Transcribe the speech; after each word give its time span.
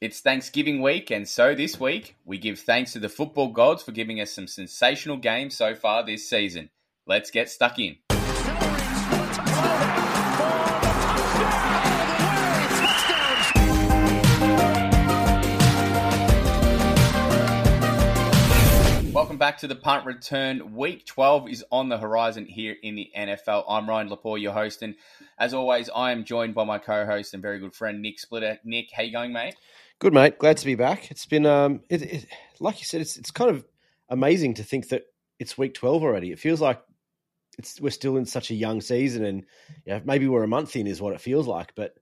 It's 0.00 0.20
Thanksgiving 0.20 0.80
week, 0.80 1.10
and 1.10 1.26
so 1.26 1.56
this 1.56 1.80
week 1.80 2.14
we 2.24 2.38
give 2.38 2.60
thanks 2.60 2.92
to 2.92 3.00
the 3.00 3.08
football 3.08 3.48
gods 3.48 3.82
for 3.82 3.90
giving 3.90 4.20
us 4.20 4.30
some 4.30 4.46
sensational 4.46 5.16
games 5.16 5.56
so 5.56 5.74
far 5.74 6.06
this 6.06 6.30
season. 6.30 6.70
Let's 7.04 7.32
get 7.32 7.50
stuck 7.50 7.80
in. 7.80 7.96
Welcome 19.12 19.36
back 19.36 19.58
to 19.58 19.66
the 19.66 19.74
punt 19.74 20.06
return. 20.06 20.76
Week 20.76 21.04
12 21.06 21.48
is 21.48 21.64
on 21.72 21.88
the 21.88 21.98
horizon 21.98 22.46
here 22.46 22.76
in 22.84 22.94
the 22.94 23.10
NFL. 23.16 23.64
I'm 23.68 23.88
Ryan 23.88 24.10
Lepore, 24.10 24.40
your 24.40 24.52
host, 24.52 24.82
and 24.82 24.94
as 25.40 25.52
always, 25.52 25.90
I 25.92 26.12
am 26.12 26.24
joined 26.24 26.54
by 26.54 26.62
my 26.62 26.78
co-host 26.78 27.34
and 27.34 27.42
very 27.42 27.58
good 27.58 27.74
friend 27.74 28.00
Nick 28.00 28.20
Splitter. 28.20 28.60
Nick, 28.62 28.90
how 28.92 29.02
you 29.02 29.10
going, 29.10 29.32
mate? 29.32 29.56
Good, 30.00 30.14
mate. 30.14 30.38
Glad 30.38 30.58
to 30.58 30.66
be 30.66 30.76
back. 30.76 31.10
It's 31.10 31.26
been, 31.26 31.44
um, 31.44 31.80
it, 31.88 32.02
it, 32.02 32.26
like 32.60 32.78
you 32.78 32.84
said, 32.84 33.00
it's 33.00 33.16
it's 33.16 33.32
kind 33.32 33.50
of 33.50 33.64
amazing 34.08 34.54
to 34.54 34.62
think 34.62 34.90
that 34.90 35.06
it's 35.40 35.58
week 35.58 35.74
twelve 35.74 36.04
already. 36.04 36.30
It 36.30 36.38
feels 36.38 36.60
like 36.60 36.80
it's 37.58 37.80
we're 37.80 37.90
still 37.90 38.16
in 38.16 38.24
such 38.24 38.50
a 38.50 38.54
young 38.54 38.80
season, 38.80 39.24
and 39.24 39.44
you 39.84 39.94
know, 39.94 40.00
maybe 40.04 40.28
we're 40.28 40.44
a 40.44 40.48
month 40.48 40.76
in 40.76 40.86
is 40.86 41.02
what 41.02 41.14
it 41.14 41.20
feels 41.20 41.48
like. 41.48 41.74
But 41.74 41.94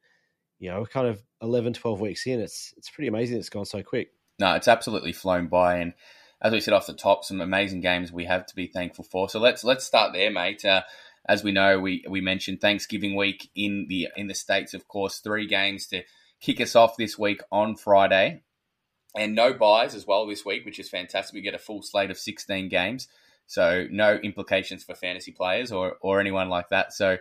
you 0.58 0.70
know, 0.70 0.80
we're 0.80 0.86
kind 0.86 1.08
of 1.08 1.22
11, 1.42 1.74
12 1.74 2.00
weeks 2.00 2.26
in. 2.26 2.40
It's 2.40 2.74
it's 2.76 2.90
pretty 2.90 3.08
amazing. 3.08 3.38
It's 3.38 3.48
gone 3.48 3.64
so 3.64 3.82
quick. 3.82 4.10
No, 4.38 4.54
it's 4.54 4.68
absolutely 4.68 5.12
flown 5.12 5.46
by, 5.46 5.78
and 5.78 5.94
as 6.42 6.52
we 6.52 6.60
said 6.60 6.74
off 6.74 6.86
the 6.86 6.92
top, 6.92 7.24
some 7.24 7.40
amazing 7.40 7.80
games 7.80 8.12
we 8.12 8.26
have 8.26 8.44
to 8.46 8.54
be 8.54 8.66
thankful 8.66 9.04
for. 9.04 9.30
So 9.30 9.40
let's 9.40 9.64
let's 9.64 9.86
start 9.86 10.12
there, 10.12 10.30
mate. 10.30 10.66
Uh, 10.66 10.82
as 11.26 11.42
we 11.42 11.52
know, 11.52 11.80
we 11.80 12.04
we 12.06 12.20
mentioned 12.20 12.60
Thanksgiving 12.60 13.16
week 13.16 13.48
in 13.54 13.86
the 13.88 14.08
in 14.16 14.26
the 14.26 14.34
states. 14.34 14.74
Of 14.74 14.86
course, 14.86 15.20
three 15.20 15.46
games 15.46 15.86
to 15.88 16.02
kick 16.40 16.60
us 16.60 16.76
off 16.76 16.96
this 16.96 17.18
week 17.18 17.42
on 17.50 17.76
Friday. 17.76 18.42
And 19.16 19.34
no 19.34 19.54
byes 19.54 19.94
as 19.94 20.06
well 20.06 20.26
this 20.26 20.44
week, 20.44 20.66
which 20.66 20.78
is 20.78 20.90
fantastic. 20.90 21.34
We 21.34 21.40
get 21.40 21.54
a 21.54 21.58
full 21.58 21.82
slate 21.82 22.10
of 22.10 22.18
16 22.18 22.68
games. 22.68 23.08
So 23.46 23.86
no 23.90 24.14
implications 24.14 24.84
for 24.84 24.94
fantasy 24.94 25.32
players 25.32 25.72
or, 25.72 25.96
or 26.00 26.20
anyone 26.20 26.48
like 26.48 26.68
that. 26.68 26.92
So 26.92 27.16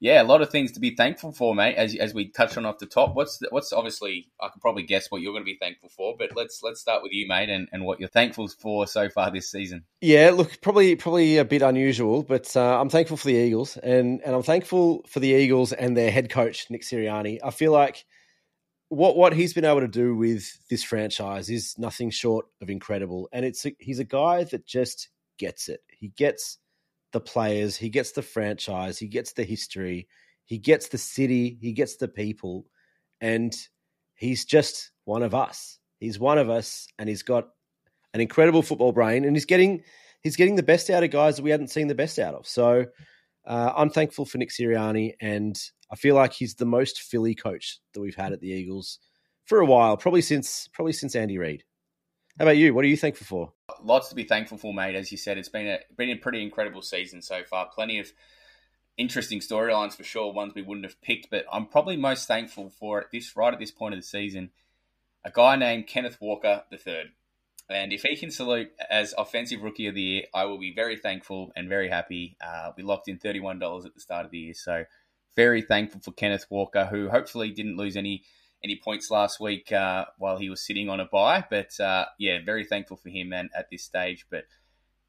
yeah, 0.00 0.22
a 0.22 0.24
lot 0.24 0.42
of 0.42 0.50
things 0.50 0.72
to 0.72 0.80
be 0.80 0.94
thankful 0.94 1.32
for, 1.32 1.54
mate. 1.54 1.74
As, 1.74 1.94
as 1.96 2.14
we 2.14 2.28
touched 2.28 2.56
on 2.56 2.64
off 2.64 2.78
the 2.78 2.86
top, 2.86 3.16
what's 3.16 3.38
the, 3.38 3.48
what's 3.50 3.72
obviously 3.72 4.28
I 4.40 4.48
can 4.48 4.60
probably 4.60 4.84
guess 4.84 5.10
what 5.10 5.22
you're 5.22 5.32
going 5.32 5.42
to 5.42 5.50
be 5.50 5.58
thankful 5.60 5.88
for, 5.88 6.14
but 6.16 6.36
let's 6.36 6.60
let's 6.62 6.80
start 6.80 7.02
with 7.02 7.12
you, 7.12 7.26
mate, 7.26 7.48
and, 7.48 7.68
and 7.72 7.84
what 7.84 7.98
you're 7.98 8.08
thankful 8.08 8.46
for 8.46 8.86
so 8.86 9.08
far 9.08 9.32
this 9.32 9.50
season. 9.50 9.84
Yeah, 10.00 10.30
look, 10.30 10.60
probably 10.60 10.94
probably 10.94 11.38
a 11.38 11.44
bit 11.44 11.62
unusual, 11.62 12.22
but 12.22 12.56
uh, 12.56 12.80
I'm 12.80 12.90
thankful 12.90 13.16
for 13.16 13.26
the 13.26 13.34
Eagles, 13.34 13.76
and 13.76 14.20
and 14.24 14.36
I'm 14.36 14.44
thankful 14.44 15.04
for 15.08 15.18
the 15.18 15.30
Eagles 15.30 15.72
and 15.72 15.96
their 15.96 16.12
head 16.12 16.30
coach 16.30 16.70
Nick 16.70 16.82
Sirianni. 16.82 17.40
I 17.42 17.50
feel 17.50 17.72
like 17.72 18.04
what 18.88 19.16
what 19.16 19.32
he's 19.32 19.52
been 19.52 19.64
able 19.64 19.80
to 19.80 19.88
do 19.88 20.14
with 20.14 20.58
this 20.68 20.82
franchise 20.82 21.50
is 21.50 21.78
nothing 21.78 22.10
short 22.10 22.46
of 22.60 22.70
incredible. 22.70 23.28
And 23.32 23.44
it's 23.44 23.66
a, 23.66 23.72
he's 23.78 23.98
a 23.98 24.04
guy 24.04 24.44
that 24.44 24.66
just 24.66 25.08
gets 25.38 25.68
it. 25.68 25.80
He 25.88 26.08
gets 26.08 26.58
the 27.12 27.20
players, 27.20 27.76
he 27.76 27.88
gets 27.88 28.12
the 28.12 28.22
franchise, 28.22 28.98
he 28.98 29.06
gets 29.06 29.32
the 29.32 29.44
history, 29.44 30.08
he 30.44 30.58
gets 30.58 30.88
the 30.88 30.98
city, 30.98 31.58
he 31.60 31.72
gets 31.72 31.96
the 31.96 32.08
people, 32.08 32.66
and 33.20 33.54
he's 34.14 34.44
just 34.44 34.90
one 35.04 35.22
of 35.22 35.34
us. 35.34 35.78
He's 36.00 36.18
one 36.18 36.38
of 36.38 36.48
us, 36.48 36.86
and 36.98 37.08
he's 37.08 37.22
got 37.22 37.48
an 38.14 38.20
incredible 38.20 38.62
football 38.62 38.92
brain, 38.92 39.24
and 39.24 39.34
he's 39.36 39.46
getting 39.46 39.82
he's 40.22 40.36
getting 40.36 40.56
the 40.56 40.62
best 40.62 40.90
out 40.90 41.02
of 41.02 41.10
guys 41.10 41.36
that 41.36 41.42
we 41.42 41.50
hadn't 41.50 41.68
seen 41.68 41.88
the 41.88 41.94
best 41.94 42.18
out 42.18 42.34
of. 42.34 42.46
So 42.46 42.86
uh, 43.48 43.72
I'm 43.74 43.88
thankful 43.88 44.26
for 44.26 44.36
Nick 44.36 44.50
Sirianni, 44.50 45.14
and 45.20 45.58
I 45.90 45.96
feel 45.96 46.14
like 46.14 46.34
he's 46.34 46.56
the 46.56 46.66
most 46.66 47.00
Philly 47.00 47.34
coach 47.34 47.80
that 47.94 48.00
we've 48.00 48.14
had 48.14 48.32
at 48.32 48.40
the 48.40 48.48
Eagles 48.48 48.98
for 49.46 49.60
a 49.60 49.64
while, 49.64 49.96
probably 49.96 50.20
since 50.20 50.68
probably 50.74 50.92
since 50.92 51.16
Andy 51.16 51.38
Reid. 51.38 51.64
How 52.38 52.44
about 52.44 52.58
you? 52.58 52.74
What 52.74 52.84
are 52.84 52.88
you 52.88 52.96
thankful 52.96 53.26
for? 53.26 53.52
Lots 53.82 54.10
to 54.10 54.14
be 54.14 54.24
thankful 54.24 54.58
for, 54.58 54.74
mate. 54.74 54.94
As 54.94 55.10
you 55.10 55.16
said, 55.16 55.38
it's 55.38 55.48
been 55.48 55.66
a 55.66 55.78
been 55.96 56.10
a 56.10 56.16
pretty 56.16 56.42
incredible 56.42 56.82
season 56.82 57.22
so 57.22 57.42
far. 57.42 57.70
Plenty 57.74 57.98
of 57.98 58.12
interesting 58.98 59.40
storylines 59.40 59.94
for 59.94 60.04
sure, 60.04 60.30
ones 60.30 60.52
we 60.54 60.62
wouldn't 60.62 60.84
have 60.84 61.00
picked. 61.00 61.30
But 61.30 61.46
I'm 61.50 61.66
probably 61.66 61.96
most 61.96 62.28
thankful 62.28 62.68
for 62.68 63.00
at 63.00 63.10
this 63.10 63.34
right 63.34 63.52
at 63.54 63.58
this 63.58 63.70
point 63.70 63.94
of 63.94 64.00
the 64.00 64.06
season, 64.06 64.50
a 65.24 65.30
guy 65.30 65.56
named 65.56 65.86
Kenneth 65.86 66.18
Walker 66.20 66.64
III. 66.70 67.12
And 67.70 67.92
if 67.92 68.02
he 68.02 68.16
can 68.16 68.30
salute 68.30 68.70
as 68.90 69.14
offensive 69.18 69.62
rookie 69.62 69.86
of 69.88 69.94
the 69.94 70.02
year, 70.02 70.22
I 70.34 70.46
will 70.46 70.58
be 70.58 70.72
very 70.74 70.96
thankful 70.96 71.52
and 71.54 71.68
very 71.68 71.90
happy. 71.90 72.36
Uh, 72.40 72.72
we 72.76 72.82
locked 72.82 73.08
in 73.08 73.18
thirty 73.18 73.40
one 73.40 73.58
dollars 73.58 73.84
at 73.84 73.94
the 73.94 74.00
start 74.00 74.24
of 74.24 74.30
the 74.30 74.38
year, 74.38 74.54
so 74.54 74.84
very 75.36 75.62
thankful 75.62 76.00
for 76.00 76.12
Kenneth 76.12 76.46
Walker, 76.50 76.86
who 76.86 77.08
hopefully 77.08 77.50
didn't 77.50 77.76
lose 77.76 77.96
any 77.96 78.24
any 78.64 78.80
points 78.82 79.10
last 79.10 79.38
week 79.38 79.70
uh, 79.70 80.06
while 80.18 80.38
he 80.38 80.50
was 80.50 80.64
sitting 80.64 80.88
on 80.88 80.98
a 80.98 81.04
bye. 81.04 81.44
But 81.48 81.78
uh, 81.78 82.06
yeah, 82.18 82.38
very 82.44 82.64
thankful 82.64 82.96
for 82.96 83.10
him 83.10 83.32
and 83.32 83.50
at 83.56 83.70
this 83.70 83.84
stage. 83.84 84.26
But 84.30 84.44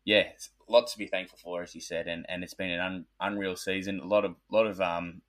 yeah, 0.05 0.23
lots 0.67 0.93
to 0.93 0.97
be 0.97 1.07
thankful 1.07 1.39
for, 1.41 1.63
as 1.63 1.73
you 1.73 1.81
said, 1.81 2.07
and, 2.07 2.25
and 2.29 2.43
it's 2.43 2.53
been 2.53 2.71
an 2.71 2.79
un, 2.79 3.05
unreal 3.19 3.55
season. 3.55 3.99
A 3.99 4.07
lot 4.07 4.25
of 4.25 4.35
lot 4.51 4.67
of 4.67 4.81
um, 4.81 5.21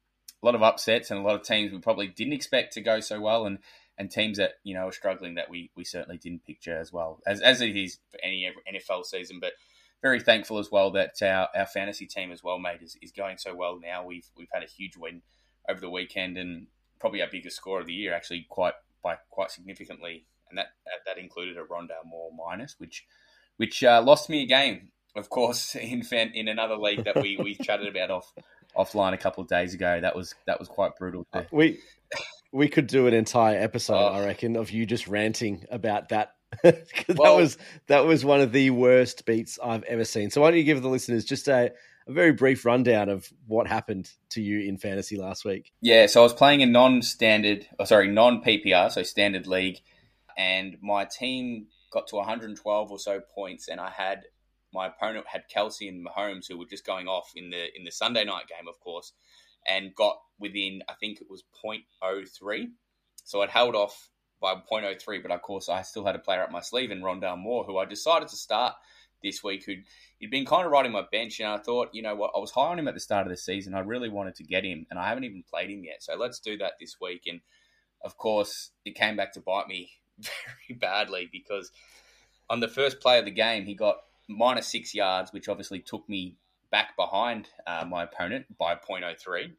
a 0.42 0.46
lot 0.46 0.54
of 0.54 0.62
upsets 0.62 1.10
and 1.10 1.20
a 1.20 1.22
lot 1.22 1.34
of 1.34 1.42
teams 1.42 1.72
we 1.72 1.78
probably 1.78 2.08
didn't 2.08 2.32
expect 2.32 2.74
to 2.74 2.80
go 2.80 3.00
so 3.00 3.20
well, 3.20 3.46
and 3.46 3.58
and 4.00 4.10
teams 4.10 4.38
that 4.38 4.52
you 4.64 4.74
know 4.74 4.88
are 4.88 4.92
struggling 4.92 5.34
that 5.34 5.50
we 5.50 5.70
we 5.76 5.84
certainly 5.84 6.16
didn't 6.16 6.46
picture 6.46 6.76
as 6.76 6.90
well 6.90 7.20
as 7.26 7.42
as 7.42 7.60
it 7.60 7.76
is 7.76 7.98
for 8.10 8.18
any 8.24 8.50
NFL 8.66 9.04
season. 9.04 9.38
But 9.40 9.52
very 10.00 10.20
thankful 10.20 10.58
as 10.58 10.70
well 10.72 10.90
that 10.92 11.20
our, 11.22 11.48
our 11.54 11.66
fantasy 11.66 12.06
team 12.06 12.32
as 12.32 12.42
well, 12.42 12.58
mate, 12.58 12.80
is, 12.80 12.96
is 13.02 13.12
going 13.12 13.36
so 13.36 13.54
well 13.54 13.78
now. 13.78 14.04
We've 14.04 14.26
we've 14.36 14.48
had 14.52 14.62
a 14.62 14.66
huge 14.66 14.96
win 14.96 15.20
over 15.68 15.78
the 15.78 15.90
weekend 15.90 16.38
and 16.38 16.66
probably 16.98 17.20
our 17.20 17.28
biggest 17.30 17.56
score 17.56 17.78
of 17.78 17.86
the 17.86 17.92
year, 17.92 18.14
actually 18.14 18.46
quite 18.48 18.72
by 19.04 19.16
quite 19.28 19.50
significantly, 19.50 20.24
and 20.48 20.56
that 20.56 20.68
that 21.06 21.18
included 21.18 21.58
a 21.58 21.64
Rondale 21.64 22.06
Moore 22.06 22.30
minus, 22.34 22.76
which 22.78 23.04
which 23.58 23.84
uh, 23.84 24.00
lost 24.02 24.30
me 24.30 24.44
a 24.44 24.46
game, 24.46 24.88
of 25.14 25.28
course, 25.28 25.74
in 25.74 26.02
fan, 26.02 26.32
in 26.34 26.48
another 26.48 26.78
league 26.78 27.04
that 27.04 27.20
we, 27.20 27.36
we 27.36 27.54
chatted 27.54 27.86
about 27.86 28.10
off 28.10 28.32
offline 28.74 29.12
a 29.12 29.18
couple 29.18 29.42
of 29.42 29.48
days 29.48 29.74
ago. 29.74 30.00
That 30.00 30.16
was 30.16 30.34
that 30.46 30.58
was 30.58 30.68
quite 30.68 30.96
brutal. 30.96 31.26
We 31.52 31.80
we 32.52 32.68
could 32.68 32.86
do 32.86 33.06
an 33.06 33.14
entire 33.14 33.58
episode, 33.58 33.94
oh. 33.94 34.14
I 34.14 34.24
reckon, 34.24 34.56
of 34.56 34.70
you 34.70 34.86
just 34.86 35.08
ranting 35.08 35.66
about 35.70 36.08
that 36.10 36.34
that 36.62 36.86
was 37.16 37.58
that 37.86 38.04
was 38.04 38.24
one 38.24 38.40
of 38.40 38.50
the 38.50 38.70
worst 38.70 39.24
beats 39.24 39.58
I've 39.62 39.84
ever 39.84 40.04
seen. 40.04 40.30
So 40.30 40.40
why 40.40 40.50
don't 40.50 40.58
you 40.58 40.64
give 40.64 40.82
the 40.82 40.88
listeners 40.88 41.24
just 41.24 41.46
a, 41.46 41.72
a 42.08 42.12
very 42.12 42.32
brief 42.32 42.64
rundown 42.64 43.08
of 43.08 43.28
what 43.46 43.68
happened 43.68 44.10
to 44.30 44.42
you 44.42 44.68
in 44.68 44.76
fantasy 44.76 45.16
last 45.16 45.44
week? 45.44 45.72
Yeah, 45.80 46.06
so 46.06 46.20
I 46.20 46.22
was 46.24 46.32
playing 46.32 46.62
a 46.62 46.66
non-standard, 46.66 47.68
oh, 47.78 47.84
sorry, 47.84 48.08
non-PPR, 48.08 48.90
so 48.90 49.04
standard 49.04 49.46
league, 49.46 49.78
and 50.36 50.76
my 50.82 51.04
team 51.04 51.68
got 51.92 52.08
to 52.08 52.16
112 52.16 52.90
or 52.90 52.98
so 52.98 53.20
points, 53.32 53.68
and 53.68 53.80
I 53.80 53.90
had 53.90 54.24
my 54.72 54.88
opponent 54.88 55.26
had 55.28 55.42
Kelce 55.54 55.88
and 55.88 56.04
Mahomes 56.04 56.46
who 56.48 56.58
were 56.58 56.66
just 56.66 56.86
going 56.86 57.06
off 57.06 57.30
in 57.36 57.50
the 57.50 57.66
in 57.76 57.84
the 57.84 57.92
Sunday 57.92 58.24
night 58.24 58.46
game, 58.48 58.68
of 58.68 58.80
course, 58.80 59.12
and 59.66 59.94
got 59.94 60.18
within 60.38 60.82
I 60.88 60.94
think 60.94 61.20
it 61.20 61.26
was 61.30 61.44
0.03. 61.64 62.68
So 63.24 63.42
I'd 63.42 63.50
held 63.50 63.74
off 63.74 64.10
by 64.40 64.54
0.03, 64.54 65.22
but 65.22 65.30
of 65.30 65.42
course 65.42 65.68
I 65.68 65.82
still 65.82 66.04
had 66.04 66.16
a 66.16 66.20
player 66.20 66.42
up 66.42 66.50
my 66.50 66.60
sleeve 66.60 66.90
in 66.90 67.02
Rondale 67.02 67.38
Moore, 67.38 67.64
who 67.64 67.78
I 67.78 67.84
decided 67.84 68.28
to 68.28 68.36
start 68.36 68.74
this 69.22 69.44
week, 69.44 69.64
who'd 69.64 69.84
he'd 70.18 70.30
been 70.30 70.46
kind 70.46 70.64
of 70.64 70.72
riding 70.72 70.92
my 70.92 71.04
bench, 71.12 71.40
and 71.40 71.48
I 71.48 71.58
thought, 71.58 71.90
you 71.92 72.02
know 72.02 72.14
what, 72.14 72.32
I 72.34 72.38
was 72.38 72.50
high 72.50 72.68
on 72.68 72.78
him 72.78 72.88
at 72.88 72.94
the 72.94 73.00
start 73.00 73.26
of 73.26 73.30
the 73.30 73.36
season. 73.36 73.74
I 73.74 73.80
really 73.80 74.08
wanted 74.08 74.34
to 74.36 74.44
get 74.44 74.64
him, 74.64 74.86
and 74.90 74.98
I 74.98 75.08
haven't 75.08 75.24
even 75.24 75.44
played 75.48 75.70
him 75.70 75.84
yet. 75.84 76.02
So 76.02 76.16
let's 76.16 76.40
do 76.40 76.56
that 76.58 76.72
this 76.80 76.96
week. 77.00 77.24
And 77.26 77.40
of 78.02 78.16
course, 78.16 78.70
it 78.84 78.94
came 78.94 79.16
back 79.16 79.32
to 79.34 79.40
bite 79.40 79.68
me 79.68 79.90
very 80.18 80.78
badly 80.78 81.28
because 81.30 81.70
on 82.48 82.60
the 82.60 82.68
first 82.68 83.00
play 83.00 83.18
of 83.18 83.24
the 83.24 83.30
game, 83.30 83.64
he 83.64 83.74
got 83.74 83.96
minus 84.28 84.68
six 84.68 84.94
yards, 84.94 85.32
which 85.32 85.48
obviously 85.48 85.80
took 85.80 86.08
me 86.08 86.36
back 86.70 86.96
behind 86.96 87.48
uh, 87.66 87.84
my 87.84 88.04
opponent 88.04 88.46
by 88.58 88.74
0.03. 88.74 89.52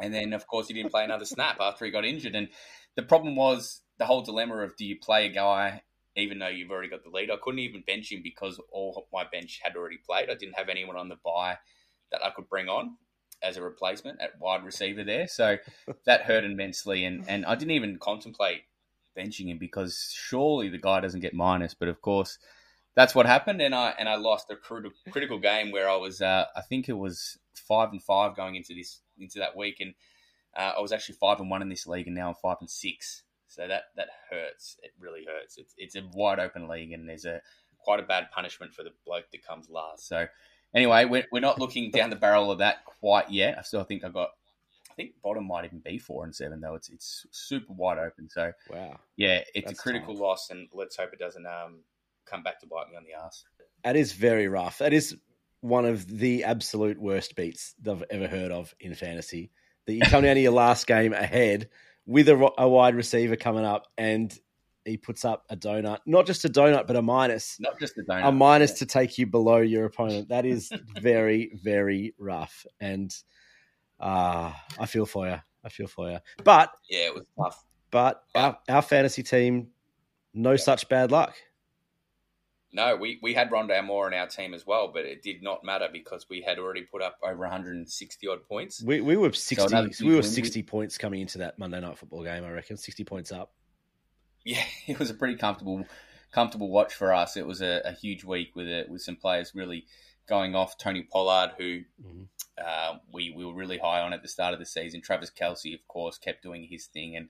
And 0.00 0.14
then, 0.14 0.32
of 0.32 0.46
course, 0.46 0.68
he 0.68 0.74
didn't 0.74 0.92
play 0.92 1.04
another 1.04 1.24
snap 1.24 1.56
after 1.60 1.84
he 1.84 1.90
got 1.90 2.04
injured. 2.04 2.34
And 2.34 2.48
the 2.96 3.02
problem 3.02 3.36
was 3.36 3.82
the 3.98 4.06
whole 4.06 4.22
dilemma 4.22 4.58
of 4.58 4.76
do 4.76 4.84
you 4.84 4.98
play 4.98 5.26
a 5.26 5.30
guy 5.30 5.82
even 6.16 6.38
though 6.38 6.48
you've 6.48 6.70
already 6.70 6.88
got 6.88 7.02
the 7.02 7.10
lead? 7.10 7.30
I 7.30 7.36
couldn't 7.42 7.60
even 7.60 7.82
bench 7.86 8.12
him 8.12 8.20
because 8.22 8.60
all 8.70 9.08
my 9.12 9.24
bench 9.24 9.60
had 9.62 9.76
already 9.76 9.98
played. 9.98 10.30
I 10.30 10.34
didn't 10.34 10.54
have 10.54 10.68
anyone 10.68 10.96
on 10.96 11.08
the 11.08 11.16
bye 11.24 11.58
that 12.12 12.24
I 12.24 12.30
could 12.30 12.48
bring 12.48 12.68
on 12.68 12.96
as 13.42 13.56
a 13.56 13.62
replacement 13.62 14.20
at 14.20 14.38
wide 14.40 14.64
receiver 14.64 15.02
there. 15.02 15.26
So 15.26 15.58
that 16.06 16.22
hurt 16.22 16.44
immensely. 16.44 17.04
And, 17.04 17.24
and 17.28 17.44
I 17.44 17.56
didn't 17.56 17.72
even 17.72 17.98
contemplate 17.98 18.62
benching 19.16 19.46
him 19.46 19.58
because 19.58 20.12
surely 20.14 20.68
the 20.68 20.78
guy 20.78 21.00
doesn't 21.00 21.20
get 21.20 21.34
minus. 21.34 21.74
But 21.74 21.88
of 21.88 22.00
course, 22.00 22.38
that's 22.94 23.14
what 23.14 23.26
happened. 23.26 23.60
And 23.60 23.74
I 23.74 23.94
and 23.98 24.08
I 24.08 24.16
lost 24.16 24.50
a 24.50 24.56
critical 24.56 25.38
game 25.38 25.70
where 25.72 25.88
I 25.88 25.96
was, 25.96 26.20
uh, 26.20 26.46
I 26.56 26.60
think 26.62 26.88
it 26.88 26.94
was 26.94 27.38
five 27.54 27.90
and 27.92 28.02
five 28.02 28.36
going 28.36 28.56
into 28.56 28.74
this 28.74 29.00
into 29.18 29.38
that 29.38 29.56
week. 29.56 29.80
And 29.80 29.94
uh, 30.56 30.72
I 30.78 30.80
was 30.80 30.92
actually 30.92 31.16
five 31.16 31.40
and 31.40 31.50
one 31.50 31.62
in 31.62 31.68
this 31.68 31.86
league, 31.86 32.06
and 32.06 32.16
now 32.16 32.28
I'm 32.28 32.34
five 32.34 32.58
and 32.60 32.70
six. 32.70 33.22
So 33.48 33.66
that 33.68 33.84
that 33.96 34.08
hurts. 34.30 34.76
It 34.82 34.92
really 34.98 35.24
hurts. 35.24 35.58
It's 35.58 35.74
it's 35.76 35.96
a 35.96 36.02
wide 36.12 36.38
open 36.38 36.68
league, 36.68 36.92
and 36.92 37.08
there's 37.08 37.24
a 37.24 37.40
quite 37.78 38.00
a 38.00 38.04
bad 38.04 38.30
punishment 38.30 38.72
for 38.72 38.82
the 38.82 38.90
bloke 39.04 39.30
that 39.32 39.46
comes 39.46 39.68
last. 39.68 40.08
So 40.08 40.26
anyway, 40.74 41.04
we're, 41.04 41.26
we're 41.30 41.40
not 41.40 41.60
looking 41.60 41.90
down 41.90 42.10
the 42.10 42.16
barrel 42.16 42.50
of 42.50 42.58
that 42.58 42.84
quite 42.84 43.30
yet. 43.30 43.58
I 43.58 43.62
still 43.62 43.84
think 43.84 44.04
I've 44.04 44.14
got 44.14 44.30
I 44.90 44.94
think 44.94 45.20
bottom 45.22 45.46
might 45.46 45.64
even 45.64 45.80
be 45.80 45.98
four 45.98 46.24
and 46.24 46.34
seven 46.34 46.60
though. 46.60 46.74
It's 46.74 46.88
it's 46.88 47.26
super 47.32 47.72
wide 47.72 47.98
open. 47.98 48.28
So 48.30 48.52
wow, 48.70 48.98
yeah, 49.16 49.40
it's 49.54 49.66
That's 49.66 49.78
a 49.78 49.82
critical 49.82 50.14
tough. 50.14 50.22
loss, 50.22 50.50
and 50.50 50.68
let's 50.72 50.96
hope 50.96 51.12
it 51.12 51.18
doesn't 51.18 51.46
um, 51.46 51.80
come 52.26 52.42
back 52.42 52.60
to 52.60 52.66
bite 52.66 52.88
me 52.90 52.96
on 52.96 53.04
the 53.04 53.14
ass. 53.14 53.44
That 53.84 53.96
is 53.96 54.12
very 54.12 54.48
rough. 54.48 54.78
That 54.78 54.92
is 54.92 55.16
one 55.60 55.86
of 55.86 56.06
the 56.06 56.44
absolute 56.44 57.00
worst 57.00 57.36
beats 57.36 57.74
that 57.82 57.92
I've 57.92 58.04
ever 58.10 58.28
heard 58.28 58.50
of 58.50 58.74
in 58.80 58.94
fantasy. 58.94 59.50
That 59.86 59.94
you 59.94 60.00
come 60.00 60.24
down 60.24 60.36
to 60.36 60.40
your 60.40 60.52
last 60.52 60.86
game 60.86 61.12
ahead 61.12 61.68
with 62.06 62.28
a, 62.28 62.50
a 62.58 62.68
wide 62.68 62.94
receiver 62.94 63.36
coming 63.36 63.64
up, 63.64 63.86
and 63.98 64.36
he 64.84 64.96
puts 64.96 65.24
up 65.24 65.44
a 65.50 65.56
donut, 65.56 65.98
not 66.06 66.26
just 66.26 66.44
a 66.44 66.48
donut, 66.48 66.86
but 66.86 66.96
a 66.96 67.02
minus, 67.02 67.58
not 67.60 67.78
just 67.78 67.96
a 67.98 68.02
donut, 68.02 68.28
a 68.28 68.32
minus 68.32 68.72
yeah. 68.72 68.76
to 68.76 68.86
take 68.86 69.18
you 69.18 69.26
below 69.26 69.58
your 69.58 69.84
opponent. 69.86 70.28
That 70.28 70.46
is 70.46 70.70
very, 71.00 71.52
very 71.62 72.14
rough, 72.18 72.66
and 72.80 73.14
uh, 74.00 74.52
I 74.78 74.86
feel 74.86 75.06
for 75.06 75.28
you. 75.28 75.38
I 75.64 75.68
feel 75.70 75.86
for 75.86 76.10
you. 76.10 76.18
But 76.42 76.70
yeah, 76.90 77.06
it 77.06 77.14
was 77.14 77.24
tough. 77.38 77.64
But 77.90 78.22
our 78.34 78.58
our 78.68 78.82
fantasy 78.82 79.22
team, 79.22 79.68
no 80.34 80.52
yeah. 80.52 80.56
such 80.56 80.88
bad 80.88 81.10
luck. 81.10 81.34
No, 82.74 82.96
we, 82.96 83.20
we 83.22 83.34
had 83.34 83.50
Rondale 83.50 83.84
Moore 83.84 84.08
in 84.08 84.14
our 84.14 84.26
team 84.26 84.52
as 84.52 84.66
well, 84.66 84.90
but 84.92 85.04
it 85.04 85.22
did 85.22 85.44
not 85.44 85.62
matter 85.62 85.88
because 85.92 86.26
we 86.28 86.42
had 86.42 86.58
already 86.58 86.82
put 86.82 87.02
up 87.02 87.18
over 87.22 87.38
160 87.38 88.28
odd 88.28 88.48
points. 88.48 88.82
We, 88.82 89.00
we 89.00 89.16
were 89.16 89.32
60 89.32 89.92
so 89.92 90.04
we 90.04 90.16
were 90.16 90.22
60 90.22 90.62
points 90.64 90.98
coming 90.98 91.20
into 91.20 91.38
that 91.38 91.56
Monday 91.56 91.80
night 91.80 91.96
football 91.96 92.24
game, 92.24 92.44
I 92.44 92.50
reckon. 92.50 92.76
60 92.76 93.04
points 93.04 93.30
up. 93.30 93.52
Yeah, 94.44 94.64
it 94.88 94.98
was 94.98 95.08
a 95.08 95.14
pretty 95.14 95.36
comfortable 95.36 95.86
comfortable 96.32 96.68
watch 96.68 96.92
for 96.94 97.14
us. 97.14 97.36
It 97.36 97.46
was 97.46 97.62
a, 97.62 97.80
a 97.84 97.92
huge 97.92 98.24
week 98.24 98.56
with 98.56 98.66
it 98.66 98.88
with 98.88 99.02
some 99.02 99.14
players 99.14 99.54
really 99.54 99.86
going 100.28 100.56
off. 100.56 100.76
Tony 100.76 101.02
Pollard, 101.04 101.52
who 101.56 101.82
mm-hmm. 102.04 102.22
uh, 102.58 102.98
we, 103.12 103.32
we 103.36 103.44
were 103.44 103.54
really 103.54 103.78
high 103.78 104.00
on 104.00 104.12
at 104.12 104.22
the 104.22 104.28
start 104.28 104.52
of 104.52 104.58
the 104.58 104.66
season. 104.66 105.00
Travis 105.00 105.30
Kelce, 105.30 105.74
of 105.74 105.86
course, 105.86 106.18
kept 106.18 106.42
doing 106.42 106.66
his 106.68 106.86
thing, 106.86 107.14
and 107.14 107.28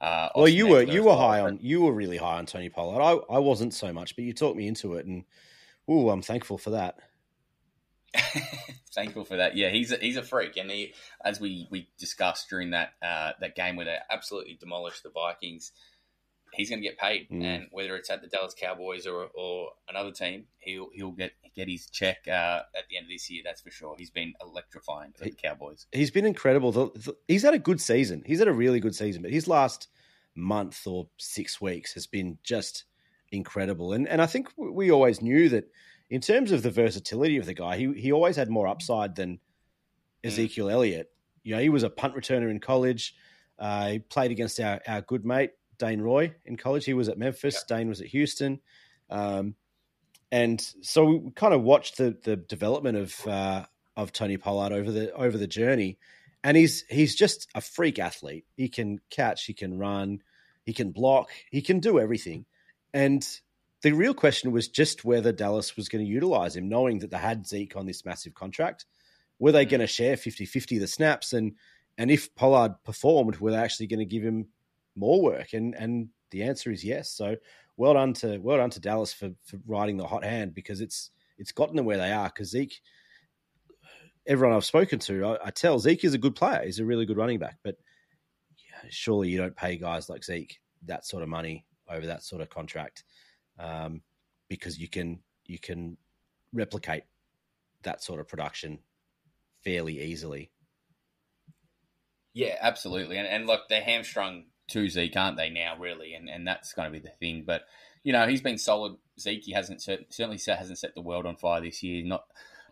uh, 0.00 0.28
well, 0.34 0.48
you 0.48 0.66
were 0.68 0.82
you 0.82 1.04
were 1.04 1.16
high 1.16 1.40
on 1.40 1.58
you 1.62 1.82
were 1.82 1.92
really 1.92 2.18
high 2.18 2.38
on 2.38 2.46
Tony 2.46 2.68
Pollard. 2.68 3.02
I, 3.02 3.34
I 3.34 3.38
wasn't 3.38 3.72
so 3.72 3.92
much, 3.92 4.14
but 4.14 4.24
you 4.24 4.32
talked 4.32 4.56
me 4.56 4.68
into 4.68 4.94
it, 4.94 5.06
and 5.06 5.24
oh, 5.88 6.10
I'm 6.10 6.22
thankful 6.22 6.58
for 6.58 6.70
that. 6.70 6.98
thankful 8.94 9.24
for 9.24 9.36
that. 9.36 9.56
Yeah, 9.56 9.70
he's 9.70 9.92
a, 9.92 9.96
he's 9.96 10.16
a 10.16 10.22
freak, 10.22 10.56
and 10.56 10.70
he, 10.70 10.94
as 11.24 11.40
we, 11.40 11.68
we 11.70 11.88
discussed 11.98 12.48
during 12.50 12.70
that 12.70 12.90
uh, 13.02 13.32
that 13.40 13.56
game 13.56 13.76
where 13.76 13.86
they 13.86 13.96
absolutely 14.10 14.56
demolished 14.60 15.02
the 15.02 15.10
Vikings, 15.10 15.72
he's 16.56 16.70
going 16.70 16.80
to 16.80 16.88
get 16.88 16.98
paid, 16.98 17.28
mm. 17.30 17.42
and 17.42 17.66
whether 17.70 17.96
it's 17.96 18.10
at 18.10 18.22
the 18.22 18.28
Dallas 18.28 18.54
Cowboys 18.58 19.06
or, 19.06 19.28
or 19.34 19.70
another 19.88 20.10
team, 20.10 20.44
he'll 20.58 20.88
he'll 20.92 21.12
get 21.12 21.32
get 21.54 21.68
his 21.68 21.86
check 21.86 22.18
uh, 22.28 22.62
at 22.76 22.88
the 22.90 22.96
end 22.96 23.04
of 23.04 23.10
this 23.10 23.30
year. 23.30 23.42
That's 23.44 23.60
for 23.60 23.70
sure. 23.70 23.94
He's 23.98 24.10
been 24.10 24.34
electrifying 24.42 25.12
for 25.12 25.24
the 25.24 25.30
Cowboys. 25.30 25.86
He's 25.92 26.10
been 26.10 26.26
incredible. 26.26 26.72
The, 26.72 26.90
the, 26.94 27.16
he's 27.28 27.42
had 27.42 27.54
a 27.54 27.58
good 27.58 27.80
season. 27.80 28.22
He's 28.26 28.38
had 28.38 28.48
a 28.48 28.52
really 28.52 28.80
good 28.80 28.94
season, 28.94 29.22
but 29.22 29.30
his 29.30 29.46
last 29.46 29.88
month 30.34 30.86
or 30.86 31.08
six 31.16 31.60
weeks 31.60 31.94
has 31.94 32.06
been 32.06 32.38
just 32.42 32.84
incredible. 33.30 33.92
And 33.92 34.08
and 34.08 34.20
I 34.22 34.26
think 34.26 34.48
we 34.56 34.90
always 34.90 35.22
knew 35.22 35.48
that 35.50 35.70
in 36.10 36.20
terms 36.20 36.52
of 36.52 36.62
the 36.62 36.70
versatility 36.70 37.36
of 37.36 37.46
the 37.46 37.54
guy, 37.54 37.76
he 37.76 37.92
he 37.94 38.12
always 38.12 38.36
had 38.36 38.50
more 38.50 38.68
upside 38.68 39.16
than 39.16 39.34
mm. 39.34 39.38
Ezekiel 40.24 40.66
mm. 40.66 40.72
Elliott. 40.72 41.10
You 41.42 41.54
know, 41.54 41.60
he 41.60 41.68
was 41.68 41.82
a 41.82 41.90
punt 41.90 42.14
returner 42.14 42.50
in 42.50 42.60
college. 42.60 43.14
Uh, 43.58 43.88
he 43.88 43.98
played 44.00 44.30
against 44.30 44.60
our, 44.60 44.80
our 44.86 45.00
good 45.00 45.24
mate 45.24 45.52
Dane 45.78 46.00
Roy 46.00 46.34
in 46.44 46.56
college. 46.56 46.84
He 46.84 46.94
was 46.94 47.08
at 47.08 47.18
Memphis. 47.18 47.64
Dane 47.64 47.88
was 47.88 48.00
at 48.00 48.08
Houston. 48.08 48.60
Um, 49.10 49.54
and 50.32 50.60
so 50.82 51.04
we 51.04 51.30
kind 51.32 51.54
of 51.54 51.62
watched 51.62 51.98
the 51.98 52.16
the 52.24 52.36
development 52.36 52.98
of 52.98 53.26
uh, 53.26 53.64
of 53.96 54.12
Tony 54.12 54.36
Pollard 54.36 54.72
over 54.72 54.90
the 54.90 55.12
over 55.12 55.38
the 55.38 55.46
journey, 55.46 55.98
and 56.42 56.56
he's 56.56 56.84
he's 56.88 57.14
just 57.14 57.48
a 57.54 57.60
freak 57.60 57.98
athlete. 57.98 58.44
He 58.56 58.68
can 58.68 59.00
catch, 59.10 59.44
he 59.44 59.54
can 59.54 59.78
run, 59.78 60.22
he 60.64 60.72
can 60.72 60.90
block, 60.90 61.30
he 61.50 61.62
can 61.62 61.80
do 61.80 62.00
everything. 62.00 62.44
And 62.92 63.26
the 63.82 63.92
real 63.92 64.14
question 64.14 64.52
was 64.52 64.68
just 64.68 65.04
whether 65.04 65.32
Dallas 65.32 65.76
was 65.76 65.88
going 65.88 66.04
to 66.04 66.10
utilize 66.10 66.56
him, 66.56 66.68
knowing 66.68 67.00
that 67.00 67.10
they 67.10 67.18
had 67.18 67.46
Zeke 67.46 67.76
on 67.76 67.86
this 67.86 68.04
massive 68.04 68.34
contract. 68.34 68.84
Were 69.38 69.52
they 69.52 69.66
mm. 69.66 69.70
going 69.70 69.80
to 69.80 69.86
share 69.86 70.16
50-50 70.16 70.80
the 70.80 70.86
snaps? 70.86 71.32
And 71.32 71.54
and 71.98 72.10
if 72.10 72.34
Pollard 72.34 72.74
performed, 72.84 73.36
were 73.36 73.52
they 73.52 73.56
actually 73.58 73.86
going 73.86 74.00
to 74.00 74.04
give 74.04 74.22
him 74.22 74.48
more 74.96 75.22
work? 75.22 75.52
And 75.52 75.74
and 75.74 76.08
the 76.30 76.44
answer 76.44 76.70
is 76.70 76.84
yes. 76.84 77.10
So 77.10 77.36
well 77.76 77.94
done 77.94 78.14
to 78.14 78.38
well 78.38 78.58
done 78.58 78.70
to 78.70 78.80
Dallas 78.80 79.12
for, 79.12 79.30
for 79.44 79.58
riding 79.66 79.96
the 79.96 80.06
hot 80.06 80.24
hand 80.24 80.54
because 80.54 80.80
it's 80.80 81.10
it's 81.38 81.52
gotten 81.52 81.76
them 81.76 81.86
where 81.86 81.98
they 81.98 82.12
are. 82.12 82.28
Because 82.28 82.50
Zeke, 82.50 82.80
everyone 84.26 84.56
I've 84.56 84.64
spoken 84.64 84.98
to, 85.00 85.26
I, 85.26 85.46
I, 85.46 85.50
tell 85.50 85.78
Zeke 85.78 86.04
is 86.04 86.14
a 86.14 86.18
good 86.18 86.34
player. 86.34 86.62
He's 86.64 86.78
a 86.78 86.84
really 86.84 87.06
good 87.06 87.18
running 87.18 87.38
back, 87.38 87.58
but 87.62 87.76
surely 88.88 89.28
you 89.28 89.38
don't 89.38 89.56
pay 89.56 89.76
guys 89.76 90.08
like 90.08 90.24
Zeke 90.24 90.60
that 90.86 91.04
sort 91.04 91.22
of 91.22 91.28
money 91.28 91.66
over 91.90 92.06
that 92.06 92.22
sort 92.22 92.42
of 92.42 92.50
contract 92.50 93.04
um, 93.58 94.00
because 94.48 94.78
you 94.78 94.88
can 94.88 95.20
you 95.46 95.58
can 95.58 95.96
replicate 96.52 97.04
that 97.82 98.02
sort 98.02 98.20
of 98.20 98.28
production 98.28 98.78
fairly 99.62 100.00
easily. 100.00 100.50
Yeah, 102.32 102.56
absolutely. 102.60 103.16
And, 103.16 103.26
and 103.26 103.46
look, 103.46 103.62
they're 103.68 103.80
hamstrung 103.82 104.44
to 104.68 104.88
Zeke, 104.88 105.16
aren't 105.16 105.36
they 105.36 105.50
now? 105.50 105.76
Really, 105.78 106.14
and 106.14 106.28
and 106.28 106.46
that's 106.46 106.72
going 106.72 106.90
to 106.90 106.98
be 106.98 107.04
the 107.04 107.14
thing. 107.14 107.44
But 107.46 107.62
you 108.02 108.12
know, 108.12 108.26
he's 108.26 108.40
been 108.42 108.58
solid. 108.58 108.96
Zeke 109.18 109.44
he 109.44 109.52
hasn't 109.52 109.82
certainly 109.82 110.38
hasn't 110.46 110.78
set 110.78 110.94
the 110.94 111.00
world 111.00 111.26
on 111.26 111.36
fire 111.36 111.60
this 111.60 111.82
year. 111.82 112.04
Not 112.04 112.24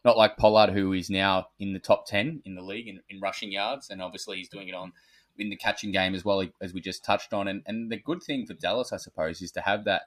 not 0.05 0.17
like 0.17 0.37
Pollard, 0.37 0.71
who 0.71 0.93
is 0.93 1.09
now 1.09 1.49
in 1.59 1.73
the 1.73 1.79
top 1.79 2.07
ten 2.07 2.43
in 2.45 2.55
the 2.55 2.63
league 2.63 2.89
in, 2.89 3.01
in 3.09 3.21
rushing 3.21 3.53
yards, 3.53 3.91
and 3.91 4.03
obviously 4.03 4.37
he's 4.37 4.49
doing 4.49 4.69
it 4.69 4.75
on 4.75 4.93
in 5.37 5.51
the 5.51 5.57
catching 5.57 5.91
game 5.91 6.15
as 6.15 6.25
well 6.25 6.45
as 6.61 6.73
we 6.73 6.81
just 6.81 7.05
touched 7.05 7.33
on. 7.33 7.49
And 7.49 7.63
and 7.67 7.91
the 7.91 7.99
good 7.99 8.23
thing 8.23 8.47
for 8.47 8.55
Dallas, 8.55 8.93
I 8.93 8.99
suppose, 8.99 9.41
is 9.43 9.53
to 9.53 9.61
have 9.61 9.85
that 9.85 10.03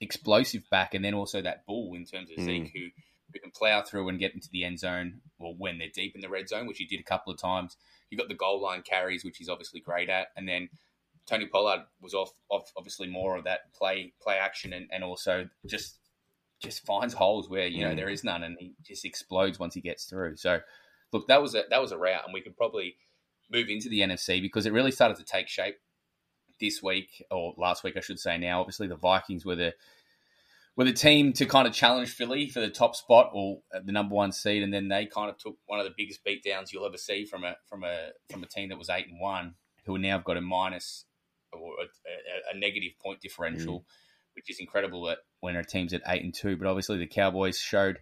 explosive 0.00 0.62
back, 0.70 0.94
and 0.94 1.04
then 1.04 1.14
also 1.14 1.42
that 1.42 1.66
bull 1.66 1.94
in 1.94 2.04
terms 2.04 2.30
of 2.30 2.38
mm. 2.38 2.44
Zeke, 2.44 2.72
who 2.74 2.86
who 3.32 3.40
can 3.40 3.50
plow 3.50 3.82
through 3.82 4.08
and 4.08 4.18
get 4.18 4.34
into 4.34 4.48
the 4.50 4.64
end 4.64 4.78
zone, 4.78 5.20
or 5.38 5.54
when 5.56 5.78
they're 5.78 5.88
deep 5.92 6.14
in 6.14 6.20
the 6.20 6.28
red 6.28 6.48
zone, 6.48 6.66
which 6.66 6.78
he 6.78 6.86
did 6.86 7.00
a 7.00 7.04
couple 7.04 7.32
of 7.32 7.40
times. 7.40 7.76
You 8.10 8.18
got 8.18 8.28
the 8.28 8.34
goal 8.34 8.62
line 8.62 8.82
carries, 8.82 9.24
which 9.24 9.38
he's 9.38 9.48
obviously 9.48 9.80
great 9.80 10.08
at, 10.08 10.28
and 10.36 10.48
then 10.48 10.68
Tony 11.26 11.46
Pollard 11.46 11.80
was 12.00 12.14
off, 12.14 12.30
off 12.50 12.70
obviously 12.76 13.08
more 13.08 13.36
of 13.36 13.44
that 13.44 13.72
play 13.74 14.12
play 14.22 14.36
action 14.36 14.72
and, 14.72 14.88
and 14.92 15.02
also 15.02 15.48
just 15.66 15.98
just 16.62 16.84
finds 16.84 17.14
holes 17.14 17.48
where 17.48 17.66
you 17.66 17.84
know 17.84 17.92
mm. 17.92 17.96
there 17.96 18.08
is 18.08 18.24
none 18.24 18.42
and 18.42 18.56
he 18.58 18.74
just 18.82 19.04
explodes 19.04 19.58
once 19.58 19.74
he 19.74 19.80
gets 19.80 20.04
through. 20.04 20.36
So 20.36 20.60
look, 21.14 21.28
that 21.28 21.40
was 21.40 21.54
a 21.54 21.62
that 21.70 21.80
was 21.80 21.92
a 21.92 21.98
route, 21.98 22.22
and 22.24 22.34
we 22.34 22.42
could 22.42 22.56
probably 22.56 22.96
move 23.50 23.68
into 23.68 23.88
the 23.88 24.00
NFC 24.00 24.42
because 24.42 24.66
it 24.66 24.72
really 24.72 24.90
started 24.90 25.16
to 25.16 25.24
take 25.24 25.48
shape 25.48 25.76
this 26.60 26.82
week 26.82 27.24
or 27.30 27.54
last 27.56 27.84
week, 27.84 27.96
I 27.96 28.00
should 28.00 28.18
say. 28.18 28.36
Now, 28.36 28.60
obviously, 28.60 28.88
the 28.88 28.96
Vikings 28.96 29.46
were 29.46 29.56
the 29.56 29.74
were 30.76 30.84
the 30.84 30.92
team 30.92 31.32
to 31.34 31.46
kind 31.46 31.68
of 31.68 31.72
challenge 31.72 32.10
Philly 32.10 32.48
for 32.48 32.60
the 32.60 32.68
top 32.68 32.96
spot 32.96 33.30
or 33.32 33.60
the 33.84 33.92
number 33.92 34.14
one 34.14 34.32
seed, 34.32 34.62
and 34.62 34.74
then 34.74 34.88
they 34.88 35.06
kind 35.06 35.30
of 35.30 35.38
took 35.38 35.56
one 35.66 35.78
of 35.78 35.86
the 35.86 35.94
biggest 35.96 36.24
beatdowns 36.24 36.72
you'll 36.72 36.86
ever 36.86 36.98
see 36.98 37.24
from 37.24 37.44
a 37.44 37.56
from 37.66 37.84
a 37.84 38.10
from 38.30 38.42
a 38.42 38.46
team 38.46 38.68
that 38.68 38.78
was 38.78 38.90
eight 38.90 39.06
and 39.08 39.20
one, 39.20 39.54
who 39.86 39.96
now 39.96 40.16
have 40.16 40.24
got 40.24 40.36
a 40.36 40.42
minus 40.42 41.04
or 41.60 41.72
a, 41.80 42.54
a 42.54 42.58
negative 42.58 42.92
point 43.02 43.20
differential, 43.20 43.80
mm. 43.80 43.84
which 44.34 44.50
is 44.50 44.58
incredible 44.60 45.04
that 45.04 45.18
when 45.40 45.56
a 45.56 45.64
team's 45.64 45.92
at 45.92 46.02
eight 46.06 46.22
and 46.22 46.34
two. 46.34 46.56
But 46.56 46.66
obviously, 46.66 46.98
the 46.98 47.06
Cowboys 47.06 47.58
showed 47.58 47.98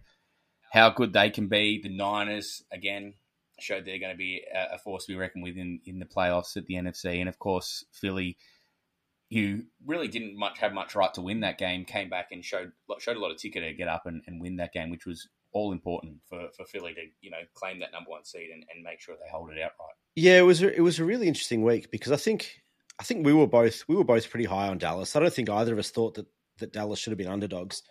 how 0.71 0.89
good 0.89 1.13
they 1.13 1.29
can 1.29 1.47
be. 1.47 1.81
The 1.81 1.95
Niners 1.95 2.63
again 2.71 3.13
showed 3.59 3.85
they're 3.85 3.99
going 3.99 4.13
to 4.13 4.17
be 4.17 4.43
a 4.53 4.77
force 4.77 5.05
to 5.05 5.13
be 5.13 5.17
reckoned 5.17 5.43
with 5.43 5.57
in, 5.57 5.79
in 5.85 5.99
the 5.99 6.05
playoffs 6.05 6.57
at 6.57 6.65
the 6.65 6.75
NFC, 6.75 7.19
and 7.19 7.29
of 7.29 7.39
course, 7.39 7.85
Philly. 7.91 8.37
Who 9.31 9.63
really 9.83 10.09
didn't 10.09 10.37
much 10.37 10.59
have 10.59 10.73
much 10.73 10.93
right 10.93 11.11
to 11.15 11.21
win 11.21 11.39
that 11.39 11.57
game 11.57 11.85
came 11.85 12.07
back 12.07 12.27
and 12.31 12.45
showed 12.45 12.71
showed 12.99 13.17
a 13.17 13.19
lot 13.19 13.31
of 13.31 13.37
ticket 13.37 13.63
to 13.63 13.73
get 13.73 13.87
up 13.87 14.05
and, 14.05 14.21
and 14.27 14.39
win 14.39 14.57
that 14.57 14.73
game, 14.73 14.91
which 14.91 15.07
was 15.07 15.27
all 15.53 15.71
important 15.71 16.17
for, 16.27 16.49
for 16.55 16.65
Philly 16.65 16.93
to 16.95 17.01
you 17.21 17.31
know 17.31 17.37
claim 17.53 17.79
that 17.79 17.91
number 17.91 18.09
one 18.09 18.25
seed 18.25 18.49
and, 18.51 18.65
and 18.73 18.83
make 18.83 18.99
sure 18.99 19.15
they 19.15 19.31
hold 19.31 19.51
it 19.51 19.57
outright. 19.57 19.95
Yeah, 20.15 20.37
it 20.39 20.41
was 20.41 20.61
a, 20.61 20.75
it 20.75 20.81
was 20.81 20.99
a 20.99 21.05
really 21.05 21.27
interesting 21.27 21.63
week 21.63 21.89
because 21.91 22.11
I 22.11 22.17
think 22.17 22.62
I 22.99 23.03
think 23.03 23.25
we 23.25 23.33
were 23.33 23.47
both 23.47 23.83
we 23.87 23.95
were 23.95 24.03
both 24.03 24.29
pretty 24.29 24.45
high 24.45 24.67
on 24.67 24.77
Dallas. 24.77 25.15
I 25.15 25.19
don't 25.19 25.33
think 25.33 25.49
either 25.49 25.73
of 25.73 25.79
us 25.79 25.91
thought 25.91 26.15
that 26.15 26.27
that 26.59 26.73
Dallas 26.73 26.99
should 26.99 27.11
have 27.11 27.17
been 27.17 27.27
underdogs 27.27 27.81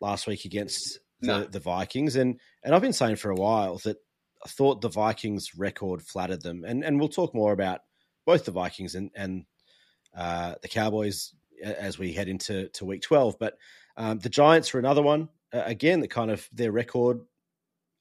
last 0.00 0.26
week 0.26 0.44
against 0.44 0.98
the, 1.20 1.26
no. 1.26 1.44
the 1.44 1.60
Vikings. 1.60 2.16
And 2.16 2.40
and 2.64 2.74
I've 2.74 2.82
been 2.82 2.92
saying 2.92 3.16
for 3.16 3.30
a 3.30 3.36
while 3.36 3.78
that 3.84 3.96
I 4.44 4.48
thought 4.48 4.80
the 4.80 4.88
Vikings 4.88 5.54
record 5.56 6.02
flattered 6.02 6.42
them. 6.42 6.64
And 6.64 6.84
and 6.84 6.98
we'll 6.98 7.08
talk 7.08 7.34
more 7.34 7.52
about 7.52 7.80
both 8.26 8.44
the 8.44 8.50
Vikings 8.50 8.94
and 8.94 9.10
and 9.14 9.44
uh, 10.16 10.54
the 10.62 10.68
Cowboys 10.68 11.34
as 11.62 11.98
we 11.98 12.12
head 12.12 12.28
into 12.28 12.68
to 12.70 12.84
week 12.84 13.02
twelve. 13.02 13.38
But 13.38 13.56
um, 13.96 14.18
the 14.18 14.28
Giants 14.28 14.72
were 14.72 14.80
another 14.80 15.02
one 15.02 15.28
uh, 15.52 15.62
again 15.64 16.00
that 16.00 16.10
kind 16.10 16.30
of 16.30 16.48
their 16.52 16.72
record 16.72 17.20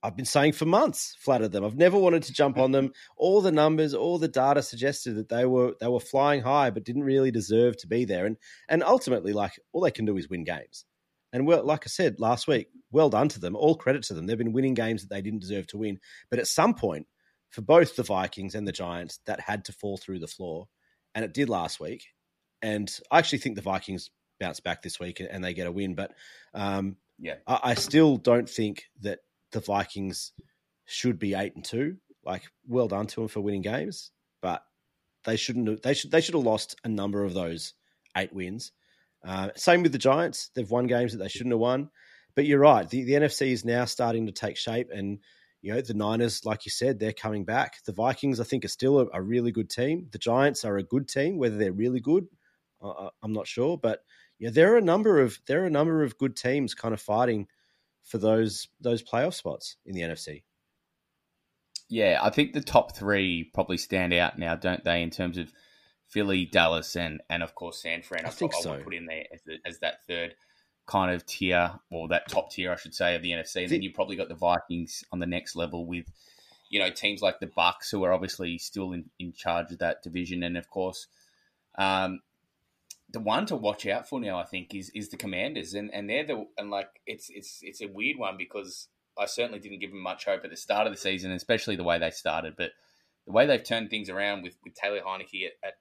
I've 0.08 0.16
been 0.16 0.24
saying 0.24 0.54
for 0.54 0.66
months, 0.66 1.18
flattered 1.20 1.52
them. 1.52 1.66
I've 1.66 1.76
never 1.76 1.98
wanted 1.98 2.24
to 2.24 2.34
jump 2.34 2.58
on 2.58 2.72
them. 2.72 2.94
All 3.18 3.42
the 3.42 3.52
numbers, 3.52 3.94
all 3.94 4.18
the 4.18 4.30
data 4.30 4.64
suggested 4.64 5.16
that 5.16 5.28
they 5.28 5.46
were 5.46 5.76
they 5.82 5.88
were 5.90 6.00
flying 6.00 6.42
high, 6.42 6.70
but 6.70 6.86
didn't 6.86 7.04
really 7.04 7.30
deserve 7.30 7.76
to 7.78 7.88
be 7.88 8.06
there. 8.06 8.26
And 8.26 8.38
and 8.70 8.84
ultimately, 8.84 9.34
like 9.34 9.60
all 9.74 9.82
they 9.82 9.92
can 9.92 10.06
do 10.06 10.16
is 10.16 10.30
win 10.30 10.46
games. 10.46 10.86
And 11.34 11.46
well, 11.46 11.62
like 11.66 11.84
I 11.86 11.90
said 11.90 12.22
last 12.22 12.48
week, 12.48 12.70
well 12.90 13.10
done 13.10 13.28
to 13.30 13.40
them. 13.42 13.58
All 13.58 13.76
credit 13.76 14.04
to 14.04 14.14
them. 14.14 14.28
They've 14.28 14.38
been 14.38 14.54
winning 14.54 14.76
games 14.76 15.02
that 15.02 15.14
they 15.14 15.22
didn't 15.22 15.42
deserve 15.42 15.68
to 15.68 15.78
win. 15.78 16.00
But 16.30 16.40
at 16.40 16.48
some 16.48 16.74
point, 16.74 17.08
for 17.50 17.62
both 17.62 17.98
the 17.98 18.04
Vikings 18.04 18.56
and 18.56 18.66
the 18.66 18.72
Giants 18.72 19.20
that 19.26 19.42
had 19.42 19.66
to 19.66 19.74
fall 19.74 19.98
through 19.98 20.20
the 20.20 20.28
floor, 20.28 20.70
and 21.16 21.26
it 21.26 21.34
did 21.34 21.50
last 21.50 21.82
week. 21.82 22.06
And 22.62 22.90
I 23.12 23.20
actually 23.20 23.40
think 23.40 23.58
the 23.58 23.62
Vikings 23.62 24.10
bounce 24.40 24.62
back 24.62 24.82
this 24.82 25.02
week 25.02 25.20
and 25.20 25.44
they 25.44 25.54
get 25.54 25.68
a 25.68 25.72
win. 25.72 25.96
But 25.96 26.14
um, 26.54 26.96
yeah, 27.20 27.36
I, 27.46 27.60
I, 27.64 27.74
still 27.74 28.18
don't 28.18 28.50
think 28.50 28.86
that 29.02 29.20
the 29.58 29.66
Vikings 29.66 30.34
should 30.86 31.18
be 31.18 31.34
eight 31.34 31.56
and 31.56 31.66
two. 31.66 31.98
Like, 32.24 32.44
well 32.68 32.88
done 32.88 33.08
to 33.08 33.22
them 33.22 33.28
for 33.28 33.42
winning 33.42 33.64
games, 33.64 34.12
but 34.40 34.62
they 35.26 35.36
shouldn't. 35.36 35.82
They 35.82 35.96
should. 35.96 36.12
They 36.12 36.22
should 36.22 36.36
have 36.36 36.44
lost 36.44 36.76
a 36.84 36.90
number 36.90 37.24
of 37.24 37.34
those 37.34 37.74
eight 38.16 38.32
wins. 38.34 38.72
Uh, 39.26 39.50
same 39.56 39.82
with 39.82 39.94
the 39.94 39.98
Giants; 39.98 40.52
they've 40.54 40.70
won 40.70 40.86
games 40.86 41.14
that 41.14 41.18
they 41.18 41.28
shouldn't 41.28 41.54
have 41.54 41.60
won. 41.60 41.90
But 42.36 42.46
you're 42.46 42.60
right. 42.60 42.88
The, 42.88 43.04
the 43.04 43.14
NFC 43.14 43.52
is 43.52 43.66
now 43.66 43.86
starting 43.86 44.28
to 44.28 44.32
take 44.32 44.58
shape, 44.58 44.90
and 44.94 45.20
you 45.62 45.74
know 45.74 45.82
the 45.82 45.96
Niners, 45.96 46.46
like 46.46 46.66
you 46.66 46.72
said, 46.72 47.00
they're 47.00 47.14
coming 47.14 47.46
back. 47.46 47.84
The 47.86 47.94
Vikings, 47.94 48.40
I 48.40 48.44
think, 48.44 48.64
are 48.64 48.70
still 48.70 49.00
a, 49.00 49.08
a 49.14 49.22
really 49.22 49.52
good 49.52 49.72
team. 49.72 50.08
The 50.12 50.20
Giants 50.20 50.66
are 50.66 50.78
a 50.78 50.84
good 50.84 51.08
team. 51.08 51.38
Whether 51.38 51.58
they're 51.58 51.72
really 51.72 52.00
good, 52.00 52.28
uh, 52.80 53.10
I'm 53.24 53.34
not 53.34 53.48
sure, 53.48 53.78
but 53.78 54.02
yeah, 54.38 54.52
there 54.52 54.74
are 54.74 54.78
a 54.78 54.82
number 54.82 55.20
of 55.20 55.40
there 55.48 55.64
are 55.64 55.68
a 55.68 55.72
number 55.72 56.04
of 56.04 56.18
good 56.20 56.36
teams 56.36 56.76
kind 56.76 56.94
of 56.94 57.02
fighting 57.02 57.48
for 58.08 58.18
those 58.18 58.68
those 58.80 59.04
playoff 59.04 59.34
spots 59.34 59.76
in 59.86 59.94
the 59.94 60.02
NFC. 60.02 60.44
Yeah, 61.90 62.20
I 62.22 62.30
think 62.32 62.54
the 62.54 62.62
top 62.62 62.96
three 62.96 63.50
probably 63.54 63.78
stand 63.78 64.14
out 64.14 64.40
now, 64.40 64.56
don't 64.56 64.84
they? 64.84 65.02
In 65.02 65.10
terms 65.10 65.38
of 65.38 65.52
Philly, 66.08 66.46
Dallas, 66.46 66.96
and 66.96 67.22
and 67.30 67.44
of 67.44 67.54
course 67.54 67.82
San 67.82 68.02
Fran. 68.02 68.26
I, 68.26 68.30
I 68.30 68.32
think 68.32 68.54
so. 68.54 68.72
I 68.72 68.76
would 68.78 68.86
put 68.86 68.94
in 68.96 69.06
there 69.06 69.26
as, 69.34 69.42
the, 69.44 69.58
as, 69.66 69.80
that 69.80 70.06
third 70.08 70.36
kind 70.86 71.14
of 71.14 71.26
tier, 71.26 71.72
or 71.92 72.08
that 72.08 72.30
top 72.30 72.50
tier, 72.52 72.72
I 72.72 72.78
should 72.78 72.96
say, 72.96 73.16
of 73.16 73.22
the 73.22 73.32
NFC. 73.32 73.62
And 73.62 73.70
the, 73.70 73.76
then 73.76 73.82
you 73.82 73.94
probably 73.94 74.16
got 74.16 74.30
the 74.30 74.36
Vikings 74.36 75.04
on 75.12 75.20
the 75.20 75.26
next 75.26 75.56
level 75.56 75.86
with, 75.86 76.06
you 76.70 76.80
know, 76.80 76.90
teams 76.90 77.22
like 77.22 77.40
the 77.40 77.48
Bucs, 77.48 77.92
who 77.92 78.04
are 78.04 78.14
obviously 78.14 78.58
still 78.58 78.94
in, 78.94 79.10
in 79.20 79.34
charge 79.34 79.72
of 79.72 79.80
that 79.80 80.02
division, 80.02 80.44
and 80.44 80.58
of 80.58 80.70
course, 80.70 81.08
um, 81.78 82.22
the 83.18 83.24
one 83.24 83.48
to 83.48 83.56
watch 83.56 83.88
out 83.88 84.08
for 84.08 84.20
now, 84.20 84.38
I 84.38 84.46
think, 84.46 84.76
is 84.76 84.92
is 84.94 85.10
the 85.10 85.18
Commanders, 85.18 85.74
and 85.74 85.92
and 85.92 86.08
they're 86.08 86.26
the 86.26 86.46
and 86.56 86.70
like 86.70 87.02
it's 87.08 87.32
it's 87.32 87.62
it's 87.64 87.82
a 87.82 87.88
weird 87.88 88.20
one 88.20 88.38
because 88.38 88.90
I 89.18 89.26
certainly 89.26 89.60
didn't 89.60 89.80
give 89.80 89.90
them 89.90 90.04
much 90.04 90.26
hope 90.26 90.44
at 90.44 90.52
the 90.52 90.56
start 90.56 90.86
of 90.86 90.94
the 90.94 91.00
season, 91.00 91.32
especially 91.32 91.76
the 91.76 91.84
way 91.84 91.98
they 91.98 92.12
started, 92.12 92.54
but 92.56 92.74
the 93.26 93.32
way 93.32 93.48
they've 93.48 93.64
turned 93.64 93.90
things 93.90 94.12
around 94.12 94.44
with 94.44 94.56
with 94.64 94.76
Taylor 94.76 95.02
Heinicke 95.02 95.48
at, 95.48 95.54
at, 95.68 95.74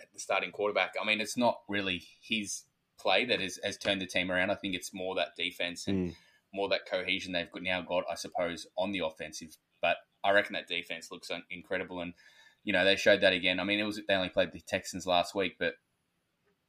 at 0.00 0.12
the 0.12 0.20
starting 0.20 0.52
quarterback. 0.52 0.92
I 1.00 1.04
mean, 1.04 1.20
it's 1.20 1.36
not 1.36 1.58
really 1.68 2.04
his 2.20 2.62
play 3.00 3.24
that 3.24 3.40
has, 3.40 3.58
has 3.64 3.76
turned 3.76 4.00
the 4.00 4.06
team 4.06 4.30
around. 4.30 4.52
I 4.52 4.54
think 4.54 4.76
it's 4.76 4.94
more 4.94 5.16
that 5.16 5.34
defense 5.36 5.88
and 5.88 6.10
mm. 6.10 6.14
more 6.54 6.68
that 6.68 6.88
cohesion 6.88 7.32
they've 7.32 7.48
now 7.60 7.82
got, 7.82 8.04
I 8.08 8.14
suppose, 8.14 8.68
on 8.76 8.92
the 8.92 9.00
offensive. 9.00 9.56
But 9.82 9.96
I 10.22 10.30
reckon 10.30 10.52
that 10.52 10.68
defense 10.68 11.10
looks 11.10 11.28
incredible, 11.50 12.00
and 12.00 12.14
you 12.62 12.72
know 12.72 12.84
they 12.84 12.94
showed 12.94 13.22
that 13.22 13.32
again. 13.32 13.58
I 13.58 13.64
mean, 13.64 13.80
it 13.80 13.84
was 13.84 14.00
they 14.06 14.14
only 14.14 14.28
played 14.28 14.52
the 14.52 14.60
Texans 14.60 15.08
last 15.08 15.34
week, 15.34 15.56
but 15.58 15.74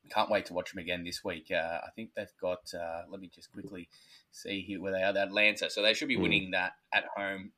can't 0.09 0.29
wait 0.29 0.45
to 0.47 0.53
watch 0.53 0.71
them 0.71 0.79
again 0.79 1.03
this 1.03 1.23
week. 1.23 1.51
Uh, 1.51 1.79
I 1.83 1.89
think 1.95 2.11
they've 2.15 2.27
got. 2.41 2.71
Uh, 2.73 3.03
let 3.09 3.19
me 3.19 3.29
just 3.33 3.51
quickly 3.51 3.89
see 4.31 4.61
here 4.61 4.81
where 4.81 4.91
they 4.91 5.03
are. 5.03 5.15
Atlanta, 5.15 5.69
so 5.69 5.81
they 5.81 5.93
should 5.93 6.07
be 6.07 6.17
mm. 6.17 6.23
winning 6.23 6.51
that 6.51 6.73
at 6.93 7.05
home. 7.15 7.51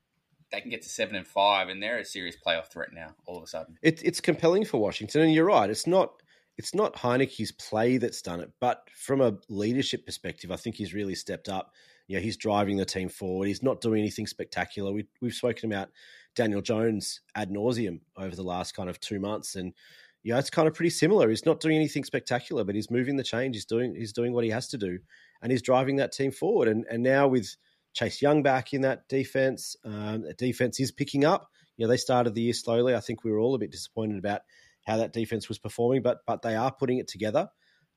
They 0.52 0.60
can 0.60 0.70
get 0.70 0.82
to 0.82 0.90
seven 0.90 1.16
and 1.16 1.28
five, 1.28 1.70
and 1.70 1.82
they're 1.82 2.00
a 2.00 2.06
serious 2.06 2.36
playoff 2.46 2.68
threat 2.68 2.90
now. 2.94 3.16
All 3.26 3.38
of 3.38 3.44
a 3.44 3.48
sudden, 3.48 3.78
it, 3.82 4.04
it's 4.04 4.20
compelling 4.20 4.66
for 4.66 4.80
Washington, 4.80 5.22
and 5.22 5.34
you're 5.34 5.46
right. 5.46 5.70
It's 5.70 5.88
not. 5.88 6.14
It's 6.58 6.76
not 6.76 6.96
Heinicke's 6.96 7.54
play 7.54 7.98
that's 7.98 8.22
done 8.22 8.42
it, 8.42 8.52
but 8.60 8.84
from 8.94 9.22
a 9.22 9.38
leadership 9.50 10.06
perspective, 10.06 10.52
I 10.52 10.58
think 10.58 10.76
he's 10.76 10.94
really 10.94 11.16
stepped 11.16 11.48
up. 11.48 11.72
You 12.08 12.18
know, 12.18 12.22
he's 12.22 12.36
driving 12.38 12.76
the 12.76 12.86
team 12.86 13.08
forward. 13.08 13.48
He's 13.48 13.64
not 13.64 13.80
doing 13.80 14.02
anything 14.02 14.28
spectacular. 14.28 14.92
We, 14.92 15.08
we've 15.22 15.34
spoken 15.34 15.72
about 15.72 15.90
Daniel 16.36 16.62
Jones 16.62 17.22
ad 17.36 17.50
nauseum 17.50 18.02
over 18.18 18.36
the 18.36 18.44
last 18.44 18.76
kind 18.76 18.90
of 18.90 19.00
two 19.00 19.20
months, 19.20 19.56
and 19.56 19.74
yeah, 20.24 20.38
it's 20.38 20.50
kind 20.50 20.68
of 20.68 20.74
pretty 20.74 20.92
similar. 20.92 21.30
He's 21.30 21.46
not 21.46 21.60
doing 21.60 21.76
anything 21.76 22.04
spectacular, 22.04 22.64
but 22.64 22.76
he's 22.76 22.92
moving 22.92 23.16
the 23.16 23.24
change. 23.24 23.56
He's 23.56 23.66
doing 23.66 23.96
he's 23.96 24.14
doing 24.14 24.34
what 24.34 24.44
he 24.44 24.52
has 24.52 24.68
to 24.70 24.78
do, 24.78 25.00
and 25.42 25.52
he's 25.52 25.64
driving 25.64 25.96
that 25.96 26.12
team 26.12 26.32
forward. 26.32 26.68
And 26.68 26.86
and 26.90 27.02
now 27.02 27.28
with 27.28 27.56
Chase 27.94 28.22
Young 28.22 28.44
back 28.44 28.74
in 28.74 28.82
that 28.82 29.08
defense, 29.08 29.76
um, 29.84 30.22
the 30.22 30.34
defense 30.34 30.80
is 30.80 30.92
picking 30.92 31.26
up. 31.26 31.50
You 31.76 31.86
know, 31.86 31.90
they 31.90 31.98
started 31.98 32.36
the 32.36 32.42
year 32.42 32.54
slowly. 32.54 32.94
I 32.94 33.00
think 33.00 33.24
we 33.24 33.32
were 33.32 33.40
all 33.40 33.56
a 33.56 33.60
bit 33.60 33.72
disappointed 33.72 34.20
about 34.20 34.42
how 34.86 34.98
that 34.98 35.14
defense 35.14 35.50
was 35.50 35.58
performing, 35.58 36.04
but 36.04 36.20
but 36.28 36.44
they 36.44 36.56
are 36.56 36.72
putting 36.72 37.00
it 37.00 37.08
together. 37.08 37.50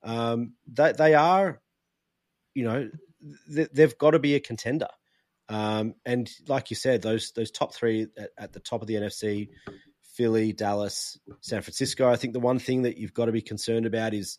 Um, 0.03 0.55
they 0.67 0.93
they 0.93 1.15
are, 1.15 1.61
you 2.55 2.65
know, 2.65 2.91
they've 3.49 3.99
got 3.99 4.13
to 4.13 4.19
be 4.19 4.35
a 4.35 4.41
contender. 4.41 4.89
Um, 5.51 5.95
and 6.07 6.31
like 6.49 6.71
you 6.71 6.77
said, 6.77 7.03
those 7.03 7.33
those 7.33 7.51
top 7.51 7.75
three 7.75 8.07
at, 8.17 8.31
at 8.39 8.53
the 8.55 8.61
top 8.61 8.81
of 8.81 8.89
the 8.89 8.95
NFC 8.95 9.49
Philly, 10.15 10.53
Dallas, 10.53 11.19
San 11.41 11.63
Francisco. 11.63 12.09
I 12.09 12.17
think 12.17 12.33
the 12.35 12.41
one 12.41 12.61
thing 12.61 12.83
that 12.83 12.97
you've 12.97 13.15
got 13.15 13.27
to 13.27 13.33
be 13.33 13.43
concerned 13.43 13.85
about 13.85 14.15
is 14.15 14.39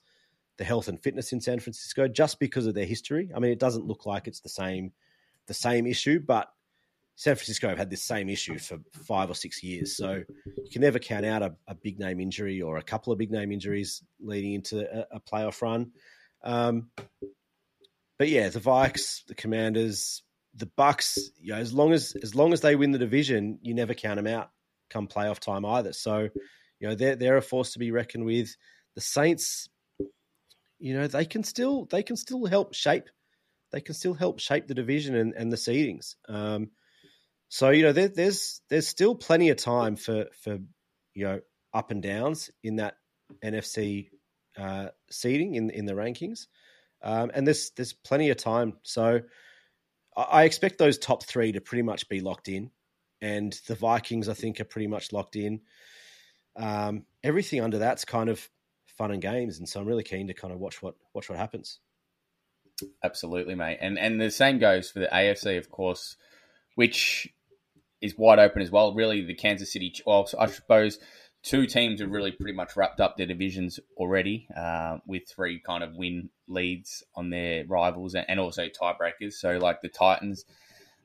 the 0.58 0.64
health 0.64 0.88
and 0.88 1.02
fitness 1.02 1.34
in 1.34 1.42
San 1.42 1.60
Francisco, 1.60 2.08
just 2.08 2.40
because 2.40 2.66
of 2.66 2.74
their 2.74 2.86
history. 2.86 3.30
I 3.36 3.40
mean, 3.40 3.52
it 3.52 3.60
doesn't 3.60 3.86
look 3.86 4.06
like 4.06 4.28
it's 4.28 4.40
the 4.40 4.50
same 4.50 4.94
the 5.48 5.54
same 5.54 5.86
issue, 5.86 6.20
but 6.20 6.48
San 7.16 7.36
Francisco 7.36 7.68
have 7.68 7.78
had 7.78 7.90
this 7.90 8.04
same 8.04 8.30
issue 8.30 8.58
for 8.58 8.80
five 9.04 9.30
or 9.30 9.36
six 9.36 9.62
years. 9.62 9.96
So 9.96 10.24
you 10.46 10.72
can 10.72 10.82
never 10.82 10.98
count 10.98 11.26
out 11.26 11.44
a, 11.44 11.56
a 11.68 11.76
big 11.76 12.00
name 12.00 12.20
injury 12.20 12.62
or 12.62 12.78
a 12.78 12.82
couple 12.84 13.14
of 13.14 13.20
big 13.20 13.32
name 13.32 13.52
injuries 13.52 14.02
leading 14.20 14.54
into 14.54 14.80
a, 14.92 15.18
a 15.18 15.20
playoff 15.20 15.62
run. 15.62 15.92
Um, 16.44 16.90
but 18.18 18.30
yeah, 18.30 18.50
the 18.50 18.60
Vikes, 18.60 19.26
the 19.26 19.36
Commanders, 19.36 20.24
the 20.56 20.68
Bucs. 20.78 21.18
You 21.40 21.54
know, 21.54 21.60
as 21.60 21.74
long 21.74 21.92
as 21.92 22.16
as 22.24 22.34
long 22.34 22.54
as 22.54 22.62
they 22.62 22.78
win 22.78 22.92
the 22.92 22.98
division, 22.98 23.60
you 23.62 23.74
never 23.74 23.94
count 23.94 24.16
them 24.16 24.28
out 24.28 24.52
come 24.90 25.08
playoff 25.08 25.40
time 25.40 25.66
either. 25.66 25.94
So, 25.94 26.30
you 26.80 26.88
know, 26.88 26.96
they're 26.96 27.16
they're 27.16 27.38
a 27.38 27.42
force 27.42 27.74
to 27.74 27.80
be 27.80 27.92
reckoned 27.92 28.26
with. 28.26 28.56
The 28.96 29.02
Saints, 29.02 29.68
you 30.80 30.96
know, 30.96 31.08
they 31.08 31.26
can 31.26 31.44
still 31.44 31.86
they 31.86 32.04
can 32.04 32.16
still 32.16 32.46
help 32.46 32.74
shape 32.74 33.10
they 33.72 33.82
can 33.82 33.94
still 33.94 34.14
help 34.14 34.40
shape 34.40 34.68
the 34.68 34.74
division 34.74 35.16
and, 35.16 35.34
and 35.34 35.52
the 35.52 35.58
seedings. 35.58 36.16
Um, 36.30 36.70
so 37.50 37.72
you 37.72 37.84
know, 37.84 37.92
there, 37.92 38.08
there's 38.08 38.62
there's 38.70 38.88
still 38.88 39.16
plenty 39.16 39.50
of 39.50 39.58
time 39.58 39.98
for 39.98 40.28
for 40.42 40.60
you 41.14 41.26
know 41.26 41.42
up 41.74 41.92
and 41.92 42.02
downs 42.02 42.50
in 42.64 42.78
that 42.78 42.96
NFC 43.44 44.10
uh, 44.58 44.88
seeding 45.12 45.56
in 45.56 45.70
in 45.70 45.86
the 45.86 45.94
rankings, 45.94 46.48
um, 47.04 47.32
and 47.34 47.46
there's 47.46 47.72
there's 47.76 47.94
plenty 47.94 48.30
of 48.30 48.38
time. 48.38 48.74
So 48.84 49.22
I 50.16 50.46
expect 50.46 50.78
those 50.78 50.98
top 50.98 51.24
three 51.24 51.52
to 51.52 51.62
pretty 51.62 51.84
much 51.84 52.08
be 52.08 52.22
locked 52.22 52.48
in 52.48 52.72
and 53.26 53.60
the 53.66 53.74
Vikings, 53.74 54.30
I 54.30 54.36
think, 54.36 54.60
are 54.60 54.66
pretty 54.66 54.86
much 54.86 55.12
locked 55.12 55.36
in. 55.36 55.62
Um, 56.56 57.06
everything 57.24 57.60
under 57.60 57.80
that's 57.80 58.06
kind 58.06 58.30
of 58.30 58.48
fun 58.86 59.12
and 59.12 59.22
games, 59.22 59.58
and 59.58 59.68
so 59.68 59.80
I'm 59.80 59.88
really 59.88 60.04
keen 60.04 60.28
to 60.28 60.34
kind 60.36 60.54
of 60.54 60.60
watch 60.60 60.84
what 60.84 60.94
watch 61.14 61.28
what 61.28 61.40
happens. 61.40 61.80
Absolutely, 63.04 63.56
mate, 63.56 63.80
and 63.82 63.98
and 63.98 64.22
the 64.22 64.30
same 64.30 64.60
goes 64.60 64.92
for 64.92 65.00
the 65.00 65.08
AFC, 65.08 65.58
of 65.58 65.72
course, 65.72 66.18
which 66.76 67.28
is 68.00 68.16
wide 68.16 68.38
open 68.38 68.62
as 68.62 68.70
well. 68.70 68.94
Really, 68.94 69.26
the 69.26 69.34
Kansas 69.34 69.74
City, 69.74 69.92
well, 70.06 70.30
I 70.40 70.46
suppose 70.46 71.00
two 71.42 71.66
teams 71.66 72.02
have 72.02 72.12
really 72.12 72.32
pretty 72.32 72.56
much 72.56 72.76
wrapped 72.76 73.00
up 73.00 73.18
their 73.18 73.26
divisions 73.26 73.80
already, 73.98 74.48
uh, 74.56 75.00
with 75.08 75.24
three 75.28 75.60
kind 75.60 75.84
of 75.84 75.96
win 75.96 76.30
leads 76.48 77.04
on 77.16 77.32
their 77.32 77.66
rivals 77.66 78.14
and 78.16 78.40
also 78.40 78.68
tiebreakers. 78.68 79.34
So, 79.34 79.58
like 79.58 79.82
the 79.82 79.90
Titans 79.90 80.46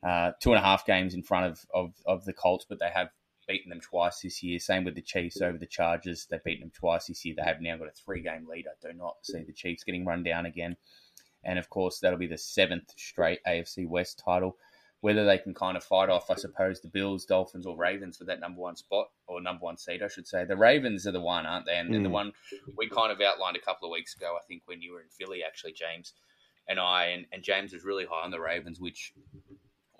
uh, 0.02 0.32
two 0.40 0.50
and 0.50 0.58
a 0.58 0.64
half 0.64 0.86
games 0.86 1.14
in 1.14 1.22
front 1.22 1.46
of, 1.46 1.66
of, 1.74 1.92
of 2.06 2.24
the 2.24 2.32
Colts, 2.32 2.66
but 2.68 2.78
they 2.78 2.90
have 2.90 3.10
beaten 3.50 3.70
them 3.70 3.80
twice 3.80 4.20
this 4.20 4.42
year. 4.42 4.58
Same 4.58 4.84
with 4.84 4.94
the 4.94 5.02
Chiefs 5.02 5.40
over 5.42 5.58
the 5.58 5.66
Chargers. 5.66 6.26
They've 6.30 6.42
beaten 6.42 6.62
them 6.62 6.72
twice 6.74 7.06
this 7.06 7.24
year. 7.24 7.34
They 7.36 7.42
have 7.42 7.60
now 7.60 7.76
got 7.76 7.88
a 7.88 7.92
three 7.92 8.22
game 8.22 8.46
lead. 8.48 8.66
I 8.66 8.88
do 8.88 8.96
not 8.96 9.16
see 9.22 9.42
the 9.42 9.52
Chiefs 9.52 9.84
getting 9.84 10.06
run 10.06 10.22
down 10.22 10.46
again. 10.46 10.76
And 11.44 11.58
of 11.58 11.68
course, 11.68 11.98
that'll 11.98 12.18
be 12.18 12.26
the 12.26 12.38
seventh 12.38 12.92
straight 12.96 13.40
AFC 13.46 13.88
West 13.88 14.22
title. 14.24 14.56
Whether 15.00 15.24
they 15.24 15.38
can 15.38 15.54
kind 15.54 15.78
of 15.78 15.82
fight 15.82 16.10
off, 16.10 16.30
I 16.30 16.34
suppose, 16.34 16.80
the 16.80 16.88
Bills, 16.88 17.24
Dolphins, 17.24 17.64
or 17.64 17.74
Ravens 17.74 18.18
for 18.18 18.24
that 18.24 18.38
number 18.38 18.60
one 18.60 18.76
spot 18.76 19.06
or 19.26 19.40
number 19.40 19.64
one 19.64 19.78
seed, 19.78 20.02
I 20.02 20.08
should 20.08 20.28
say. 20.28 20.44
The 20.44 20.58
Ravens 20.58 21.06
are 21.06 21.12
the 21.12 21.22
one, 21.22 21.46
aren't 21.46 21.64
they? 21.64 21.78
And, 21.78 21.90
mm. 21.90 22.02
the 22.02 22.10
one 22.10 22.32
we 22.76 22.86
kind 22.86 23.10
of 23.10 23.18
outlined 23.18 23.56
a 23.56 23.60
couple 23.60 23.88
of 23.88 23.92
weeks 23.92 24.14
ago, 24.14 24.36
I 24.38 24.44
think, 24.46 24.62
when 24.66 24.82
you 24.82 24.92
were 24.92 25.00
in 25.00 25.08
Philly, 25.08 25.42
actually, 25.42 25.72
James 25.72 26.12
and 26.68 26.78
I, 26.78 27.06
and, 27.06 27.24
and 27.32 27.42
James 27.42 27.72
was 27.72 27.82
really 27.82 28.04
high 28.04 28.24
on 28.24 28.30
the 28.30 28.40
Ravens, 28.40 28.78
which 28.78 29.14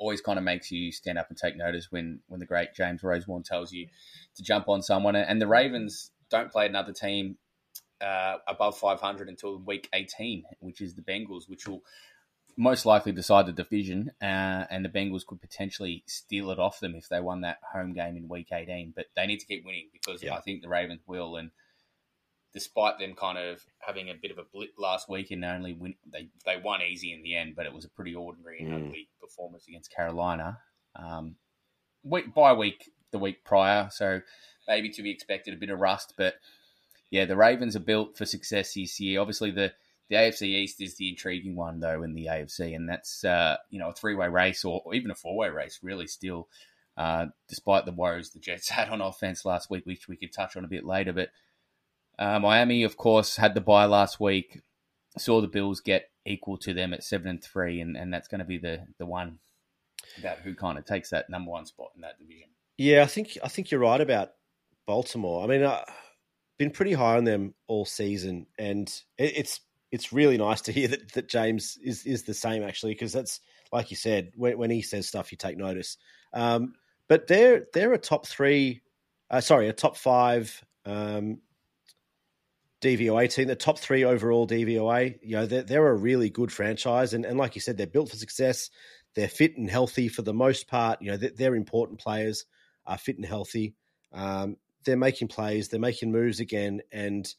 always 0.00 0.23
kind 0.23 0.38
of 0.38 0.45
makes 0.45 0.73
you 0.73 0.90
stand 0.90 1.19
up 1.19 1.28
and 1.28 1.38
take 1.38 1.57
notice 1.57 1.92
when 1.92 2.21
when 2.26 2.40
the 2.40 2.47
great 2.47 2.75
James 2.75 3.02
Rosewarne 3.02 3.42
tells 3.45 3.71
you 3.71 3.87
to 4.35 4.42
jump 4.42 4.69
on 4.69 4.83
someone. 4.83 5.14
And 5.14 5.40
the 5.40 5.47
Ravens 5.47 6.11
don't 6.30 6.50
play 6.50 6.66
another 6.66 6.92
team 6.92 7.37
uh, 8.00 8.37
above 8.49 8.78
500 8.78 9.28
until 9.28 9.59
week 9.59 9.88
18, 9.92 10.45
which 10.61 10.80
is 10.80 10.95
the 10.95 11.02
Bengals, 11.02 11.49
which 11.49 11.69
will 11.69 11.83
most 12.57 12.87
likely 12.87 13.12
decide 13.12 13.47
the 13.47 13.52
division. 13.52 14.11
Uh, 14.23 14.64
and 14.71 14.85
the 14.85 14.88
Bengals 14.88 15.26
could 15.26 15.40
potentially 15.40 16.02
steal 16.07 16.50
it 16.50 16.59
off 16.59 16.80
them 16.80 16.95
if 16.95 17.09
they 17.09 17.21
won 17.21 17.42
that 17.42 17.59
home 17.73 17.92
game 17.92 18.16
in 18.16 18.26
week 18.26 18.49
18. 18.52 18.95
But 18.97 19.07
they 19.14 19.26
need 19.26 19.40
to 19.40 19.47
keep 19.47 19.66
winning 19.66 19.90
because 19.92 20.23
yeah. 20.23 20.35
I 20.35 20.40
think 20.40 20.62
the 20.62 20.69
Ravens 20.69 21.02
will. 21.07 21.37
And 21.37 21.50
despite 22.52 22.99
them 22.99 23.14
kind 23.14 23.38
of 23.38 23.64
having 23.78 24.09
a 24.09 24.14
bit 24.21 24.30
of 24.30 24.38
a 24.38 24.45
blip 24.52 24.71
last 24.78 25.09
week 25.09 25.30
and 25.30 25.45
only 25.45 25.73
win, 25.73 25.95
they 26.12 26.28
they 26.45 26.57
won 26.62 26.80
easy 26.83 27.12
in 27.12 27.23
the 27.23 27.37
end, 27.37 27.54
but 27.57 27.66
it 27.66 27.73
was 27.73 27.85
a 27.85 27.90
pretty 27.90 28.14
ordinary 28.14 28.61
and 28.61 28.73
mm. 28.73 28.87
ugly 28.87 29.09
performance 29.21 29.66
against 29.69 29.95
Carolina. 29.95 30.59
Um, 30.97 31.37
week 32.02 32.35
by 32.35 32.52
week 32.52 32.90
the 33.12 33.19
week 33.19 33.45
prior, 33.45 33.88
so 33.90 34.21
maybe 34.69 34.90
to 34.90 35.02
be 35.02 35.11
expected 35.11 35.54
a 35.54 35.59
bit 35.59 35.71
of 35.71 35.80
rust. 35.80 36.14
But 36.16 36.35
yeah, 37.11 37.25
the 37.25 37.37
Ravens 37.37 37.76
are 37.76 37.80
built 37.80 38.16
for 38.16 38.25
success 38.25 38.75
this 38.75 39.00
year. 39.00 39.21
Obviously, 39.21 39.50
the 39.50 39.73
the 40.09 40.16
AFC 40.16 40.42
East 40.42 40.80
is 40.80 40.97
the 40.97 41.09
intriguing 41.09 41.54
one 41.54 41.80
though 41.80 42.02
in 42.02 42.14
the 42.14 42.26
AFC, 42.26 42.75
and 42.75 42.88
that's 42.88 43.25
uh, 43.25 43.57
you 43.71 43.78
know 43.78 43.90
a 43.90 43.95
three 43.95 44.14
way 44.14 44.28
race 44.28 44.64
or, 44.64 44.83
or, 44.85 44.95
even 44.95 45.11
a 45.11 45.14
four 45.14 45.37
way 45.37 45.49
race. 45.49 45.78
Really, 45.83 46.09
still, 46.09 46.49
uh, 46.97 47.26
despite 47.49 47.85
the 47.85 47.92
woes 47.92 48.30
the 48.30 48.40
Jets 48.40 48.69
had 48.71 48.88
on 48.88 49.00
offense 49.00 49.45
last 49.45 49.71
week, 49.71 49.87
which 49.87 50.09
we 50.09 50.16
could 50.16 50.33
touch 50.33 50.57
on 50.57 50.64
a 50.64 50.69
bit 50.69 50.85
later. 50.85 51.12
But 51.12 51.30
uh, 52.21 52.39
Miami, 52.39 52.85
of 52.85 52.97
course, 52.97 53.37
had 53.37 53.55
the 53.55 53.61
bye 53.61 53.87
last 53.87 54.21
week. 54.21 54.61
Saw 55.19 55.41
the 55.41 55.49
Bills 55.49 55.81
get 55.81 56.11
equal 56.25 56.59
to 56.59 56.75
them 56.75 56.93
at 56.93 57.03
seven 57.03 57.29
and 57.29 57.43
three, 57.43 57.81
and, 57.81 57.97
and 57.97 58.12
that's 58.12 58.29
going 58.29 58.39
to 58.39 58.45
be 58.45 58.59
the 58.59 58.87
the 58.99 59.07
one 59.07 59.39
about 60.19 60.39
who 60.39 60.55
kind 60.55 60.79
of 60.79 60.85
takes 60.85 61.11
that 61.11 61.31
number 61.31 61.50
one 61.50 61.67
spot 61.67 61.91
in 61.97 62.03
that 62.03 62.19
division. 62.19 62.49
Yeah, 62.79 63.03
I 63.03 63.07
think 63.07 63.37
I 63.43 63.49
think 63.49 63.71
you're 63.71 63.81
right 63.81 64.00
about 64.00 64.31
Baltimore. 64.87 65.43
I 65.43 65.47
mean, 65.47 65.65
I've 65.65 65.85
been 66.59 66.71
pretty 66.71 66.93
high 66.93 67.17
on 67.17 67.25
them 67.25 67.55
all 67.67 67.85
season, 67.85 68.47
and 68.59 68.89
it, 69.19 69.37
it's 69.37 69.61
it's 69.91 70.12
really 70.12 70.39
nice 70.39 70.61
to 70.62 70.73
hear 70.73 70.89
that, 70.89 71.12
that 71.12 71.29
James 71.29 71.79
is 71.83 72.07
is 72.07 72.23
the 72.25 72.35
same 72.35 72.62
actually, 72.62 72.93
because 72.93 73.12
that's 73.12 73.41
like 73.73 73.91
you 73.91 73.97
said, 73.97 74.33
when, 74.37 74.59
when 74.59 74.71
he 74.71 74.83
says 74.83 75.09
stuff, 75.09 75.33
you 75.33 75.39
take 75.39 75.57
notice. 75.57 75.97
Um, 76.33 76.75
but 77.09 77.27
they're 77.27 77.65
they're 77.73 77.93
a 77.93 77.99
top 77.99 78.27
three, 78.27 78.83
uh, 79.31 79.41
sorry, 79.41 79.69
a 79.69 79.73
top 79.73 79.97
five 79.97 80.65
um, 80.85 81.39
DVOA 82.80 83.32
team, 83.32 83.49
the 83.49 83.56
top 83.56 83.78
three 83.78 84.04
overall 84.04 84.46
DVOA. 84.46 85.18
You 85.22 85.37
know, 85.37 85.46
they're, 85.46 85.62
they're 85.62 85.88
a 85.88 85.94
really 85.94 86.30
good 86.30 86.52
franchise, 86.52 87.14
and, 87.14 87.25
and 87.25 87.38
like 87.38 87.54
you 87.54 87.60
said, 87.60 87.76
they're 87.76 87.87
built 87.87 88.10
for 88.10 88.16
success. 88.16 88.70
They're 89.14 89.28
fit 89.28 89.56
and 89.56 89.70
healthy 89.70 90.08
for 90.08 90.22
the 90.22 90.34
most 90.34 90.68
part. 90.68 91.02
You 91.02 91.10
know, 91.10 91.16
they're, 91.16 91.32
they're 91.37 91.54
important 91.56 92.00
players, 92.00 92.46
are 92.87 92.99
fit 92.99 93.16
and 93.16 93.26
healthy. 93.26 93.75
Um, 94.12 94.56
they're 94.84 94.96
making 94.96 95.28
plays, 95.28 95.68
they're 95.68 95.80
making 95.80 96.10
moves 96.12 96.40
again, 96.40 96.80
and 96.90 97.32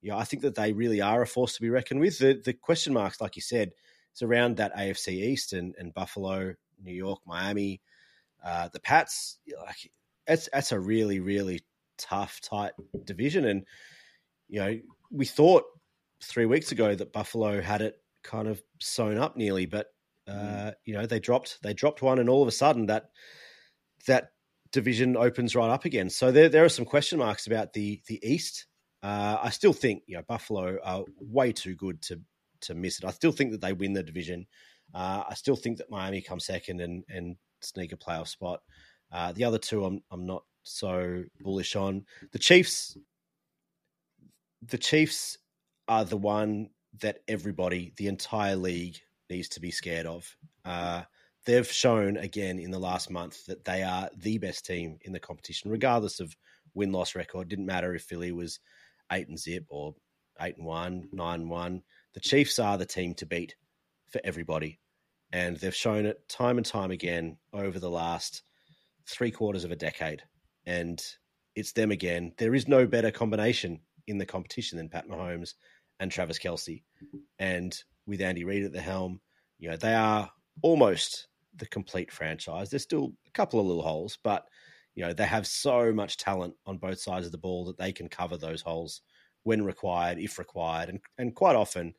you 0.00 0.10
know, 0.10 0.18
I 0.18 0.24
think 0.24 0.42
that 0.42 0.54
they 0.54 0.72
really 0.72 1.00
are 1.00 1.22
a 1.22 1.26
force 1.26 1.54
to 1.54 1.62
be 1.62 1.70
reckoned 1.70 2.00
with. 2.00 2.18
The 2.18 2.40
the 2.44 2.52
question 2.52 2.92
marks, 2.92 3.20
like 3.20 3.36
you 3.36 3.42
said, 3.42 3.72
is 4.14 4.22
around 4.22 4.56
that 4.56 4.76
AFC 4.76 5.08
East 5.12 5.52
and, 5.52 5.74
and 5.78 5.94
Buffalo, 5.94 6.54
New 6.82 6.92
York, 6.92 7.20
Miami, 7.26 7.80
uh, 8.44 8.68
the 8.72 8.80
Pats. 8.80 9.38
Like 9.64 9.90
that's 10.26 10.48
that's 10.52 10.72
a 10.72 10.80
really 10.80 11.20
really 11.20 11.60
tough, 11.98 12.40
tight 12.40 12.72
division, 13.04 13.44
and 13.44 13.64
you 14.48 14.60
know, 14.60 14.78
we 15.10 15.24
thought 15.24 15.64
three 16.22 16.46
weeks 16.46 16.72
ago 16.72 16.94
that 16.94 17.12
Buffalo 17.12 17.60
had 17.60 17.82
it 17.82 17.96
kind 18.22 18.48
of 18.48 18.62
sewn 18.80 19.18
up 19.18 19.36
nearly, 19.36 19.66
but 19.66 19.86
uh, 20.26 20.32
mm. 20.32 20.74
you 20.84 20.94
know 20.94 21.06
they 21.06 21.20
dropped 21.20 21.58
they 21.62 21.74
dropped 21.74 22.02
one, 22.02 22.18
and 22.18 22.28
all 22.28 22.42
of 22.42 22.48
a 22.48 22.52
sudden 22.52 22.86
that 22.86 23.10
that 24.06 24.32
division 24.72 25.16
opens 25.16 25.56
right 25.56 25.70
up 25.70 25.84
again. 25.84 26.10
So 26.10 26.30
there 26.30 26.48
there 26.48 26.64
are 26.64 26.70
some 26.70 26.84
question 26.84 27.18
marks 27.18 27.46
about 27.46 27.72
the 27.72 28.00
the 28.06 28.20
East. 28.22 28.66
Uh, 29.02 29.38
I 29.42 29.50
still 29.50 29.72
think 29.72 30.02
you 30.06 30.16
know 30.16 30.22
Buffalo 30.26 30.78
are 30.82 31.04
way 31.20 31.52
too 31.52 31.74
good 31.74 32.02
to 32.02 32.20
to 32.62 32.74
miss 32.74 32.98
it. 32.98 33.04
I 33.04 33.10
still 33.10 33.32
think 33.32 33.52
that 33.52 33.60
they 33.60 33.72
win 33.72 33.92
the 33.92 34.02
division. 34.02 34.46
Uh, 34.94 35.22
I 35.28 35.34
still 35.34 35.56
think 35.56 35.78
that 35.78 35.90
Miami 35.90 36.20
comes 36.20 36.46
second 36.46 36.80
and 36.80 37.04
and 37.08 37.36
sneak 37.60 37.92
a 37.92 37.96
playoff 37.96 38.28
spot. 38.28 38.60
Uh, 39.12 39.32
the 39.32 39.44
other 39.44 39.58
two, 39.58 39.84
I'm 39.84 40.02
I'm 40.10 40.26
not 40.26 40.42
so 40.62 41.24
bullish 41.40 41.76
on. 41.76 42.04
The 42.32 42.38
Chiefs 42.38 42.96
the 44.62 44.78
Chiefs 44.78 45.38
are 45.86 46.04
the 46.04 46.16
one 46.16 46.70
that 47.00 47.18
everybody, 47.28 47.92
the 47.96 48.08
entire 48.08 48.56
league, 48.56 48.98
needs 49.30 49.48
to 49.50 49.60
be 49.60 49.70
scared 49.70 50.06
of. 50.06 50.36
Uh, 50.64 51.02
they've 51.46 51.70
shown 51.70 52.16
again 52.16 52.58
in 52.58 52.70
the 52.70 52.78
last 52.78 53.10
month 53.10 53.44
that 53.46 53.64
they 53.64 53.82
are 53.82 54.10
the 54.16 54.38
best 54.38 54.64
team 54.64 54.98
in 55.02 55.12
the 55.12 55.20
competition, 55.20 55.70
regardless 55.70 56.20
of 56.20 56.36
win 56.74 56.92
loss 56.92 57.14
record. 57.14 57.48
Didn't 57.48 57.66
matter 57.66 57.94
if 57.94 58.02
Philly 58.02 58.32
was 58.32 58.60
eight 59.12 59.28
and 59.28 59.38
zip 59.38 59.64
or 59.68 59.94
eight 60.40 60.56
and 60.56 60.66
one, 60.66 61.08
nine 61.12 61.42
and 61.42 61.50
one. 61.50 61.82
The 62.14 62.20
Chiefs 62.20 62.58
are 62.58 62.78
the 62.78 62.86
team 62.86 63.14
to 63.14 63.26
beat 63.26 63.54
for 64.10 64.20
everybody, 64.24 64.80
and 65.32 65.56
they've 65.56 65.74
shown 65.74 66.06
it 66.06 66.26
time 66.28 66.56
and 66.56 66.66
time 66.66 66.90
again 66.90 67.36
over 67.52 67.78
the 67.78 67.90
last 67.90 68.42
three 69.06 69.30
quarters 69.30 69.64
of 69.64 69.72
a 69.72 69.76
decade. 69.76 70.22
And 70.66 71.02
it's 71.54 71.72
them 71.72 71.90
again. 71.90 72.32
There 72.38 72.54
is 72.54 72.68
no 72.68 72.86
better 72.86 73.10
combination 73.10 73.80
in 74.08 74.18
the 74.18 74.26
competition 74.26 74.78
than 74.78 74.88
Pat 74.88 75.08
Mahomes 75.08 75.54
and 76.00 76.10
Travis 76.10 76.38
Kelce. 76.38 76.82
And 77.38 77.76
with 78.06 78.20
Andy 78.20 78.44
Reid 78.44 78.64
at 78.64 78.72
the 78.72 78.80
helm, 78.80 79.20
you 79.58 79.70
know, 79.70 79.76
they 79.76 79.94
are 79.94 80.30
almost 80.62 81.28
the 81.56 81.66
complete 81.66 82.10
franchise. 82.10 82.70
There's 82.70 82.82
still 82.82 83.12
a 83.26 83.30
couple 83.32 83.60
of 83.60 83.66
little 83.66 83.82
holes, 83.82 84.18
but 84.22 84.44
you 84.94 85.04
know, 85.04 85.12
they 85.12 85.26
have 85.26 85.46
so 85.46 85.92
much 85.92 86.16
talent 86.16 86.54
on 86.66 86.78
both 86.78 87.00
sides 87.00 87.26
of 87.26 87.32
the 87.32 87.38
ball 87.38 87.64
that 87.66 87.78
they 87.78 87.92
can 87.92 88.08
cover 88.08 88.36
those 88.36 88.62
holes 88.62 89.02
when 89.44 89.64
required, 89.64 90.18
if 90.18 90.38
required, 90.38 90.88
and 90.88 91.00
and 91.18 91.34
quite 91.34 91.54
often 91.56 91.94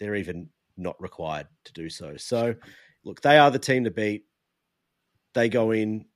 they're 0.00 0.14
even 0.16 0.48
not 0.76 1.00
required 1.00 1.46
to 1.64 1.72
do 1.74 1.90
so. 1.90 2.16
So, 2.16 2.54
look, 3.04 3.20
they 3.20 3.38
are 3.38 3.50
the 3.50 3.58
team 3.58 3.84
to 3.84 3.90
beat. 3.90 4.24
They 5.34 5.48
go 5.48 5.72
in 5.72 6.06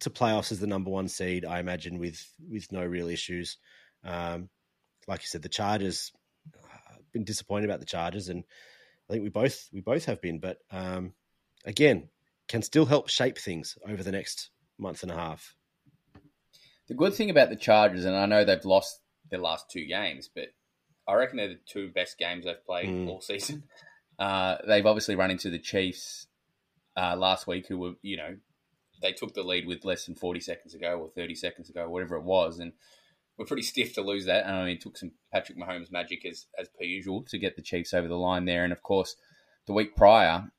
to 0.00 0.10
playoffs 0.10 0.52
as 0.52 0.60
the 0.60 0.66
number 0.66 0.90
one 0.90 1.08
seed, 1.08 1.44
I 1.44 1.60
imagine, 1.60 1.98
with 1.98 2.20
with 2.48 2.70
no 2.72 2.84
real 2.84 3.08
issues. 3.08 3.58
Um, 4.06 4.48
like 5.06 5.20
you 5.22 5.26
said, 5.26 5.42
the 5.42 5.48
Chargers. 5.48 6.12
I've 6.54 6.70
uh, 6.70 6.98
been 7.12 7.24
disappointed 7.24 7.66
about 7.66 7.80
the 7.80 7.86
Chargers, 7.86 8.28
and 8.28 8.44
I 9.08 9.12
think 9.12 9.22
we 9.22 9.28
both 9.28 9.68
we 9.72 9.80
both 9.80 10.06
have 10.06 10.20
been. 10.20 10.38
But 10.40 10.58
um, 10.70 11.12
again, 11.64 12.08
can 12.48 12.62
still 12.62 12.86
help 12.86 13.08
shape 13.08 13.38
things 13.38 13.76
over 13.86 14.02
the 14.02 14.12
next 14.12 14.50
month 14.78 15.02
and 15.02 15.12
a 15.12 15.16
half. 15.16 15.54
The 16.88 16.94
good 16.94 17.14
thing 17.14 17.30
about 17.30 17.50
the 17.50 17.56
Chargers, 17.56 18.04
and 18.04 18.16
I 18.16 18.26
know 18.26 18.44
they've 18.44 18.64
lost 18.64 19.00
their 19.30 19.40
last 19.40 19.70
two 19.70 19.86
games, 19.86 20.30
but 20.32 20.46
I 21.08 21.14
reckon 21.14 21.36
they're 21.36 21.48
the 21.48 21.60
two 21.66 21.90
best 21.90 22.18
games 22.18 22.44
they've 22.44 22.64
played 22.64 22.88
mm. 22.88 23.08
all 23.08 23.20
season. 23.20 23.64
Uh, 24.18 24.56
they've 24.66 24.86
obviously 24.86 25.16
run 25.16 25.30
into 25.30 25.50
the 25.50 25.58
Chiefs 25.58 26.26
uh, 26.96 27.16
last 27.16 27.46
week, 27.46 27.66
who 27.66 27.78
were 27.78 27.92
you 28.02 28.16
know 28.16 28.36
they 29.02 29.12
took 29.12 29.34
the 29.34 29.42
lead 29.42 29.66
with 29.66 29.84
less 29.84 30.06
than 30.06 30.14
forty 30.14 30.40
seconds 30.40 30.74
ago 30.74 30.98
or 30.98 31.08
thirty 31.08 31.34
seconds 31.34 31.68
ago, 31.68 31.88
whatever 31.88 32.16
it 32.16 32.24
was, 32.24 32.60
and 32.60 32.72
we're 33.38 33.46
pretty 33.46 33.62
stiff 33.62 33.94
to 33.94 34.02
lose 34.02 34.26
that. 34.26 34.46
And 34.46 34.56
I 34.56 34.64
mean, 34.64 34.76
it 34.76 34.80
took 34.80 34.96
some 34.96 35.12
Patrick 35.32 35.58
Mahomes 35.58 35.92
magic 35.92 36.24
as 36.24 36.46
as 36.58 36.68
per 36.68 36.84
usual 36.84 37.22
to 37.24 37.38
get 37.38 37.56
the 37.56 37.62
Chiefs 37.62 37.94
over 37.94 38.08
the 38.08 38.16
line 38.16 38.44
there. 38.44 38.64
And 38.64 38.72
of 38.72 38.82
course, 38.82 39.16
the 39.66 39.72
week 39.72 39.96
prior, 39.96 40.50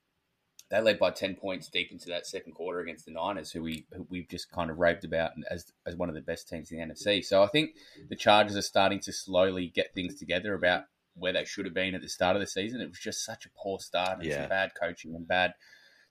they 0.69 0.81
led 0.81 0.99
by 0.99 1.11
ten 1.11 1.35
points 1.35 1.69
deep 1.69 1.91
into 1.91 2.09
that 2.09 2.27
second 2.27 2.53
quarter 2.53 2.79
against 2.79 3.05
the 3.05 3.11
Niners, 3.11 3.51
who 3.51 3.63
we 3.63 3.87
who 3.93 4.05
we've 4.09 4.29
just 4.29 4.51
kind 4.51 4.69
of 4.69 4.77
raved 4.77 5.05
about 5.05 5.31
as 5.49 5.65
as 5.85 5.95
one 5.95 6.09
of 6.09 6.15
the 6.15 6.21
best 6.21 6.47
teams 6.47 6.71
in 6.71 6.77
the 6.77 6.93
NFC. 6.93 7.23
So 7.23 7.41
I 7.43 7.47
think 7.47 7.71
the 8.09 8.15
Chargers 8.15 8.57
are 8.57 8.61
starting 8.61 8.99
to 9.01 9.13
slowly 9.13 9.71
get 9.73 9.93
things 9.93 10.15
together 10.15 10.53
about 10.53 10.83
where 11.15 11.33
they 11.33 11.45
should 11.45 11.65
have 11.65 11.73
been 11.73 11.95
at 11.95 12.01
the 12.01 12.09
start 12.09 12.35
of 12.35 12.41
the 12.41 12.47
season. 12.47 12.79
It 12.79 12.89
was 12.89 12.99
just 12.99 13.25
such 13.25 13.47
a 13.47 13.49
poor 13.57 13.79
start 13.79 14.19
and 14.19 14.27
yeah. 14.27 14.41
some 14.41 14.49
bad 14.49 14.71
coaching 14.79 15.15
and 15.15 15.27
bad 15.27 15.53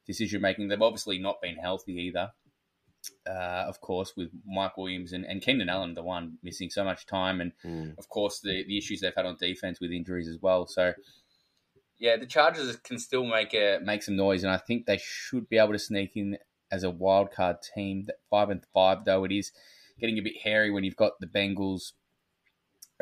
decision 0.05 0.41
making. 0.41 0.67
They've 0.67 0.83
obviously 0.83 1.19
not 1.19 1.41
been 1.41 1.57
healthy 1.57 1.93
either 1.93 2.33
uh, 3.27 3.65
of 3.67 3.81
course, 3.81 4.15
with 4.17 4.31
Mike 4.47 4.77
Williams 4.77 5.13
and, 5.13 5.25
and 5.25 5.43
Keenan 5.43 5.69
Allen, 5.69 5.95
the 5.95 6.03
one 6.03 6.39
missing 6.43 6.71
so 6.71 6.85
much 6.85 7.07
time, 7.07 7.41
and 7.41 7.53
mm. 7.65 7.99
of 7.99 8.09
course 8.09 8.41
the, 8.41 8.65
the 8.67 8.79
issues 8.79 9.01
they've 9.01 9.15
had 9.15 9.27
on 9.27 9.37
defense 9.41 9.81
with 9.81 9.91
injuries 9.91 10.29
as 10.29 10.39
well. 10.41 10.67
So, 10.67 10.93
yeah, 11.99 12.17
the 12.17 12.27
Chargers 12.27 12.75
can 12.77 12.99
still 12.99 13.25
make 13.25 13.55
a 13.55 13.79
make 13.83 14.03
some 14.03 14.17
noise, 14.17 14.43
and 14.43 14.53
I 14.53 14.59
think 14.59 14.87
they 14.87 15.01
should 15.03 15.49
be 15.49 15.59
able 15.59 15.73
to 15.73 15.79
sneak 15.79 16.17
in 16.17 16.39
as 16.71 16.83
a 16.83 16.91
wild 16.91 17.31
card 17.31 17.57
team. 17.75 18.05
That 18.07 18.17
five 18.31 18.51
and 18.51 18.65
five, 18.73 19.05
though, 19.05 19.25
it 19.25 19.33
is 19.33 19.53
getting 19.99 20.19
a 20.19 20.23
bit 20.23 20.41
hairy 20.43 20.71
when 20.71 20.85
you've 20.85 20.97
got 20.97 21.13
the 21.21 21.27
Bengals, 21.27 21.93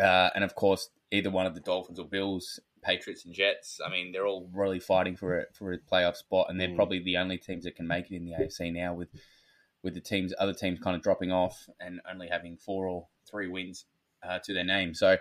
uh, 0.00 0.30
and 0.34 0.44
of 0.44 0.54
course 0.54 0.90
either 1.10 1.30
one 1.30 1.46
of 1.46 1.54
the 1.54 1.60
Dolphins 1.60 1.98
or 1.98 2.06
Bills, 2.06 2.58
Patriots 2.82 3.24
and 3.24 3.34
Jets. 3.34 3.80
I 3.84 3.90
mean, 3.90 4.12
they're 4.12 4.26
all 4.26 4.48
really 4.52 4.80
fighting 4.80 5.16
for 5.16 5.40
a 5.40 5.44
for 5.52 5.72
a 5.72 5.78
playoff 5.78 6.16
spot, 6.16 6.46
and 6.48 6.60
they're 6.60 6.68
mm. 6.68 6.76
probably 6.76 7.00
the 7.00 7.16
only 7.16 7.38
teams 7.38 7.64
that 7.64 7.76
can 7.76 7.86
make 7.86 8.10
it 8.10 8.16
in 8.16 8.24
the 8.24 8.32
AFC 8.32 8.72
now 8.72 8.94
with 8.94 9.08
with 9.84 9.94
the 9.94 10.00
teams, 10.00 10.32
other 10.38 10.54
teams 10.54 10.80
kind 10.80 10.96
of 10.96 11.02
dropping 11.02 11.30
off 11.30 11.68
and 11.78 12.00
only 12.10 12.28
having 12.28 12.56
four 12.56 12.86
or 12.86 13.06
three 13.30 13.48
wins 13.48 13.84
uh, 14.26 14.38
to 14.44 14.54
their 14.54 14.64
name. 14.64 14.94
So, 14.94 15.18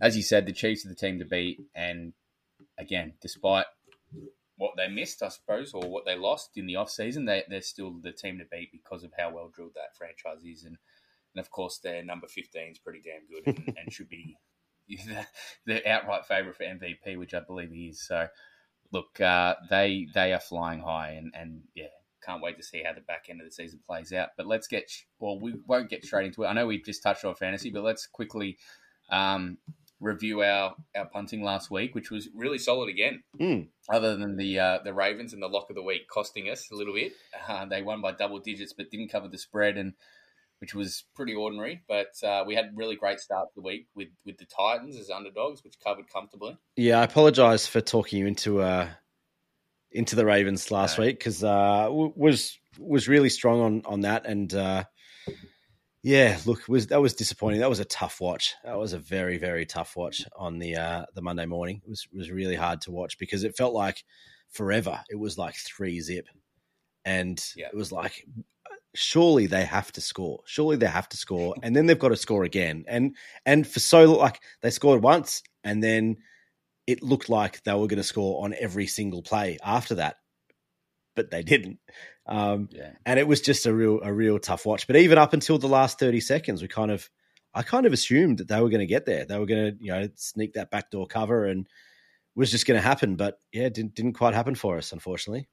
as 0.00 0.16
you 0.16 0.22
said, 0.22 0.46
the 0.46 0.52
Chiefs 0.52 0.84
are 0.84 0.90
the 0.90 0.94
team 0.94 1.18
to 1.18 1.24
beat. 1.24 1.60
And 1.74 2.12
again, 2.78 3.14
despite 3.20 3.66
what 4.56 4.72
they 4.76 4.88
missed, 4.88 5.22
I 5.22 5.28
suppose, 5.28 5.72
or 5.72 5.88
what 5.88 6.04
they 6.04 6.16
lost 6.16 6.50
in 6.56 6.66
the 6.66 6.74
offseason, 6.74 7.26
they, 7.26 7.42
they're 7.48 7.62
still 7.62 7.90
the 7.90 8.12
team 8.12 8.38
to 8.38 8.44
beat 8.44 8.70
because 8.70 9.02
of 9.02 9.12
how 9.18 9.32
well 9.32 9.50
drilled 9.52 9.74
that 9.74 9.96
franchise 9.96 10.44
is. 10.44 10.64
And, 10.64 10.76
and 11.34 11.40
of 11.40 11.50
course, 11.50 11.78
their 11.78 12.04
number 12.04 12.28
15 12.28 12.72
is 12.72 12.78
pretty 12.78 13.02
damn 13.02 13.26
good 13.26 13.56
and, 13.56 13.76
and 13.78 13.92
should 13.92 14.08
be 14.08 14.36
the, 14.88 15.26
the 15.66 15.88
outright 15.90 16.26
favourite 16.26 16.56
for 16.56 16.64
MVP, 16.64 17.18
which 17.18 17.34
I 17.34 17.40
believe 17.40 17.70
he 17.70 17.88
is. 17.88 18.06
So, 18.06 18.28
look, 18.92 19.20
uh, 19.20 19.54
they 19.70 20.08
they 20.14 20.32
are 20.32 20.40
flying 20.40 20.80
high, 20.80 21.12
and, 21.12 21.32
and 21.34 21.62
yeah, 21.74 21.86
can't 22.24 22.42
wait 22.42 22.56
to 22.56 22.62
see 22.62 22.82
how 22.84 22.92
the 22.92 23.00
back 23.00 23.26
end 23.28 23.40
of 23.40 23.46
the 23.46 23.52
season 23.52 23.80
plays 23.86 24.12
out. 24.12 24.30
But 24.36 24.46
let's 24.46 24.66
get 24.66 24.90
well, 25.18 25.38
we 25.38 25.54
won't 25.66 25.90
get 25.90 26.04
straight 26.04 26.26
into 26.26 26.44
it. 26.44 26.48
I 26.48 26.52
know 26.52 26.66
we've 26.66 26.84
just 26.84 27.02
touched 27.02 27.24
on 27.24 27.34
fantasy, 27.34 27.70
but 27.70 27.82
let's 27.82 28.06
quickly 28.06 28.58
um, 29.10 29.58
review 30.02 30.42
our, 30.42 30.74
our 30.96 31.06
punting 31.06 31.42
last 31.42 31.70
week, 31.70 31.94
which 31.94 32.10
was 32.10 32.28
really 32.34 32.58
solid 32.58 32.88
again. 32.88 33.22
Mm. 33.40 33.68
Other 33.90 34.16
than 34.16 34.36
the 34.36 34.58
uh, 34.58 34.78
the 34.84 34.92
Ravens 34.92 35.32
and 35.32 35.42
the 35.42 35.48
lock 35.48 35.70
of 35.70 35.76
the 35.76 35.82
week 35.82 36.08
costing 36.08 36.50
us 36.50 36.70
a 36.70 36.74
little 36.74 36.94
bit, 36.94 37.12
uh, 37.48 37.64
they 37.64 37.82
won 37.82 38.00
by 38.02 38.12
double 38.12 38.40
digits, 38.40 38.72
but 38.72 38.90
didn't 38.90 39.10
cover 39.10 39.28
the 39.28 39.38
spread, 39.38 39.78
and 39.78 39.94
which 40.58 40.74
was 40.74 41.04
pretty 41.14 41.34
ordinary. 41.34 41.82
But 41.88 42.12
uh, 42.22 42.44
we 42.46 42.54
had 42.54 42.76
really 42.76 42.96
great 42.96 43.20
start 43.20 43.48
to 43.48 43.54
the 43.56 43.62
week 43.62 43.86
with 43.94 44.08
with 44.26 44.38
the 44.38 44.46
Titans 44.46 44.96
as 44.96 45.10
underdogs, 45.10 45.64
which 45.64 45.80
covered 45.82 46.10
comfortably. 46.12 46.58
Yeah, 46.76 47.00
I 47.00 47.04
apologise 47.04 47.66
for 47.66 47.80
talking 47.80 48.18
you 48.18 48.26
into 48.26 48.60
uh 48.60 48.88
into 49.92 50.16
the 50.16 50.24
Ravens 50.24 50.70
last 50.70 50.98
no. 50.98 51.04
week 51.04 51.18
because 51.18 51.42
uh 51.44 51.88
was 51.90 52.58
was 52.78 53.08
really 53.08 53.28
strong 53.28 53.60
on 53.60 53.82
on 53.84 54.00
that 54.02 54.26
and. 54.26 54.52
uh 54.54 54.84
yeah, 56.04 56.36
look, 56.46 56.66
was 56.66 56.88
that 56.88 57.00
was 57.00 57.14
disappointing. 57.14 57.60
That 57.60 57.68
was 57.68 57.78
a 57.78 57.84
tough 57.84 58.20
watch. 58.20 58.56
That 58.64 58.76
was 58.76 58.92
a 58.92 58.98
very, 58.98 59.38
very 59.38 59.64
tough 59.64 59.96
watch 59.96 60.24
on 60.36 60.58
the 60.58 60.74
uh, 60.76 61.04
the 61.14 61.22
Monday 61.22 61.46
morning. 61.46 61.80
It 61.84 61.88
was 61.88 62.08
was 62.12 62.30
really 62.30 62.56
hard 62.56 62.80
to 62.82 62.90
watch 62.90 63.18
because 63.18 63.44
it 63.44 63.56
felt 63.56 63.72
like 63.72 64.02
forever. 64.50 65.00
It 65.08 65.16
was 65.16 65.38
like 65.38 65.54
three 65.54 66.00
zip, 66.00 66.26
and 67.04 67.42
yeah. 67.56 67.68
it 67.68 67.76
was 67.76 67.92
like 67.92 68.26
surely 68.94 69.46
they 69.46 69.64
have 69.64 69.92
to 69.92 70.00
score. 70.00 70.40
Surely 70.44 70.76
they 70.76 70.86
have 70.86 71.08
to 71.10 71.16
score, 71.16 71.54
and 71.62 71.74
then 71.74 71.86
they've 71.86 71.98
got 71.98 72.08
to 72.08 72.16
score 72.16 72.42
again. 72.42 72.84
And 72.88 73.14
and 73.46 73.64
for 73.64 73.78
so 73.78 74.12
like 74.14 74.40
they 74.60 74.70
scored 74.70 75.04
once, 75.04 75.44
and 75.62 75.84
then 75.84 76.16
it 76.86 77.02
looked 77.02 77.28
like 77.28 77.62
they 77.62 77.72
were 77.72 77.86
going 77.86 77.98
to 77.98 78.02
score 78.02 78.44
on 78.44 78.54
every 78.58 78.86
single 78.86 79.22
play 79.22 79.58
after 79.62 79.96
that, 79.96 80.16
but 81.14 81.30
they 81.30 81.42
didn't. 81.42 81.78
Um, 82.26 82.68
yeah. 82.72 82.90
And 83.04 83.18
it 83.18 83.26
was 83.26 83.40
just 83.40 83.66
a 83.66 83.74
real 83.74 84.00
a 84.02 84.12
real 84.12 84.38
tough 84.38 84.66
watch. 84.66 84.86
But 84.86 84.96
even 84.96 85.18
up 85.18 85.32
until 85.32 85.58
the 85.58 85.68
last 85.68 85.98
thirty 85.98 86.20
seconds, 86.20 86.62
we 86.62 86.68
kind 86.68 86.90
of 86.90 87.08
I 87.54 87.62
kind 87.62 87.86
of 87.86 87.92
assumed 87.92 88.38
that 88.38 88.48
they 88.48 88.60
were 88.60 88.70
going 88.70 88.80
to 88.80 88.86
get 88.86 89.06
there. 89.06 89.24
They 89.24 89.38
were 89.38 89.46
going 89.46 89.76
to 89.76 89.84
you 89.84 89.92
know 89.92 90.08
sneak 90.16 90.54
that 90.54 90.70
backdoor 90.70 91.06
cover 91.06 91.46
and 91.46 91.66
was 92.34 92.50
just 92.50 92.66
going 92.66 92.78
to 92.78 92.86
happen. 92.86 93.16
But 93.16 93.40
yeah, 93.52 93.64
it 93.64 93.74
didn't 93.74 93.94
didn't 93.94 94.14
quite 94.14 94.34
happen 94.34 94.54
for 94.54 94.78
us, 94.78 94.92
unfortunately. 94.92 95.48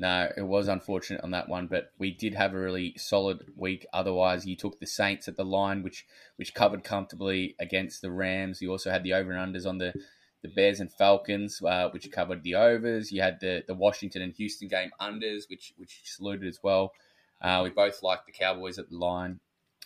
No, 0.00 0.30
it 0.36 0.42
was 0.42 0.68
unfortunate 0.68 1.22
on 1.24 1.32
that 1.32 1.48
one, 1.48 1.66
but 1.66 1.90
we 1.98 2.12
did 2.12 2.32
have 2.34 2.54
a 2.54 2.58
really 2.58 2.94
solid 2.96 3.50
week. 3.56 3.84
Otherwise, 3.92 4.46
you 4.46 4.54
took 4.54 4.78
the 4.78 4.86
Saints 4.86 5.26
at 5.26 5.36
the 5.36 5.44
line, 5.44 5.82
which 5.82 6.06
which 6.36 6.54
covered 6.54 6.84
comfortably 6.84 7.56
against 7.58 8.00
the 8.00 8.12
Rams. 8.12 8.62
You 8.62 8.70
also 8.70 8.90
had 8.90 9.02
the 9.02 9.14
over 9.14 9.32
and 9.32 9.54
unders 9.54 9.66
on 9.66 9.78
the 9.78 9.92
the 10.42 10.48
Bears 10.48 10.80
and 10.80 10.92
Falcons, 10.92 11.60
uh, 11.62 11.88
which 11.90 12.10
covered 12.12 12.42
the 12.42 12.54
overs. 12.54 13.10
You 13.10 13.22
had 13.22 13.40
the, 13.40 13.64
the 13.66 13.74
Washington 13.74 14.22
and 14.22 14.32
Houston 14.34 14.68
game 14.68 14.90
unders, 15.00 15.48
which 15.50 15.72
which 15.76 16.00
saluted 16.04 16.48
as 16.48 16.60
well. 16.62 16.92
Uh, 17.40 17.60
we 17.64 17.70
both 17.70 18.02
liked 18.02 18.26
the 18.26 18.32
Cowboys 18.32 18.78
at 18.78 18.90
the 18.90 18.96
line. 18.96 19.40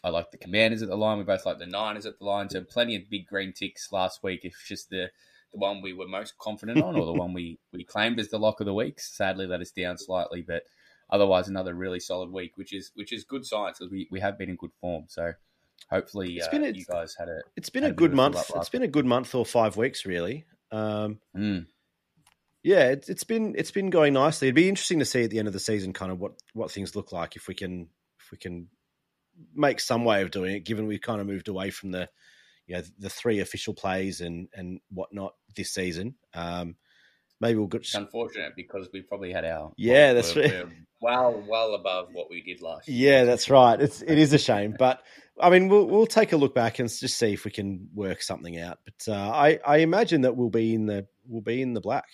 I 0.05 0.11
like 0.11 0.31
the 0.31 0.39
Commanders 0.39 0.83
at 0.83 0.89
the 0.89 0.97
line. 0.97 1.19
We 1.19 1.25
both 1.25 1.47
like 1.47 1.59
the 1.59 1.67
Niners 1.67 2.07
at 2.07 2.19
the 2.19 2.25
line. 2.25 2.51
So 2.51 2.63
plenty 2.63 2.97
of 2.97 3.09
big 3.09 3.27
green 3.27 3.53
ticks 3.53 3.93
last 3.93 4.23
week. 4.23 4.41
It's 4.45 4.67
just 4.67 4.91
the 4.91 5.11
the 5.53 5.59
one 5.59 5.83
we 5.83 5.93
were 5.93 6.09
most 6.09 6.39
confident 6.39 6.83
on, 6.83 6.97
or 6.97 7.05
the 7.05 7.13
one 7.13 7.35
we, 7.35 7.59
we 7.73 7.85
claimed 7.85 8.19
as 8.19 8.29
the 8.29 8.39
lock 8.39 8.61
of 8.61 8.67
the 8.67 8.75
week. 8.75 8.99
Sadly, 8.99 9.47
that 9.47 9.61
is 9.61 9.71
down 9.71 9.99
slightly, 9.99 10.43
but 10.43 10.63
otherwise 11.11 11.49
another 11.49 11.75
really 11.75 12.01
solid 12.01 12.31
week, 12.31 12.53
which 12.57 12.73
is 12.73 12.91
which 12.95 13.13
is 13.13 13.25
good 13.25 13.45
signs 13.45 13.79
because 13.79 13.93
we, 13.93 14.09
we 14.11 14.21
have 14.21 14.39
been 14.39 14.51
in 14.51 14.57
good 14.57 14.73
form. 14.81 15.05
So 15.09 15.33
hopefully 15.91 16.37
it's 16.37 16.49
been 16.49 16.65
uh, 16.65 16.69
a, 16.69 16.73
you 16.73 16.85
guys 16.85 17.15
had 17.19 17.29
a 17.29 17.41
it's 17.57 17.71
been 17.71 17.85
a 17.85 17.93
good 17.93 18.15
month. 18.15 18.51
It's 18.57 18.69
been 18.69 18.83
a 18.83 18.89
good 18.89 19.07
month 19.07 19.35
or 19.35 19.45
five 19.45 19.77
weeks 19.77 20.07
really. 20.07 20.45
Um, 20.71 21.21
mm. 21.37 21.67
Yeah, 22.63 22.91
it's, 22.91 23.09
it's 23.09 23.25
been 23.25 23.55
it's 23.57 23.71
been 23.71 23.91
going 23.91 24.15
nicely. 24.15 24.49
It'd 24.49 24.55
be 24.55 24.69
interesting 24.69 25.01
to 25.01 25.05
see 25.05 25.25
at 25.25 25.31
the 25.31 25.39
end 25.39 25.49
of 25.49 25.55
the 25.55 25.61
season 25.61 25.93
kind 25.93 26.13
of 26.13 26.21
what 26.21 26.33
what 26.55 26.71
things 26.71 26.95
look 26.95 27.13
like 27.13 27.37
if 27.37 27.49
we 27.49 27.55
can 27.55 27.89
if 28.21 28.31
we 28.31 28.39
can 28.39 28.69
make 29.55 29.81
some 29.81 30.05
way 30.05 30.23
of 30.23 30.31
doing 30.31 30.55
it. 30.55 30.65
Given 30.65 30.87
we've 30.87 31.01
kind 31.01 31.21
of 31.21 31.27
moved 31.27 31.49
away 31.49 31.71
from 31.71 31.91
the 31.91 32.09
you 32.67 32.77
know 32.77 32.83
the 32.99 33.11
three 33.11 33.41
official 33.41 33.75
plays 33.75 34.21
and 34.21 34.49
and 34.55 34.81
whatnot 34.91 35.35
this 35.57 35.73
season. 35.73 36.15
Um, 36.35 36.77
maybe 37.43 37.59
we'll 37.59 37.67
get. 37.67 37.83
It's 37.83 37.95
unfortunate 37.95 38.55
because 38.57 38.89
we 38.93 39.03
probably 39.03 39.33
had 39.33 39.45
our 39.45 39.73
yeah, 39.77 40.15
that's 40.15 40.35
we're, 40.35 40.65
right. 40.65 40.67
Well, 41.03 41.45
well 41.47 41.75
above 41.75 42.09
what 42.13 42.31
we 42.31 42.41
did 42.43 42.63
last. 42.63 42.89
year. 42.89 43.19
Yeah, 43.19 43.25
that's 43.25 43.51
right. 43.51 43.79
It's 43.79 44.01
it 44.01 44.17
is 44.17 44.33
a 44.33 44.39
shame, 44.39 44.77
but 44.79 45.03
I 45.39 45.51
mean, 45.51 45.69
we'll 45.69 45.87
we'll 45.87 46.07
take 46.07 46.33
a 46.33 46.37
look 46.37 46.55
back 46.55 46.79
and 46.79 46.89
just 46.89 47.19
see 47.19 47.33
if 47.35 47.45
we 47.45 47.51
can 47.51 47.89
work 47.95 48.23
something 48.23 48.59
out. 48.59 48.79
But 48.85 49.13
uh, 49.13 49.31
I 49.31 49.59
I 49.67 49.79
imagine 49.79 50.23
that 50.23 50.37
we'll 50.37 50.49
be 50.49 50.75
in 50.75 50.87
the 50.87 51.07
we'll 51.27 51.43
be 51.43 51.61
in 51.61 51.75
the 51.75 51.81
black. 51.81 52.09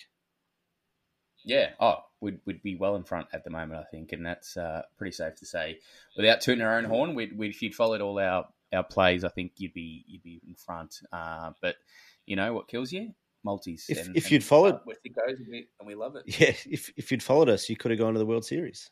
Yeah. 1.45 1.71
Oh, 1.81 1.99
we'd, 2.21 2.41
we'd 2.45 2.63
be 2.63 2.77
well 2.77 2.97
in 2.97 3.05
front 3.05 3.29
at 3.33 3.45
the 3.45 3.51
moment, 3.51 3.81
I 3.81 3.85
think, 3.85 4.13
and 4.13 4.27
that's 4.27 4.57
uh, 4.57 4.83
pretty 4.99 5.13
safe 5.13 5.37
to 5.37 5.47
say. 5.47 5.79
Without 6.17 6.41
tooting 6.43 6.63
our 6.63 6.77
own 6.77 6.85
horn, 6.85 7.15
we'd, 7.15 7.39
we'd, 7.39 7.51
if 7.53 7.63
you'd 7.63 7.75
followed 7.75 8.03
all 8.03 8.19
our, 8.19 8.47
our 8.73 8.85
plays, 8.85 9.25
I 9.25 9.29
think 9.29 9.53
you'd 9.57 9.73
be 9.73 10.05
you'd 10.07 10.23
be 10.23 10.43
in 10.47 10.57
front. 10.57 11.01
Uh, 11.11 11.53
but 11.63 11.77
you 12.27 12.37
know 12.37 12.53
what 12.53 12.69
kills 12.69 12.93
you? 12.93 13.15
Multis. 13.49 13.87
If, 13.89 14.07
and, 14.07 14.17
if 14.17 14.31
you'd 14.31 14.45
followed, 14.45 14.81
it 15.05 15.15
goes, 15.15 15.39
and 15.39 15.49
we, 15.49 15.69
and 15.81 15.87
we 15.87 15.95
love 15.95 16.17
it. 16.17 16.25
Yeah, 16.41 16.55
if 16.67 16.93
if 16.97 17.11
you'd 17.11 17.23
followed 17.23 17.49
us, 17.49 17.69
you 17.69 17.77
could 17.77 17.91
have 17.91 17.99
gone 17.99 18.13
to 18.13 18.19
the 18.19 18.27
World 18.27 18.45
Series. 18.45 18.91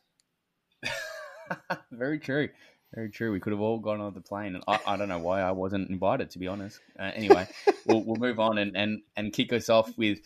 Very 1.91 2.19
true. 2.19 2.49
Very 2.95 3.09
true. 3.09 3.31
We 3.31 3.39
could 3.39 3.51
have 3.51 3.61
all 3.61 3.79
gone 3.79 4.01
on 4.01 4.13
the 4.13 4.21
plane, 4.21 4.55
and 4.55 4.63
I, 4.67 4.79
I 4.87 4.97
don't 4.97 5.09
know 5.09 5.19
why 5.19 5.41
I 5.41 5.51
wasn't 5.51 5.89
invited. 5.89 6.31
To 6.31 6.39
be 6.39 6.47
honest. 6.47 6.79
Uh, 6.99 7.11
anyway, 7.13 7.47
we'll, 7.85 8.03
we'll 8.03 8.15
move 8.15 8.39
on 8.39 8.57
and, 8.57 8.75
and, 8.75 9.01
and 9.15 9.33
kick 9.33 9.53
us 9.53 9.69
off 9.69 9.95
with 9.97 10.19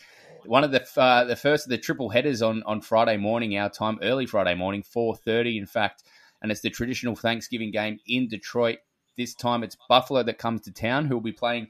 one 0.46 0.64
of 0.64 0.72
the 0.72 0.86
uh, 0.96 1.26
the 1.26 1.36
first 1.36 1.66
of 1.66 1.70
the 1.70 1.78
triple 1.78 2.10
headers 2.10 2.42
on, 2.42 2.64
on 2.64 2.82
Friday 2.82 3.18
morning, 3.18 3.58
our 3.58 3.70
time, 3.70 4.00
early 4.02 4.26
Friday 4.26 4.56
morning, 4.56 4.84
four 4.84 5.16
thirty, 5.16 5.58
in 5.58 5.66
fact, 5.66 6.04
and 6.42 6.52
it's 6.52 6.62
the 6.62 6.70
traditional 6.70 7.16
Thanksgiving 7.16 7.72
game 7.72 8.00
in 8.08 8.28
Detroit. 8.28 8.80
This 9.18 9.36
time, 9.36 9.64
it's 9.64 9.78
Buffalo 9.90 10.24
that 10.24 10.38
comes 10.38 10.62
to 10.62 10.72
town, 10.72 11.06
who 11.06 11.16
will 11.16 11.22
be 11.22 11.34
playing 11.34 11.68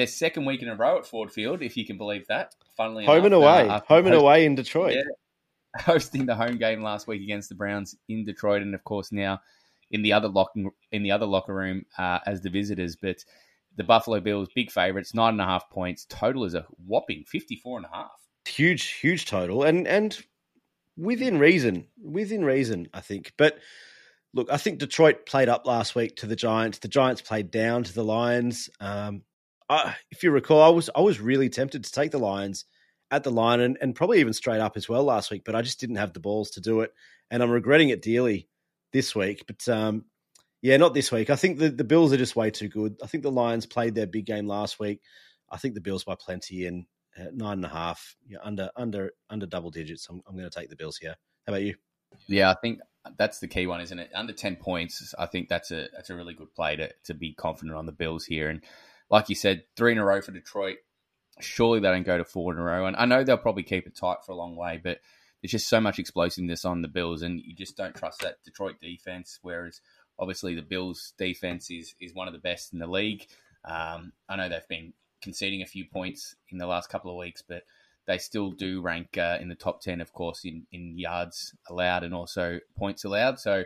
their 0.00 0.06
second 0.06 0.46
week 0.46 0.62
in 0.62 0.68
a 0.68 0.74
row 0.74 0.96
at 0.96 1.06
Ford 1.06 1.30
Field, 1.30 1.60
if 1.60 1.76
you 1.76 1.84
can 1.84 1.98
believe 1.98 2.26
that. 2.28 2.54
Funnily 2.74 3.04
home 3.04 3.16
enough, 3.16 3.26
and 3.26 3.34
away, 3.34 3.68
uh, 3.68 3.80
home 3.86 4.06
and 4.06 4.14
away 4.14 4.46
in 4.46 4.54
Detroit. 4.54 4.94
Yeah, 4.94 5.02
hosting 5.78 6.24
the 6.24 6.34
home 6.34 6.56
game 6.56 6.82
last 6.82 7.06
week 7.06 7.20
against 7.22 7.50
the 7.50 7.54
Browns 7.54 7.94
in 8.08 8.24
Detroit, 8.24 8.62
and 8.62 8.74
of 8.74 8.82
course 8.84 9.12
now 9.12 9.40
in 9.90 10.00
the 10.00 10.14
other 10.14 10.28
locking 10.28 10.70
in 10.90 11.02
the 11.02 11.10
other 11.10 11.26
locker 11.26 11.54
room 11.54 11.84
uh, 11.98 12.20
as 12.24 12.40
the 12.40 12.48
visitors. 12.48 12.96
But 12.96 13.22
the 13.76 13.84
Buffalo 13.84 14.20
Bills, 14.20 14.48
big 14.54 14.70
favourites, 14.70 15.14
nine 15.14 15.34
and 15.34 15.42
a 15.42 15.44
half 15.44 15.68
points. 15.68 16.06
Total 16.08 16.44
is 16.44 16.54
a 16.54 16.64
whopping 16.86 17.24
54 17.26 17.78
and 17.78 17.86
a 17.86 17.94
half. 17.94 18.10
Huge, 18.46 18.92
huge 18.92 19.26
total, 19.26 19.64
and 19.64 19.86
and 19.86 20.18
within 20.96 21.38
reason, 21.38 21.88
within 22.02 22.42
reason, 22.42 22.88
I 22.94 23.02
think. 23.02 23.34
But 23.36 23.58
look, 24.32 24.50
I 24.50 24.56
think 24.56 24.78
Detroit 24.78 25.26
played 25.26 25.50
up 25.50 25.66
last 25.66 25.94
week 25.94 26.16
to 26.16 26.26
the 26.26 26.36
Giants. 26.36 26.78
The 26.78 26.88
Giants 26.88 27.20
played 27.20 27.50
down 27.50 27.84
to 27.84 27.92
the 27.92 28.04
Lions. 28.04 28.70
Um, 28.80 29.24
If 30.10 30.22
you 30.22 30.30
recall, 30.30 30.62
I 30.62 30.68
was 30.68 30.90
I 30.94 31.00
was 31.00 31.20
really 31.20 31.48
tempted 31.48 31.84
to 31.84 31.92
take 31.92 32.10
the 32.10 32.18
Lions 32.18 32.64
at 33.10 33.24
the 33.24 33.30
line 33.30 33.60
and, 33.60 33.78
and 33.80 33.94
probably 33.94 34.20
even 34.20 34.32
straight 34.32 34.60
up 34.60 34.76
as 34.76 34.88
well 34.88 35.04
last 35.04 35.30
week, 35.30 35.42
but 35.44 35.54
I 35.54 35.62
just 35.62 35.80
didn't 35.80 35.96
have 35.96 36.12
the 36.12 36.20
balls 36.20 36.50
to 36.52 36.60
do 36.60 36.80
it, 36.80 36.92
and 37.30 37.42
I'm 37.42 37.50
regretting 37.50 37.88
it 37.88 38.02
dearly 38.02 38.48
this 38.92 39.14
week. 39.14 39.44
But 39.46 39.68
um, 39.68 40.04
yeah, 40.62 40.76
not 40.76 40.94
this 40.94 41.10
week. 41.10 41.30
I 41.30 41.36
think 41.36 41.58
the, 41.58 41.70
the 41.70 41.84
Bills 41.84 42.12
are 42.12 42.18
just 42.18 42.36
way 42.36 42.50
too 42.50 42.68
good. 42.68 42.96
I 43.02 43.06
think 43.06 43.22
the 43.22 43.30
Lions 43.30 43.66
played 43.66 43.94
their 43.94 44.06
big 44.06 44.26
game 44.26 44.46
last 44.46 44.78
week. 44.78 45.00
I 45.50 45.56
think 45.56 45.74
the 45.74 45.80
Bills 45.80 46.04
by 46.04 46.16
plenty 46.18 46.66
in 46.66 46.86
nine 47.32 47.58
and 47.58 47.64
a 47.64 47.68
half, 47.68 48.16
you 48.26 48.38
under 48.42 48.70
under 48.76 49.12
under 49.28 49.46
double 49.46 49.70
digits. 49.70 50.08
I'm, 50.08 50.22
I'm 50.26 50.36
going 50.36 50.48
to 50.48 50.58
take 50.58 50.70
the 50.70 50.76
Bills 50.76 50.96
here. 50.96 51.16
How 51.46 51.52
about 51.52 51.62
you? 51.62 51.74
Yeah, 52.26 52.50
I 52.50 52.56
think 52.60 52.80
that's 53.16 53.38
the 53.38 53.48
key 53.48 53.66
one, 53.66 53.80
isn't 53.80 53.98
it? 53.98 54.10
Under 54.14 54.32
ten 54.32 54.56
points, 54.56 55.14
I 55.18 55.26
think 55.26 55.48
that's 55.48 55.70
a 55.70 55.88
that's 55.92 56.10
a 56.10 56.14
really 56.14 56.34
good 56.34 56.54
play 56.54 56.76
to 56.76 56.90
to 57.04 57.14
be 57.14 57.32
confident 57.32 57.76
on 57.76 57.86
the 57.86 57.92
Bills 57.92 58.24
here. 58.24 58.48
And 58.48 58.62
like 59.10 59.28
you 59.28 59.34
said, 59.34 59.64
three 59.76 59.92
in 59.92 59.98
a 59.98 60.04
row 60.04 60.20
for 60.20 60.32
Detroit. 60.32 60.78
Surely 61.40 61.80
they 61.80 61.88
don't 61.88 62.04
go 62.04 62.18
to 62.18 62.24
four 62.24 62.52
in 62.52 62.58
a 62.58 62.62
row. 62.62 62.86
And 62.86 62.96
I 62.96 63.06
know 63.06 63.24
they'll 63.24 63.36
probably 63.36 63.62
keep 63.62 63.86
it 63.86 63.96
tight 63.96 64.18
for 64.24 64.32
a 64.32 64.36
long 64.36 64.56
way, 64.56 64.80
but 64.82 65.00
there's 65.40 65.52
just 65.52 65.68
so 65.68 65.80
much 65.80 65.98
explosiveness 65.98 66.64
on 66.64 66.82
the 66.82 66.88
Bills, 66.88 67.22
and 67.22 67.40
you 67.40 67.54
just 67.54 67.76
don't 67.76 67.94
trust 67.94 68.20
that 68.20 68.42
Detroit 68.44 68.76
defense. 68.80 69.38
Whereas 69.42 69.80
obviously 70.18 70.54
the 70.54 70.62
Bills' 70.62 71.14
defense 71.18 71.70
is 71.70 71.94
is 72.00 72.14
one 72.14 72.28
of 72.28 72.34
the 72.34 72.40
best 72.40 72.72
in 72.72 72.78
the 72.78 72.86
league. 72.86 73.26
Um, 73.64 74.12
I 74.28 74.36
know 74.36 74.48
they've 74.48 74.68
been 74.68 74.92
conceding 75.22 75.62
a 75.62 75.66
few 75.66 75.84
points 75.84 76.34
in 76.50 76.58
the 76.58 76.66
last 76.66 76.90
couple 76.90 77.10
of 77.10 77.16
weeks, 77.16 77.42
but 77.46 77.62
they 78.06 78.18
still 78.18 78.50
do 78.50 78.80
rank 78.80 79.16
uh, 79.18 79.38
in 79.40 79.48
the 79.48 79.54
top 79.54 79.82
10, 79.82 80.00
of 80.00 80.12
course, 80.12 80.44
in, 80.44 80.66
in 80.72 80.98
yards 80.98 81.54
allowed 81.68 82.02
and 82.02 82.14
also 82.14 82.58
points 82.76 83.04
allowed. 83.04 83.38
So 83.38 83.64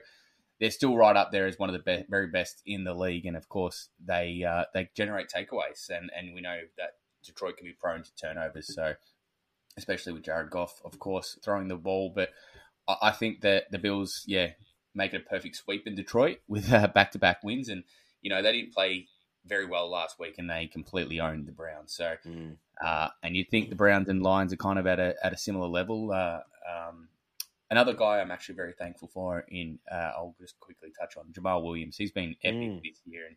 they're 0.60 0.70
still 0.70 0.96
right 0.96 1.16
up 1.16 1.32
there 1.32 1.46
as 1.46 1.58
one 1.58 1.68
of 1.68 1.72
the 1.74 1.82
be- 1.82 2.06
very 2.08 2.28
best 2.28 2.62
in 2.66 2.84
the 2.84 2.94
league. 2.94 3.26
And 3.26 3.36
of 3.36 3.48
course, 3.48 3.88
they 4.04 4.44
uh, 4.44 4.64
they 4.72 4.90
generate 4.94 5.28
takeaways, 5.28 5.90
and 5.90 6.10
and 6.16 6.34
we 6.34 6.40
know 6.40 6.60
that 6.78 6.90
Detroit 7.24 7.56
can 7.56 7.66
be 7.66 7.72
prone 7.72 8.02
to 8.02 8.14
turnovers. 8.16 8.74
So 8.74 8.94
especially 9.76 10.12
with 10.12 10.22
Jared 10.22 10.50
Goff, 10.50 10.80
of 10.84 10.98
course, 10.98 11.38
throwing 11.42 11.68
the 11.68 11.76
ball. 11.76 12.12
But 12.14 12.30
I, 12.88 12.96
I 13.02 13.10
think 13.10 13.40
that 13.42 13.70
the 13.70 13.78
Bills, 13.78 14.22
yeah, 14.26 14.50
make 14.94 15.14
it 15.14 15.22
a 15.26 15.28
perfect 15.28 15.56
sweep 15.56 15.86
in 15.86 15.94
Detroit 15.94 16.38
with 16.48 16.70
back 16.94 17.12
to 17.12 17.18
back 17.18 17.42
wins, 17.42 17.68
and 17.68 17.84
you 18.22 18.30
know 18.30 18.42
they 18.42 18.52
didn't 18.52 18.74
play 18.74 19.08
very 19.46 19.66
well 19.66 19.90
last 19.90 20.18
week, 20.18 20.36
and 20.38 20.48
they 20.48 20.66
completely 20.66 21.20
owned 21.20 21.46
the 21.46 21.52
Browns. 21.52 21.94
So, 21.94 22.14
mm. 22.26 22.56
uh, 22.82 23.08
and 23.22 23.36
you 23.36 23.44
think 23.44 23.68
the 23.68 23.76
Browns 23.76 24.08
and 24.08 24.22
Lions 24.22 24.52
are 24.52 24.56
kind 24.56 24.78
of 24.78 24.86
at 24.86 24.98
a 24.98 25.14
at 25.22 25.32
a 25.32 25.38
similar 25.38 25.68
level. 25.68 26.12
Uh, 26.12 26.40
um, 26.70 27.08
Another 27.70 27.94
guy 27.94 28.20
I'm 28.20 28.30
actually 28.30 28.56
very 28.56 28.74
thankful 28.78 29.08
for 29.08 29.44
in, 29.48 29.78
uh, 29.90 30.12
I'll 30.16 30.36
just 30.38 30.58
quickly 30.60 30.90
touch 30.98 31.16
on 31.16 31.32
Jamaal 31.32 31.64
Williams. 31.64 31.96
He's 31.96 32.12
been 32.12 32.36
epic 32.44 32.60
mm. 32.60 32.82
this 32.82 33.00
year, 33.06 33.26
and 33.26 33.36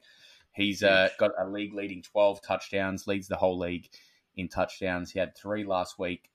He's 0.57 0.81
uh, 0.81 1.09
got 1.19 1.31
a 1.39 1.47
league 1.47 1.75
leading 1.75 2.01
12 2.01 2.41
touchdowns, 2.41 3.05
leads 3.05 3.27
the 3.27 3.35
whole 3.35 3.59
league 3.59 3.87
in 4.35 4.49
touchdowns. 4.49 5.11
He 5.11 5.19
had 5.19 5.37
three 5.37 5.63
last 5.63 5.99
week 5.99 6.31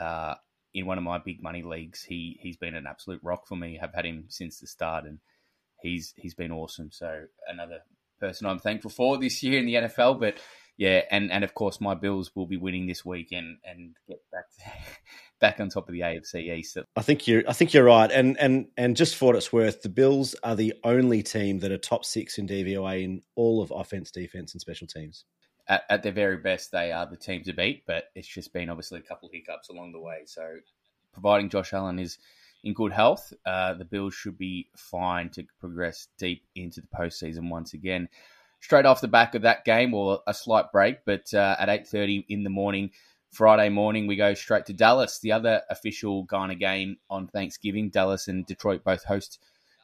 uh, 0.00 0.36
in 0.72 0.86
one 0.86 0.96
of 0.96 1.04
my 1.04 1.18
big 1.18 1.42
money 1.42 1.62
leagues. 1.62 2.02
He 2.02 2.38
he's 2.40 2.56
been 2.56 2.74
an 2.74 2.86
absolute 2.86 3.20
rock 3.22 3.46
for 3.46 3.56
me. 3.56 3.78
I've 3.78 3.92
had 3.92 4.06
him 4.06 4.24
since 4.28 4.60
the 4.60 4.66
start, 4.66 5.04
and 5.04 5.18
he's 5.82 6.14
he's 6.16 6.34
been 6.34 6.52
awesome. 6.52 6.90
So 6.90 7.24
another 7.46 7.80
person 8.18 8.46
I'm 8.46 8.60
thankful 8.60 8.90
for 8.90 9.18
this 9.18 9.42
year 9.42 9.58
in 9.58 9.66
the 9.66 9.74
NFL. 9.74 10.18
But 10.18 10.38
yeah, 10.80 11.02
and, 11.10 11.30
and 11.30 11.44
of 11.44 11.52
course 11.52 11.78
my 11.78 11.94
Bills 11.94 12.30
will 12.34 12.46
be 12.46 12.56
winning 12.56 12.86
this 12.86 13.04
week 13.04 13.32
and, 13.32 13.58
and 13.64 13.94
get 14.08 14.18
back 14.32 14.44
to, 14.56 14.64
back 15.40 15.60
on 15.60 15.68
top 15.68 15.86
of 15.86 15.92
the 15.92 16.00
AFC 16.00 16.56
East. 16.56 16.78
I 16.96 17.02
think 17.02 17.28
you 17.28 17.44
I 17.46 17.52
think 17.52 17.74
you're 17.74 17.84
right, 17.84 18.10
and 18.10 18.38
and 18.38 18.68
and 18.78 18.96
just 18.96 19.16
for 19.16 19.26
what 19.26 19.36
it's 19.36 19.52
worth, 19.52 19.82
the 19.82 19.90
Bills 19.90 20.34
are 20.42 20.56
the 20.56 20.72
only 20.82 21.22
team 21.22 21.58
that 21.58 21.70
are 21.70 21.76
top 21.76 22.06
six 22.06 22.38
in 22.38 22.48
DVOA 22.48 23.04
in 23.04 23.20
all 23.36 23.60
of 23.60 23.70
offense, 23.70 24.10
defense, 24.10 24.54
and 24.54 24.60
special 24.62 24.86
teams. 24.86 25.26
At, 25.68 25.82
at 25.90 26.02
their 26.02 26.12
very 26.12 26.38
best, 26.38 26.72
they 26.72 26.92
are 26.92 27.04
the 27.04 27.18
team 27.18 27.42
to 27.44 27.52
beat, 27.52 27.84
but 27.86 28.04
it's 28.14 28.26
just 28.26 28.54
been 28.54 28.70
obviously 28.70 29.00
a 29.00 29.02
couple 29.02 29.28
of 29.28 29.34
hiccups 29.34 29.68
along 29.68 29.92
the 29.92 30.00
way. 30.00 30.22
So, 30.24 30.46
providing 31.12 31.50
Josh 31.50 31.74
Allen 31.74 31.98
is 31.98 32.16
in 32.64 32.72
good 32.72 32.92
health, 32.92 33.34
uh, 33.44 33.74
the 33.74 33.84
Bills 33.84 34.14
should 34.14 34.38
be 34.38 34.70
fine 34.74 35.28
to 35.32 35.44
progress 35.60 36.08
deep 36.18 36.46
into 36.54 36.80
the 36.80 36.88
postseason 36.88 37.50
once 37.50 37.74
again. 37.74 38.08
Straight 38.60 38.86
off 38.86 39.00
the 39.00 39.08
back 39.08 39.34
of 39.34 39.42
that 39.42 39.64
game, 39.64 39.94
or 39.94 40.20
a 40.26 40.34
slight 40.34 40.70
break, 40.72 41.04
but 41.04 41.32
uh, 41.32 41.56
at 41.58 41.68
eight 41.68 41.88
thirty 41.88 42.24
in 42.28 42.44
the 42.44 42.50
morning, 42.50 42.90
Friday 43.32 43.68
morning, 43.68 44.06
we 44.06 44.16
go 44.16 44.34
straight 44.34 44.66
to 44.66 44.72
Dallas, 44.72 45.18
the 45.18 45.32
other 45.32 45.62
official 45.70 46.24
Ghana 46.24 46.56
game 46.56 46.98
on 47.08 47.28
Thanksgiving. 47.28 47.88
Dallas 47.90 48.28
and 48.28 48.44
Detroit 48.44 48.84
both 48.84 49.04
host 49.04 49.38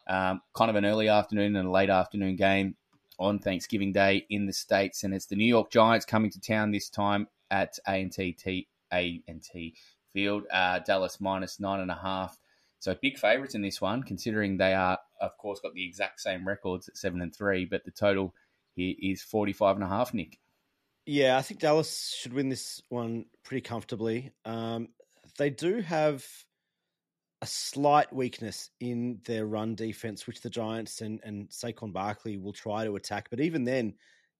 um, 0.09 0.41
kind 0.55 0.71
of 0.71 0.77
an 0.77 0.85
early 0.85 1.09
afternoon 1.09 1.57
and 1.57 1.69
a 1.69 1.71
late 1.71 1.91
afternoon 1.91 2.37
game 2.37 2.77
on 3.19 3.39
Thanksgiving 3.39 3.93
Day 3.93 4.27
in 4.29 4.47
the 4.47 4.53
States, 4.53 5.05
and 5.05 5.15
it's 5.15 5.27
the 5.27 5.37
New 5.37 5.47
York 5.47 5.71
Giants 5.71 6.05
coming 6.05 6.31
to 6.31 6.41
town 6.41 6.71
this 6.71 6.91
time 6.91 7.29
at 7.51 7.79
AT&T 7.87 8.69
AT&T 8.93 9.75
Field. 10.13 10.43
Uh, 10.53 10.81
Dallas 10.81 11.21
minus 11.21 11.59
nine 11.61 11.81
and 11.81 11.91
a 11.91 11.95
half 11.95 12.39
so 12.79 12.95
big 13.01 13.19
favourites 13.19 13.55
in 13.55 13.63
this 13.63 13.81
one, 13.81 14.03
considering 14.03 14.57
they 14.57 14.75
are, 14.75 14.99
of 15.21 15.37
course, 15.39 15.61
got 15.61 15.75
the 15.75 15.85
exact 15.85 16.21
same 16.21 16.47
records 16.47 16.89
at 16.89 16.97
seven 16.97 17.23
and 17.23 17.35
three, 17.35 17.65
but 17.65 17.85
the 17.85 17.91
total 17.91 18.35
here 18.77 18.95
is 18.99 19.23
45 19.23 19.77
and 19.77 19.85
a 19.85 19.89
half, 19.89 20.15
Nick. 20.15 20.39
Yeah, 21.07 21.37
I 21.37 21.43
think 21.43 21.61
Dallas 21.61 22.15
should 22.17 22.33
win 22.33 22.49
this 22.49 22.83
one 22.89 23.27
pretty 23.43 23.63
comfortably. 23.63 24.33
Um, 24.45 24.89
they 25.39 25.51
do 25.51 25.81
have 25.81 26.25
a 27.43 27.47
slight 27.47 28.13
weakness 28.13 28.71
in 28.81 29.21
their 29.25 29.47
run 29.47 29.75
defense, 29.75 30.27
which 30.27 30.41
the 30.41 30.51
Giants 30.51 31.01
and, 31.01 31.21
and 31.25 31.49
Saquon 31.49 31.93
Barkley 31.93 32.37
will 32.37 32.53
try 32.53 32.85
to 32.85 32.97
attack. 32.97 33.29
But 33.31 33.41
even 33.41 33.65
then, 33.65 33.95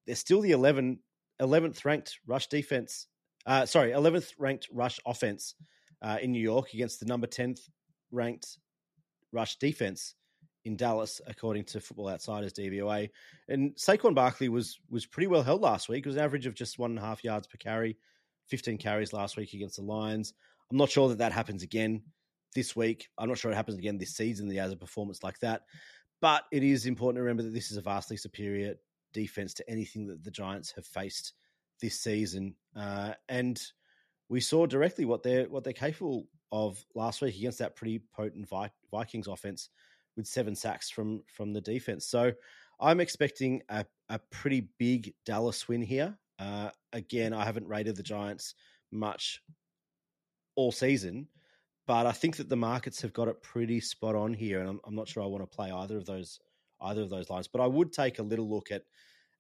they're 0.07 0.17
still 0.17 0.41
the 0.41 0.53
11, 0.53 0.99
11th 1.41 1.85
ranked 1.85 2.19
rush 2.27 2.49
defense. 2.49 3.07
Uh, 3.45 3.67
sorry, 3.67 3.93
11th 3.93 4.33
ranked 4.39 4.69
rush 4.73 4.99
offense 5.07 5.55
uh, 6.03 6.19
in 6.21 6.33
New 6.33 6.43
York 6.43 6.75
against 6.75 7.01
the 7.01 7.07
number 7.07 7.27
10th 7.27 7.61
ranked 8.11 8.59
rush 9.33 9.57
defense 9.57 10.15
in 10.67 10.77
Dallas, 10.77 11.21
according 11.27 11.65
to 11.65 11.81
Football 11.81 12.09
Outsiders 12.09 12.53
DVOA. 12.53 13.09
And 13.49 13.75
Saquon 13.77 14.15
Barkley 14.15 14.49
was 14.49 14.81
was 14.91 15.07
pretty 15.07 15.29
well 15.29 15.43
held 15.43 15.63
last 15.63 15.89
week. 15.89 16.05
It 16.05 16.09
was 16.09 16.17
an 16.17 16.23
average 16.23 16.47
of 16.47 16.55
just 16.55 16.79
one 16.79 16.91
and 16.91 16.99
a 16.99 17.03
half 17.03 17.25
yards 17.25 17.47
per 17.47 17.57
carry, 17.57 17.97
15 18.49 18.77
carries 18.77 19.13
last 19.13 19.37
week 19.37 19.55
against 19.55 19.77
the 19.77 19.83
Lions. 19.83 20.35
I'm 20.71 20.77
not 20.77 20.91
sure 20.91 21.09
that 21.09 21.19
that 21.19 21.33
happens 21.33 21.63
again 21.63 22.03
this 22.55 22.75
week. 22.75 23.09
I'm 23.17 23.29
not 23.29 23.39
sure 23.39 23.53
it 23.53 23.57
happens 23.57 23.79
again 23.79 23.97
this 23.97 24.17
season 24.17 24.49
that 24.49 24.55
he 24.55 24.59
has 24.59 24.73
a 24.73 24.77
performance 24.77 25.23
like 25.23 25.39
that. 25.39 25.63
But 26.21 26.45
it 26.51 26.65
is 26.65 26.87
important 26.87 27.19
to 27.19 27.23
remember 27.23 27.45
that 27.45 27.55
this 27.55 27.71
is 27.71 27.77
a 27.77 27.83
vastly 27.83 28.17
superior 28.17 28.75
defense 29.13 29.55
to 29.55 29.71
anything 29.71 30.07
that 30.09 30.25
the 30.25 30.31
Giants 30.31 30.73
have 30.73 30.87
faced 30.87 31.35
this 31.81 32.01
season. 32.01 32.57
Uh, 32.75 33.13
and 33.29 33.63
we 34.29 34.41
saw 34.41 34.67
directly 34.67 35.05
what 35.05 35.23
they're 35.23 35.49
what 35.49 35.63
they're 35.63 35.73
capable 35.73 36.27
of 36.51 36.85
last 36.95 37.23
week 37.23 37.37
against 37.37 37.59
that 37.59 37.77
pretty 37.77 38.03
potent 38.13 38.49
Vikings 38.91 39.29
offense 39.29 39.69
with 40.17 40.27
seven 40.27 40.55
sacks 40.55 40.91
from 40.91 41.23
from 41.27 41.53
the 41.53 41.61
defense. 41.61 42.07
So 42.07 42.33
I'm 42.81 43.01
expecting 43.01 43.63
a, 43.69 43.85
a 44.09 44.19
pretty 44.31 44.69
big 44.79 45.15
Dallas 45.25 45.69
win 45.69 45.83
here. 45.83 46.17
Uh, 46.39 46.71
again, 46.93 47.33
I 47.33 47.45
haven't 47.45 47.69
rated 47.69 47.97
the 47.97 48.03
Giants 48.03 48.55
much 48.93 49.41
all 50.55 50.73
season, 50.73 51.29
but 51.87 52.07
I 52.07 52.13
think 52.13 52.37
that 52.37 52.49
the 52.49 52.57
markets 52.57 53.01
have 53.03 53.13
got 53.13 53.29
it 53.29 53.43
pretty 53.43 53.81
spot 53.81 54.15
on 54.15 54.35
here, 54.35 54.61
and 54.61 54.69
I'm, 54.69 54.81
I'm 54.85 54.95
not 54.95 55.09
sure 55.09 55.23
I 55.23 55.27
want 55.27 55.43
to 55.43 55.57
play 55.57 55.71
either 55.71 55.97
of 55.97 56.07
those 56.07 56.41
either 56.83 57.03
of 57.03 57.11
those 57.11 57.31
lines. 57.31 57.49
But 57.49 57.63
I 57.63 57.67
would 57.67 57.93
take 57.93 58.19
a 58.19 58.23
little 58.23 58.49
look 58.49 58.71
at 58.71 58.83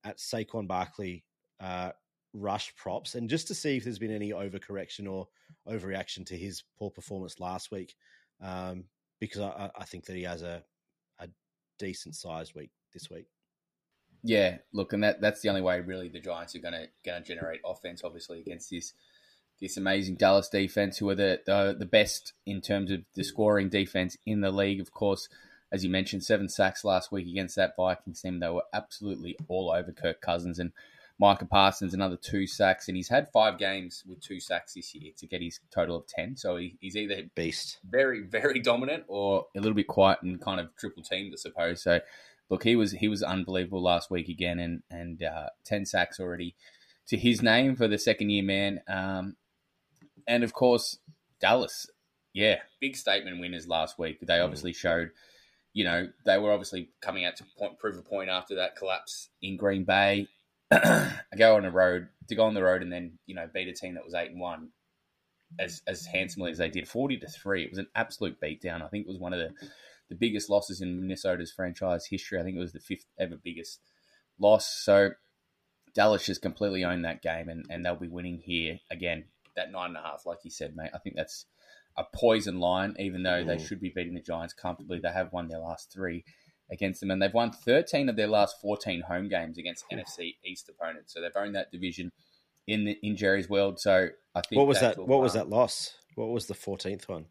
at 0.05 0.19
Saquon 0.19 0.69
Barkley 0.69 1.25
uh, 1.61 1.91
rush 2.33 2.75
props 2.77 3.15
and 3.15 3.31
just 3.31 3.49
to 3.49 3.55
see 3.55 3.77
if 3.77 3.85
there's 3.85 3.99
been 3.99 4.15
any 4.15 4.31
overcorrection 4.31 5.11
or 5.11 5.27
overreaction 5.69 6.25
to 6.27 6.37
his 6.37 6.63
poor 6.79 6.91
performance 6.91 7.41
last 7.41 7.71
week. 7.71 7.95
Um, 8.41 8.85
because 9.21 9.43
I, 9.43 9.71
I, 9.79 9.85
think 9.85 10.05
that 10.07 10.17
he 10.17 10.25
has 10.25 10.43
a, 10.43 10.63
a 11.19 11.29
decent 11.79 12.15
sized 12.15 12.55
week 12.55 12.71
this 12.93 13.11
week. 13.11 13.27
Yeah, 14.23 14.59
look, 14.73 14.93
and 14.93 15.05
that 15.05 15.21
that's 15.21 15.41
the 15.41 15.49
only 15.49 15.63
way 15.63 15.81
really 15.81 16.09
the 16.09 16.21
Giants 16.21 16.55
are 16.57 16.61
gonna 16.61 16.87
gonna 17.05 17.23
generate 17.23 17.61
offense, 17.65 18.03
obviously, 18.03 18.41
against 18.41 18.71
this 18.71 18.93
this 19.61 19.77
amazing 19.77 20.17
Dallas 20.17 20.49
defense, 20.49 20.99
who 20.99 21.09
are 21.11 21.15
the, 21.15 21.41
the 21.47 21.77
the 21.79 21.87
best 21.87 22.33
in 22.45 22.61
terms 22.61 22.91
of 22.91 23.03
the 23.15 23.25
scoring 23.25 23.69
defense 23.69 24.17
in 24.27 24.41
the 24.41 24.51
league. 24.51 24.81
Of 24.81 24.93
course, 24.93 25.29
as 25.71 25.85
you 25.85 25.91
mentioned, 25.91 26.25
seven 26.25 26.49
sacks 26.49 26.85
last 26.85 27.13
week 27.13 27.29
against 27.29 27.57
that 27.57 27.77
Vikings 27.77 28.21
team. 28.21 28.41
They 28.41 28.49
were 28.49 28.65
absolutely 28.73 29.37
all 29.49 29.71
over 29.71 29.93
Kirk 29.93 30.21
Cousins, 30.21 30.59
and 30.59 30.73
Micah 31.19 31.47
Parsons 31.47 31.95
another 31.95 32.17
two 32.17 32.47
sacks, 32.47 32.89
and 32.89 32.97
he's 32.97 33.09
had 33.09 33.29
five 33.33 33.59
games 33.59 34.05
with 34.07 34.21
two 34.21 34.39
sacks 34.39 34.75
this 34.75 34.95
year 34.95 35.13
to 35.17 35.27
get 35.27 35.41
his 35.41 35.61
total 35.71 35.97
of 35.97 36.07
ten. 36.07 36.37
So 36.37 36.57
he, 36.57 36.77
he's 36.81 36.97
either 36.97 37.23
beast, 37.35 37.79
very 37.89 38.23
very 38.23 38.61
dominant, 38.61 39.05
or 39.09 39.47
a 39.57 39.61
little 39.61 39.75
bit 39.75 39.87
quiet 39.87 40.23
and 40.23 40.41
kind 40.41 40.61
of 40.61 40.75
triple 40.77 41.03
teamed, 41.03 41.33
I 41.33 41.37
suppose. 41.37 41.83
So 41.83 42.01
look, 42.51 42.65
he 42.65 42.77
was 42.77 42.93
he 42.93 43.09
was 43.09 43.23
unbelievable 43.23 43.83
last 43.83 44.11
week 44.11 44.29
again, 44.29 44.59
and 44.59 44.83
and 44.91 45.23
uh, 45.23 45.49
ten 45.65 45.87
sacks 45.87 46.21
already 46.21 46.55
to 47.09 47.17
his 47.17 47.43
name 47.43 47.77
for 47.77 47.89
the 47.89 47.99
second 47.99 48.31
year 48.31 48.43
man. 48.43 48.81
Um, 48.87 49.37
and 50.27 50.45
of 50.45 50.53
course 50.53 50.99
Dallas, 51.41 51.89
yeah, 52.35 52.57
big 52.81 52.97
statement 52.97 53.41
winners 53.41 53.69
last 53.69 53.99
week. 53.99 54.19
They 54.21 54.35
mm. 54.35 54.45
obviously 54.45 54.75
showed 54.75 55.13
you 55.77 55.85
know, 55.85 56.09
they 56.25 56.39
were 56.39 56.53
obviously 56.53 56.89
coming 57.03 57.27
out 57.27 57.37
to 57.37 57.45
point, 57.59 57.79
prove 57.79 57.99
a 57.99 58.03
point 58.03 58.31
after 58.31 58.55
that 58.55 58.77
collapse 58.77 59.29
in 59.43 59.59
Green 59.59 59.85
Bay. 59.85 60.27
Go 61.39 61.57
on 61.57 61.63
the 61.63 61.71
road 61.71 62.09
to 62.29 62.35
go 62.35 62.45
on 62.45 62.55
the 62.55 62.63
road 62.63 62.83
and 62.83 62.93
then 62.93 63.19
you 63.27 63.35
know 63.35 63.49
beat 63.53 63.69
a 63.69 63.73
team 63.73 63.95
that 63.95 64.05
was 64.05 64.15
eight 64.15 64.31
and 64.31 64.41
one 64.41 64.71
as 65.59 65.83
as 65.87 66.07
handsomely 66.07 66.51
as 66.51 66.59
they 66.59 66.69
did, 66.69 66.89
forty 66.89 67.17
to 67.19 67.29
three. 67.29 67.65
It 67.65 67.71
was 67.71 67.79
an 67.79 67.89
absolute 67.95 68.41
beatdown. 68.41 68.83
I 68.83 68.89
think 68.89 69.07
it 69.07 69.09
was 69.09 69.19
one 69.19 69.33
of 69.33 69.39
the 69.39 69.69
the 70.09 70.15
biggest 70.15 70.51
losses 70.51 70.81
in 70.81 71.01
Minnesota's 71.01 71.53
franchise 71.53 72.07
history. 72.07 72.39
I 72.39 72.43
think 72.43 72.57
it 72.57 72.61
was 72.61 72.73
the 72.73 72.81
fifth 72.81 73.07
ever 73.19 73.37
biggest 73.43 73.81
loss. 74.39 74.69
So 74.69 75.11
Dallas 75.95 76.27
just 76.27 76.43
completely 76.43 76.85
owned 76.85 77.05
that 77.05 77.23
game, 77.23 77.49
and, 77.49 77.65
and 77.71 77.85
they'll 77.85 77.97
be 77.97 78.09
winning 78.09 78.39
here 78.39 78.79
again. 78.91 79.25
That 79.57 79.73
nine 79.73 79.89
and 79.89 79.97
a 79.97 80.03
half, 80.03 80.27
like 80.27 80.39
you 80.45 80.51
said, 80.51 80.77
mate. 80.77 80.91
I 80.95 80.99
think 80.99 81.17
that's 81.17 81.47
a 81.97 82.05
poison 82.15 82.61
line. 82.61 82.95
Even 82.99 83.23
though 83.23 83.43
they 83.43 83.57
mm. 83.57 83.67
should 83.67 83.81
be 83.81 83.93
beating 83.95 84.15
the 84.15 84.21
Giants 84.21 84.53
comfortably, 84.53 84.99
they 84.99 85.11
have 85.11 85.33
won 85.33 85.49
their 85.49 85.61
last 85.61 85.93
three 85.93 86.25
against 86.71 87.01
them, 87.01 87.11
and 87.11 87.23
they've 87.23 87.33
won 87.33 87.53
13 87.53 88.09
of 88.09 88.17
their 88.17 88.27
last 88.27 88.61
14 88.61 89.03
home 89.03 89.29
games 89.29 89.59
against 89.59 89.85
NFC 89.93 90.37
East 90.45 90.69
opponents. 90.69 91.15
So 91.15 91.21
they've 91.21 91.31
owned 91.37 91.55
that 91.55 91.71
division 91.71 92.13
in 92.67 92.85
the, 92.85 92.99
in 93.03 93.17
Jerry's 93.17 93.49
world. 93.49 93.81
So 93.81 94.09
I 94.35 94.41
think 94.43 94.59
what 94.59 94.67
was 94.67 94.81
that? 94.81 94.99
What 94.99 95.21
was 95.21 95.35
that 95.35 95.49
loss? 95.49 95.95
What 96.15 96.29
was 96.29 96.47
the 96.47 96.55
14th 96.55 97.09
one? 97.09 97.27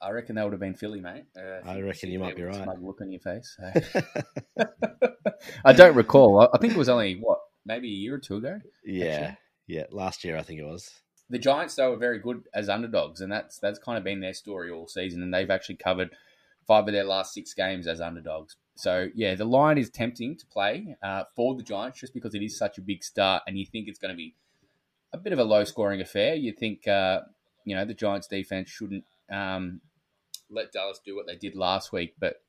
I 0.00 0.10
reckon 0.10 0.36
that 0.36 0.44
would 0.44 0.52
have 0.52 0.60
been 0.60 0.74
Philly, 0.74 1.00
mate. 1.00 1.24
Uh, 1.36 1.68
I 1.68 1.80
reckon 1.80 2.10
you 2.10 2.20
might 2.20 2.36
be 2.36 2.44
right. 2.44 2.54
Smug 2.54 2.82
look 2.82 3.00
on 3.00 3.10
your 3.10 3.20
face. 3.20 3.56
So. 3.58 4.64
I 5.64 5.72
don't 5.72 5.96
recall. 5.96 6.48
I 6.52 6.58
think 6.58 6.74
it 6.74 6.78
was 6.78 6.88
only 6.88 7.16
what 7.20 7.40
maybe 7.66 7.88
a 7.88 7.90
year 7.90 8.14
or 8.14 8.18
two 8.18 8.36
ago. 8.36 8.60
Yeah, 8.84 9.06
actually. 9.06 9.36
yeah, 9.66 9.84
last 9.90 10.24
year 10.24 10.36
I 10.36 10.42
think 10.42 10.60
it 10.60 10.64
was. 10.64 10.90
The 11.30 11.38
Giants 11.38 11.74
though 11.74 11.92
are 11.92 11.98
very 11.98 12.20
good 12.20 12.44
as 12.54 12.68
underdogs, 12.68 13.20
and 13.20 13.30
that's 13.30 13.58
that's 13.58 13.78
kind 13.78 13.98
of 13.98 14.04
been 14.04 14.20
their 14.20 14.34
story 14.34 14.70
all 14.70 14.86
season, 14.86 15.22
and 15.22 15.34
they've 15.34 15.50
actually 15.50 15.76
covered 15.76 16.10
five 16.66 16.86
of 16.86 16.92
their 16.92 17.04
last 17.04 17.34
six 17.34 17.52
games 17.52 17.86
as 17.86 18.00
underdogs. 18.00 18.56
So 18.78 19.08
yeah, 19.12 19.34
the 19.34 19.44
line 19.44 19.76
is 19.76 19.90
tempting 19.90 20.36
to 20.36 20.46
play 20.46 20.94
uh, 21.02 21.24
for 21.34 21.56
the 21.56 21.64
Giants 21.64 21.98
just 21.98 22.14
because 22.14 22.36
it 22.36 22.44
is 22.44 22.56
such 22.56 22.78
a 22.78 22.80
big 22.80 23.02
start, 23.02 23.42
and 23.48 23.58
you 23.58 23.66
think 23.66 23.88
it's 23.88 23.98
going 23.98 24.12
to 24.12 24.16
be 24.16 24.36
a 25.12 25.18
bit 25.18 25.32
of 25.32 25.40
a 25.40 25.44
low 25.44 25.64
scoring 25.64 26.00
affair. 26.00 26.36
You 26.36 26.52
think 26.52 26.86
uh, 26.86 27.22
you 27.64 27.74
know 27.74 27.84
the 27.84 27.92
Giants 27.92 28.28
defense 28.28 28.70
shouldn't 28.70 29.02
um, 29.32 29.80
let 30.48 30.70
Dallas 30.70 31.00
do 31.04 31.16
what 31.16 31.26
they 31.26 31.34
did 31.34 31.56
last 31.56 31.92
week, 31.92 32.14
but 32.20 32.40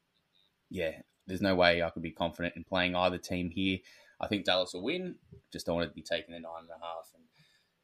yeah, 0.69 1.01
there's 1.25 1.41
no 1.41 1.55
way 1.55 1.81
I 1.81 1.89
could 1.89 2.03
be 2.03 2.11
confident 2.11 2.55
in 2.55 2.63
playing 2.63 2.95
either 2.95 3.17
team 3.17 3.49
here. 3.49 3.79
I 4.21 4.27
think 4.27 4.45
Dallas 4.45 4.75
will 4.75 4.83
win. 4.83 5.15
Just 5.51 5.65
don't 5.65 5.77
want 5.77 5.89
to 5.89 5.95
be 5.95 6.03
taking 6.03 6.35
the 6.35 6.41
nine 6.41 6.61
and 6.61 6.69
a 6.69 6.85
half, 6.85 7.09
and 7.15 7.23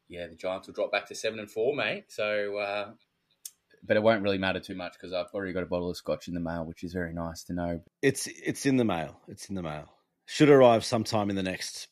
yeah, 0.06 0.28
the 0.28 0.36
Giants 0.36 0.68
will 0.68 0.74
drop 0.74 0.92
back 0.92 1.08
to 1.08 1.16
seven 1.16 1.40
and 1.40 1.50
four, 1.50 1.74
mate. 1.74 2.04
So 2.12 2.58
uh, 2.58 2.90
but 3.86 3.96
it 3.96 4.02
won't 4.02 4.22
really 4.22 4.38
matter 4.38 4.60
too 4.60 4.74
much 4.74 4.94
because 4.94 5.12
I've 5.12 5.32
already 5.34 5.52
got 5.52 5.62
a 5.62 5.66
bottle 5.66 5.90
of 5.90 5.96
scotch 5.96 6.28
in 6.28 6.34
the 6.34 6.40
mail, 6.40 6.64
which 6.64 6.84
is 6.84 6.92
very 6.92 7.12
nice 7.12 7.44
to 7.44 7.52
know. 7.52 7.80
It's 8.02 8.26
it's 8.26 8.66
in 8.66 8.76
the 8.76 8.84
mail. 8.84 9.20
It's 9.28 9.48
in 9.48 9.54
the 9.54 9.62
mail. 9.62 9.92
should 10.26 10.50
arrive 10.50 10.84
sometime 10.84 11.30
in 11.30 11.36
the 11.36 11.42
next 11.42 11.88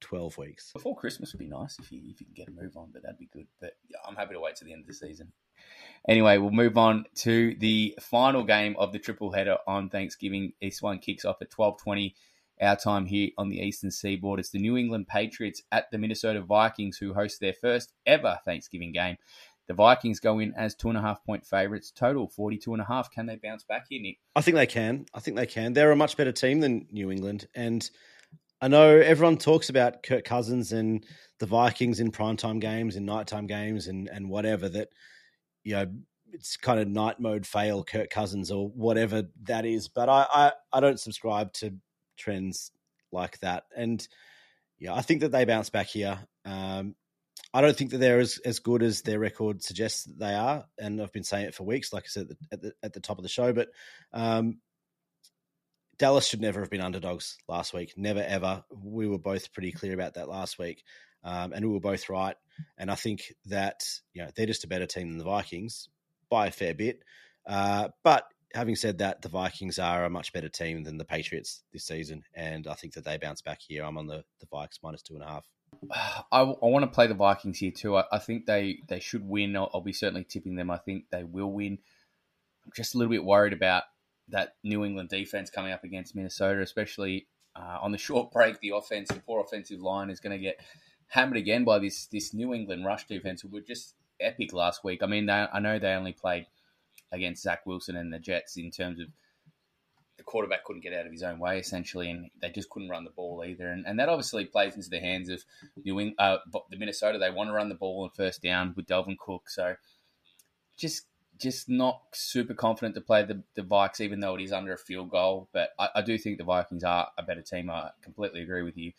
12 0.00 0.38
weeks. 0.38 0.72
Before 0.72 0.96
Christmas 0.96 1.32
would 1.32 1.40
be 1.40 1.48
nice 1.48 1.78
if 1.78 1.90
you, 1.90 2.00
if 2.04 2.20
you 2.20 2.26
can 2.26 2.34
get 2.34 2.48
a 2.48 2.50
move 2.50 2.76
on, 2.76 2.90
but 2.92 3.02
that'd 3.02 3.18
be 3.18 3.28
good. 3.32 3.46
But 3.60 3.72
yeah, 3.88 3.98
I'm 4.06 4.16
happy 4.16 4.34
to 4.34 4.40
wait 4.40 4.56
to 4.56 4.64
the 4.64 4.72
end 4.72 4.82
of 4.82 4.86
the 4.86 4.94
season. 4.94 5.32
Anyway, 6.08 6.38
we'll 6.38 6.50
move 6.50 6.76
on 6.76 7.04
to 7.16 7.56
the 7.58 7.98
final 8.00 8.44
game 8.44 8.76
of 8.78 8.92
the 8.92 8.98
triple 8.98 9.32
header 9.32 9.58
on 9.66 9.88
Thanksgiving. 9.88 10.52
East 10.60 10.82
one 10.82 10.98
kicks 10.98 11.24
off 11.24 11.40
at 11.40 11.50
12:20 11.50 12.14
our 12.60 12.76
time 12.76 13.06
here 13.06 13.30
on 13.36 13.48
the 13.48 13.60
Eastern 13.60 13.90
Seaboard. 13.90 14.40
It's 14.40 14.50
the 14.50 14.58
New 14.58 14.76
England 14.76 15.08
Patriots 15.08 15.62
at 15.72 15.90
the 15.90 15.98
Minnesota 15.98 16.40
Vikings 16.40 16.96
who 16.96 17.12
host 17.12 17.40
their 17.40 17.52
first 17.52 17.92
ever 18.06 18.38
Thanksgiving 18.44 18.92
game. 18.92 19.16
The 19.66 19.74
Vikings 19.74 20.20
go 20.20 20.38
in 20.38 20.54
as 20.54 20.74
two 20.74 20.88
and 20.88 20.96
a 20.96 21.00
half 21.00 21.24
point 21.24 21.44
favourites, 21.44 21.90
total 21.90 22.28
42 22.28 22.72
and 22.72 22.82
a 22.82 22.84
half. 22.84 23.10
Can 23.10 23.26
they 23.26 23.36
bounce 23.36 23.64
back 23.64 23.86
here, 23.88 24.00
Nick? 24.00 24.18
I 24.36 24.40
think 24.40 24.56
they 24.56 24.66
can. 24.66 25.06
I 25.12 25.20
think 25.20 25.36
they 25.36 25.46
can. 25.46 25.72
They're 25.72 25.90
a 25.90 25.96
much 25.96 26.16
better 26.16 26.32
team 26.32 26.60
than 26.60 26.86
New 26.90 27.10
England. 27.10 27.48
And 27.54 27.88
I 28.60 28.68
know 28.68 28.96
everyone 28.96 29.38
talks 29.38 29.68
about 29.68 30.02
Kirk 30.02 30.24
Cousins 30.24 30.72
and 30.72 31.04
the 31.38 31.46
Vikings 31.46 32.00
in 32.00 32.12
primetime 32.12 32.60
games, 32.60 32.96
in 32.96 33.04
nighttime 33.04 33.46
games, 33.46 33.88
and, 33.88 34.08
and 34.08 34.30
whatever 34.30 34.68
that, 34.68 34.88
you 35.64 35.74
know, 35.74 35.86
it's 36.32 36.56
kind 36.56 36.78
of 36.78 36.88
night 36.88 37.18
mode 37.18 37.46
fail 37.46 37.82
Kirk 37.82 38.10
Cousins 38.10 38.50
or 38.50 38.68
whatever 38.68 39.24
that 39.42 39.64
is. 39.64 39.88
But 39.88 40.08
I, 40.08 40.26
I, 40.32 40.52
I 40.72 40.80
don't 40.80 41.00
subscribe 41.00 41.52
to 41.54 41.74
trends 42.16 42.70
like 43.10 43.38
that. 43.40 43.64
And 43.76 44.06
yeah, 44.78 44.94
I 44.94 45.02
think 45.02 45.22
that 45.22 45.32
they 45.32 45.44
bounce 45.44 45.70
back 45.70 45.86
here. 45.86 46.18
Um, 46.44 46.94
I 47.54 47.60
don't 47.60 47.76
think 47.76 47.90
that 47.92 47.98
they're 47.98 48.18
as, 48.18 48.38
as 48.44 48.58
good 48.58 48.82
as 48.82 49.02
their 49.02 49.18
record 49.18 49.62
suggests 49.62 50.04
that 50.04 50.18
they 50.18 50.34
are, 50.34 50.66
and 50.78 51.00
I've 51.00 51.12
been 51.12 51.24
saying 51.24 51.46
it 51.46 51.54
for 51.54 51.64
weeks, 51.64 51.92
like 51.92 52.04
I 52.04 52.08
said 52.08 52.28
at 52.52 52.60
the, 52.60 52.72
at 52.82 52.92
the, 52.92 53.00
top 53.00 53.18
of 53.18 53.22
the 53.22 53.28
show. 53.28 53.52
But 53.52 53.68
um, 54.12 54.58
Dallas 55.98 56.26
should 56.26 56.40
never 56.40 56.60
have 56.60 56.70
been 56.70 56.80
underdogs 56.80 57.38
last 57.48 57.72
week, 57.72 57.94
never 57.96 58.20
ever. 58.20 58.64
We 58.70 59.08
were 59.08 59.18
both 59.18 59.52
pretty 59.52 59.72
clear 59.72 59.94
about 59.94 60.14
that 60.14 60.28
last 60.28 60.58
week, 60.58 60.82
um, 61.24 61.52
and 61.52 61.64
we 61.64 61.72
were 61.72 61.80
both 61.80 62.08
right. 62.08 62.36
And 62.76 62.90
I 62.90 62.94
think 62.94 63.32
that 63.46 63.84
you 64.12 64.22
know 64.22 64.30
they're 64.34 64.46
just 64.46 64.64
a 64.64 64.68
better 64.68 64.86
team 64.86 65.10
than 65.10 65.18
the 65.18 65.24
Vikings 65.24 65.88
by 66.28 66.48
a 66.48 66.52
fair 66.52 66.74
bit. 66.74 67.02
Uh, 67.46 67.88
but 68.02 68.24
having 68.54 68.76
said 68.76 68.98
that, 68.98 69.22
the 69.22 69.28
Vikings 69.28 69.78
are 69.78 70.04
a 70.04 70.10
much 70.10 70.32
better 70.32 70.48
team 70.48 70.82
than 70.82 70.98
the 70.98 71.04
Patriots 71.04 71.62
this 71.72 71.86
season, 71.86 72.22
and 72.34 72.66
I 72.66 72.74
think 72.74 72.94
that 72.94 73.04
they 73.04 73.18
bounce 73.18 73.40
back 73.40 73.60
here. 73.66 73.84
I'm 73.84 73.98
on 73.98 74.06
the 74.06 74.24
the 74.40 74.46
Vikes 74.46 74.80
minus 74.82 75.02
two 75.02 75.14
and 75.14 75.22
a 75.22 75.28
half. 75.28 75.46
I, 75.90 76.40
I 76.40 76.66
want 76.66 76.84
to 76.84 76.94
play 76.94 77.06
the 77.06 77.14
Vikings 77.14 77.58
here 77.58 77.70
too. 77.70 77.96
I, 77.96 78.04
I 78.12 78.18
think 78.18 78.46
they, 78.46 78.80
they 78.88 79.00
should 79.00 79.28
win. 79.28 79.56
I'll, 79.56 79.70
I'll, 79.74 79.80
be 79.80 79.92
certainly 79.92 80.24
tipping 80.24 80.56
them. 80.56 80.70
I 80.70 80.78
think 80.78 81.04
they 81.10 81.24
will 81.24 81.52
win. 81.52 81.78
I'm 82.64 82.72
just 82.74 82.94
a 82.94 82.98
little 82.98 83.10
bit 83.12 83.24
worried 83.24 83.52
about 83.52 83.84
that 84.28 84.56
New 84.64 84.84
England 84.84 85.08
defense 85.08 85.50
coming 85.50 85.72
up 85.72 85.84
against 85.84 86.16
Minnesota, 86.16 86.60
especially 86.60 87.28
uh, 87.54 87.78
on 87.80 87.92
the 87.92 87.98
short 87.98 88.32
break. 88.32 88.60
The 88.60 88.70
offense, 88.70 89.08
the 89.08 89.20
poor 89.20 89.40
offensive 89.40 89.80
line, 89.80 90.10
is 90.10 90.20
going 90.20 90.36
to 90.36 90.42
get 90.42 90.60
hammered 91.08 91.36
again 91.36 91.64
by 91.64 91.78
this 91.78 92.06
this 92.06 92.34
New 92.34 92.52
England 92.52 92.84
rush 92.84 93.06
defense, 93.06 93.42
who 93.42 93.48
were 93.48 93.60
just 93.60 93.94
epic 94.20 94.52
last 94.52 94.82
week. 94.84 95.02
I 95.02 95.06
mean, 95.06 95.26
they, 95.26 95.32
I 95.52 95.60
know 95.60 95.78
they 95.78 95.92
only 95.92 96.12
played 96.12 96.46
against 97.12 97.42
Zach 97.42 97.66
Wilson 97.66 97.96
and 97.96 98.12
the 98.12 98.18
Jets 98.18 98.56
in 98.56 98.70
terms 98.70 99.00
of 99.00 99.08
quarterback 100.26 100.64
couldn't 100.64 100.82
get 100.82 100.92
out 100.92 101.06
of 101.06 101.12
his 101.12 101.22
own 101.22 101.38
way 101.38 101.58
essentially, 101.58 102.10
and 102.10 102.30
they 102.42 102.50
just 102.50 102.68
couldn't 102.68 102.90
run 102.90 103.04
the 103.04 103.10
ball 103.10 103.42
either. 103.46 103.68
And, 103.68 103.86
and 103.86 103.98
that 103.98 104.08
obviously 104.08 104.44
plays 104.44 104.74
into 104.74 104.90
the 104.90 105.00
hands 105.00 105.30
of 105.30 105.42
New 105.84 105.98
England, 106.00 106.16
uh, 106.18 106.38
the 106.70 106.76
Minnesota. 106.76 107.18
They 107.18 107.30
want 107.30 107.48
to 107.48 107.54
run 107.54 107.68
the 107.68 107.74
ball 107.74 108.02
on 108.04 108.10
first 108.10 108.42
down 108.42 108.74
with 108.76 108.86
Dalvin 108.86 109.16
Cook, 109.18 109.48
so 109.48 109.76
just 110.76 111.06
just 111.38 111.68
not 111.68 112.00
super 112.12 112.54
confident 112.54 112.94
to 112.94 113.00
play 113.00 113.22
the, 113.22 113.42
the 113.54 113.62
Vikes, 113.62 114.00
even 114.00 114.20
though 114.20 114.34
it 114.36 114.42
is 114.42 114.52
under 114.52 114.72
a 114.72 114.78
field 114.78 115.10
goal. 115.10 115.48
But 115.52 115.70
I, 115.78 115.88
I 115.96 116.02
do 116.02 116.18
think 116.18 116.38
the 116.38 116.44
Vikings 116.44 116.84
are 116.84 117.08
a 117.16 117.22
better 117.22 117.42
team. 117.42 117.70
I 117.70 117.90
completely 118.02 118.42
agree 118.42 118.62
with 118.62 118.76
you. 118.76 118.92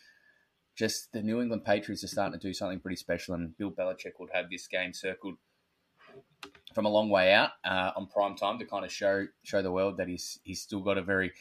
Just 0.76 1.12
the 1.12 1.24
New 1.24 1.42
England 1.42 1.66
Patriots 1.66 2.04
are 2.04 2.08
starting 2.08 2.40
to 2.40 2.48
do 2.48 2.54
something 2.54 2.80
pretty 2.80 2.98
special, 2.98 3.34
and 3.34 3.58
Bill 3.58 3.72
Belichick 3.72 4.20
would 4.20 4.30
have 4.34 4.50
this 4.50 4.68
game 4.68 4.94
circled 4.94 5.38
from 6.78 6.86
a 6.86 6.90
long 6.90 7.10
way 7.10 7.34
out 7.34 7.50
uh, 7.66 7.90
on 7.96 8.06
prime 8.06 8.36
time 8.36 8.60
to 8.60 8.66
kind 8.66 8.86
of 8.86 8.92
show 8.92 9.26
show 9.42 9.63
the 9.63 9.72
world 9.72 9.98
that 9.98 10.08
he's 10.08 10.38
he's 10.44 10.62
still 10.62 10.80
got 10.80 10.96
a 10.96 11.02
very 11.02 11.32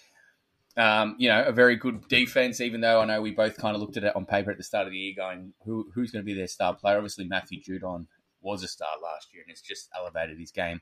um, 0.78 1.14
you 1.18 1.28
know 1.28 1.44
a 1.44 1.52
very 1.52 1.76
good 1.76 2.08
defense. 2.08 2.58
Even 2.62 2.80
though 2.80 3.02
I 3.02 3.04
know 3.04 3.20
we 3.20 3.32
both 3.32 3.58
kind 3.58 3.74
of 3.74 3.82
looked 3.82 3.98
at 3.98 4.04
it 4.04 4.16
on 4.16 4.24
paper 4.24 4.50
at 4.50 4.56
the 4.56 4.62
start 4.62 4.86
of 4.86 4.92
the 4.92 4.98
year, 4.98 5.12
going 5.14 5.52
who 5.66 5.90
who's 5.94 6.10
going 6.10 6.24
to 6.24 6.26
be 6.26 6.32
their 6.32 6.46
star 6.46 6.74
player? 6.74 6.96
Obviously, 6.96 7.26
Matthew 7.26 7.60
Judon 7.60 8.06
was 8.40 8.62
a 8.62 8.66
star 8.66 8.88
last 9.02 9.28
year, 9.34 9.42
and 9.42 9.52
it's 9.52 9.60
just 9.60 9.90
elevated 9.94 10.38
his 10.38 10.52
game 10.52 10.80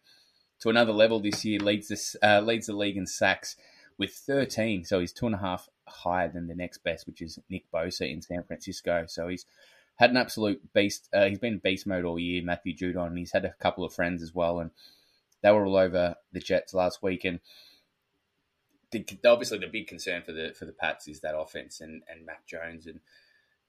to 0.60 0.70
another 0.70 0.92
level 0.92 1.18
this 1.18 1.44
year. 1.44 1.58
leads 1.58 1.88
this 1.88 2.14
uh, 2.22 2.40
leads 2.40 2.68
the 2.68 2.76
league 2.76 2.96
in 2.96 3.08
sacks 3.08 3.56
with 3.98 4.12
13, 4.12 4.84
so 4.84 5.00
he's 5.00 5.12
two 5.12 5.26
and 5.26 5.34
a 5.34 5.38
half 5.38 5.68
higher 5.88 6.28
than 6.28 6.46
the 6.46 6.54
next 6.54 6.84
best, 6.84 7.08
which 7.08 7.20
is 7.20 7.40
Nick 7.50 7.64
Bosa 7.74 8.08
in 8.08 8.22
San 8.22 8.44
Francisco. 8.44 9.06
So 9.08 9.26
he's 9.26 9.46
had 9.96 10.10
an 10.10 10.16
absolute 10.16 10.60
beast. 10.72 11.08
Uh, 11.12 11.26
he's 11.26 11.38
been 11.38 11.58
beast 11.58 11.86
mode 11.86 12.04
all 12.04 12.18
year, 12.18 12.42
Matthew 12.42 12.76
Judon, 12.76 13.08
and 13.08 13.18
he's 13.18 13.32
had 13.32 13.44
a 13.44 13.54
couple 13.60 13.84
of 13.84 13.94
friends 13.94 14.22
as 14.22 14.34
well, 14.34 14.60
and 14.60 14.70
they 15.42 15.50
were 15.50 15.64
all 15.64 15.76
over 15.76 16.16
the 16.32 16.40
Jets 16.40 16.74
last 16.74 17.02
week. 17.02 17.24
And 17.24 17.40
the, 18.90 19.04
obviously, 19.26 19.58
the 19.58 19.66
big 19.66 19.86
concern 19.86 20.22
for 20.22 20.32
the 20.32 20.54
for 20.58 20.64
the 20.64 20.72
Pats 20.72 21.08
is 21.08 21.20
that 21.20 21.38
offense 21.38 21.80
and 21.80 22.02
and 22.08 22.26
Mac 22.26 22.46
Jones 22.46 22.86
and 22.86 23.00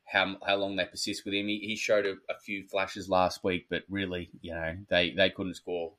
how 0.06 0.38
how 0.46 0.56
long 0.56 0.76
they 0.76 0.86
persist 0.86 1.26
with 1.26 1.34
him. 1.34 1.48
He, 1.48 1.60
he 1.60 1.76
showed 1.76 2.06
a, 2.06 2.14
a, 2.30 2.40
few 2.40 2.64
flashes 2.64 3.10
last 3.10 3.44
week, 3.44 3.68
but 3.70 3.84
really, 3.90 4.30
you 4.42 4.54
know, 4.54 4.78
they 4.90 5.12
they 5.12 5.30
couldn't 5.30 5.56
score 5.56 5.94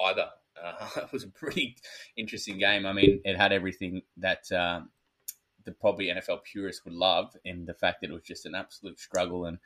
either. 0.00 0.28
Uh, 0.62 0.88
it 0.96 1.12
was 1.12 1.24
a 1.24 1.28
pretty 1.28 1.76
interesting 2.16 2.58
game. 2.58 2.86
I 2.86 2.92
mean, 2.92 3.20
it 3.24 3.36
had 3.36 3.52
everything 3.52 4.02
that. 4.18 4.50
Um, 4.52 4.90
the 5.66 5.72
probably 5.72 6.06
NFL 6.06 6.44
purists 6.44 6.84
would 6.84 6.94
love, 6.94 7.36
in 7.44 7.66
the 7.66 7.74
fact 7.74 8.00
that 8.00 8.10
it 8.10 8.14
was 8.14 8.22
just 8.22 8.46
an 8.46 8.54
absolute 8.54 8.98
struggle. 8.98 9.44
And 9.44 9.58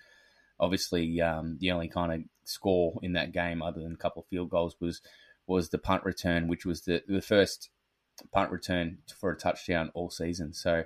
obviously, 0.58 1.20
um, 1.20 1.58
the 1.60 1.70
only 1.70 1.88
kind 1.88 2.12
of 2.12 2.20
score 2.44 2.98
in 3.02 3.12
that 3.12 3.32
game, 3.32 3.62
other 3.62 3.80
than 3.80 3.92
a 3.92 3.96
couple 3.96 4.22
of 4.22 4.28
field 4.28 4.50
goals, 4.50 4.74
was 4.80 5.00
was 5.46 5.68
the 5.68 5.78
punt 5.78 6.04
return, 6.04 6.48
which 6.48 6.66
was 6.66 6.82
the 6.82 7.02
the 7.06 7.22
first 7.22 7.70
punt 8.32 8.50
return 8.50 8.98
for 9.18 9.30
a 9.30 9.36
touchdown 9.36 9.90
all 9.94 10.10
season. 10.10 10.52
So, 10.52 10.84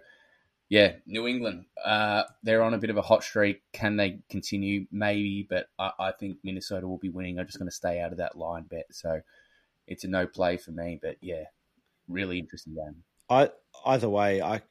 yeah, 0.68 0.92
New 1.06 1.26
England, 1.26 1.64
uh, 1.84 2.24
they're 2.42 2.62
on 2.62 2.74
a 2.74 2.78
bit 2.78 2.90
of 2.90 2.96
a 2.96 3.02
hot 3.02 3.24
streak. 3.24 3.62
Can 3.72 3.96
they 3.96 4.20
continue? 4.28 4.86
Maybe, 4.92 5.46
but 5.48 5.66
I, 5.78 5.92
I 5.98 6.12
think 6.12 6.38
Minnesota 6.42 6.86
will 6.86 6.98
be 6.98 7.08
winning. 7.08 7.38
I'm 7.38 7.46
just 7.46 7.58
going 7.58 7.70
to 7.70 7.74
stay 7.74 8.00
out 8.00 8.12
of 8.12 8.18
that 8.18 8.36
line 8.36 8.64
bet. 8.64 8.86
So, 8.90 9.20
it's 9.86 10.04
a 10.04 10.08
no 10.08 10.26
play 10.26 10.56
for 10.56 10.70
me. 10.70 10.98
But 11.00 11.16
yeah, 11.20 11.44
really 12.08 12.38
interesting 12.38 12.74
game. 12.74 13.04
I 13.28 13.50
either 13.86 14.08
way, 14.08 14.42
I 14.42 14.62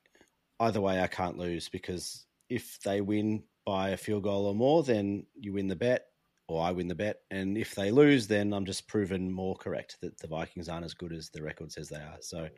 either 0.63 0.81
way, 0.81 1.01
I 1.01 1.07
can't 1.07 1.37
lose 1.37 1.69
because 1.69 2.25
if 2.49 2.79
they 2.83 3.01
win 3.01 3.43
by 3.65 3.89
a 3.89 3.97
field 3.97 4.23
goal 4.23 4.45
or 4.47 4.55
more, 4.55 4.83
then 4.83 5.25
you 5.39 5.53
win 5.53 5.67
the 5.67 5.75
bet, 5.75 6.05
or 6.47 6.61
I 6.61 6.71
win 6.71 6.87
the 6.87 6.95
bet. 6.95 7.21
And 7.31 7.57
if 7.57 7.75
they 7.75 7.91
lose, 7.91 8.27
then 8.27 8.53
I'm 8.53 8.65
just 8.65 8.87
proven 8.87 9.31
more 9.31 9.55
correct 9.55 9.97
that 10.01 10.19
the 10.19 10.27
Vikings 10.27 10.69
aren't 10.69 10.85
as 10.85 10.93
good 10.93 11.13
as 11.13 11.29
the 11.29 11.41
record 11.41 11.71
says 11.71 11.89
they 11.89 11.97
are. 11.97 12.17
So 12.21 12.49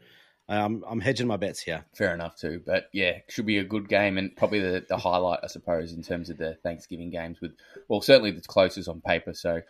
um, 0.50 0.84
I'm 0.88 1.00
hedging 1.00 1.28
my 1.28 1.38
bets 1.38 1.62
here. 1.62 1.86
Fair 1.96 2.14
enough, 2.14 2.38
too. 2.38 2.62
But 2.66 2.90
yeah, 2.94 3.20
should 3.30 3.46
be 3.46 3.60
a 3.60 3.64
good 3.64 3.88
game 3.88 4.18
and 4.18 4.36
probably 4.36 4.60
the, 4.60 4.86
the 4.88 4.98
highlight, 4.98 5.40
I 5.44 5.48
suppose, 5.48 5.94
in 5.94 6.02
terms 6.04 6.30
of 6.30 6.38
the 6.38 6.56
Thanksgiving 6.64 7.10
games. 7.10 7.42
With 7.42 7.54
well, 7.88 8.02
certainly 8.02 8.32
the 8.32 8.42
closest 8.42 8.90
on 8.90 9.02
paper. 9.02 9.34
So 9.34 9.62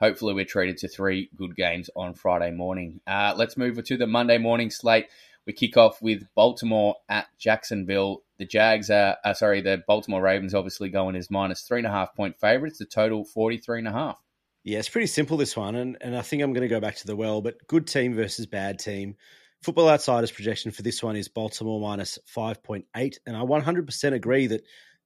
hopefully 0.00 0.34
we're 0.34 0.44
treated 0.44 0.78
to 0.78 0.88
three 0.88 1.30
good 1.36 1.56
games 1.56 1.90
on 1.96 2.14
Friday 2.14 2.50
morning. 2.50 3.00
Uh, 3.06 3.34
let's 3.36 3.56
move 3.56 3.82
to 3.82 3.96
the 3.96 4.06
Monday 4.06 4.38
morning 4.38 4.70
slate. 4.70 5.06
We 5.46 5.52
kick 5.52 5.76
off 5.76 6.02
with 6.02 6.24
Baltimore 6.34 6.96
at 7.08 7.26
Jacksonville. 7.38 8.22
The 8.38 8.46
Jags 8.46 8.90
are, 8.90 9.16
uh, 9.24 9.34
sorry, 9.34 9.60
the 9.60 9.82
Baltimore 9.86 10.20
Ravens 10.20 10.54
obviously 10.54 10.88
going 10.88 11.16
as 11.16 11.30
minus 11.30 11.62
three 11.62 11.78
and 11.78 11.86
a 11.86 11.90
half 11.90 12.14
point 12.14 12.38
favourites. 12.38 12.78
The 12.78 12.86
total 12.86 13.24
43 13.24 13.80
and 13.80 13.88
a 13.88 13.92
half. 13.92 14.20
Yeah, 14.64 14.80
it's 14.80 14.88
pretty 14.88 15.06
simple 15.06 15.36
this 15.36 15.56
one, 15.56 15.76
and, 15.76 15.96
and 16.00 16.16
I 16.16 16.22
think 16.22 16.42
I'm 16.42 16.52
going 16.52 16.62
to 16.62 16.74
go 16.74 16.80
back 16.80 16.96
to 16.96 17.06
the 17.06 17.14
well, 17.14 17.40
but 17.40 17.64
good 17.68 17.86
team 17.86 18.16
versus 18.16 18.46
bad 18.46 18.80
team. 18.80 19.14
Football 19.62 19.88
Outsiders 19.88 20.32
projection 20.32 20.72
for 20.72 20.82
this 20.82 21.04
one 21.04 21.14
is 21.14 21.28
Baltimore 21.28 21.80
minus 21.80 22.18
5.8, 22.34 22.84
and 23.26 23.36
I 23.36 23.40
100% 23.40 24.12
agree 24.12 24.48
that 24.48 24.64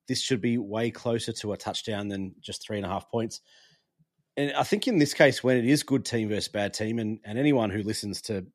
this 0.09 0.22
should 0.22 0.40
be 0.40 0.57
way 0.57 0.90
closer 0.90 1.33
to 1.33 1.53
a 1.53 1.59
touchdown 1.59 2.09
than 2.09 2.35
just 2.40 2.62
three 2.62 2.79
and 2.79 2.87
a 2.87 2.88
half 2.88 3.11
points. 3.11 3.42
And 4.38 4.53
I 4.55 4.62
think 4.62 4.88
in 4.88 4.98
this 4.98 5.12
case, 5.12 5.44
when 5.44 5.59
it 5.59 5.66
is 5.66 5.83
good 5.83 6.07
team 6.07 6.31
versus 6.31 6.48
bad 6.48 6.72
team, 6.72 6.98
and, 6.98 7.20
and 7.24 7.38
anyone 7.38 7.68
who 7.68 7.83
listens 7.83 8.22
to 8.22 8.46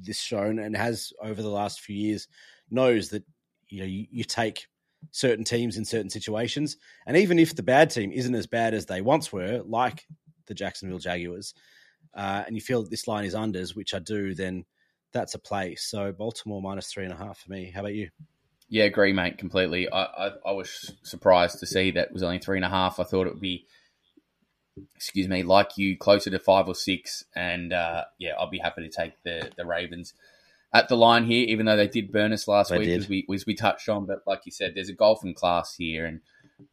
this 0.00 0.18
shown 0.18 0.58
and 0.58 0.76
has 0.76 1.12
over 1.22 1.42
the 1.42 1.48
last 1.48 1.80
few 1.80 1.96
years 1.96 2.28
knows 2.70 3.10
that 3.10 3.24
you 3.68 3.80
know 3.80 3.86
you, 3.86 4.06
you 4.10 4.24
take 4.24 4.66
certain 5.10 5.44
teams 5.44 5.76
in 5.76 5.84
certain 5.84 6.10
situations, 6.10 6.76
and 7.06 7.16
even 7.16 7.38
if 7.38 7.54
the 7.54 7.62
bad 7.62 7.90
team 7.90 8.12
isn't 8.12 8.34
as 8.34 8.46
bad 8.46 8.74
as 8.74 8.86
they 8.86 9.00
once 9.00 9.32
were, 9.32 9.62
like 9.64 10.04
the 10.46 10.54
Jacksonville 10.54 10.98
Jaguars, 10.98 11.54
uh, 12.14 12.44
and 12.46 12.54
you 12.54 12.60
feel 12.60 12.82
that 12.82 12.90
this 12.90 13.08
line 13.08 13.24
is 13.24 13.34
unders, 13.34 13.76
which 13.76 13.94
I 13.94 13.98
do, 13.98 14.34
then 14.34 14.64
that's 15.12 15.34
a 15.34 15.38
play. 15.38 15.74
So 15.76 16.12
Baltimore 16.12 16.62
minus 16.62 16.88
three 16.88 17.04
and 17.04 17.12
a 17.12 17.16
half 17.16 17.38
for 17.38 17.50
me. 17.50 17.70
How 17.74 17.80
about 17.80 17.94
you? 17.94 18.10
Yeah, 18.68 18.84
agree, 18.84 19.12
mate. 19.12 19.38
Completely. 19.38 19.88
I, 19.90 20.02
I, 20.02 20.30
I 20.46 20.52
was 20.52 20.92
surprised 21.02 21.60
to 21.60 21.66
see 21.66 21.92
that 21.92 22.12
was 22.12 22.22
only 22.22 22.38
three 22.38 22.58
and 22.58 22.64
a 22.64 22.68
half. 22.68 22.98
I 22.98 23.04
thought 23.04 23.26
it 23.26 23.32
would 23.32 23.40
be 23.40 23.66
excuse 24.94 25.28
me, 25.28 25.42
like 25.42 25.76
you, 25.78 25.96
closer 25.96 26.30
to 26.30 26.38
five 26.38 26.68
or 26.68 26.74
six. 26.74 27.24
And 27.34 27.72
uh, 27.72 28.04
yeah, 28.18 28.32
I'll 28.38 28.50
be 28.50 28.58
happy 28.58 28.82
to 28.82 28.88
take 28.88 29.14
the 29.22 29.50
the 29.56 29.66
Ravens. 29.66 30.14
at 30.72 30.88
the 30.88 30.96
line 30.96 31.24
here, 31.24 31.46
even 31.48 31.66
though 31.66 31.76
they 31.76 31.88
did 31.88 32.12
burn 32.12 32.32
us 32.32 32.46
last 32.48 32.70
They 32.70 32.78
week, 32.78 32.88
did. 32.88 32.98
as 32.98 33.08
we 33.08 33.26
as 33.32 33.46
we 33.46 33.54
touched 33.54 33.88
on. 33.88 34.06
But 34.06 34.22
like 34.26 34.42
you 34.44 34.52
said, 34.52 34.72
there's 34.74 34.88
a 34.88 34.94
golfing 34.94 35.34
class 35.34 35.74
here, 35.74 36.06
and 36.06 36.20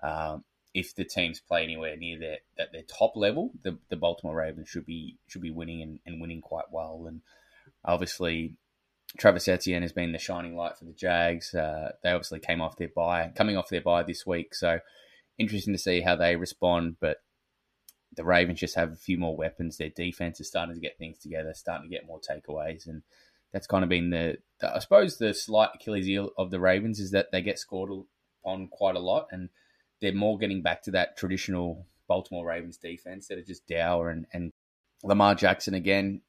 um, 0.01 0.43
if 0.73 0.95
the 0.95 1.05
teams 1.05 1.39
play 1.39 1.63
anywhere 1.63 1.95
near 1.95 2.19
their 2.19 2.37
at 2.59 2.71
their 2.71 2.83
top 2.83 3.15
level, 3.15 3.51
the, 3.63 3.77
the 3.89 3.95
Baltimore 3.95 4.35
Ravens 4.35 4.69
should 4.69 4.85
be 4.85 5.17
should 5.27 5.41
be 5.41 5.51
winning 5.51 5.81
and, 5.81 5.99
and 6.05 6.19
winning 6.19 6.41
quite 6.41 6.71
well. 6.71 7.05
And 7.07 7.21
obviously, 7.85 8.55
Travis 9.17 9.47
Etienne 9.47 9.83
has 9.83 9.93
been 9.93 10.11
the 10.11 10.17
shining 10.19 10.55
light 10.55 10.77
for 10.77 10.85
the 10.85 10.93
Jags. 10.93 11.53
Uh, 11.53 11.93
they 12.03 12.09
obviously 12.11 12.39
came 12.39 12.61
off 12.61 12.77
their 12.77 12.89
bye, 12.89 13.31
coming 13.35 13.55
off 13.57 13.69
their 13.69 13.81
bye 13.81 14.03
this 14.03 14.25
week, 14.25 14.53
so 14.55 14.79
interesting 15.37 15.73
to 15.73 15.79
see 15.79 16.01
how 16.01 16.15
they 16.15 16.35
respond. 16.35 16.97
But 16.99 17.17
the 18.15 18.23
Ravens 18.23 18.59
just 18.59 18.75
have 18.75 18.91
a 18.91 18.97
few 18.97 19.17
more 19.17 19.35
weapons. 19.35 19.77
Their 19.77 19.89
defense 19.89 20.39
is 20.39 20.47
starting 20.47 20.75
to 20.75 20.81
get 20.81 20.97
things 20.97 21.19
together, 21.19 21.53
starting 21.53 21.89
to 21.89 21.95
get 21.95 22.07
more 22.07 22.19
takeaways, 22.19 22.87
and 22.87 23.03
that's 23.51 23.67
kind 23.67 23.83
of 23.83 23.89
been 23.89 24.09
the, 24.09 24.37
the 24.59 24.75
I 24.75 24.79
suppose 24.79 25.17
the 25.17 25.33
slight 25.33 25.69
Achilles 25.75 26.05
heel 26.05 26.31
of 26.37 26.51
the 26.51 26.59
Ravens 26.59 26.99
is 26.99 27.11
that 27.11 27.31
they 27.31 27.41
get 27.41 27.59
scored 27.59 28.05
on 28.43 28.67
quite 28.67 28.95
a 28.95 28.99
lot, 28.99 29.27
and 29.31 29.49
they're 30.01 30.13
more 30.13 30.37
getting 30.37 30.61
back 30.61 30.83
to 30.83 30.91
that 30.91 31.17
traditional 31.17 31.85
Baltimore 32.07 32.45
Ravens 32.45 32.77
defense 32.77 33.27
that 33.27 33.37
are 33.37 33.43
just 33.43 33.67
dour 33.67 34.09
and, 34.09 34.25
and 34.33 34.51
Lamar 35.03 35.35
Jackson 35.35 35.73
again 35.73 36.21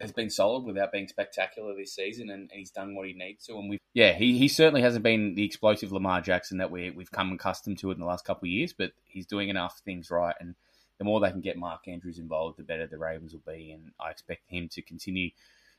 has 0.00 0.12
been 0.12 0.28
solid 0.28 0.64
without 0.64 0.92
being 0.92 1.08
spectacular 1.08 1.74
this 1.74 1.94
season, 1.94 2.28
and, 2.28 2.42
and 2.50 2.58
he's 2.58 2.70
done 2.70 2.94
what 2.94 3.06
he 3.06 3.14
needs 3.14 3.46
to. 3.46 3.56
And 3.56 3.70
we, 3.70 3.78
yeah, 3.94 4.12
he, 4.12 4.36
he 4.36 4.48
certainly 4.48 4.82
hasn't 4.82 5.04
been 5.04 5.34
the 5.34 5.44
explosive 5.44 5.92
Lamar 5.92 6.20
Jackson 6.20 6.58
that 6.58 6.70
we 6.70 6.90
we've 6.90 7.10
come 7.10 7.32
accustomed 7.32 7.78
to 7.78 7.90
in 7.90 7.98
the 7.98 8.04
last 8.06 8.24
couple 8.24 8.46
of 8.46 8.50
years, 8.50 8.74
but 8.76 8.92
he's 9.04 9.26
doing 9.26 9.48
enough 9.48 9.80
things 9.84 10.10
right. 10.10 10.34
And 10.38 10.54
the 10.98 11.04
more 11.04 11.20
they 11.20 11.30
can 11.30 11.40
get 11.40 11.58
Mark 11.58 11.88
Andrews 11.88 12.18
involved, 12.18 12.58
the 12.58 12.62
better 12.62 12.86
the 12.86 12.98
Ravens 12.98 13.32
will 13.32 13.42
be. 13.46 13.72
And 13.72 13.92
I 14.00 14.10
expect 14.10 14.48
him 14.48 14.68
to 14.70 14.82
continue. 14.82 15.30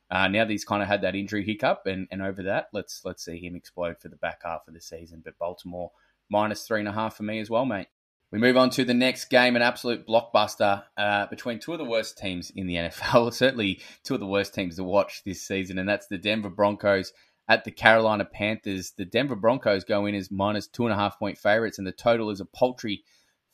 Uh, 0.10 0.28
now 0.28 0.46
that 0.46 0.52
he's 0.52 0.66
kind 0.66 0.82
of 0.82 0.88
had 0.88 1.02
that 1.02 1.16
injury 1.16 1.44
hiccup, 1.44 1.86
and, 1.86 2.08
and 2.12 2.22
over 2.22 2.44
that, 2.44 2.70
let's 2.72 3.02
let's 3.04 3.26
see 3.26 3.40
him 3.40 3.56
explode 3.56 4.00
for 4.00 4.08
the 4.08 4.16
back 4.16 4.42
half 4.44 4.68
of 4.68 4.74
the 4.74 4.82
season. 4.82 5.22
But 5.24 5.38
Baltimore 5.38 5.92
minus 6.30 6.66
three 6.66 6.80
and 6.80 6.88
a 6.88 6.94
half 6.94 7.18
for 7.18 7.24
me 7.24 7.40
as 7.40 7.50
well, 7.50 7.66
mate. 7.66 7.88
We 8.32 8.40
move 8.40 8.58
on 8.58 8.70
to 8.72 8.84
the 8.84 8.94
next 8.94 9.26
game, 9.26 9.56
an 9.56 9.62
absolute 9.62 10.06
blockbuster 10.06 10.84
uh, 10.98 11.28
between 11.28 11.60
two 11.60 11.72
of 11.72 11.78
the 11.78 11.86
worst 11.86 12.18
teams 12.18 12.52
in 12.54 12.68
the 12.68 12.76
NFL. 12.76 13.34
Certainly, 13.34 13.80
two 14.04 14.16
of 14.16 14.20
the 14.20 14.26
worst 14.26 14.54
teams 14.54 14.76
to 14.76 14.84
watch 14.84 15.24
this 15.24 15.42
season, 15.42 15.78
and 15.78 15.88
that's 15.88 16.08
the 16.08 16.18
Denver 16.18 16.50
Broncos 16.50 17.14
at 17.48 17.64
the 17.64 17.72
Carolina 17.72 18.26
Panthers. 18.26 18.92
The 18.92 19.06
Denver 19.06 19.38
Broncos 19.38 19.86
go 19.86 20.06
in 20.06 20.16
as 20.16 20.30
minus 20.30 20.68
two 20.68 20.86
and 20.86 20.94
a 20.94 20.98
half 20.98 21.18
point 21.18 21.38
favorites, 21.38 21.78
and 21.78 21.88
the 21.88 21.94
total 21.94 22.30
is 22.30 22.42
a 22.42 22.46
paltry 22.46 23.04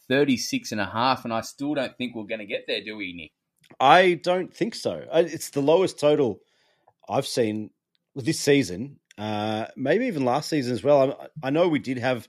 36 0.07 0.71
and 0.71 0.81
a 0.81 0.85
half. 0.85 1.23
And 1.25 1.33
I 1.33 1.41
still 1.41 1.73
don't 1.73 1.95
think 1.97 2.15
we're 2.15 2.23
going 2.23 2.39
to 2.39 2.45
get 2.45 2.65
there, 2.67 2.83
do 2.83 2.95
we, 2.97 3.13
Nick? 3.13 3.31
I 3.79 4.15
don't 4.15 4.53
think 4.53 4.75
so. 4.75 5.05
It's 5.13 5.49
the 5.49 5.61
lowest 5.61 5.99
total 5.99 6.39
I've 7.07 7.27
seen 7.27 7.71
this 8.15 8.39
season, 8.39 8.99
uh, 9.17 9.65
maybe 9.75 10.05
even 10.07 10.25
last 10.25 10.49
season 10.49 10.73
as 10.73 10.83
well. 10.83 11.17
I, 11.43 11.47
I 11.47 11.49
know 11.49 11.67
we 11.67 11.79
did 11.79 11.97
have 11.97 12.27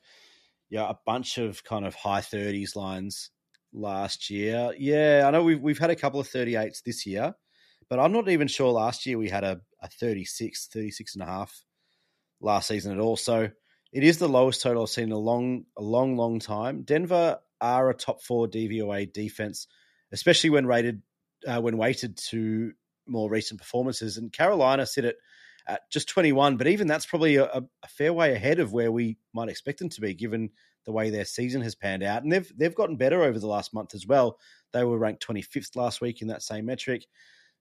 yeah 0.70 0.89
a 0.89 0.97
bunch 1.05 1.39
of 1.39 1.62
kind 1.62 1.85
of 1.85 1.95
high 1.95 2.22
thirties 2.22 2.75
lines 2.75 3.31
last 3.72 4.31
year. 4.31 4.72
Yeah, 4.79 5.25
I 5.27 5.31
know 5.31 5.43
we've 5.43 5.61
we've 5.61 5.79
had 5.79 5.91
a 5.91 5.97
couple 5.97 6.20
of 6.20 6.29
38s 6.29 6.83
this 6.83 7.05
year, 7.05 7.35
but 7.91 7.99
I'm 7.99 8.12
not 8.12 8.29
even 8.29 8.49
sure 8.49 8.70
last 8.70 9.05
year 9.05 9.18
we 9.18 9.29
had 9.29 9.45
a, 9.45 9.61
a 9.81 9.89
36, 9.89 10.68
36 10.72 11.14
and 11.14 11.22
a 11.22 11.27
half 11.27 11.64
last 12.41 12.68
season 12.68 12.93
at 12.93 13.01
all. 13.01 13.16
So 13.16 13.51
it 13.93 14.05
is 14.05 14.18
the 14.18 14.29
lowest 14.29 14.62
total 14.62 14.83
I've 14.83 14.89
seen 14.89 15.05
in 15.05 15.12
a 15.12 15.18
long, 15.18 15.64
a 15.77 15.83
long, 15.83 16.16
long 16.16 16.39
time. 16.39 16.83
Denver 16.83 17.39
are 17.61 17.90
a 17.90 17.94
top 17.94 18.22
four 18.22 18.46
DVOA 18.48 19.12
defense, 19.12 19.66
especially 20.12 20.50
when 20.50 20.66
rated 20.66 21.02
uh, 21.46 21.61
when 21.61 21.76
weighted 21.76 22.16
to 22.16 22.72
more 23.07 23.30
recent 23.30 23.61
performances. 23.61 24.16
And 24.16 24.32
Carolina 24.32 24.86
sit 24.86 25.05
at 25.05 25.16
at 25.66 25.90
just 25.90 26.09
21, 26.09 26.59
but 26.59 26.66
even 26.66 26.86
that's 26.86 27.07
probably 27.07 27.36
a, 27.36 27.46
a 27.46 27.88
fair 27.88 28.12
way 28.12 28.34
ahead 28.34 28.61
of 28.61 28.72
where 28.72 28.92
we 28.92 29.16
might 29.32 29.48
expect 29.48 29.78
them 29.78 29.88
to 29.88 30.00
be, 30.00 30.12
given 30.12 30.50
the 30.84 30.92
way 30.92 31.09
their 31.09 31.24
season 31.24 31.62
has 31.62 31.74
panned 31.74 32.02
out. 32.02 32.22
And 32.22 32.30
they've 32.30 32.52
they've 32.57 32.74
gotten 32.74 32.96
better 32.96 33.22
over 33.22 33.38
the 33.38 33.46
last 33.46 33.72
month 33.72 33.94
as 33.94 34.07
well. 34.07 34.38
They 34.72 34.84
were 34.84 34.98
ranked 34.98 35.26
25th 35.26 35.76
last 35.76 36.00
week 36.00 36.20
in 36.20 36.28
that 36.28 36.42
same 36.42 36.66
metric. 36.66 37.07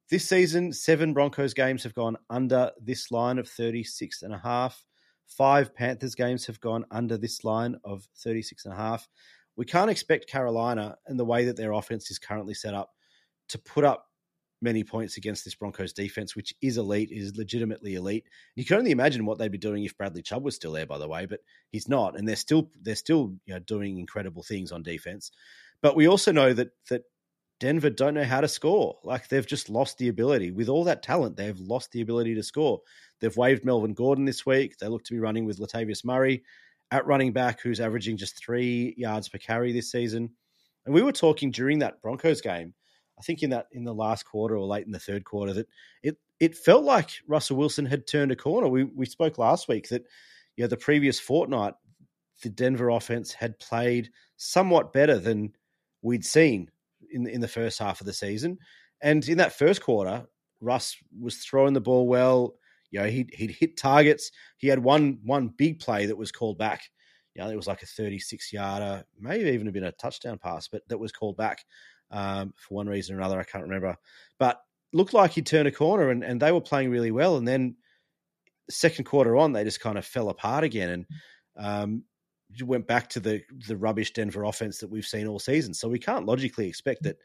This 0.09 0.27
season, 0.27 0.73
seven 0.73 1.13
Broncos 1.13 1.53
games 1.53 1.83
have 1.83 1.93
gone 1.93 2.17
under 2.29 2.71
this 2.81 3.09
line 3.09 3.39
of 3.39 3.47
36 3.47 4.21
and 4.21 4.33
a 4.33 4.37
half. 4.37 4.83
Five 5.25 5.73
Panthers 5.73 6.15
games 6.15 6.45
have 6.47 6.59
gone 6.59 6.85
under 6.91 7.17
this 7.17 7.43
line 7.45 7.77
of 7.85 8.07
36 8.17 8.65
and 8.65 8.73
a 8.73 8.77
half. 8.77 9.07
We 9.55 9.65
can't 9.65 9.91
expect 9.91 10.27
Carolina 10.29 10.97
and 11.07 11.19
the 11.19 11.25
way 11.25 11.45
that 11.45 11.57
their 11.57 11.73
offense 11.73 12.09
is 12.09 12.19
currently 12.19 12.53
set 12.53 12.73
up 12.73 12.91
to 13.49 13.59
put 13.59 13.83
up 13.83 14.07
many 14.63 14.83
points 14.83 15.17
against 15.17 15.43
this 15.43 15.53
Broncos 15.53 15.93
defense, 15.93 16.35
which 16.35 16.55
is 16.61 16.77
elite, 16.77 17.11
is 17.11 17.35
legitimately 17.35 17.95
elite. 17.95 18.23
You 18.55 18.65
can 18.65 18.77
only 18.77 18.91
imagine 18.91 19.25
what 19.25 19.37
they'd 19.37 19.51
be 19.51 19.57
doing 19.57 19.83
if 19.83 19.95
Bradley 19.97 20.21
Chubb 20.21 20.43
was 20.43 20.55
still 20.55 20.71
there, 20.71 20.85
by 20.85 20.97
the 20.97 21.07
way, 21.07 21.25
but 21.25 21.41
he's 21.69 21.89
not, 21.89 22.17
and 22.17 22.27
they're 22.27 22.35
still 22.35 22.71
they're 22.81 22.95
still 22.95 23.33
you 23.45 23.53
know 23.53 23.59
doing 23.59 23.99
incredible 23.99 24.41
things 24.41 24.71
on 24.71 24.81
defense. 24.81 25.31
But 25.81 25.95
we 25.95 26.07
also 26.07 26.31
know 26.31 26.53
that 26.53 26.69
that 26.89 27.03
Denver 27.59 27.89
don't 27.89 28.13
know 28.13 28.23
how 28.23 28.41
to 28.41 28.47
score. 28.47 28.97
Like 29.03 29.27
they've 29.27 29.45
just 29.45 29.69
lost 29.69 29.97
the 29.97 30.07
ability. 30.07 30.51
With 30.51 30.69
all 30.69 30.85
that 30.85 31.03
talent, 31.03 31.35
they've 31.35 31.59
lost 31.59 31.91
the 31.91 32.01
ability 32.01 32.33
to 32.35 32.43
score. 32.43 32.81
They've 33.19 33.35
waived 33.37 33.65
Melvin 33.65 33.93
Gordon 33.93 34.25
this 34.25 34.45
week. 34.45 34.77
They 34.77 34.87
look 34.87 35.03
to 35.05 35.13
be 35.13 35.19
running 35.19 35.45
with 35.45 35.59
Latavius 35.59 36.03
Murray 36.03 36.43
at 36.93 37.07
running 37.07 37.33
back, 37.33 37.61
who's 37.61 37.79
averaging 37.79 38.17
just 38.17 38.37
three 38.37 38.93
yards 38.97 39.27
per 39.27 39.37
carry 39.37 39.71
this 39.71 39.91
season. 39.91 40.29
And 40.85 40.93
we 40.93 41.01
were 41.01 41.11
talking 41.11 41.51
during 41.51 41.79
that 41.79 42.01
Broncos 42.01 42.41
game 42.41 42.73
I 43.17 43.21
think 43.21 43.43
in 43.43 43.51
that 43.51 43.67
in 43.71 43.83
the 43.83 43.93
last 43.93 44.23
quarter 44.23 44.55
or 44.55 44.65
late 44.65 44.85
in 44.85 44.91
the 44.91 44.99
third 44.99 45.23
quarter 45.23 45.53
that 45.53 45.67
it 46.01 46.17
it 46.39 46.57
felt 46.57 46.83
like 46.83 47.11
Russell 47.27 47.57
Wilson 47.57 47.85
had 47.85 48.07
turned 48.07 48.31
a 48.31 48.35
corner. 48.35 48.67
We 48.67 48.83
we 48.83 49.05
spoke 49.05 49.37
last 49.37 49.67
week 49.67 49.89
that 49.89 50.03
you 50.55 50.63
know 50.63 50.67
the 50.67 50.77
previous 50.77 51.19
fortnight 51.19 51.73
the 52.41 52.49
Denver 52.49 52.89
offense 52.89 53.33
had 53.33 53.59
played 53.59 54.09
somewhat 54.35 54.93
better 54.93 55.17
than 55.19 55.53
we'd 56.01 56.25
seen 56.25 56.69
in 57.11 57.27
in 57.27 57.41
the 57.41 57.47
first 57.47 57.79
half 57.79 58.01
of 58.01 58.07
the 58.07 58.13
season. 58.13 58.57
And 59.01 59.27
in 59.27 59.37
that 59.37 59.57
first 59.57 59.81
quarter, 59.81 60.25
Russ 60.61 60.95
was 61.19 61.37
throwing 61.37 61.73
the 61.73 61.81
ball 61.81 62.07
well. 62.07 62.55
You 62.93 62.99
know, 62.99 63.07
he'd 63.07 63.33
he'd 63.33 63.51
hit 63.51 63.75
targets. 63.75 64.31
He 64.57 64.67
had 64.67 64.79
one 64.79 65.17
one 65.23 65.47
big 65.47 65.79
play 65.79 66.05
that 66.05 66.15
was 66.15 66.31
called 66.31 66.59
back. 66.59 66.83
You 67.33 67.43
know, 67.43 67.49
it 67.49 67.55
was 67.55 67.65
like 67.65 67.81
a 67.81 67.87
36 67.87 68.53
yarder, 68.53 69.03
maybe 69.19 69.49
even 69.49 69.71
been 69.71 69.85
a 69.85 69.91
touchdown 69.93 70.37
pass, 70.37 70.67
but 70.67 70.87
that 70.87 70.99
was 70.99 71.11
called 71.11 71.35
back 71.35 71.65
um, 72.11 72.53
for 72.55 72.75
one 72.75 72.87
reason 72.87 73.15
or 73.15 73.17
another. 73.17 73.39
I 73.39 73.43
can't 73.43 73.63
remember, 73.63 73.97
but 74.37 74.61
looked 74.93 75.15
like 75.15 75.31
he 75.31 75.41
turned 75.41 75.67
a 75.67 75.71
corner 75.71 76.11
and, 76.11 76.23
and 76.23 76.39
they 76.39 76.51
were 76.51 76.61
playing 76.61 76.91
really 76.91 77.09
well. 77.09 77.37
And 77.37 77.47
then 77.47 77.75
second 78.69 79.05
quarter 79.05 79.35
on, 79.35 79.51
they 79.51 79.63
just 79.63 79.81
kind 79.81 79.97
of 79.97 80.05
fell 80.05 80.29
apart 80.29 80.63
again 80.63 80.89
and 80.89 81.05
um, 81.57 82.03
went 82.63 82.85
back 82.85 83.09
to 83.09 83.19
the 83.19 83.41
the 83.67 83.75
rubbish 83.75 84.13
Denver 84.13 84.43
offense 84.43 84.77
that 84.77 84.91
we've 84.91 85.03
seen 85.03 85.25
all 85.25 85.39
season. 85.39 85.73
So 85.73 85.89
we 85.89 85.97
can't 85.97 86.27
logically 86.27 86.67
expect 86.67 87.01
that 87.03 87.17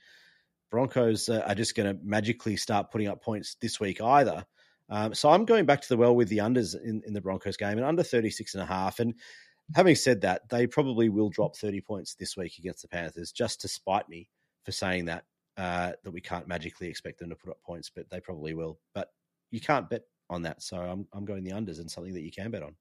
Broncos 0.71 1.29
uh, 1.29 1.45
are 1.47 1.55
just 1.55 1.75
going 1.75 1.95
to 1.95 2.03
magically 2.03 2.57
start 2.57 2.91
putting 2.91 3.09
up 3.09 3.23
points 3.23 3.57
this 3.61 3.79
week 3.79 4.01
either. 4.01 4.47
Um, 4.91 5.15
so 5.15 5.31
I'm 5.31 5.45
going 5.45 5.67
back 5.67 5.83
to 5.83 5.89
the 5.89 5.97
well 5.97 6.15
with 6.15 6.29
the 6.29 6.39
unders 6.39 6.75
in, 6.83 7.03
in 7.07 7.13
the 7.13 7.21
Broncos 7.21 7.57
game 7.57 7.77
and 7.79 7.85
under 7.85 8.03
36 8.03 8.55
and 8.55 8.63
a 8.63 8.67
half. 8.67 9.01
And 9.01 9.15
having 9.75 9.95
said 9.95 10.23
that, 10.23 10.49
they 10.49 10.67
probably 10.67 11.09
will 11.09 11.29
drop 11.29 11.57
30 11.57 11.81
points 11.83 12.15
this 12.15 12.37
week 12.37 12.59
against 12.59 12.83
the 12.83 12.89
Panthers 12.89 13.33
just 13.33 13.61
to 13.63 13.69
spite 13.69 14.09
me 14.09 14.29
for 14.65 14.73
saying 14.73 15.07
that 15.07 15.25
uh, 15.57 15.93
that 16.05 16.13
we 16.13 16.21
can't 16.21 16.47
magically 16.47 16.89
expect 16.89 17.19
them 17.19 17.29
to 17.31 17.37
put 17.37 17.51
up 17.51 17.61
points, 17.63 17.91
but 17.95 18.09
they 18.11 18.21
probably 18.21 18.55
will. 18.55 18.79
But 18.95 19.09
you 19.51 19.61
can't 19.61 19.91
bet 19.91 20.03
on 20.31 20.43
that, 20.43 20.63
so 20.63 20.77
I'm 20.77 21.07
I'm 21.13 21.25
going 21.25 21.43
the 21.43 21.51
unders 21.51 21.81
and 21.81 21.91
something 21.91 22.15
that 22.15 22.23
you 22.23 22.31
can 22.31 22.51
bet 22.51 22.63
on. 22.63 22.77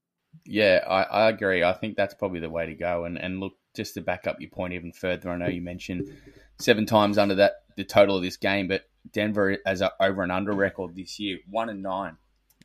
Yeah, 0.46 0.84
I, 0.88 1.04
I 1.04 1.30
agree. 1.30 1.64
I 1.64 1.74
think 1.74 1.98
that's 1.98 2.14
probably 2.14 2.40
the 2.40 2.50
way 2.50 2.68
to 2.68 2.76
go. 2.76 3.06
And 3.06 3.18
and 3.18 3.40
look, 3.40 3.54
just 3.78 3.94
to 3.94 4.02
back 4.02 4.28
up 4.28 4.42
your 4.42 4.50
point 4.50 4.74
even 4.74 4.92
further, 4.92 5.30
I 5.30 5.38
know 5.38 5.48
you 5.48 5.62
mentioned 5.62 6.10
seven 6.60 6.86
times 6.86 7.18
under 7.18 7.36
that 7.36 7.64
the 7.78 7.86
total 7.86 8.18
of 8.18 8.24
this 8.24 8.36
game, 8.36 8.68
but 8.68 8.90
Denver 9.14 9.58
as 9.66 9.82
a 9.82 9.92
over 10.02 10.24
and 10.24 10.32
under 10.32 10.52
record 10.52 10.96
this 10.96 11.20
year, 11.20 11.38
one 11.50 11.70
and 11.70 11.82
nine. 11.82 12.18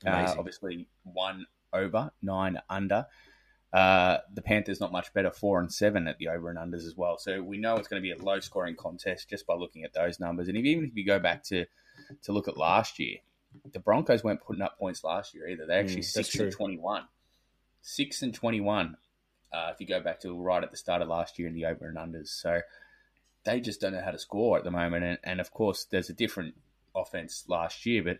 Uh, 0.05 0.35
obviously, 0.39 0.89
one 1.05 1.47
over, 1.73 2.11
nine 2.23 2.59
under. 2.69 3.07
Uh, 3.73 4.19
the 4.35 4.43
Panthers 4.43 4.81
not 4.81 4.93
much 4.93 5.15
better, 5.15 5.31
four 5.31 5.61
and 5.61 5.73
seven 5.73 6.07
at 6.09 6.19
the 6.19 6.29
over 6.29 6.51
and 6.51 6.59
unders 6.59 6.87
as 6.87 6.95
well. 6.97 7.17
So 7.17 7.41
we 7.41 7.57
know 7.57 7.77
it's 7.77 7.89
going 7.89 8.03
to 8.03 8.07
be 8.07 8.11
a 8.11 8.23
low 8.23 8.41
scoring 8.41 8.77
contest 8.77 9.31
just 9.31 9.47
by 9.47 9.55
looking 9.55 9.85
at 9.85 9.95
those 9.95 10.21
numbers. 10.21 10.49
And 10.49 10.59
if, 10.59 10.65
even 10.65 10.85
if 10.85 10.97
you 10.97 11.07
go 11.07 11.19
back 11.19 11.45
to 11.45 11.65
to 12.23 12.33
look 12.33 12.49
at 12.49 12.57
last 12.57 12.99
year, 12.99 13.19
the 13.73 13.79
Broncos 13.79 14.25
weren't 14.25 14.43
putting 14.43 14.63
up 14.63 14.79
points 14.79 15.05
last 15.05 15.35
year 15.35 15.49
either. 15.49 15.67
They 15.67 15.77
actually 15.77 16.03
Mm, 16.03 16.05
six 16.05 16.35
and 16.35 16.53
twenty 16.53 16.79
one, 16.79 17.05
six 17.81 18.23
and 18.23 18.35
twenty 18.35 18.61
one. 18.61 18.97
Uh, 19.53 19.71
if 19.73 19.81
you 19.81 19.87
go 19.87 20.01
back 20.01 20.21
to 20.21 20.41
right 20.41 20.63
at 20.63 20.71
the 20.71 20.77
start 20.77 21.03
of 21.03 21.09
last 21.09 21.39
year 21.39 21.47
in 21.49 21.55
the 21.55 21.67
over 21.67 21.87
and 21.87 21.97
unders, 21.99 22.29
so 22.29 22.61
they 23.45 23.61
just 23.61 23.81
don't 23.81 23.93
know 23.93 24.03
how 24.03 24.11
to 24.11 24.19
score 24.19 24.57
at 24.59 24.65
the 24.65 24.71
moment. 24.71 25.05
And, 25.05 25.19
and 25.25 25.41
of 25.41 25.53
course, 25.53 25.85
there's 25.91 26.09
a 26.11 26.15
different 26.15 26.55
offense 26.95 27.45
last 27.49 27.85
year, 27.85 28.03
but 28.03 28.19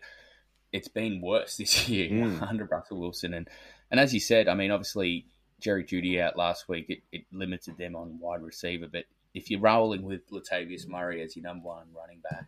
it's 0.71 0.87
been 0.87 1.21
worse 1.21 1.57
this 1.57 1.87
year 1.89 2.09
Mm. 2.09 2.41
under 2.49 2.65
Russell 2.65 2.99
Wilson. 2.99 3.33
And 3.33 3.47
and 3.89 3.99
as 3.99 4.13
you 4.13 4.19
said, 4.19 4.47
I 4.47 4.55
mean, 4.55 4.71
obviously 4.71 5.25
Jerry 5.59 5.83
Jeudy 5.83 6.19
out 6.19 6.37
last 6.37 6.67
week, 6.67 6.87
it, 6.89 6.99
it 7.11 7.25
limited 7.31 7.77
them 7.77 7.95
on 7.95 8.19
wide 8.19 8.41
receiver. 8.41 8.87
But 8.91 9.05
if 9.33 9.49
you're 9.49 9.59
rolling 9.59 10.03
with 10.03 10.29
Latavius 10.29 10.87
Murray 10.87 11.21
as 11.21 11.35
your 11.35 11.43
number 11.43 11.67
one 11.67 11.87
running 11.95 12.19
back 12.19 12.45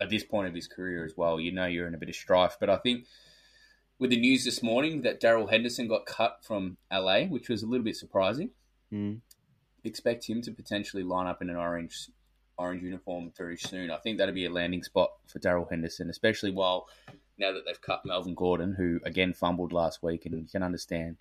at 0.00 0.10
this 0.10 0.24
point 0.24 0.48
of 0.48 0.54
his 0.54 0.66
career 0.66 1.04
as 1.04 1.14
well, 1.16 1.38
you 1.40 1.52
know 1.52 1.66
you're 1.66 1.86
in 1.86 1.94
a 1.94 1.98
bit 1.98 2.08
of 2.08 2.14
strife. 2.14 2.56
But 2.58 2.68
I 2.70 2.76
think 2.78 3.04
with 3.98 4.10
the 4.10 4.20
news 4.20 4.44
this 4.44 4.62
morning 4.62 5.02
that 5.02 5.20
Darrell 5.20 5.46
Henderson 5.46 5.88
got 5.88 6.06
cut 6.06 6.38
from 6.42 6.76
LA, 6.92 7.22
which 7.24 7.48
was 7.48 7.62
a 7.62 7.66
little 7.66 7.84
bit 7.84 7.96
surprising. 7.96 8.50
Mm. 8.92 9.20
Expect 9.84 10.28
him 10.28 10.42
to 10.42 10.52
potentially 10.52 11.02
line 11.02 11.26
up 11.26 11.42
in 11.42 11.50
an 11.50 11.56
orange 11.56 12.08
orange 12.56 12.82
uniform 12.82 13.32
very 13.36 13.56
soon. 13.56 13.90
I 13.90 13.98
think 13.98 14.18
that'd 14.18 14.34
be 14.34 14.46
a 14.46 14.50
landing 14.50 14.82
spot 14.82 15.10
for 15.28 15.38
Darrell 15.38 15.68
Henderson, 15.70 16.10
especially 16.10 16.50
while 16.50 16.88
now 17.38 17.52
that 17.52 17.64
they've 17.64 17.80
cut 17.80 18.04
Melvin 18.04 18.34
Gordon, 18.34 18.74
who 18.74 19.00
again 19.04 19.32
fumbled 19.32 19.72
last 19.72 20.02
week, 20.02 20.26
and 20.26 20.36
you 20.36 20.46
can 20.50 20.64
understand 20.64 21.18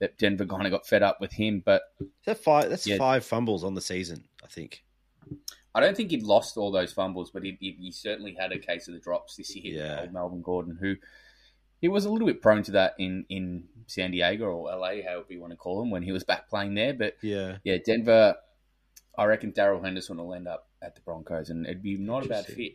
that 0.00 0.18
Denver 0.18 0.44
kind 0.46 0.66
of 0.66 0.70
got 0.70 0.86
fed 0.86 1.02
up 1.02 1.20
with 1.20 1.32
him. 1.32 1.62
But 1.64 1.82
that 2.26 2.38
five, 2.38 2.68
that's 2.68 2.86
Yeah. 2.86 2.98
five 2.98 3.24
fumbles 3.24 3.64
on 3.64 3.74
the 3.74 3.80
season, 3.80 4.24
I 4.44 4.46
think. 4.46 4.84
I 5.74 5.80
don't 5.80 5.96
think 5.96 6.10
he'd 6.10 6.22
lost 6.22 6.56
all 6.56 6.70
those 6.70 6.92
fumbles, 6.92 7.30
but 7.30 7.44
he, 7.44 7.56
he, 7.60 7.76
he 7.80 7.90
certainly 7.92 8.34
had 8.38 8.52
a 8.52 8.58
case 8.58 8.88
of 8.88 8.94
the 8.94 9.00
drops 9.00 9.36
this 9.36 9.54
year. 9.56 9.78
Yeah. 9.82 10.06
Melvin 10.10 10.42
Gordon, 10.42 10.76
who 10.80 10.96
he 11.80 11.88
was 11.88 12.04
a 12.04 12.10
little 12.10 12.26
bit 12.26 12.42
prone 12.42 12.62
to 12.64 12.72
that 12.72 12.94
in, 12.98 13.24
in 13.28 13.64
San 13.86 14.10
Diego 14.10 14.46
or 14.46 14.74
LA, 14.76 15.02
however 15.06 15.26
you 15.30 15.40
want 15.40 15.52
to 15.52 15.56
call 15.56 15.80
him, 15.82 15.90
when 15.90 16.02
he 16.02 16.12
was 16.12 16.24
back 16.24 16.48
playing 16.48 16.74
there. 16.74 16.92
But 16.94 17.14
Yeah. 17.22 17.58
yeah, 17.64 17.78
Denver, 17.84 18.36
I 19.16 19.24
reckon 19.24 19.50
Darrell 19.52 19.82
Henderson 19.82 20.16
will 20.18 20.34
end 20.34 20.48
up 20.48 20.68
at 20.82 20.94
the 20.94 21.00
Broncos, 21.02 21.50
and 21.50 21.66
it'd 21.66 21.82
be 21.82 21.96
not 21.96 22.24
a 22.24 22.28
bad 22.28 22.46
fit. 22.46 22.72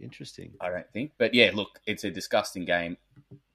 Interesting. 0.00 0.52
I 0.60 0.68
don't 0.70 0.90
think. 0.92 1.12
But 1.18 1.32
yeah, 1.34 1.50
look, 1.54 1.80
it's 1.86 2.04
a 2.04 2.10
disgusting 2.10 2.64
game. 2.66 2.98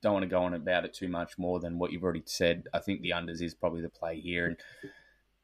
Don't 0.01 0.13
want 0.13 0.23
to 0.23 0.29
go 0.29 0.41
on 0.43 0.53
about 0.55 0.85
it 0.85 0.93
too 0.93 1.07
much 1.07 1.37
more 1.37 1.59
than 1.59 1.77
what 1.77 1.91
you've 1.91 2.03
already 2.03 2.23
said. 2.25 2.67
I 2.73 2.79
think 2.79 3.01
the 3.01 3.11
unders 3.11 3.41
is 3.41 3.53
probably 3.53 3.81
the 3.81 3.89
play 3.89 4.19
here. 4.19 4.47
And 4.47 4.57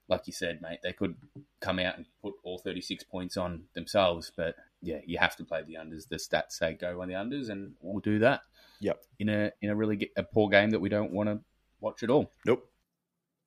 like 0.09 0.25
you 0.25 0.33
said, 0.33 0.61
mate, 0.61 0.79
they 0.83 0.93
could 0.93 1.15
come 1.59 1.77
out 1.79 1.97
and 1.97 2.05
put 2.21 2.33
all 2.43 2.57
36 2.57 3.03
points 3.03 3.37
on 3.37 3.65
themselves. 3.75 4.31
But 4.35 4.55
yeah, 4.81 4.99
you 5.05 5.19
have 5.19 5.35
to 5.35 5.43
play 5.43 5.61
the 5.63 5.75
unders. 5.75 6.07
The 6.07 6.15
stats 6.15 6.53
say 6.53 6.73
go 6.73 7.01
on 7.01 7.09
the 7.09 7.13
unders, 7.13 7.49
and 7.49 7.73
we'll 7.81 7.99
do 7.99 8.17
that. 8.19 8.41
Yep. 8.79 9.03
In 9.19 9.29
a 9.29 9.51
in 9.61 9.69
a 9.69 9.75
really 9.75 9.97
ge- 9.97 10.11
a 10.15 10.23
poor 10.23 10.49
game 10.49 10.71
that 10.71 10.79
we 10.79 10.89
don't 10.89 11.11
want 11.11 11.29
to 11.29 11.39
watch 11.79 12.03
at 12.03 12.09
all. 12.09 12.31
Nope. 12.45 12.69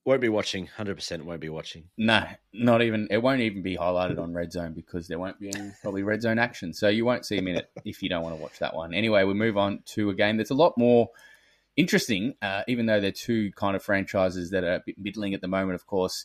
Won't 0.04 0.22
be 0.22 0.30
watching. 0.30 0.66
Hundred 0.66 0.94
percent 0.94 1.26
won't 1.26 1.40
be 1.40 1.50
watching. 1.50 1.84
No, 1.98 2.24
not 2.54 2.80
even. 2.80 3.06
It 3.10 3.18
won't 3.18 3.42
even 3.42 3.62
be 3.62 3.76
highlighted 3.76 4.18
on 4.18 4.32
Red 4.32 4.50
Zone 4.50 4.72
because 4.72 5.08
there 5.08 5.18
won't 5.18 5.38
be 5.38 5.54
any 5.54 5.72
probably 5.82 6.02
Red 6.02 6.22
Zone 6.22 6.38
action. 6.38 6.72
So 6.72 6.88
you 6.88 7.04
won't 7.04 7.26
see 7.26 7.36
a 7.36 7.42
minute 7.42 7.70
if 7.84 8.02
you 8.02 8.08
don't 8.08 8.22
want 8.22 8.34
to 8.34 8.42
watch 8.42 8.58
that 8.60 8.74
one. 8.74 8.94
Anyway, 8.94 9.24
we 9.24 9.34
move 9.34 9.58
on 9.58 9.82
to 9.86 10.08
a 10.08 10.14
game 10.14 10.38
that's 10.38 10.50
a 10.50 10.54
lot 10.54 10.72
more 10.78 11.10
interesting, 11.76 12.34
uh, 12.40 12.62
even 12.66 12.86
though 12.86 12.98
they're 13.00 13.12
two 13.12 13.52
kind 13.52 13.76
of 13.76 13.82
franchises 13.82 14.50
that 14.50 14.64
are 14.64 14.82
middling 14.96 15.34
at 15.34 15.42
the 15.42 15.48
moment, 15.48 15.74
of 15.74 15.86
course. 15.86 16.24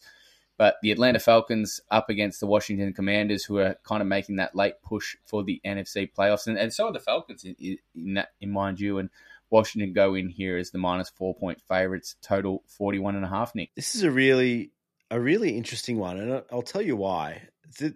But 0.57 0.77
the 0.81 0.91
Atlanta 0.91 1.19
Falcons 1.19 1.81
up 1.91 2.09
against 2.09 2.39
the 2.39 2.47
Washington 2.47 2.93
Commanders, 2.93 3.43
who 3.43 3.57
are 3.57 3.75
kind 3.83 4.01
of 4.01 4.07
making 4.07 4.37
that 4.37 4.55
late 4.55 4.75
push 4.81 5.17
for 5.25 5.43
the 5.43 5.59
NFC 5.65 6.09
playoffs, 6.11 6.47
and, 6.47 6.57
and 6.57 6.73
so 6.73 6.87
are 6.87 6.93
the 6.93 6.99
Falcons, 6.99 7.43
in, 7.43 7.77
in, 7.93 8.13
that, 8.13 8.29
in 8.39 8.51
mind 8.51 8.79
you. 8.79 8.97
And 8.97 9.09
Washington 9.49 9.93
go 9.93 10.15
in 10.15 10.29
here 10.29 10.57
as 10.57 10.71
the 10.71 10.77
minus 10.77 11.09
four 11.09 11.35
point 11.35 11.61
favorites, 11.67 12.15
total 12.21 12.63
forty 12.67 12.99
one 12.99 13.15
and 13.15 13.25
a 13.25 13.29
half. 13.29 13.53
Nick, 13.53 13.75
This 13.75 13.95
is 13.95 14.03
a 14.03 14.11
really 14.11 14.71
a 15.11 15.19
really 15.19 15.57
interesting 15.57 15.97
one, 15.97 16.17
and 16.17 16.43
I'll 16.51 16.61
tell 16.61 16.81
you 16.81 16.95
why. 16.95 17.49
The 17.79 17.95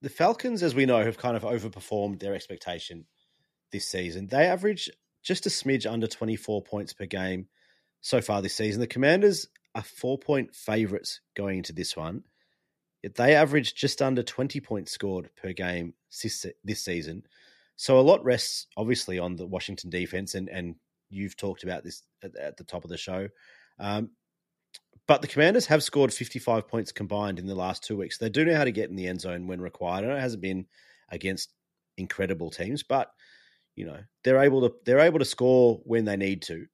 the 0.00 0.10
Falcons, 0.10 0.62
as 0.62 0.74
we 0.74 0.86
know, 0.86 1.02
have 1.02 1.18
kind 1.18 1.36
of 1.36 1.42
overperformed 1.42 2.20
their 2.20 2.34
expectation 2.34 3.06
this 3.72 3.86
season. 3.86 4.26
They 4.28 4.46
average 4.46 4.90
just 5.22 5.46
a 5.46 5.50
smidge 5.50 5.90
under 5.90 6.06
twenty 6.06 6.36
four 6.36 6.62
points 6.62 6.92
per 6.92 7.06
game 7.06 7.48
so 8.00 8.20
far 8.20 8.42
this 8.42 8.54
season. 8.54 8.80
The 8.80 8.86
Commanders 8.86 9.48
are 9.74 9.82
four 9.82 10.18
point 10.18 10.54
favorites 10.54 11.20
going 11.34 11.58
into 11.58 11.72
this 11.72 11.96
one. 11.96 12.22
Yet 13.02 13.14
They 13.14 13.34
average 13.34 13.74
just 13.74 14.00
under 14.00 14.22
20 14.22 14.60
points 14.60 14.92
scored 14.92 15.28
per 15.36 15.52
game 15.52 15.94
this 16.10 16.84
season. 16.84 17.22
So 17.76 17.98
a 17.98 18.00
lot 18.00 18.24
rests 18.24 18.66
obviously 18.76 19.18
on 19.18 19.36
the 19.36 19.46
Washington 19.46 19.90
defense, 19.90 20.34
and, 20.34 20.48
and 20.48 20.76
you've 21.10 21.36
talked 21.36 21.64
about 21.64 21.84
this 21.84 22.02
at, 22.22 22.36
at 22.36 22.56
the 22.56 22.64
top 22.64 22.84
of 22.84 22.90
the 22.90 22.96
show. 22.96 23.28
Um, 23.78 24.10
but 25.06 25.20
the 25.20 25.28
Commanders 25.28 25.66
have 25.66 25.82
scored 25.82 26.14
55 26.14 26.66
points 26.66 26.92
combined 26.92 27.38
in 27.38 27.46
the 27.46 27.54
last 27.54 27.84
two 27.84 27.96
weeks. 27.96 28.16
They 28.16 28.30
do 28.30 28.44
know 28.44 28.56
how 28.56 28.64
to 28.64 28.72
get 28.72 28.88
in 28.88 28.96
the 28.96 29.06
end 29.06 29.20
zone 29.20 29.46
when 29.46 29.60
required. 29.60 30.04
Know 30.04 30.16
it 30.16 30.20
hasn't 30.20 30.40
been 30.42 30.66
against 31.10 31.52
incredible 31.98 32.50
teams, 32.50 32.82
but 32.82 33.10
you 33.76 33.84
know 33.84 33.98
they're 34.22 34.42
able 34.42 34.62
to 34.62 34.74
they're 34.84 35.00
able 35.00 35.18
to 35.18 35.24
score 35.24 35.80
when 35.84 36.04
they 36.04 36.16
need 36.16 36.42
to. 36.42 36.66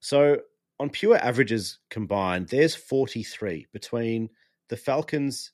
So 0.00 0.38
on 0.82 0.90
pure 0.90 1.16
averages 1.16 1.78
combined, 1.90 2.48
there's 2.48 2.74
43 2.74 3.68
between 3.72 4.30
the 4.68 4.76
Falcons 4.76 5.52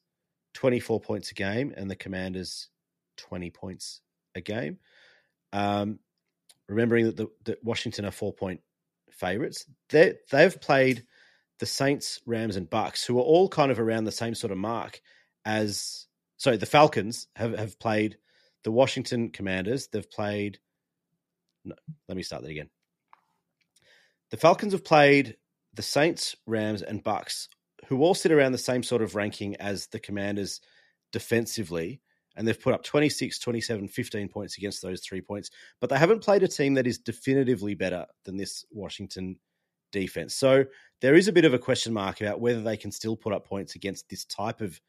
24 0.55 1.03
points 1.03 1.31
a 1.31 1.35
game 1.35 1.75
and 1.77 1.91
the 1.91 1.97
Commanders 1.97 2.71
20 3.19 3.51
points 3.51 4.01
a 4.35 4.41
game. 4.41 4.79
Um, 5.53 5.99
remembering 6.67 7.05
that 7.05 7.19
the 7.19 7.29
that 7.45 7.63
Washington 7.63 8.07
are 8.07 8.11
four 8.11 8.33
point 8.33 8.63
favorites, 9.11 9.67
they 9.91 10.15
they've 10.31 10.59
played 10.59 11.05
the 11.59 11.67
Saints, 11.67 12.21
Rams, 12.25 12.57
and 12.57 12.71
Bucs, 12.71 13.05
who 13.05 13.19
are 13.19 13.23
all 13.23 13.51
kind 13.51 13.71
of 13.71 13.79
around 13.79 14.05
the 14.05 14.13
same 14.13 14.35
sort 14.35 14.51
of 14.51 14.59
mark 14.59 15.03
as. 15.45 16.07
So 16.39 16.57
the 16.57 16.67
Falcons 16.67 17.27
have 17.37 17.57
have 17.59 17.79
played 17.79 18.17
the 18.65 18.73
Washington 18.73 19.29
Commanders. 19.29 19.89
They've 19.89 20.11
played. 20.11 20.59
No, 21.67 21.75
let 22.09 22.17
me 22.17 22.23
start 22.23 22.45
that 22.45 22.51
again. 22.51 22.71
The 24.31 24.37
Falcons 24.37 24.73
have 24.73 24.85
played 24.85 25.37
the 25.75 25.83
Saints, 25.83 26.37
Rams, 26.47 26.83
and 26.83 27.03
Bucs, 27.03 27.49
who 27.87 28.03
all 28.03 28.15
sit 28.15 28.33
around 28.33 28.53
the 28.53 28.59
same 28.59 28.83
sort 28.83 29.03
of 29.03 29.15
ranking 29.15 29.57
as 29.57 29.87
the 29.87 30.01
Commanders 30.01 30.61
defensively. 31.13 32.01
And 32.37 32.47
they've 32.47 32.61
put 32.61 32.75
up 32.75 32.85
26, 32.85 33.39
27, 33.39 33.89
15 33.89 34.29
points 34.29 34.59
against 34.59 34.83
those 34.83 35.01
three 35.01 35.21
points. 35.21 35.51
But 35.81 35.91
they 35.91 35.99
haven't 35.99 36.23
played 36.23 36.43
a 36.43 36.49
team 36.49 36.75
that 36.75 36.87
is 36.87 36.99
definitively 36.99 37.75
better 37.75 38.07
than 38.25 38.37
this 38.37 38.65
Washington 38.71 39.39
defense. 39.91 40.35
So 40.35 40.67
there 41.01 41.15
is 41.15 41.27
a 41.27 41.33
bit 41.33 41.45
of 41.45 41.55
a 41.55 41.59
question 41.59 41.93
mark 41.93 42.21
about 42.21 42.41
whether 42.41 42.63
they 42.63 42.77
can 42.77 42.93
still 42.93 43.17
put 43.17 43.33
up 43.33 43.47
points 43.47 43.75
against 43.75 44.09
this 44.09 44.25
type 44.25 44.61
of 44.61 44.81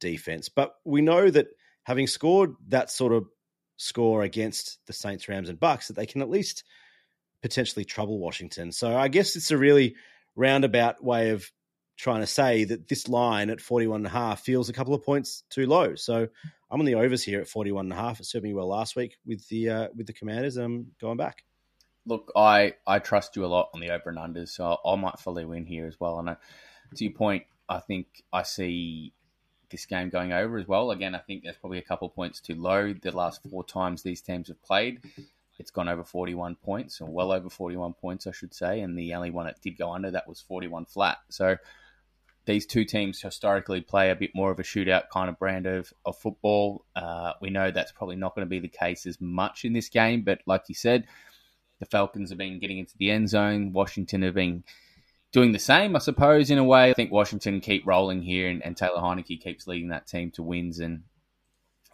defense. 0.00 0.48
But 0.48 0.74
we 0.84 1.00
know 1.00 1.30
that 1.30 1.48
having 1.84 2.06
scored 2.06 2.54
that 2.68 2.90
sort 2.90 3.12
of 3.12 3.26
score 3.76 4.22
against 4.22 4.78
the 4.86 4.92
Saints, 4.92 5.28
Rams, 5.28 5.48
and 5.48 5.58
Bucs, 5.58 5.86
that 5.86 5.96
they 5.96 6.06
can 6.06 6.20
at 6.20 6.30
least 6.30 6.64
potentially 7.42 7.84
trouble 7.84 8.18
Washington. 8.18 8.72
So 8.72 8.96
I 8.96 9.08
guess 9.08 9.36
it's 9.36 9.50
a 9.50 9.58
really 9.58 9.96
roundabout 10.36 11.02
way 11.02 11.30
of 11.30 11.50
trying 11.96 12.20
to 12.20 12.26
say 12.26 12.64
that 12.64 12.88
this 12.88 13.08
line 13.08 13.50
at 13.50 13.60
41 13.60 13.98
and 14.00 14.06
a 14.06 14.10
half 14.10 14.40
feels 14.40 14.68
a 14.68 14.72
couple 14.72 14.94
of 14.94 15.02
points 15.04 15.44
too 15.50 15.66
low. 15.66 15.94
So 15.94 16.28
I'm 16.70 16.80
on 16.80 16.86
the 16.86 16.94
overs 16.94 17.22
here 17.22 17.40
at 17.40 17.48
41 17.48 17.86
and 17.86 17.92
a 17.92 17.96
half. 17.96 18.20
It 18.20 18.26
served 18.26 18.44
me 18.44 18.54
well 18.54 18.68
last 18.68 18.96
week 18.96 19.16
with 19.26 19.46
the 19.48 19.68
uh, 19.68 19.88
with 19.94 20.06
the 20.06 20.12
Commanders. 20.12 20.56
and 20.56 20.64
I'm 20.64 20.86
going 21.00 21.18
back. 21.18 21.44
look, 22.06 22.32
I 22.34 22.74
I 22.86 22.98
trust 22.98 23.36
you 23.36 23.44
a 23.44 23.46
lot 23.46 23.70
on 23.74 23.80
the 23.80 23.90
over 23.90 24.08
and 24.08 24.18
unders, 24.18 24.48
so 24.48 24.78
I, 24.84 24.92
I 24.92 24.96
might 24.96 25.18
follow 25.18 25.52
in 25.52 25.66
here 25.66 25.86
as 25.86 26.00
well. 26.00 26.18
And 26.18 26.30
uh, 26.30 26.36
to 26.96 27.04
your 27.04 27.12
point, 27.12 27.44
I 27.68 27.78
think 27.78 28.06
I 28.32 28.42
see 28.42 29.12
this 29.70 29.86
game 29.86 30.10
going 30.10 30.32
over 30.32 30.58
as 30.58 30.68
well. 30.68 30.90
Again, 30.90 31.14
I 31.14 31.18
think 31.18 31.42
there's 31.42 31.56
probably 31.56 31.78
a 31.78 31.82
couple 31.82 32.08
of 32.08 32.14
points 32.14 32.40
too 32.40 32.54
low. 32.54 32.92
The 32.92 33.12
last 33.12 33.42
four 33.48 33.64
times 33.64 34.02
these 34.02 34.20
teams 34.20 34.48
have 34.48 34.62
played, 34.62 35.00
it's 35.62 35.70
gone 35.70 35.88
over 35.88 36.02
41 36.02 36.56
points, 36.56 37.00
or 37.00 37.08
well 37.08 37.32
over 37.32 37.48
41 37.48 37.94
points, 37.94 38.26
I 38.26 38.32
should 38.32 38.52
say. 38.52 38.80
And 38.80 38.98
the 38.98 39.14
only 39.14 39.30
one 39.30 39.46
it 39.46 39.56
did 39.62 39.78
go 39.78 39.92
under 39.92 40.10
that 40.10 40.28
was 40.28 40.40
41 40.40 40.86
flat. 40.86 41.18
So 41.30 41.56
these 42.44 42.66
two 42.66 42.84
teams 42.84 43.22
historically 43.22 43.80
play 43.80 44.10
a 44.10 44.16
bit 44.16 44.32
more 44.34 44.50
of 44.50 44.58
a 44.58 44.64
shootout 44.64 45.08
kind 45.12 45.28
of 45.30 45.38
brand 45.38 45.66
of, 45.66 45.92
of 46.04 46.18
football. 46.18 46.84
Uh, 46.96 47.34
we 47.40 47.50
know 47.50 47.70
that's 47.70 47.92
probably 47.92 48.16
not 48.16 48.34
going 48.34 48.44
to 48.44 48.50
be 48.50 48.58
the 48.58 48.66
case 48.66 49.06
as 49.06 49.20
much 49.20 49.64
in 49.64 49.72
this 49.72 49.88
game, 49.88 50.22
but 50.22 50.40
like 50.46 50.64
you 50.66 50.74
said, 50.74 51.06
the 51.78 51.86
Falcons 51.86 52.30
have 52.30 52.38
been 52.38 52.58
getting 52.58 52.78
into 52.78 52.98
the 52.98 53.10
end 53.10 53.28
zone. 53.28 53.72
Washington 53.72 54.22
have 54.22 54.34
been 54.34 54.64
doing 55.30 55.52
the 55.52 55.58
same, 55.60 55.94
I 55.94 56.00
suppose, 56.00 56.50
in 56.50 56.58
a 56.58 56.64
way. 56.64 56.90
I 56.90 56.94
think 56.94 57.12
Washington 57.12 57.60
keep 57.60 57.86
rolling 57.86 58.22
here, 58.22 58.48
and, 58.48 58.62
and 58.64 58.76
Taylor 58.76 59.00
Heinicke 59.00 59.40
keeps 59.40 59.68
leading 59.68 59.90
that 59.90 60.08
team 60.08 60.32
to 60.32 60.42
wins. 60.42 60.80
And 60.80 61.04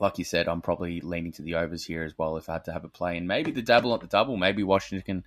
like 0.00 0.18
you 0.18 0.24
said, 0.24 0.48
I'm 0.48 0.60
probably 0.60 1.00
leaning 1.00 1.32
to 1.32 1.42
the 1.42 1.56
overs 1.56 1.84
here 1.84 2.02
as 2.04 2.16
well 2.16 2.36
if 2.36 2.48
I 2.48 2.54
had 2.54 2.64
to 2.66 2.72
have 2.72 2.84
a 2.84 2.88
play. 2.88 3.16
And 3.16 3.26
maybe 3.26 3.50
the 3.50 3.62
double 3.62 3.94
at 3.94 4.00
the 4.00 4.06
double. 4.06 4.36
Maybe 4.36 4.62
Washington 4.62 5.04
can 5.04 5.24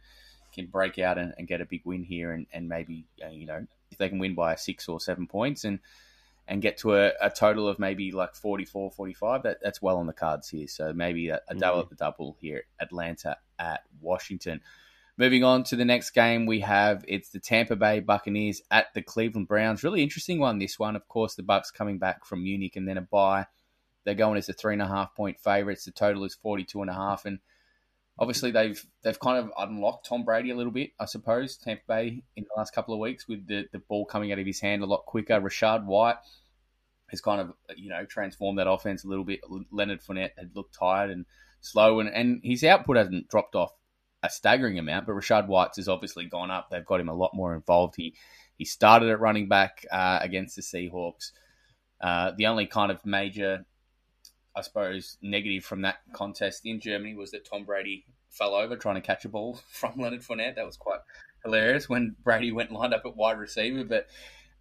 can 0.53 0.67
break 0.67 0.99
out 0.99 1.17
and, 1.17 1.33
and 1.37 1.47
get 1.47 1.61
a 1.61 1.65
big 1.65 1.81
win 1.85 2.03
here, 2.03 2.31
and, 2.31 2.45
and 2.51 2.67
maybe 2.67 3.05
uh, 3.25 3.29
you 3.29 3.45
know 3.45 3.65
if 3.91 3.97
they 3.97 4.09
can 4.09 4.19
win 4.19 4.35
by 4.35 4.55
six 4.55 4.87
or 4.89 4.99
seven 4.99 5.27
points 5.27 5.63
and 5.63 5.79
and 6.47 6.61
get 6.61 6.77
to 6.79 6.95
a, 6.95 7.11
a 7.21 7.29
total 7.29 7.67
of 7.67 7.77
maybe 7.79 8.11
like 8.11 8.33
44, 8.35 8.91
45, 8.91 9.43
that, 9.43 9.59
that's 9.61 9.81
well 9.81 9.97
on 9.97 10.07
the 10.07 10.11
cards 10.11 10.49
here. 10.49 10.67
So 10.67 10.91
maybe 10.91 11.29
a, 11.29 11.39
a 11.47 11.53
double 11.55 11.79
Mhm. 11.79 11.83
at 11.83 11.89
the 11.89 11.95
double 11.95 12.35
here, 12.41 12.63
Atlanta 12.79 13.37
at 13.59 13.83
Washington. 14.01 14.59
Moving 15.17 15.43
on 15.43 15.63
to 15.65 15.75
the 15.75 15.85
next 15.85 16.09
game, 16.11 16.45
we 16.47 16.61
have 16.61 17.05
it's 17.07 17.29
the 17.29 17.39
Tampa 17.39 17.75
Bay 17.75 17.99
Buccaneers 17.99 18.61
at 18.71 18.87
the 18.93 19.01
Cleveland 19.03 19.47
Browns. 19.47 19.83
Really 19.83 20.01
interesting 20.01 20.39
one. 20.39 20.57
This 20.57 20.79
one, 20.79 20.95
of 20.95 21.07
course, 21.07 21.35
the 21.35 21.43
Bucs 21.43 21.71
coming 21.71 21.99
back 21.99 22.25
from 22.25 22.43
Munich 22.43 22.75
and 22.75 22.87
then 22.87 22.97
a 22.97 23.01
bye. 23.01 23.45
They're 24.03 24.15
going 24.15 24.37
as 24.37 24.49
a 24.49 24.53
three 24.53 24.73
and 24.73 24.81
a 24.81 24.87
half 24.87 25.15
point 25.15 25.39
favorites. 25.39 25.85
The 25.85 25.91
total 25.91 26.23
is 26.23 26.35
forty 26.35 26.63
two 26.63 26.81
and 26.81 26.89
a 26.89 26.93
half, 26.93 27.25
and 27.25 27.39
obviously 28.19 28.51
they've 28.51 28.83
they've 29.03 29.19
kind 29.19 29.37
of 29.37 29.51
unlocked 29.57 30.07
Tom 30.07 30.23
Brady 30.23 30.51
a 30.51 30.55
little 30.55 30.71
bit, 30.71 30.91
I 30.99 31.05
suppose. 31.05 31.57
Tampa 31.57 31.83
Bay 31.87 32.23
in 32.35 32.43
the 32.43 32.57
last 32.57 32.73
couple 32.73 32.93
of 32.93 32.99
weeks 32.99 33.27
with 33.27 33.47
the 33.47 33.67
the 33.71 33.79
ball 33.79 34.05
coming 34.05 34.31
out 34.31 34.39
of 34.39 34.45
his 34.45 34.59
hand 34.59 34.83
a 34.83 34.85
lot 34.85 35.05
quicker. 35.05 35.39
Rachaad 35.39 35.85
White 35.85 36.17
has 37.07 37.21
kind 37.21 37.41
of 37.41 37.53
you 37.75 37.89
know 37.89 38.05
transformed 38.05 38.59
that 38.59 38.69
offense 38.69 39.03
a 39.03 39.07
little 39.07 39.25
bit. 39.25 39.41
Leonard 39.71 40.01
Fournette 40.01 40.37
had 40.37 40.55
looked 40.55 40.77
tired 40.77 41.11
and 41.11 41.25
slow, 41.61 41.99
and, 41.99 42.09
and 42.09 42.41
his 42.43 42.63
output 42.63 42.97
hasn't 42.97 43.27
dropped 43.27 43.55
off 43.55 43.71
a 44.23 44.29
staggering 44.29 44.77
amount, 44.77 45.07
but 45.07 45.13
Rachaad 45.13 45.47
White's 45.47 45.77
has 45.77 45.87
obviously 45.87 46.25
gone 46.25 46.51
up. 46.51 46.69
They've 46.69 46.85
got 46.85 46.99
him 46.99 47.09
a 47.09 47.13
lot 47.13 47.31
more 47.33 47.55
involved. 47.55 47.95
He 47.97 48.15
he 48.57 48.65
started 48.65 49.09
at 49.09 49.19
running 49.19 49.47
back 49.47 49.85
uh, 49.91 50.19
against 50.21 50.55
the 50.55 50.61
Seahawks. 50.61 51.31
Uh, 51.99 52.31
the 52.37 52.47
only 52.47 52.67
kind 52.67 52.91
of 52.91 53.05
major, 53.05 53.65
I 54.55 54.61
suppose, 54.61 55.17
negative 55.21 55.63
from 55.63 55.81
that 55.83 55.99
contest 56.13 56.61
in 56.65 56.79
Germany 56.79 57.15
was 57.15 57.31
that 57.31 57.45
Tom 57.45 57.63
Brady 57.63 58.05
fell 58.29 58.53
over 58.53 58.75
trying 58.75 58.95
to 58.95 59.01
catch 59.01 59.25
a 59.25 59.29
ball 59.29 59.59
from 59.71 59.93
Leonard 59.97 60.21
Fournette. 60.21 60.55
That 60.55 60.65
was 60.65 60.77
quite 60.77 60.99
hilarious 61.43 61.89
when 61.89 62.15
Brady 62.23 62.51
went 62.51 62.71
lined 62.71 62.93
up 62.93 63.05
at 63.05 63.15
wide 63.15 63.39
receiver. 63.39 63.83
But 63.83 64.07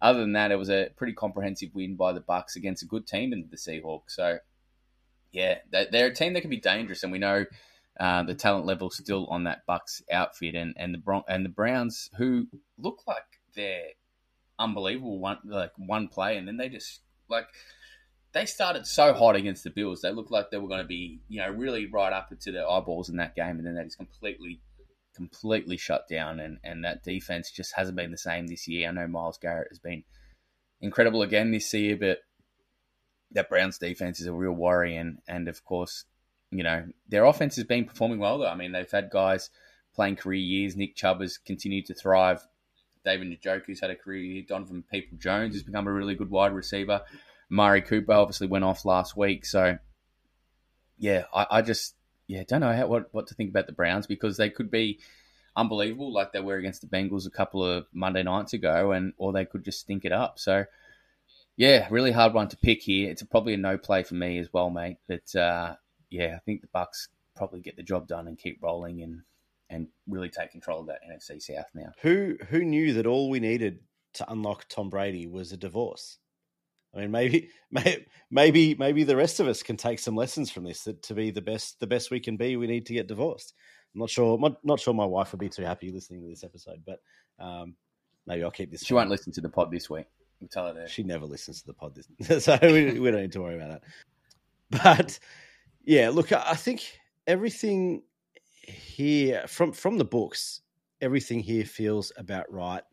other 0.01 0.19
than 0.19 0.33
that, 0.33 0.51
it 0.51 0.57
was 0.57 0.69
a 0.69 0.89
pretty 0.95 1.13
comprehensive 1.13 1.69
win 1.73 1.95
by 1.95 2.13
the 2.13 2.21
Bucs 2.21 2.55
against 2.55 2.83
a 2.83 2.87
good 2.87 3.05
team 3.05 3.33
in 3.33 3.47
the 3.49 3.57
Seahawks. 3.57 4.09
So 4.09 4.37
yeah, 5.31 5.59
they're 5.71 6.07
a 6.07 6.13
team 6.13 6.33
that 6.33 6.41
can 6.41 6.49
be 6.49 6.59
dangerous, 6.59 7.03
and 7.03 7.11
we 7.11 7.19
know 7.19 7.45
uh, 7.99 8.23
the 8.23 8.35
talent 8.35 8.65
level 8.65 8.89
still 8.89 9.27
on 9.27 9.45
that 9.45 9.65
Bucs 9.67 10.01
outfit, 10.11 10.55
and 10.55 10.73
and 10.77 10.93
the 10.93 10.97
Bron- 10.97 11.23
and 11.27 11.45
the 11.45 11.49
Browns 11.49 12.09
who 12.17 12.47
look 12.77 13.03
like 13.07 13.23
they're 13.55 13.89
unbelievable 14.59 15.19
one 15.19 15.37
like 15.45 15.71
one 15.77 16.07
play, 16.07 16.37
and 16.37 16.47
then 16.47 16.57
they 16.57 16.67
just 16.67 17.01
like 17.29 17.47
they 18.33 18.45
started 18.45 18.85
so 18.85 19.13
hot 19.13 19.35
against 19.35 19.63
the 19.63 19.69
Bills. 19.69 20.01
They 20.01 20.11
looked 20.11 20.31
like 20.31 20.51
they 20.51 20.57
were 20.57 20.67
going 20.67 20.81
to 20.81 20.87
be 20.87 21.19
you 21.27 21.41
know 21.41 21.49
really 21.49 21.85
right 21.87 22.13
up 22.13 22.31
into 22.31 22.51
their 22.51 22.69
eyeballs 22.69 23.09
in 23.09 23.17
that 23.17 23.35
game, 23.35 23.57
and 23.57 23.65
then 23.65 23.75
they 23.75 23.83
just 23.83 23.97
completely 23.97 24.61
completely 25.15 25.77
shut 25.77 26.07
down, 26.07 26.39
and 26.39 26.57
and 26.63 26.83
that 26.85 27.03
defense 27.03 27.51
just 27.51 27.73
hasn't 27.75 27.97
been 27.97 28.11
the 28.11 28.17
same 28.17 28.47
this 28.47 28.67
year. 28.67 28.87
I 28.87 28.91
know 28.91 29.07
Myles 29.07 29.37
Garrett 29.37 29.69
has 29.69 29.79
been 29.79 30.03
incredible 30.79 31.21
again 31.21 31.51
this 31.51 31.73
year, 31.73 31.97
but 31.97 32.19
that 33.31 33.49
Browns 33.49 33.77
defense 33.77 34.19
is 34.19 34.27
a 34.27 34.33
real 34.33 34.53
worry, 34.53 34.95
and 34.95 35.19
and 35.27 35.47
of 35.47 35.63
course, 35.65 36.05
you 36.51 36.63
know 36.63 36.85
their 37.07 37.25
offense 37.25 37.55
has 37.57 37.65
been 37.65 37.85
performing 37.85 38.19
well. 38.19 38.39
Though 38.39 38.47
I 38.47 38.55
mean, 38.55 38.71
they've 38.71 38.89
had 38.89 39.09
guys 39.09 39.49
playing 39.93 40.15
career 40.15 40.39
years. 40.39 40.75
Nick 40.75 40.95
Chubb 40.95 41.21
has 41.21 41.37
continued 41.37 41.85
to 41.87 41.93
thrive. 41.93 42.41
David 43.03 43.27
Njoku's 43.41 43.81
had 43.81 43.89
a 43.89 43.95
career 43.95 44.21
year. 44.21 44.43
Donovan 44.47 44.83
Peoples-Jones 44.89 45.55
has 45.55 45.63
become 45.63 45.87
a 45.87 45.91
really 45.91 46.13
good 46.13 46.29
wide 46.29 46.53
receiver. 46.53 47.01
Mari 47.51 47.81
Cooper 47.81 48.13
obviously 48.13 48.47
went 48.47 48.63
off 48.63 48.85
last 48.85 49.17
week, 49.17 49.45
so 49.45 49.77
yeah, 50.97 51.25
I, 51.33 51.47
I 51.51 51.61
just 51.61 51.95
yeah 52.27 52.43
don't 52.47 52.61
know 52.61 52.73
how, 52.73 52.87
what 52.87 53.13
what 53.13 53.27
to 53.27 53.35
think 53.35 53.49
about 53.49 53.67
the 53.67 53.73
Browns 53.73 54.07
because 54.07 54.37
they 54.37 54.49
could 54.49 54.71
be 54.71 54.99
unbelievable 55.55 56.13
like 56.13 56.31
they 56.31 56.39
were 56.39 56.55
against 56.55 56.79
the 56.79 56.87
Bengals 56.87 57.27
a 57.27 57.29
couple 57.31 57.61
of 57.63 57.85
Monday 57.93 58.23
nights 58.23 58.53
ago, 58.53 58.93
and 58.93 59.13
or 59.17 59.33
they 59.33 59.43
could 59.43 59.65
just 59.65 59.81
stink 59.81 60.05
it 60.05 60.13
up. 60.13 60.39
So 60.39 60.65
yeah, 61.57 61.87
really 61.91 62.13
hard 62.13 62.33
one 62.33 62.47
to 62.47 62.57
pick 62.57 62.81
here. 62.81 63.11
It's 63.11 63.21
probably 63.23 63.53
a 63.53 63.57
no 63.57 63.77
play 63.77 64.03
for 64.03 64.15
me 64.15 64.39
as 64.39 64.51
well, 64.53 64.69
mate. 64.69 64.97
But 65.09 65.35
uh, 65.35 65.75
yeah, 66.09 66.35
I 66.37 66.39
think 66.39 66.61
the 66.61 66.67
Bucs 66.73 67.09
probably 67.35 67.59
get 67.59 67.75
the 67.75 67.83
job 67.83 68.07
done 68.07 68.29
and 68.29 68.37
keep 68.37 68.63
rolling 68.63 69.01
and 69.01 69.23
and 69.69 69.87
really 70.07 70.29
take 70.29 70.51
control 70.51 70.79
of 70.79 70.87
that 70.87 71.01
NFC 71.09 71.41
South 71.41 71.67
now. 71.73 71.91
Who 72.01 72.37
who 72.49 72.63
knew 72.63 72.93
that 72.93 73.05
all 73.05 73.29
we 73.29 73.41
needed 73.41 73.79
to 74.13 74.31
unlock 74.31 74.67
Tom 74.69 74.89
Brady 74.89 75.27
was 75.27 75.51
a 75.51 75.57
divorce? 75.57 76.17
I 76.95 76.99
mean, 76.99 77.11
maybe, 77.11 77.49
maybe, 78.31 78.75
maybe 78.75 79.03
the 79.03 79.15
rest 79.15 79.39
of 79.39 79.47
us 79.47 79.63
can 79.63 79.77
take 79.77 79.99
some 79.99 80.15
lessons 80.15 80.51
from 80.51 80.63
this. 80.63 80.83
That 80.83 81.03
to 81.03 81.13
be 81.13 81.31
the 81.31 81.41
best, 81.41 81.79
the 81.79 81.87
best 81.87 82.11
we 82.11 82.19
can 82.19 82.37
be, 82.37 82.57
we 82.57 82.67
need 82.67 82.85
to 82.87 82.93
get 82.93 83.07
divorced. 83.07 83.53
I'm 83.93 83.99
not 83.99 84.09
sure. 84.09 84.39
Not 84.63 84.79
sure 84.79 84.93
my 84.93 85.05
wife 85.05 85.31
would 85.31 85.39
be 85.39 85.49
too 85.49 85.63
happy 85.63 85.91
listening 85.91 86.21
to 86.21 86.27
this 86.27 86.43
episode, 86.43 86.81
but 86.85 86.99
um, 87.39 87.75
maybe 88.25 88.43
I'll 88.43 88.51
keep 88.51 88.71
this. 88.71 88.85
She 88.85 88.93
won't 88.93 89.09
listen 89.09 89.33
to 89.33 89.41
the 89.41 89.49
pod 89.49 89.71
this 89.71 89.89
week. 89.89 90.05
We'll 90.39 90.47
tell 90.47 90.67
her 90.67 90.73
that. 90.73 90.89
She 90.89 91.03
never 91.03 91.25
listens 91.25 91.61
to 91.61 91.67
the 91.67 91.73
pod, 91.73 91.95
this, 91.95 92.45
so 92.45 92.57
we, 92.61 92.99
we 92.99 93.11
don't 93.11 93.21
need 93.21 93.31
to 93.33 93.41
worry 93.41 93.55
about 93.55 93.81
that. 94.71 94.83
But 94.83 95.19
yeah, 95.83 96.09
look, 96.09 96.31
I 96.31 96.55
think 96.55 96.99
everything 97.27 98.03
here 98.63 99.45
from 99.47 99.73
from 99.73 99.97
the 99.97 100.05
books, 100.05 100.61
everything 101.01 101.41
here 101.41 101.65
feels 101.65 102.11
about 102.17 102.51
right. 102.51 102.83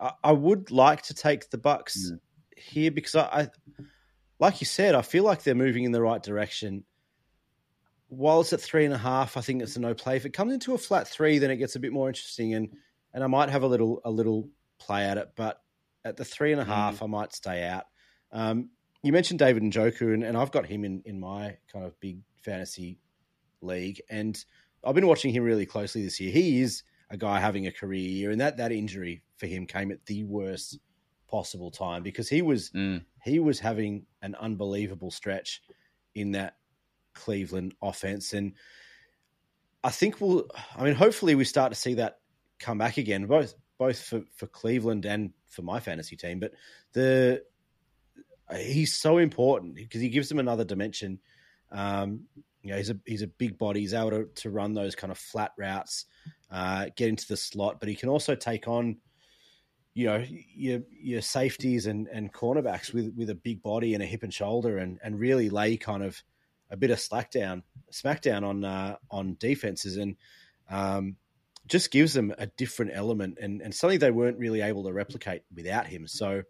I, 0.00 0.12
I 0.24 0.32
would 0.32 0.70
like 0.70 1.02
to 1.02 1.14
take 1.14 1.50
the 1.50 1.58
Bucs 1.58 1.96
mm. 1.96 2.18
Here 2.62 2.90
because 2.90 3.14
I, 3.14 3.22
I, 3.22 3.48
like 4.38 4.60
you 4.60 4.66
said, 4.66 4.94
I 4.94 5.02
feel 5.02 5.24
like 5.24 5.42
they're 5.42 5.54
moving 5.54 5.84
in 5.84 5.92
the 5.92 6.02
right 6.02 6.22
direction. 6.22 6.84
While 8.08 8.40
it's 8.42 8.52
at 8.52 8.60
three 8.60 8.84
and 8.84 8.92
a 8.92 8.98
half, 8.98 9.36
I 9.36 9.40
think 9.40 9.62
it's 9.62 9.76
a 9.76 9.80
no 9.80 9.94
play. 9.94 10.16
If 10.16 10.26
it 10.26 10.32
comes 10.32 10.52
into 10.52 10.74
a 10.74 10.78
flat 10.78 11.08
three, 11.08 11.38
then 11.38 11.50
it 11.50 11.56
gets 11.56 11.76
a 11.76 11.80
bit 11.80 11.92
more 11.92 12.08
interesting, 12.08 12.54
and 12.54 12.68
and 13.14 13.24
I 13.24 13.26
might 13.26 13.48
have 13.48 13.62
a 13.62 13.66
little 13.66 14.00
a 14.04 14.10
little 14.10 14.48
play 14.78 15.04
at 15.06 15.16
it. 15.16 15.30
But 15.36 15.60
at 16.04 16.16
the 16.16 16.24
three 16.24 16.52
and 16.52 16.60
a 16.60 16.64
half, 16.64 16.98
mm. 16.98 17.04
I 17.04 17.06
might 17.06 17.32
stay 17.32 17.64
out. 17.64 17.84
Um, 18.32 18.70
you 19.02 19.12
mentioned 19.12 19.38
David 19.38 19.62
Njoku, 19.62 20.12
and, 20.12 20.22
and 20.22 20.36
I've 20.36 20.50
got 20.50 20.66
him 20.66 20.84
in, 20.84 21.02
in 21.04 21.18
my 21.18 21.56
kind 21.72 21.84
of 21.84 21.98
big 22.00 22.18
fantasy 22.42 22.98
league, 23.60 24.00
and 24.10 24.42
I've 24.84 24.94
been 24.94 25.06
watching 25.06 25.32
him 25.32 25.44
really 25.44 25.66
closely 25.66 26.02
this 26.02 26.20
year. 26.20 26.32
He 26.32 26.60
is 26.60 26.82
a 27.10 27.16
guy 27.16 27.40
having 27.40 27.66
a 27.66 27.72
career 27.72 28.00
year, 28.00 28.30
and 28.30 28.40
that 28.40 28.56
that 28.58 28.72
injury 28.72 29.22
for 29.36 29.46
him 29.46 29.66
came 29.66 29.90
at 29.90 30.04
the 30.06 30.24
worst 30.24 30.78
possible 31.32 31.70
time 31.70 32.02
because 32.02 32.28
he 32.28 32.42
was 32.42 32.70
mm. 32.70 33.02
he 33.24 33.40
was 33.40 33.58
having 33.58 34.06
an 34.20 34.36
unbelievable 34.36 35.10
stretch 35.10 35.62
in 36.14 36.32
that 36.32 36.56
Cleveland 37.14 37.74
offense, 37.82 38.34
and 38.34 38.52
I 39.82 39.90
think 39.90 40.20
we'll. 40.20 40.46
I 40.76 40.84
mean, 40.84 40.94
hopefully, 40.94 41.34
we 41.34 41.44
start 41.44 41.72
to 41.72 41.78
see 41.78 41.94
that 41.94 42.18
come 42.60 42.78
back 42.78 42.98
again, 42.98 43.26
both 43.26 43.54
both 43.78 44.00
for, 44.00 44.22
for 44.36 44.46
Cleveland 44.46 45.06
and 45.06 45.32
for 45.48 45.62
my 45.62 45.80
fantasy 45.80 46.16
team. 46.16 46.38
But 46.38 46.52
the 46.92 47.42
he's 48.56 48.94
so 48.94 49.18
important 49.18 49.74
because 49.74 50.02
he 50.02 50.10
gives 50.10 50.28
them 50.28 50.38
another 50.38 50.64
dimension. 50.64 51.18
Um, 51.70 52.24
you 52.62 52.70
know, 52.70 52.76
he's 52.76 52.90
a 52.90 52.98
he's 53.06 53.22
a 53.22 53.26
big 53.26 53.58
body. 53.58 53.80
He's 53.80 53.94
able 53.94 54.10
to, 54.10 54.24
to 54.36 54.50
run 54.50 54.74
those 54.74 54.94
kind 54.94 55.10
of 55.10 55.18
flat 55.18 55.52
routes, 55.56 56.04
uh, 56.50 56.86
get 56.94 57.08
into 57.08 57.26
the 57.26 57.36
slot, 57.36 57.80
but 57.80 57.88
he 57.88 57.94
can 57.94 58.10
also 58.10 58.34
take 58.34 58.68
on, 58.68 58.98
you 59.94 60.06
know, 60.06 60.24
your 60.54 60.82
your 60.90 61.20
safeties 61.20 61.86
and, 61.86 62.08
and 62.08 62.32
cornerbacks 62.32 62.92
with, 62.92 63.12
with 63.16 63.30
a 63.30 63.34
big 63.34 63.62
body 63.62 63.94
and 63.94 64.02
a 64.02 64.06
hip 64.06 64.22
and 64.22 64.32
shoulder, 64.32 64.78
and, 64.78 64.98
and 65.02 65.18
really 65.18 65.50
lay 65.50 65.76
kind 65.76 66.02
of 66.02 66.22
a 66.70 66.76
bit 66.76 66.90
of 66.90 66.98
slack 66.98 67.30
down, 67.30 67.62
smackdown 67.92 68.46
on 68.46 68.64
uh, 68.64 68.96
on 69.10 69.36
defenses. 69.38 69.96
And 69.96 70.16
um, 70.70 71.16
just 71.66 71.90
gives 71.90 72.12
them 72.12 72.34
a 72.38 72.46
different 72.46 72.92
element 72.94 73.38
and, 73.40 73.60
and 73.62 73.74
something 73.74 73.98
they 73.98 74.10
weren't 74.10 74.38
really 74.38 74.60
able 74.60 74.84
to 74.84 74.92
replicate 74.92 75.42
without 75.54 75.86
him. 75.86 76.08
So, 76.08 76.42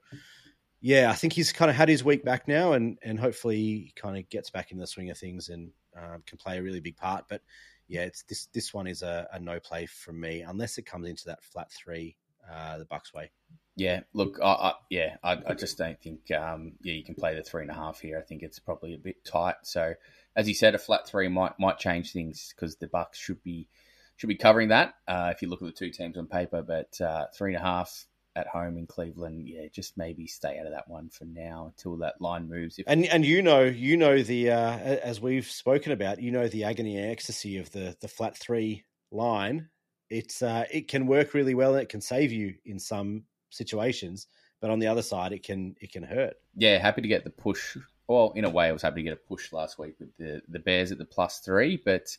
yeah, 0.81 1.11
I 1.11 1.15
think 1.15 1.33
he's 1.33 1.53
kind 1.53 1.71
of 1.71 1.77
had 1.77 1.89
his 1.89 2.03
week 2.03 2.25
back 2.25 2.49
now, 2.49 2.73
and 2.73 2.99
and 3.03 3.21
hopefully 3.21 3.57
he 3.57 3.93
kind 3.95 4.17
of 4.17 4.29
gets 4.29 4.51
back 4.51 4.73
in 4.73 4.79
the 4.79 4.87
swing 4.87 5.11
of 5.11 5.19
things 5.19 5.49
and 5.49 5.71
um, 5.97 6.23
can 6.27 6.39
play 6.39 6.59
a 6.59 6.63
really 6.63 6.81
big 6.81 6.97
part. 6.97 7.27
But 7.29 7.43
yeah, 7.87 8.03
it's 8.03 8.23
this 8.25 8.47
this 8.53 8.75
one 8.75 8.87
is 8.87 9.03
a, 9.03 9.29
a 9.33 9.39
no 9.39 9.61
play 9.61 9.87
from 9.87 10.21
me 10.21 10.43
unless 10.43 10.79
it 10.79 10.87
comes 10.87 11.09
into 11.09 11.27
that 11.27 11.45
flat 11.45 11.71
three, 11.71 12.17
uh, 12.51 12.79
the 12.79 12.85
Bucs 12.85 13.13
way. 13.15 13.31
Yeah, 13.75 14.01
look, 14.13 14.39
I, 14.43 14.51
I 14.51 14.73
yeah, 14.91 15.17
I, 15.23 15.39
I, 15.47 15.55
just 15.55 15.79
don't 15.79 16.01
think 16.01 16.31
um, 16.31 16.73
yeah 16.83 16.93
you 16.93 17.05
can 17.05 17.15
play 17.15 17.35
the 17.35 17.43
three 17.43 17.63
and 17.63 17.71
a 17.71 17.75
half 17.75 18.01
here. 18.01 18.19
I 18.19 18.23
think 18.23 18.43
it's 18.43 18.59
probably 18.59 18.95
a 18.95 18.99
bit 18.99 19.25
tight. 19.25 19.57
So 19.63 19.95
as 20.37 20.49
you 20.49 20.55
said, 20.55 20.75
a 20.75 20.79
flat 20.79 21.07
three 21.09 21.29
might 21.29 21.59
might 21.59 21.79
change 21.79 22.13
things 22.13 22.53
because 22.55 22.77
the 22.77 22.87
Bucs 22.87 23.15
should 23.15 23.43
be 23.43 23.69
should 24.17 24.29
be 24.29 24.37
covering 24.37 24.69
that 24.69 24.95
uh, 25.09 25.33
if 25.35 25.43
you 25.43 25.49
look 25.49 25.63
at 25.63 25.67
the 25.67 25.73
two 25.73 25.91
teams 25.91 26.19
on 26.19 26.27
paper. 26.27 26.63
But 26.63 27.01
uh, 27.01 27.27
three 27.35 27.55
and 27.55 27.63
a 27.63 27.67
half 27.67 28.07
at 28.35 28.47
home 28.47 28.79
in 28.79 28.87
Cleveland, 28.87 29.47
yeah, 29.49 29.67
just 29.73 29.97
maybe 29.97 30.27
stay 30.27 30.59
out 30.59 30.67
of 30.67 30.73
that 30.73 30.89
one 30.89 31.09
for 31.11 31.25
now 31.25 31.67
until 31.67 31.99
that 31.99 32.21
line 32.21 32.49
moves. 32.49 32.79
If- 32.79 32.87
and 32.89 33.07
and 33.07 33.25
you 33.25 33.43
know, 33.43 33.63
you 33.63 33.97
know 33.97 34.23
the 34.23 34.51
uh, 34.51 34.79
as 34.79 35.21
we've 35.21 35.47
spoken 35.47 35.93
about, 35.93 36.21
you 36.21 36.31
know 36.31 36.49
the 36.49 36.65
agony 36.65 36.97
and 36.97 37.11
ecstasy 37.11 37.59
of 37.59 37.71
the 37.73 37.97
the 38.01 38.09
flat 38.09 38.37
three 38.37 38.85
line. 39.11 39.69
It's 40.13 40.43
uh, 40.43 40.65
it 40.71 40.89
can 40.89 41.07
work 41.07 41.33
really 41.33 41.55
well 41.55 41.75
and 41.75 41.83
it 41.83 41.89
can 41.89 42.01
save 42.01 42.33
you 42.33 42.55
in 42.67 42.79
some 42.79 43.25
situations, 43.51 44.27
but 44.61 44.71
on 44.71 44.79
the 44.79 44.87
other 44.87 45.03
side, 45.03 45.33
it 45.33 45.43
can 45.43 45.75
it 45.81 45.91
can 45.91 46.03
hurt. 46.03 46.35
Yeah, 46.55 46.79
happy 46.79 47.03
to 47.03 47.09
get 47.09 47.25
the 47.25 47.31
push. 47.31 47.77
Well, 48.09 48.33
in 48.37 48.45
a 48.45 48.51
way, 48.51 48.67
I 48.67 48.73
was 48.73 48.83
happy 48.83 49.03
to 49.03 49.09
get 49.09 49.13
a 49.15 49.29
push 49.29 49.53
last 49.53 49.79
week 49.79 49.95
with 49.99 50.15
the 50.19 50.43
the 50.49 50.59
Bears 50.59 50.93
at 50.93 50.99
the 50.99 51.07
plus 51.07 51.39
three, 51.39 51.81
but 51.83 52.17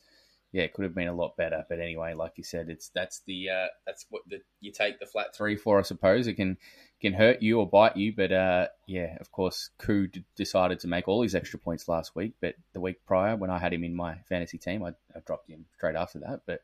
yeah, 0.53 0.61
it 0.61 0.73
could 0.73 0.83
have 0.83 0.93
been 0.93 1.07
a 1.07 1.13
lot 1.13 1.35
better. 1.35 1.65
But 1.67 1.79
anyway, 1.79 2.13
like 2.13 2.33
you 2.35 2.43
said, 2.43 2.69
it's 2.69 2.89
that's 2.89 3.21
the 3.25 3.49
uh, 3.49 3.67
that's 3.85 4.05
what 4.09 4.21
the, 4.27 4.39
you 4.61 4.71
take 4.71 4.99
the 4.99 5.05
flat 5.07 5.35
three 5.35 5.55
for. 5.55 5.79
I 5.79 5.81
suppose 5.81 6.27
it 6.27 6.35
can 6.35 6.57
can 7.01 7.13
hurt 7.13 7.41
you 7.41 7.59
or 7.59 7.67
bite 7.67 7.97
you. 7.97 8.13
But 8.15 8.31
uh, 8.31 8.67
yeah, 8.87 9.17
of 9.19 9.31
course, 9.31 9.71
Koo 9.79 10.07
d- 10.07 10.23
decided 10.35 10.79
to 10.79 10.87
make 10.87 11.07
all 11.07 11.23
his 11.23 11.33
extra 11.35 11.59
points 11.59 11.87
last 11.87 12.15
week. 12.15 12.33
But 12.39 12.55
the 12.73 12.81
week 12.81 12.97
prior, 13.05 13.35
when 13.35 13.49
I 13.49 13.57
had 13.57 13.73
him 13.73 13.83
in 13.83 13.95
my 13.95 14.17
fantasy 14.29 14.59
team, 14.59 14.83
I, 14.83 14.89
I 15.15 15.21
dropped 15.25 15.49
him 15.49 15.65
straight 15.75 15.95
after 15.95 16.19
that. 16.19 16.41
But 16.45 16.61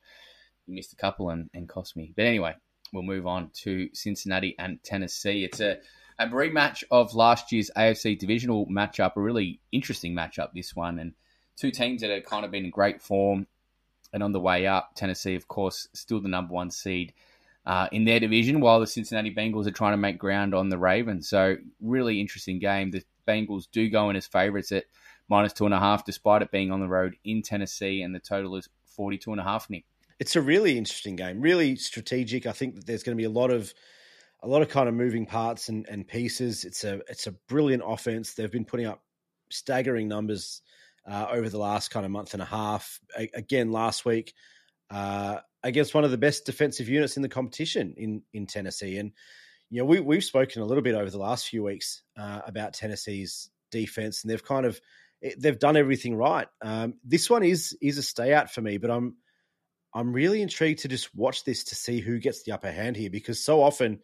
missed 0.69 0.93
a 0.93 0.97
couple 0.97 1.29
and, 1.29 1.49
and 1.53 1.67
cost 1.67 1.95
me. 1.95 2.13
But 2.15 2.25
anyway, 2.25 2.55
we'll 2.93 3.03
move 3.03 3.27
on 3.27 3.51
to 3.61 3.89
Cincinnati 3.93 4.55
and 4.57 4.81
Tennessee. 4.83 5.43
It's 5.43 5.59
a 5.59 5.79
a 6.19 6.27
rematch 6.27 6.83
of 6.91 7.15
last 7.15 7.51
year's 7.53 7.71
AFC 7.77 8.19
divisional 8.19 8.65
matchup. 8.67 9.15
A 9.15 9.21
really 9.21 9.61
interesting 9.71 10.13
matchup, 10.13 10.49
this 10.53 10.75
one, 10.75 10.99
and 10.99 11.13
two 11.55 11.71
teams 11.71 12.01
that 12.01 12.09
have 12.09 12.25
kind 12.25 12.43
of 12.43 12.51
been 12.51 12.65
in 12.65 12.71
great 12.71 13.01
form 13.01 13.47
and 14.13 14.23
on 14.23 14.31
the 14.31 14.39
way 14.39 14.67
up, 14.67 14.95
Tennessee, 14.95 15.35
of 15.35 15.47
course, 15.47 15.87
still 15.93 16.19
the 16.19 16.27
number 16.27 16.53
one 16.53 16.71
seed 16.71 17.13
uh, 17.65 17.87
in 17.91 18.05
their 18.05 18.19
division, 18.19 18.59
while 18.59 18.79
the 18.79 18.87
Cincinnati 18.87 19.33
Bengals 19.33 19.67
are 19.67 19.71
trying 19.71 19.93
to 19.93 19.97
make 19.97 20.17
ground 20.17 20.55
on 20.55 20.69
the 20.69 20.77
Ravens. 20.77 21.29
So, 21.29 21.57
really 21.81 22.19
interesting 22.19 22.59
game. 22.59 22.91
The 22.91 23.03
Bengals 23.27 23.67
do 23.71 23.89
go 23.89 24.09
in 24.09 24.15
as 24.15 24.25
favourites 24.25 24.71
at 24.71 24.85
minus 25.29 25.53
two 25.53 25.65
and 25.65 25.73
a 25.73 25.79
half, 25.79 26.05
despite 26.05 26.41
it 26.41 26.51
being 26.51 26.71
on 26.71 26.79
the 26.79 26.87
road 26.87 27.15
in 27.23 27.41
Tennessee, 27.41 28.01
and 28.01 28.13
the 28.15 28.19
total 28.19 28.55
is 28.55 28.67
42 28.85 29.31
and 29.31 29.41
a 29.41 29.43
half, 29.43 29.69
Nick. 29.69 29.85
It's 30.19 30.35
a 30.35 30.41
really 30.41 30.77
interesting 30.77 31.15
game, 31.15 31.41
really 31.41 31.75
strategic. 31.75 32.45
I 32.45 32.51
think 32.51 32.75
that 32.75 32.85
there's 32.85 33.03
going 33.03 33.17
to 33.17 33.21
be 33.21 33.25
a 33.25 33.29
lot 33.29 33.51
of 33.51 33.73
a 34.41 34.47
lot 34.47 34.61
of 34.61 34.69
kind 34.69 34.87
of 34.87 34.95
moving 34.95 35.25
parts 35.25 35.69
and, 35.69 35.87
and 35.89 36.07
pieces. 36.07 36.65
It's 36.65 36.83
a 36.83 37.01
it's 37.09 37.27
a 37.27 37.31
brilliant 37.47 37.83
offense. 37.85 38.33
They've 38.33 38.51
been 38.51 38.65
putting 38.65 38.85
up 38.85 39.01
staggering 39.49 40.07
numbers 40.07 40.61
uh, 41.09 41.27
over 41.31 41.49
the 41.49 41.57
last 41.57 41.89
kind 41.89 42.05
of 42.05 42.11
month 42.11 42.33
and 42.33 42.41
a 42.41 42.45
half. 42.45 42.99
A- 43.17 43.29
again, 43.33 43.71
last 43.71 44.05
week 44.05 44.33
uh, 44.89 45.37
against 45.63 45.93
one 45.93 46.03
of 46.03 46.11
the 46.11 46.17
best 46.17 46.45
defensive 46.45 46.89
units 46.89 47.15
in 47.15 47.23
the 47.23 47.29
competition 47.29 47.93
in 47.97 48.23
in 48.33 48.45
Tennessee, 48.47 48.97
and 48.97 49.11
you 49.69 49.79
know 49.79 49.85
we 49.85 49.99
we've 49.99 50.23
spoken 50.23 50.61
a 50.61 50.65
little 50.65 50.83
bit 50.83 50.95
over 50.95 51.09
the 51.09 51.17
last 51.17 51.47
few 51.47 51.63
weeks 51.63 52.03
uh, 52.17 52.41
about 52.45 52.73
Tennessee's 52.73 53.49
defense, 53.71 54.23
and 54.23 54.31
they've 54.31 54.43
kind 54.43 54.65
of 54.65 54.79
they've 55.37 55.59
done 55.59 55.77
everything 55.77 56.15
right. 56.15 56.47
Um, 56.61 56.95
this 57.03 57.29
one 57.29 57.43
is 57.43 57.77
is 57.81 57.97
a 57.97 58.03
stay 58.03 58.33
out 58.33 58.51
for 58.51 58.61
me, 58.61 58.77
but 58.77 58.89
I'm 58.89 59.17
I'm 59.93 60.13
really 60.13 60.41
intrigued 60.41 60.79
to 60.81 60.87
just 60.87 61.13
watch 61.15 61.43
this 61.43 61.63
to 61.65 61.75
see 61.75 61.99
who 61.99 62.19
gets 62.19 62.43
the 62.43 62.51
upper 62.51 62.71
hand 62.71 62.95
here 62.95 63.09
because 63.09 63.43
so 63.43 63.61
often 63.61 63.99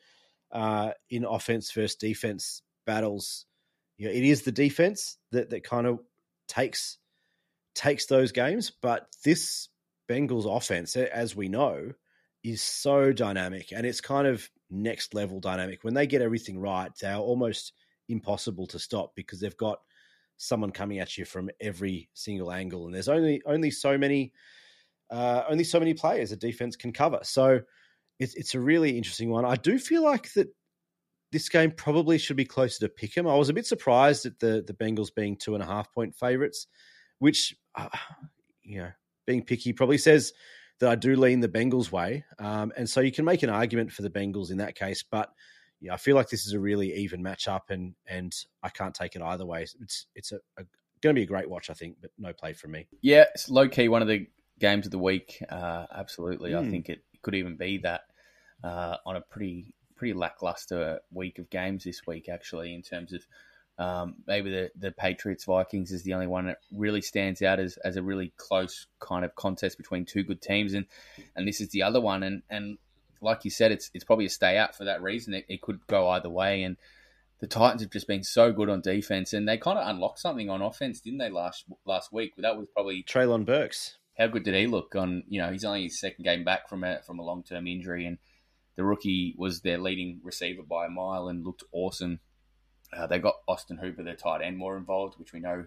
uh, 0.52 0.92
in 1.10 1.26
offense 1.26 1.72
versus 1.72 1.96
defense 1.96 2.62
battles, 2.86 3.46
you 3.98 4.08
know, 4.08 4.14
it 4.14 4.24
is 4.24 4.44
the 4.44 4.52
defense 4.52 5.18
that 5.32 5.52
that 5.52 5.64
kind 5.64 5.88
of 5.88 6.00
takes 6.48 6.98
takes 7.76 8.06
those 8.08 8.32
games. 8.32 8.72
But 8.82 9.08
this 9.24 9.70
Bengals 10.10 10.46
offense, 10.46 10.96
as 10.96 11.36
we 11.36 11.50
know, 11.50 11.92
is 12.44 12.62
so 12.62 13.12
dynamic 13.12 13.72
and 13.72 13.86
it's 13.86 14.02
kind 14.02 14.28
of 14.28 14.50
next 14.70 15.14
level 15.14 15.40
dynamic. 15.40 15.84
When 15.84 15.94
they 15.94 16.08
get 16.08 16.22
everything 16.22 16.60
right, 16.60 16.92
they're 17.00 17.16
almost 17.16 17.74
impossible 18.08 18.68
to 18.68 18.80
stop 18.80 19.14
because 19.16 19.40
they've 19.40 19.58
got 19.58 19.80
someone 20.38 20.72
coming 20.72 21.00
at 21.00 21.18
you 21.18 21.26
from 21.26 21.50
every 21.60 22.10
single 22.14 22.52
angle, 22.52 22.86
and 22.86 22.94
there's 22.94 23.10
only 23.10 23.42
only 23.46 23.72
so 23.72 23.98
many 23.98 24.34
uh, 25.10 25.44
only 25.50 25.64
so 25.64 25.80
many 25.80 25.94
players 25.94 26.32
a 26.32 26.36
defense 26.36 26.76
can 26.76 26.92
cover. 26.92 27.20
So 27.24 27.62
it's 28.20 28.36
it's 28.36 28.56
a 28.56 28.60
really 28.60 28.98
interesting 28.98 29.30
one. 29.30 29.46
I 29.46 29.56
do 29.56 29.78
feel 29.78 30.04
like 30.04 30.32
that 30.34 30.48
this 31.32 31.50
game 31.50 31.72
probably 31.72 32.18
should 32.18 32.38
be 32.38 32.46
closer 32.46 32.88
to 32.88 32.94
Pick'em. 32.94 33.30
I 33.30 33.36
was 33.36 33.50
a 33.50 33.54
bit 33.54 33.66
surprised 33.66 34.26
at 34.26 34.40
the 34.40 34.64
the 34.66 34.74
Bengals 34.74 35.14
being 35.14 35.36
two 35.36 35.54
and 35.54 35.64
a 35.64 35.68
half 35.68 35.92
point 35.94 36.16
favorites, 36.16 36.68
which 37.20 37.56
uh, 37.76 37.90
you 38.64 38.80
know 38.80 38.92
being 39.26 39.44
picky 39.44 39.74
probably 39.74 39.98
says 39.98 40.34
that 40.80 40.90
I 40.90 40.96
do 40.96 41.16
lean 41.16 41.40
the 41.40 41.50
Bengals 41.50 41.92
way, 41.92 42.24
um, 42.40 42.72
and 42.78 42.90
so 42.90 43.02
you 43.02 43.12
can 43.12 43.26
make 43.26 43.44
an 43.44 43.50
argument 43.50 43.92
for 43.92 44.02
the 44.02 44.10
Bengals 44.10 44.52
in 44.52 44.58
that 44.58 44.76
case, 44.76 45.04
but 45.04 45.30
yeah, 45.82 45.94
I 45.94 45.98
feel 45.98 46.16
like 46.16 46.30
this 46.30 46.46
is 46.46 46.54
a 46.54 46.60
really 46.60 46.94
even 46.94 47.22
matchup, 47.22 47.70
and 47.70 47.94
and 48.08 48.34
I 48.64 48.70
can't 48.70 48.94
take 48.94 49.16
it 49.16 49.22
either 49.22 49.46
way. 49.46 49.64
It's 49.64 50.08
it's 50.16 50.32
a, 50.32 50.38
a 50.58 50.64
going 51.02 51.16
to 51.16 51.20
be 51.20 51.24
a 51.24 51.28
great 51.28 51.50
watch, 51.50 51.70
I 51.70 51.74
think, 51.74 51.98
but 52.02 52.12
no 52.18 52.34
play 52.34 52.54
from 52.54 52.72
me. 52.72 52.88
Yeah, 53.02 53.26
it's 53.34 53.50
low 53.50 53.68
key 53.68 53.88
one 53.90 54.02
of 54.02 54.08
the 54.08 54.28
games 54.60 54.86
of 54.86 54.92
the 54.92 55.00
week. 55.00 55.42
Uh, 55.50 55.86
absolutely, 55.96 56.52
mm. 56.52 56.60
I 56.60 56.64
hmm. 56.64 56.72
think 56.72 56.90
it 56.90 57.04
could 57.22 57.36
even 57.36 57.56
be 57.56 57.80
that 57.80 58.02
uh, 58.64 58.98
on 59.06 59.16
a 59.16 59.22
pretty 59.22 59.74
pretty 59.96 60.14
lackluster 60.14 61.00
week 61.12 61.40
of 61.40 61.50
games 61.50 61.84
this 61.84 62.02
week, 62.06 62.30
actually, 62.30 62.74
in 62.74 62.82
terms 62.82 63.14
of. 63.14 63.26
Um, 63.78 64.16
maybe 64.26 64.52
the, 64.52 64.72
the 64.78 64.94
Patriots 64.94 65.44
Vikings 65.44 65.92
is 65.92 66.04
the 66.04 66.14
only 66.14 66.28
one 66.28 66.46
that 66.46 66.60
really 66.72 67.02
stands 67.02 67.42
out 67.42 67.60
as, 67.60 67.76
as 67.84 67.98
a 67.98 68.02
really 68.02 68.32
close 68.38 68.88
kind 69.02 69.26
of 69.26 69.36
contest 69.36 69.78
between 69.78 70.06
two 70.06 70.24
good 70.24 70.42
teams, 70.42 70.74
and 70.74 70.86
and 71.36 71.46
this 71.46 71.60
is 71.60 71.72
the 71.72 71.84
other 71.84 72.00
one. 72.00 72.24
And 72.24 72.42
and 72.50 72.78
like 73.20 73.44
you 73.44 73.52
said, 73.52 73.74
it's 73.74 73.92
it's 73.94 74.06
probably 74.06 74.28
a 74.28 74.30
stay 74.30 74.58
out 74.58 74.78
for 74.78 74.86
that 74.86 75.02
reason. 75.02 75.34
It, 75.34 75.46
it 75.50 75.62
could 75.62 75.86
go 75.88 76.08
either 76.08 76.30
way, 76.30 76.64
and 76.64 76.78
the 77.40 77.48
Titans 77.48 77.82
have 77.82 77.92
just 77.92 78.08
been 78.08 78.24
so 78.24 78.52
good 78.52 78.70
on 78.70 78.82
defense, 78.82 79.34
and 79.34 79.48
they 79.48 79.58
kind 79.58 79.78
of 79.78 79.88
unlocked 79.88 80.20
something 80.20 80.50
on 80.50 80.62
offense, 80.62 81.02
didn't 81.02 81.20
they 81.20 81.30
last 81.30 81.66
last 81.86 82.14
week? 82.14 82.34
That 82.38 82.58
was 82.58 82.68
probably 82.74 83.04
Treylon 83.04 83.46
Burks. 83.46 83.98
How 84.18 84.28
good 84.28 84.44
did 84.44 84.56
he 84.56 84.68
look? 84.68 84.96
On 84.96 85.24
you 85.28 85.42
know, 85.42 85.52
he's 85.52 85.66
only 85.66 85.84
his 85.84 86.00
second 86.00 86.24
game 86.24 86.44
back 86.44 86.70
from 86.70 86.84
a 86.84 87.02
from 87.04 87.20
a 87.20 87.24
long 87.24 87.44
term 87.44 87.68
injury, 87.68 88.06
and 88.06 88.18
the 88.76 88.84
rookie 88.84 89.36
was 89.38 89.62
their 89.62 89.78
leading 89.78 90.22
receiver 90.24 90.64
by 90.64 90.86
a 90.86 90.90
mile 90.90 91.28
and 91.28 91.46
looked 91.46 91.64
awesome. 91.72 92.20
Uh, 92.96 93.08
they 93.08 93.20
got 93.20 93.36
Austin 93.48 93.78
Hooper, 93.78 94.04
their 94.04 94.16
tight 94.16 94.42
end, 94.42 94.58
more 94.58 94.78
involved, 94.78 95.18
which 95.20 95.34
we 95.34 95.40
know 95.40 95.66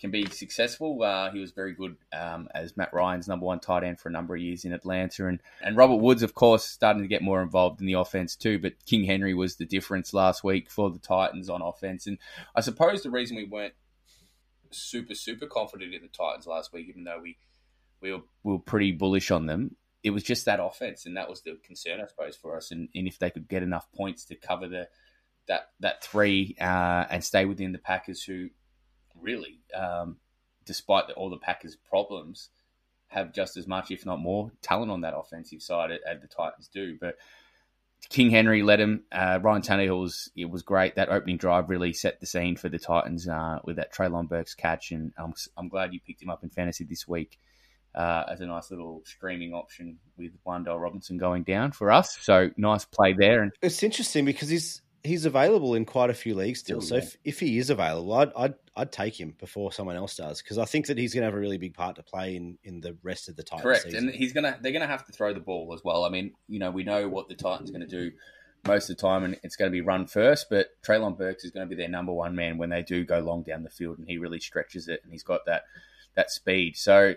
can 0.00 0.10
be 0.10 0.26
successful. 0.26 1.02
Uh, 1.02 1.30
he 1.30 1.38
was 1.38 1.52
very 1.52 1.72
good 1.72 1.96
um, 2.12 2.48
as 2.54 2.76
Matt 2.76 2.92
Ryan's 2.92 3.28
number 3.28 3.46
one 3.46 3.60
tight 3.60 3.84
end 3.84 4.00
for 4.00 4.08
a 4.08 4.12
number 4.12 4.34
of 4.34 4.40
years 4.40 4.64
in 4.64 4.72
Atlanta, 4.72 5.26
and 5.26 5.40
and 5.62 5.76
Robert 5.76 5.96
Woods, 5.96 6.22
of 6.22 6.34
course, 6.34 6.64
starting 6.64 7.02
to 7.02 7.08
get 7.08 7.22
more 7.22 7.42
involved 7.42 7.80
in 7.80 7.86
the 7.86 7.94
offense 7.94 8.34
too. 8.36 8.58
But 8.58 8.84
King 8.86 9.04
Henry 9.04 9.34
was 9.34 9.56
the 9.56 9.66
difference 9.66 10.12
last 10.12 10.42
week 10.42 10.70
for 10.70 10.90
the 10.90 10.98
Titans 10.98 11.48
on 11.48 11.62
offense, 11.62 12.06
and 12.06 12.18
I 12.54 12.60
suppose 12.60 13.02
the 13.02 13.10
reason 13.10 13.36
we 13.36 13.44
weren't 13.44 13.74
super 14.70 15.14
super 15.14 15.46
confident 15.46 15.94
in 15.94 16.02
the 16.02 16.08
Titans 16.08 16.46
last 16.46 16.72
week, 16.72 16.88
even 16.88 17.04
though 17.04 17.20
we 17.22 17.36
we 18.04 18.12
were, 18.12 18.22
we 18.42 18.52
were 18.52 18.58
pretty 18.58 18.92
bullish 18.92 19.30
on 19.30 19.46
them. 19.46 19.76
It 20.02 20.10
was 20.10 20.22
just 20.22 20.44
that 20.44 20.60
offense, 20.62 21.06
and 21.06 21.16
that 21.16 21.30
was 21.30 21.40
the 21.40 21.58
concern, 21.64 22.00
I 22.00 22.06
suppose, 22.06 22.36
for 22.36 22.56
us. 22.56 22.70
And, 22.70 22.90
and 22.94 23.08
if 23.08 23.18
they 23.18 23.30
could 23.30 23.48
get 23.48 23.62
enough 23.62 23.90
points 23.96 24.26
to 24.26 24.36
cover 24.36 24.68
the 24.68 24.88
that 25.46 25.70
that 25.80 26.04
three 26.04 26.56
uh, 26.60 27.04
and 27.10 27.24
stay 27.24 27.46
within 27.46 27.72
the 27.72 27.78
Packers, 27.78 28.22
who 28.22 28.50
really, 29.20 29.60
um, 29.74 30.18
despite 30.66 31.08
the, 31.08 31.14
all 31.14 31.30
the 31.30 31.38
Packers' 31.38 31.76
problems, 31.76 32.50
have 33.08 33.32
just 33.32 33.56
as 33.56 33.66
much, 33.66 33.90
if 33.90 34.04
not 34.04 34.20
more, 34.20 34.52
talent 34.60 34.90
on 34.90 35.00
that 35.00 35.16
offensive 35.16 35.62
side 35.62 35.90
as 35.90 36.20
the 36.20 36.28
Titans 36.28 36.68
do. 36.68 36.98
But 37.00 37.16
King 38.10 38.28
Henry 38.30 38.62
led 38.62 38.80
him. 38.80 39.04
Uh, 39.10 39.38
Ryan 39.40 39.62
Tannehill 39.62 40.00
was 40.00 40.30
it 40.36 40.50
was 40.50 40.62
great. 40.62 40.96
That 40.96 41.08
opening 41.08 41.38
drive 41.38 41.70
really 41.70 41.94
set 41.94 42.20
the 42.20 42.26
scene 42.26 42.56
for 42.56 42.68
the 42.68 42.78
Titans 42.78 43.26
uh, 43.26 43.60
with 43.64 43.76
that 43.76 43.94
Treylon 43.94 44.28
Burks 44.28 44.54
catch, 44.54 44.92
and 44.92 45.14
I'm 45.16 45.32
I'm 45.56 45.68
glad 45.68 45.94
you 45.94 46.00
picked 46.00 46.22
him 46.22 46.28
up 46.28 46.42
in 46.42 46.50
fantasy 46.50 46.84
this 46.84 47.08
week. 47.08 47.38
Uh, 47.94 48.24
as 48.28 48.40
a 48.40 48.46
nice 48.46 48.72
little 48.72 49.02
streaming 49.04 49.54
option 49.54 49.98
with 50.16 50.32
Wan'Dale 50.44 50.80
Robinson 50.80 51.16
going 51.16 51.44
down 51.44 51.70
for 51.70 51.92
us. 51.92 52.18
So 52.20 52.50
nice 52.56 52.84
play 52.84 53.12
there. 53.12 53.42
And 53.42 53.52
it's 53.62 53.84
interesting 53.84 54.24
because 54.24 54.48
he's 54.48 54.82
he's 55.04 55.26
available 55.26 55.74
in 55.74 55.84
quite 55.84 56.10
a 56.10 56.14
few 56.14 56.34
leagues 56.34 56.58
still. 56.60 56.80
so 56.80 56.96
if, 56.96 57.16
if 57.24 57.38
he 57.38 57.58
is 57.58 57.70
available, 57.70 58.12
I'd, 58.14 58.32
I'd 58.36 58.54
I'd 58.76 58.90
take 58.90 59.20
him 59.20 59.36
before 59.38 59.70
someone 59.70 59.94
else 59.94 60.16
does 60.16 60.42
because 60.42 60.58
I 60.58 60.64
think 60.64 60.86
that 60.86 60.98
he's 60.98 61.14
going 61.14 61.22
to 61.22 61.26
have 61.26 61.34
a 61.34 61.38
really 61.38 61.58
big 61.58 61.74
part 61.74 61.96
to 61.96 62.02
play 62.02 62.34
in, 62.34 62.58
in 62.64 62.80
the 62.80 62.96
rest 63.04 63.28
of 63.28 63.36
the 63.36 63.44
Titans. 63.44 63.62
Correct, 63.62 63.84
season. 63.84 64.08
and 64.08 64.14
he's 64.14 64.32
gonna 64.32 64.58
they're 64.60 64.72
gonna 64.72 64.88
have 64.88 65.06
to 65.06 65.12
throw 65.12 65.32
the 65.32 65.40
ball 65.40 65.72
as 65.72 65.84
well. 65.84 66.04
I 66.04 66.08
mean, 66.08 66.32
you 66.48 66.58
know, 66.58 66.72
we 66.72 66.82
know 66.82 67.08
what 67.08 67.28
the 67.28 67.36
Titans 67.36 67.70
going 67.70 67.82
to 67.82 67.86
do 67.86 68.10
most 68.66 68.90
of 68.90 68.96
the 68.96 69.00
time, 69.00 69.24
and 69.24 69.38
it's 69.42 69.56
going 69.56 69.70
to 69.70 69.72
be 69.72 69.80
run 69.80 70.06
first. 70.06 70.46
But 70.50 70.68
Treylon 70.82 71.16
Burks 71.16 71.44
is 71.44 71.50
going 71.50 71.68
to 71.68 71.74
be 71.74 71.80
their 71.80 71.88
number 71.88 72.12
one 72.12 72.34
man 72.34 72.58
when 72.58 72.70
they 72.70 72.82
do 72.82 73.04
go 73.04 73.20
long 73.20 73.42
down 73.42 73.62
the 73.62 73.70
field, 73.70 73.98
and 73.98 74.08
he 74.08 74.18
really 74.18 74.40
stretches 74.40 74.88
it, 74.88 75.00
and 75.04 75.12
he's 75.12 75.22
got 75.22 75.46
that 75.46 75.64
that 76.14 76.30
speed. 76.30 76.76
So, 76.76 77.14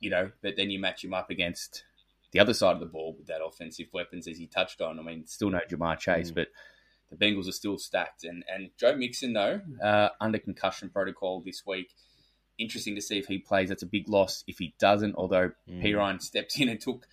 you 0.00 0.10
know, 0.10 0.30
but 0.42 0.56
then 0.56 0.70
you 0.70 0.80
match 0.80 1.04
him 1.04 1.14
up 1.14 1.30
against 1.30 1.84
the 2.32 2.40
other 2.40 2.54
side 2.54 2.74
of 2.74 2.80
the 2.80 2.86
ball 2.86 3.14
with 3.16 3.26
that 3.26 3.40
offensive 3.44 3.88
weapons, 3.92 4.26
as 4.26 4.38
he 4.38 4.46
touched 4.46 4.80
on. 4.80 4.98
I 4.98 5.02
mean, 5.02 5.26
still 5.26 5.50
no 5.50 5.60
Ja'Marr 5.68 5.98
Chase, 5.98 6.30
mm. 6.30 6.36
but 6.36 6.48
the 7.10 7.16
Bengals 7.16 7.48
are 7.48 7.52
still 7.52 7.78
stacked. 7.78 8.24
And 8.24 8.44
and 8.52 8.70
Joe 8.78 8.96
Mixon 8.96 9.32
though 9.32 9.60
uh, 9.82 10.10
under 10.20 10.38
concussion 10.38 10.90
protocol 10.90 11.42
this 11.44 11.64
week. 11.66 11.94
Interesting 12.58 12.94
to 12.94 13.00
see 13.00 13.18
if 13.18 13.26
he 13.26 13.38
plays. 13.38 13.70
That's 13.70 13.82
a 13.82 13.86
big 13.86 14.08
loss 14.08 14.44
if 14.46 14.58
he 14.58 14.74
doesn't. 14.78 15.14
Although 15.16 15.52
mm. 15.68 15.82
Perine 15.82 16.20
stepped 16.20 16.58
in 16.58 16.68
and 16.68 16.80
took 16.80 17.06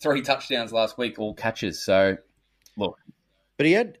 three 0.00 0.22
touchdowns 0.22 0.72
last 0.72 0.98
week, 0.98 1.18
all 1.18 1.34
catches. 1.34 1.84
So 1.84 2.16
look, 2.76 2.98
but 3.56 3.66
he 3.66 3.72
had 3.72 3.98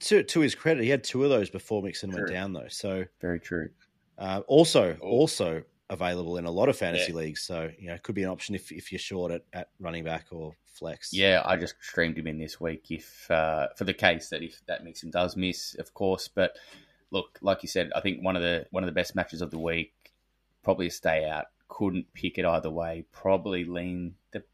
to 0.00 0.22
to 0.22 0.40
his 0.40 0.54
credit, 0.54 0.82
he 0.82 0.90
had 0.90 1.04
two 1.04 1.24
of 1.24 1.30
those 1.30 1.50
before 1.50 1.82
Mixon 1.82 2.10
true. 2.10 2.20
went 2.20 2.32
down 2.32 2.52
though. 2.52 2.68
So 2.68 3.04
very 3.20 3.40
true. 3.40 3.68
Uh, 4.16 4.42
also, 4.46 4.92
Ooh. 4.92 5.06
also 5.06 5.62
available 5.90 6.38
in 6.38 6.46
a 6.46 6.50
lot 6.50 6.68
of 6.68 6.76
fantasy 6.76 7.12
yeah. 7.12 7.18
leagues. 7.18 7.42
So 7.42 7.70
you 7.78 7.88
know, 7.88 7.94
it 7.94 8.02
could 8.02 8.14
be 8.14 8.22
an 8.22 8.30
option 8.30 8.54
if 8.54 8.72
if 8.72 8.92
you're 8.92 8.98
short 8.98 9.32
at, 9.32 9.42
at 9.52 9.68
running 9.78 10.04
back 10.04 10.26
or 10.30 10.54
flex. 10.66 11.12
Yeah, 11.12 11.42
I 11.44 11.56
just 11.56 11.74
streamed 11.80 12.18
him 12.18 12.26
in 12.26 12.38
this 12.38 12.60
week 12.60 12.90
if 12.90 13.30
uh, 13.30 13.68
for 13.76 13.84
the 13.84 13.94
case 13.94 14.28
that 14.30 14.42
if 14.42 14.60
that 14.66 14.84
Mixon 14.84 15.10
does 15.10 15.36
miss, 15.36 15.74
of 15.78 15.94
course. 15.94 16.28
But 16.28 16.56
look, 17.10 17.38
like 17.42 17.62
you 17.62 17.68
said, 17.68 17.92
I 17.94 18.00
think 18.00 18.22
one 18.22 18.36
of 18.36 18.42
the 18.42 18.66
one 18.70 18.82
of 18.82 18.88
the 18.88 18.92
best 18.92 19.14
matches 19.14 19.42
of 19.42 19.50
the 19.50 19.58
week, 19.58 19.92
probably 20.62 20.88
a 20.88 20.90
stay 20.90 21.28
out. 21.28 21.46
Couldn't 21.68 22.12
pick 22.12 22.38
it 22.38 22.44
either 22.44 22.70
way. 22.70 23.04
Probably 23.10 23.64
lean 23.64 24.14
the 24.32 24.44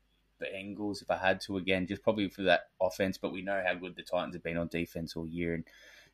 Bengals 0.41 1.03
if 1.03 1.11
I 1.11 1.16
had 1.16 1.41
to 1.43 1.57
again, 1.57 1.87
just 1.87 2.03
probably 2.03 2.28
for 2.28 2.43
that 2.43 2.68
offense. 2.81 3.18
But 3.18 3.33
we 3.33 3.43
know 3.43 3.62
how 3.64 3.74
good 3.74 3.97
the 3.97 4.03
Titans 4.03 4.35
have 4.35 4.43
been 4.43 4.57
on 4.57 4.68
defense 4.68 5.16
all 5.16 5.26
year, 5.26 5.55
and 5.55 5.64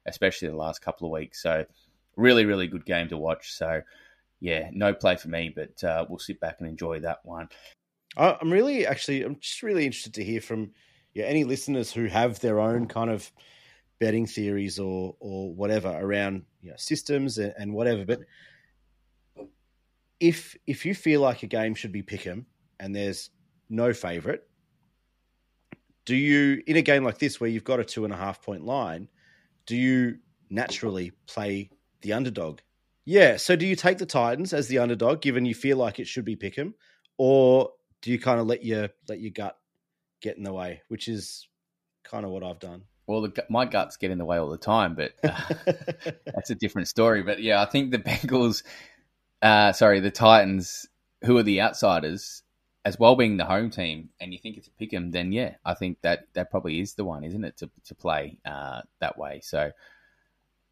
especially 0.06 0.48
the 0.48 0.56
last 0.56 0.82
couple 0.82 1.06
of 1.06 1.12
weeks. 1.12 1.42
So 1.42 1.64
really, 2.16 2.44
really 2.44 2.66
good 2.66 2.84
game 2.84 3.08
to 3.08 3.18
watch. 3.18 3.52
So 3.52 3.82
yeah, 4.40 4.70
no 4.72 4.92
play 4.92 5.16
for 5.16 5.28
me, 5.28 5.52
but 5.54 5.82
uh, 5.84 6.04
we'll 6.08 6.18
sit 6.18 6.40
back 6.40 6.56
and 6.60 6.68
enjoy 6.68 7.00
that 7.00 7.20
one. 7.24 7.48
I'm 8.16 8.50
really 8.50 8.86
actually, 8.86 9.22
I'm 9.22 9.38
just 9.40 9.62
really 9.62 9.84
interested 9.84 10.14
to 10.14 10.24
hear 10.24 10.40
from 10.40 10.70
yeah, 11.14 11.24
any 11.24 11.44
listeners 11.44 11.92
who 11.92 12.06
have 12.06 12.40
their 12.40 12.60
own 12.60 12.86
kind 12.86 13.10
of 13.10 13.30
betting 13.98 14.26
theories 14.26 14.78
or 14.78 15.16
or 15.20 15.54
whatever 15.54 15.88
around 15.88 16.42
you 16.60 16.70
know, 16.70 16.76
systems 16.76 17.38
and, 17.38 17.54
and 17.58 17.72
whatever. 17.72 18.04
But 18.04 18.20
if 20.20 20.56
if 20.66 20.84
you 20.84 20.94
feel 20.94 21.20
like 21.20 21.42
a 21.42 21.46
game 21.46 21.74
should 21.74 21.92
be 21.92 22.02
pick'em 22.02 22.44
and 22.80 22.94
there's 22.94 23.30
no 23.70 23.92
favorite, 23.92 24.48
do 26.04 26.14
you 26.14 26.62
in 26.66 26.76
a 26.76 26.82
game 26.82 27.04
like 27.04 27.18
this 27.18 27.40
where 27.40 27.50
you've 27.50 27.64
got 27.64 27.80
a 27.80 27.84
two 27.84 28.04
and 28.04 28.12
a 28.12 28.16
half 28.16 28.42
point 28.42 28.64
line, 28.64 29.08
do 29.66 29.76
you 29.76 30.18
naturally 30.50 31.12
play 31.26 31.70
the 32.02 32.12
underdog? 32.12 32.60
Yeah. 33.06 33.38
So 33.38 33.56
do 33.56 33.66
you 33.66 33.76
take 33.76 33.96
the 33.96 34.06
Titans 34.06 34.52
as 34.52 34.68
the 34.68 34.78
underdog, 34.78 35.22
given 35.22 35.46
you 35.46 35.54
feel 35.54 35.78
like 35.78 35.98
it 35.98 36.06
should 36.06 36.26
be 36.26 36.36
pick'em, 36.36 36.74
or 37.16 37.70
do 38.02 38.10
you 38.10 38.18
kind 38.18 38.38
of 38.38 38.46
let 38.46 38.62
your 38.64 38.90
let 39.08 39.20
your 39.20 39.30
gut 39.30 39.56
get 40.20 40.36
in 40.36 40.42
the 40.42 40.52
way, 40.52 40.82
which 40.88 41.08
is 41.08 41.48
kind 42.04 42.24
of 42.24 42.30
what 42.30 42.42
I've 42.42 42.58
done. 42.58 42.82
Well, 43.06 43.22
the, 43.22 43.44
my 43.48 43.66
guts 43.66 43.96
get 43.96 44.10
in 44.10 44.18
the 44.18 44.24
way 44.24 44.38
all 44.38 44.48
the 44.48 44.58
time, 44.58 44.96
but 44.96 45.12
uh, 45.22 45.54
that's 46.26 46.50
a 46.50 46.54
different 46.54 46.88
story. 46.88 47.22
But 47.22 47.40
yeah, 47.40 47.62
I 47.62 47.66
think 47.66 47.92
the 47.92 47.98
Bengals, 48.10 48.64
uh, 49.42 49.72
sorry, 49.72 50.00
the 50.00 50.10
Titans, 50.10 50.86
who 51.24 51.36
are 51.38 51.42
the 51.42 51.60
outsiders, 51.60 52.42
as 52.84 52.98
well 52.98 53.16
being 53.16 53.36
the 53.36 53.44
home 53.44 53.70
team, 53.70 54.10
and 54.20 54.32
you 54.32 54.38
think 54.38 54.56
it's 54.56 54.68
a 54.68 54.72
pick 54.72 54.94
'em, 54.94 55.10
then 55.10 55.32
yeah, 55.32 55.54
I 55.64 55.74
think 55.74 55.98
that 56.02 56.26
that 56.34 56.50
probably 56.50 56.80
is 56.80 56.94
the 56.94 57.04
one, 57.04 57.24
isn't 57.24 57.44
it, 57.44 57.56
to 57.58 57.70
to 57.86 57.94
play 57.94 58.38
uh, 58.44 58.82
that 59.00 59.18
way? 59.18 59.40
So 59.42 59.70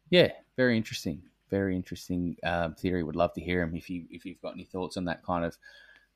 yeah, 0.09 0.31
very 0.55 0.77
interesting, 0.77 1.23
very 1.55 1.75
interesting 1.75 2.35
um, 2.43 2.75
theory. 2.75 3.03
Would 3.03 3.15
love 3.15 3.33
to 3.33 3.41
hear 3.41 3.61
him 3.61 3.75
if 3.75 3.89
you 3.89 4.05
if 4.09 4.25
you've 4.25 4.41
got 4.41 4.53
any 4.53 4.65
thoughts 4.65 4.97
on 4.97 5.05
that 5.05 5.23
kind 5.23 5.45
of 5.45 5.57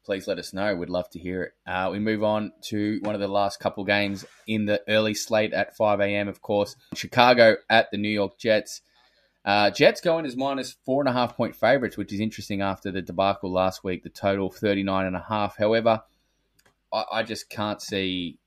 please 0.05 0.27
let 0.27 0.39
us 0.39 0.53
know. 0.53 0.75
We'd 0.75 0.89
love 0.89 1.09
to 1.11 1.19
hear 1.19 1.43
it. 1.43 1.53
Uh, 1.67 1.89
we 1.91 1.99
move 1.99 2.23
on 2.23 2.51
to 2.63 2.99
one 3.03 3.15
of 3.15 3.21
the 3.21 3.27
last 3.27 3.59
couple 3.59 3.83
games 3.83 4.25
in 4.47 4.65
the 4.65 4.81
early 4.87 5.13
slate 5.13 5.53
at 5.53 5.75
5 5.75 5.99
a.m., 5.99 6.27
of 6.27 6.41
course. 6.41 6.75
Chicago 6.95 7.57
at 7.69 7.91
the 7.91 7.97
New 7.97 8.09
York 8.09 8.37
Jets. 8.39 8.81
Uh, 9.45 9.69
Jets 9.69 10.01
going 10.01 10.25
as 10.25 10.35
minus 10.35 10.75
four 10.85 11.01
and 11.01 11.09
a 11.09 11.13
half 11.13 11.35
point 11.37 11.55
favourites, 11.55 11.97
which 11.97 12.13
is 12.13 12.19
interesting 12.19 12.61
after 12.61 12.91
the 12.91 13.01
debacle 13.01 13.51
last 13.51 13.83
week, 13.83 14.03
the 14.03 14.09
total 14.09 14.49
39 14.49 15.05
and 15.05 15.15
a 15.15 15.25
half. 15.27 15.57
However, 15.57 16.01
I, 16.91 17.03
I 17.11 17.23
just 17.23 17.49
can't 17.49 17.81
see 17.81 18.39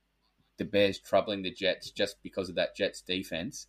the 0.58 0.64
Bears 0.64 0.98
troubling 0.98 1.42
the 1.42 1.52
Jets 1.52 1.90
just 1.90 2.16
because 2.22 2.48
of 2.48 2.56
that 2.56 2.76
Jets 2.76 3.02
defense 3.02 3.68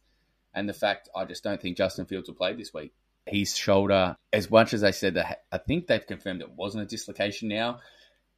and 0.54 0.68
the 0.68 0.74
fact 0.74 1.10
I 1.16 1.26
just 1.26 1.44
don't 1.44 1.62
think 1.62 1.78
Justin 1.78 2.06
Fields 2.06 2.28
will 2.28 2.36
play 2.36 2.54
this 2.54 2.74
week 2.74 2.94
his 3.26 3.56
shoulder, 3.56 4.18
as 4.32 4.50
much 4.50 4.74
as 4.74 4.82
they 4.82 4.92
said 4.92 5.16
that, 5.16 5.44
I 5.52 5.58
think 5.58 5.88
they've 5.88 6.06
confirmed 6.06 6.42
it 6.42 6.52
wasn't 6.52 6.84
a 6.84 6.88
dislocation 6.88 7.50
now. 7.50 7.80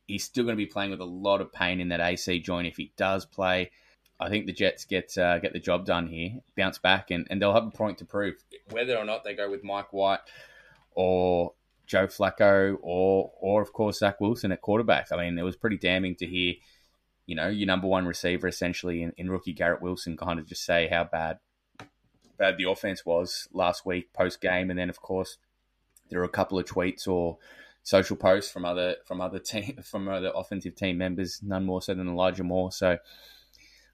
He's 0.07 0.23
still 0.23 0.43
going 0.43 0.55
to 0.55 0.63
be 0.63 0.67
playing 0.67 0.91
with 0.91 0.99
a 0.99 1.05
lot 1.05 1.41
of 1.41 1.51
pain 1.51 1.79
in 1.79 1.89
that 1.89 1.99
AC 1.99 2.39
joint 2.39 2.67
if 2.67 2.77
he 2.77 2.93
does 2.95 3.25
play. 3.25 3.71
I 4.19 4.29
think 4.29 4.45
the 4.45 4.53
Jets 4.53 4.85
get 4.85 5.17
uh, 5.17 5.39
get 5.39 5.53
the 5.53 5.59
job 5.59 5.85
done 5.85 6.07
here, 6.07 6.39
bounce 6.55 6.77
back, 6.77 7.11
and, 7.11 7.27
and 7.29 7.41
they'll 7.41 7.53
have 7.53 7.67
a 7.67 7.71
point 7.71 7.97
to 7.97 8.05
prove. 8.05 8.35
Whether 8.71 8.95
or 8.95 9.03
not 9.03 9.23
they 9.23 9.35
go 9.35 9.49
with 9.49 9.63
Mike 9.63 9.91
White 9.91 10.19
or 10.91 11.53
Joe 11.85 12.07
Flacco 12.07 12.77
or 12.81 13.31
or 13.39 13.61
of 13.61 13.73
course 13.73 13.99
Zach 13.99 14.21
Wilson 14.21 14.51
at 14.51 14.61
quarterback. 14.61 15.11
I 15.11 15.17
mean, 15.17 15.37
it 15.37 15.43
was 15.43 15.57
pretty 15.57 15.77
damning 15.77 16.15
to 16.17 16.25
hear, 16.25 16.53
you 17.25 17.35
know, 17.35 17.49
your 17.49 17.67
number 17.67 17.87
one 17.87 18.05
receiver 18.05 18.47
essentially 18.47 19.01
in, 19.03 19.11
in 19.17 19.29
rookie 19.29 19.53
Garrett 19.53 19.81
Wilson 19.81 20.15
kind 20.15 20.39
of 20.39 20.47
just 20.47 20.63
say 20.63 20.87
how 20.87 21.03
bad 21.03 21.39
bad 22.37 22.57
the 22.57 22.69
offense 22.69 23.05
was 23.05 23.47
last 23.53 23.85
week 23.85 24.13
post 24.13 24.41
game, 24.41 24.69
and 24.69 24.79
then 24.79 24.89
of 24.89 25.01
course 25.01 25.37
there 26.09 26.19
were 26.19 26.25
a 26.25 26.29
couple 26.29 26.59
of 26.59 26.65
tweets 26.65 27.07
or 27.07 27.37
social 27.83 28.15
posts 28.15 28.51
from 28.51 28.65
other 28.65 28.95
from 29.05 29.21
other 29.21 29.39
team 29.39 29.79
from 29.83 30.07
other 30.07 30.31
offensive 30.35 30.75
team 30.75 30.97
members, 30.97 31.41
none 31.43 31.65
more 31.65 31.81
so 31.81 31.93
than 31.93 32.07
Elijah 32.07 32.43
Moore. 32.43 32.71
So 32.71 32.97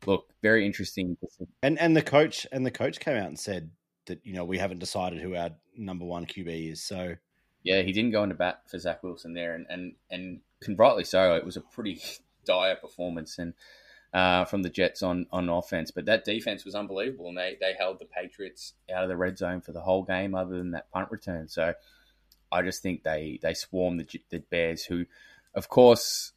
look, 0.06 0.28
very 0.42 0.66
interesting. 0.66 1.18
And 1.62 1.80
and 1.80 1.96
the 1.96 2.02
coach 2.02 2.48
and 2.52 2.66
the 2.66 2.72
coach 2.72 3.00
came 3.00 3.18
out 3.18 3.28
and 3.28 3.40
said 3.40 3.72
that 4.06 4.20
you 4.24 4.34
know 4.34 4.46
we 4.46 4.58
haven't 4.58 4.80
decided 4.80 5.22
who 5.22 5.36
our 5.36 5.52
number 5.78 6.06
one 6.06 6.26
QB 6.26 6.72
is. 6.72 6.84
So 6.84 7.16
yeah, 7.64 7.82
he 7.82 7.92
didn't 7.92 8.12
go 8.12 8.24
into 8.24 8.36
bat 8.36 8.62
for 8.68 8.80
Zach 8.80 9.04
Wilson 9.04 9.34
there, 9.34 9.54
and 9.54 9.66
and 9.70 9.94
and 10.10 10.80
rightly 10.80 11.04
so. 11.04 11.36
It 11.36 11.46
was 11.46 11.58
a 11.58 11.62
pretty 11.62 12.02
dire 12.46 12.76
performance, 12.76 13.38
and 13.38 13.54
uh, 14.14 14.46
from 14.46 14.62
the 14.62 14.70
Jets 14.70 15.02
on 15.02 15.26
on 15.32 15.50
offense. 15.50 15.92
But 15.92 16.06
that 16.06 16.26
defense 16.26 16.66
was 16.66 16.76
unbelievable, 16.76 17.30
and 17.30 17.38
they 17.38 17.58
they 17.60 17.74
held 17.78 18.00
the 18.00 18.06
Patriots 18.06 18.74
out 18.94 19.04
of 19.04 19.10
the 19.10 19.18
red 19.18 19.38
zone 19.38 19.62
for 19.62 19.72
the 19.72 19.82
whole 19.82 20.04
game, 20.04 20.36
other 20.36 20.58
than 20.58 20.72
that 20.72 20.92
punt 20.92 21.10
return. 21.12 21.48
So 21.48 21.74
I 22.52 22.62
just 22.62 22.82
think 22.82 23.04
they 23.04 23.40
they 23.42 23.54
swarm 23.54 23.98
the 23.98 24.08
the 24.30 24.40
Bears, 24.40 24.86
who, 24.86 25.06
of 25.56 25.70
course, 25.70 26.34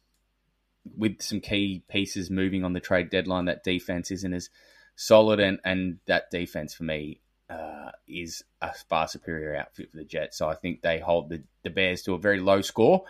with 0.97 1.21
some 1.21 1.41
key 1.41 1.83
pieces 1.89 2.29
moving 2.29 2.63
on 2.63 2.73
the 2.73 2.79
trade 2.79 3.09
deadline, 3.09 3.45
that 3.45 3.63
defense 3.63 4.11
isn't 4.11 4.33
as 4.33 4.49
solid, 4.95 5.39
and 5.39 5.59
and 5.65 5.99
that 6.05 6.31
defense 6.31 6.73
for 6.73 6.83
me. 6.83 7.21
Uh, 7.47 7.91
is 8.07 8.43
a 8.59 8.73
far 8.89 9.07
superior 9.07 9.55
outfit 9.55 9.91
for 9.91 9.97
the 9.97 10.03
Jets. 10.03 10.35
So 10.35 10.49
I 10.49 10.55
think 10.55 10.81
they 10.81 10.97
hold 10.97 11.29
the, 11.29 11.43
the 11.63 11.69
Bears 11.69 12.01
to 12.03 12.15
a 12.15 12.17
very 12.17 12.39
low 12.39 12.61
score 12.61 13.03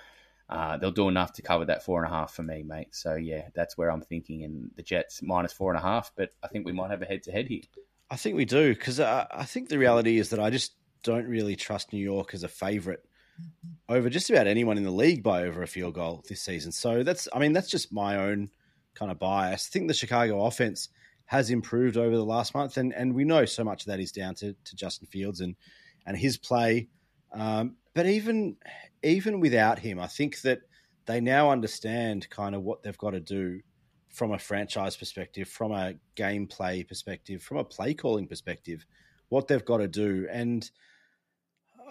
uh, 0.49 0.77
they'll 0.77 0.91
do 0.91 1.09
enough 1.09 1.33
to 1.33 1.41
cover 1.41 1.65
that 1.65 1.83
four 1.83 2.03
and 2.03 2.11
a 2.11 2.15
half 2.15 2.33
for 2.33 2.43
me, 2.43 2.63
mate. 2.63 2.95
So 2.95 3.15
yeah, 3.15 3.49
that's 3.55 3.77
where 3.77 3.89
I'm 3.89 4.01
thinking. 4.01 4.43
And 4.43 4.71
the 4.75 4.83
Jets 4.83 5.21
minus 5.21 5.53
four 5.53 5.71
and 5.71 5.79
a 5.79 5.81
half, 5.81 6.11
but 6.15 6.31
I 6.43 6.47
think 6.47 6.65
we 6.65 6.71
might 6.71 6.91
have 6.91 7.01
a 7.01 7.05
head 7.05 7.23
to 7.23 7.31
head 7.31 7.47
here. 7.47 7.61
I 8.09 8.15
think 8.17 8.35
we 8.35 8.45
do 8.45 8.73
because 8.73 8.99
I, 8.99 9.25
I 9.31 9.45
think 9.45 9.69
the 9.69 9.79
reality 9.79 10.19
is 10.19 10.29
that 10.29 10.39
I 10.39 10.49
just 10.49 10.75
don't 11.03 11.27
really 11.27 11.55
trust 11.55 11.93
New 11.93 12.03
York 12.03 12.33
as 12.33 12.43
a 12.43 12.47
favourite 12.47 12.99
over 13.89 14.09
just 14.09 14.29
about 14.29 14.47
anyone 14.47 14.77
in 14.77 14.83
the 14.83 14.91
league 14.91 15.23
by 15.23 15.43
over 15.43 15.61
a 15.63 15.67
field 15.67 15.95
goal 15.95 16.23
this 16.29 16.41
season. 16.41 16.71
So 16.71 17.03
that's, 17.03 17.27
I 17.33 17.39
mean, 17.39 17.53
that's 17.53 17.69
just 17.69 17.91
my 17.91 18.17
own 18.17 18.49
kind 18.93 19.11
of 19.11 19.19
bias. 19.19 19.67
I 19.69 19.71
think 19.71 19.87
the 19.87 19.93
Chicago 19.93 20.45
offense 20.45 20.89
has 21.25 21.49
improved 21.49 21.97
over 21.97 22.15
the 22.15 22.25
last 22.25 22.53
month, 22.53 22.77
and 22.77 22.93
and 22.93 23.13
we 23.13 23.23
know 23.23 23.45
so 23.45 23.63
much 23.63 23.81
of 23.81 23.87
that 23.87 23.99
is 23.99 24.11
down 24.11 24.35
to, 24.35 24.53
to 24.63 24.75
Justin 24.75 25.07
Fields 25.07 25.41
and 25.41 25.55
and 26.05 26.15
his 26.15 26.37
play. 26.37 26.87
Um, 27.33 27.77
but 27.93 28.05
even 28.05 28.57
even 29.05 29.39
without 29.39 29.79
him, 29.79 29.99
I 29.99 30.07
think 30.07 30.41
that 30.41 30.61
they 31.05 31.21
now 31.21 31.51
understand 31.51 32.27
kind 32.29 32.55
of 32.55 32.63
what 32.63 32.81
they've 32.81 32.97
got 32.97 33.11
to 33.11 33.19
do 33.19 33.61
from 34.09 34.31
a 34.31 34.39
franchise 34.39 34.97
perspective, 34.97 35.47
from 35.47 35.71
a 35.71 35.93
gameplay 36.15 36.87
perspective, 36.87 37.43
from 37.43 37.57
a 37.57 37.63
play 37.63 37.93
calling 37.93 38.27
perspective, 38.27 38.85
what 39.29 39.47
they've 39.47 39.63
got 39.63 39.77
to 39.77 39.87
do. 39.87 40.27
And 40.31 40.69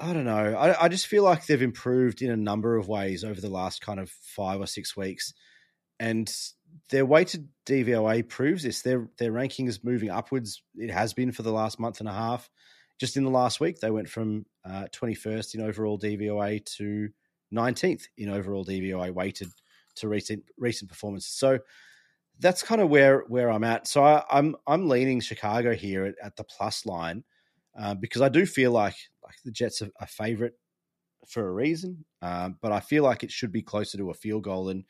I 0.00 0.12
don't 0.12 0.24
know. 0.24 0.56
I, 0.56 0.84
I, 0.84 0.88
just 0.88 1.06
feel 1.06 1.22
like 1.22 1.46
they've 1.46 1.62
improved 1.62 2.20
in 2.20 2.30
a 2.30 2.36
number 2.36 2.76
of 2.76 2.88
ways 2.88 3.22
over 3.22 3.40
the 3.40 3.48
last 3.48 3.80
kind 3.80 4.00
of 4.00 4.10
five 4.10 4.60
or 4.60 4.66
six 4.66 4.96
weeks. 4.96 5.34
And 6.00 6.32
their 6.90 7.06
weighted 7.06 7.48
DVOA 7.66 8.28
proves 8.28 8.64
this. 8.64 8.82
Their 8.82 9.08
their 9.18 9.30
ranking 9.30 9.68
is 9.68 9.84
moving 9.84 10.10
upwards. 10.10 10.62
It 10.74 10.90
has 10.90 11.12
been 11.12 11.30
for 11.30 11.42
the 11.42 11.52
last 11.52 11.78
month 11.78 12.00
and 12.00 12.08
a 12.08 12.12
half 12.12 12.50
just 12.98 13.16
in 13.16 13.24
the 13.24 13.30
last 13.30 13.60
week, 13.60 13.80
they 13.80 13.90
went 13.90 14.08
from 14.08 14.46
uh, 14.64 14.86
21st 14.92 15.54
in 15.54 15.60
overall 15.60 15.98
DVOA 15.98 16.64
to 16.76 17.08
19th 17.52 18.04
in 18.16 18.28
overall 18.28 18.64
DVOA 18.64 19.12
weighted 19.12 19.50
to 19.96 20.08
recent 20.08 20.42
recent 20.58 20.90
performances. 20.90 21.30
So 21.30 21.58
that's 22.40 22.62
kind 22.62 22.80
of 22.80 22.90
where 22.90 23.20
where 23.28 23.50
I'm 23.50 23.64
at. 23.64 23.86
So 23.86 24.02
I, 24.04 24.16
am 24.16 24.24
I'm, 24.30 24.56
I'm 24.66 24.88
leaning 24.88 25.20
Chicago 25.20 25.74
here 25.74 26.06
at, 26.06 26.14
at 26.22 26.36
the 26.36 26.44
plus 26.44 26.86
line 26.86 27.24
uh, 27.78 27.94
because 27.94 28.22
I 28.22 28.28
do 28.28 28.46
feel 28.46 28.72
like 28.72 28.96
like 29.22 29.36
the 29.44 29.52
Jets 29.52 29.82
are 29.82 29.90
a 30.00 30.06
favorite 30.06 30.54
for 31.28 31.48
a 31.48 31.52
reason, 31.52 32.04
um, 32.22 32.58
but 32.60 32.70
I 32.70 32.80
feel 32.80 33.02
like 33.02 33.22
it 33.24 33.30
should 33.30 33.52
be 33.52 33.62
closer 33.62 33.96
to 33.98 34.10
a 34.10 34.14
field 34.14 34.44
goal 34.44 34.66
than 34.66 34.84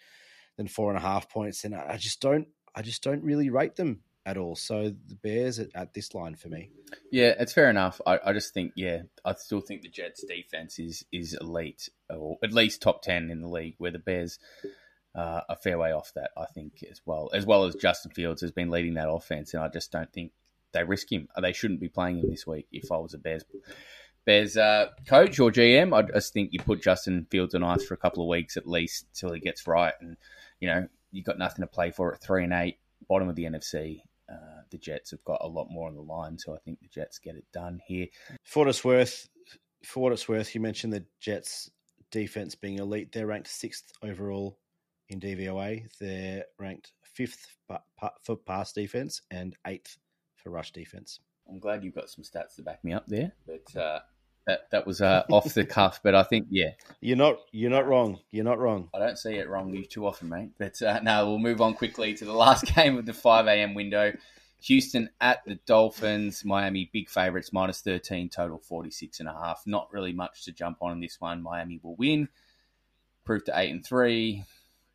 than 0.57 0.69
four 0.69 0.91
and 0.91 0.99
a 0.99 1.03
half 1.03 1.29
points, 1.29 1.65
and 1.65 1.75
I 1.75 1.97
just 1.97 2.21
don't 2.21 2.49
I 2.75 2.83
just 2.83 3.03
don't 3.03 3.23
really 3.23 3.51
rate 3.51 3.77
them 3.77 4.01
at 4.27 4.37
all. 4.37 4.57
So 4.57 4.95
the 5.07 5.15
Bears 5.17 5.59
at, 5.59 5.69
at 5.75 5.95
this 5.95 6.15
line 6.15 6.35
for 6.35 6.49
me. 6.49 6.71
Yeah, 7.11 7.35
it's 7.39 7.53
fair 7.53 7.71
enough. 7.71 8.01
I, 8.07 8.19
I, 8.25 8.33
just 8.33 8.55
think, 8.55 8.73
yeah, 8.77 9.03
I 9.25 9.35
still 9.35 9.61
think 9.61 9.83
the 9.83 9.89
Jets' 9.89 10.25
defense 10.25 10.79
is 10.79 11.05
is 11.13 11.37
elite, 11.41 11.89
or 12.11 12.39
at 12.43 12.53
least 12.53 12.83
top 12.83 13.03
ten 13.03 13.31
in 13.31 13.41
the 13.41 13.49
league. 13.49 13.75
Where 13.79 13.91
the 13.91 13.99
Bears 13.99 14.39
uh, 15.15 15.41
a 15.49 15.57
fair 15.57 15.79
way 15.79 15.93
off 15.93 16.13
that, 16.15 16.31
I 16.37 16.47
think, 16.47 16.85
as 16.91 17.01
well 17.05 17.31
as 17.33 17.47
well 17.47 17.65
as 17.65 17.75
Justin 17.75 18.13
Fields 18.13 18.41
has 18.43 18.53
been 18.53 18.71
leading 18.71 18.95
that 18.95 19.11
offense, 19.11 19.55
and 19.55 19.63
I 19.63 19.69
just 19.69 19.93
don't 19.93 20.13
think 20.13 20.33
they 20.73 20.85
risk 20.85 21.13
him. 21.13 21.29
They 21.41 21.53
shouldn't 21.53 21.81
be 21.81 21.89
playing 21.89 22.19
him 22.19 22.31
this 22.31 22.47
week. 22.47 22.67
If 22.73 22.91
I 22.91 22.97
was 22.97 23.15
a 23.15 23.19
Bears. 23.19 23.45
Bears 24.27 24.57
uh, 24.57 24.87
coach 25.07 25.39
or 25.39 25.51
GM, 25.51 25.95
I 25.95 26.01
just 26.01 26.33
think 26.33 26.49
you 26.55 26.59
put 26.59 26.83
Justin 26.83 27.27
Fields 27.31 27.55
on 27.55 27.63
ice 27.63 27.85
for 27.85 27.93
a 27.93 27.99
couple 27.99 28.23
of 28.23 28.29
weeks 28.31 28.57
at 28.57 28.67
least 28.67 29.05
till 29.13 29.35
he 29.35 29.39
gets 29.39 29.67
right, 29.67 29.93
and 30.01 30.17
you 30.61 30.69
know 30.69 30.89
you've 31.13 31.27
got 31.27 31.37
nothing 31.37 31.61
to 31.61 31.67
play 31.67 31.91
for 31.91 32.15
at 32.15 32.23
three 32.23 32.43
and 32.43 32.55
eight, 32.55 32.79
bottom 33.07 33.29
of 33.29 33.37
the 33.37 33.45
NFC 33.45 34.01
uh, 34.31 34.63
the 34.71 34.79
Jets 34.79 35.11
have 35.11 35.25
got 35.25 35.41
a 35.43 35.49
lot 35.49 35.69
more 35.71 35.89
on 35.89 35.95
the 35.95 36.03
line, 36.03 36.39
so 36.39 36.55
I 36.55 36.59
think 36.59 36.81
the 36.81 36.89
Jets 36.89 37.19
get 37.19 37.37
it 37.37 37.45
done 37.53 37.81
here. 37.87 38.07
For 38.45 38.61
what 38.61 38.69
it's 38.69 38.85
worth, 38.85 39.29
for 39.85 40.03
what 40.03 40.13
it's 40.13 40.29
worth, 40.29 40.55
you 40.55 40.61
mentioned 40.61 40.93
the 40.93 41.05
Jets' 41.21 41.71
defense 42.11 42.55
being 42.55 42.79
elite. 42.79 43.13
They're 43.13 43.27
ranked 43.27 43.49
sixth 43.49 43.93
overall 44.03 44.59
in 45.09 45.21
DVOA. 45.21 45.87
They're 46.01 46.45
ranked 46.59 46.93
fifth 47.03 47.47
for 48.23 48.37
pass 48.37 48.73
defense 48.73 49.21
and 49.31 49.57
eighth 49.67 49.99
for 50.37 50.51
rush 50.51 50.73
defense. 50.73 51.21
I'm 51.49 51.59
glad 51.59 51.85
you've 51.85 51.95
got 51.95 52.09
some 52.09 52.25
stats 52.25 52.57
to 52.57 52.63
back 52.63 52.83
me 52.83 52.93
up 52.93 53.07
there, 53.07 53.33
but 53.47 53.77
uh, 53.79 54.01
that 54.47 54.71
that 54.71 54.87
was 54.87 55.01
uh, 55.01 55.25
off 55.31 55.55
the 55.55 55.65
cuff, 55.65 56.01
but 56.03 56.15
I 56.15 56.23
think 56.23 56.47
yeah, 56.51 56.71
you're 57.01 57.17
not 57.17 57.39
you're 57.53 57.71
not 57.71 57.87
wrong. 57.87 58.19
You're 58.31 58.45
not 58.45 58.59
wrong. 58.59 58.89
I 58.95 58.99
don't 58.99 59.19
see 59.19 59.35
it 59.35 59.49
wrong 59.49 59.75
you 59.75 59.85
too 59.85 60.07
often, 60.07 60.29
mate. 60.29 60.51
But 60.59 60.81
uh, 60.83 61.01
no, 61.03 61.27
we'll 61.29 61.39
move 61.39 61.61
on 61.61 61.75
quickly 61.75 62.15
to 62.15 62.25
the 62.25 62.33
last 62.33 62.65
game 62.75 62.99
of 62.99 63.07
the 63.07 63.15
5 63.15 63.47
a.m. 63.47 63.75
window. 63.75 64.13
Houston 64.65 65.11
at 65.21 65.45
the 65.45 65.57
Dolphins. 65.67 66.45
Miami 66.45 66.89
big 66.93 67.11
favourites 67.11 67.53
minus 67.53 67.81
13 67.83 68.31
total 68.31 68.59
46 68.59 69.21
and 69.21 69.29
a 69.29 69.33
half. 69.33 69.63
Not 69.67 69.93
really 69.93 70.13
much 70.13 70.45
to 70.45 70.53
jump 70.53 70.79
on 70.81 70.93
in 70.93 71.01
this 71.01 71.21
one. 71.21 71.43
Miami 71.43 71.81
will 71.83 71.97
win. 71.97 72.29
Proof 73.25 73.45
to 73.45 73.59
eight 73.59 73.71
and 73.71 73.85
three. 73.85 74.45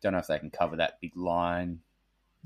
Don't 0.02 0.12
know 0.12 0.18
if 0.18 0.26
they 0.26 0.38
can 0.38 0.50
cover 0.50 0.76
that 0.76 1.00
big 1.00 1.16
line. 1.16 1.80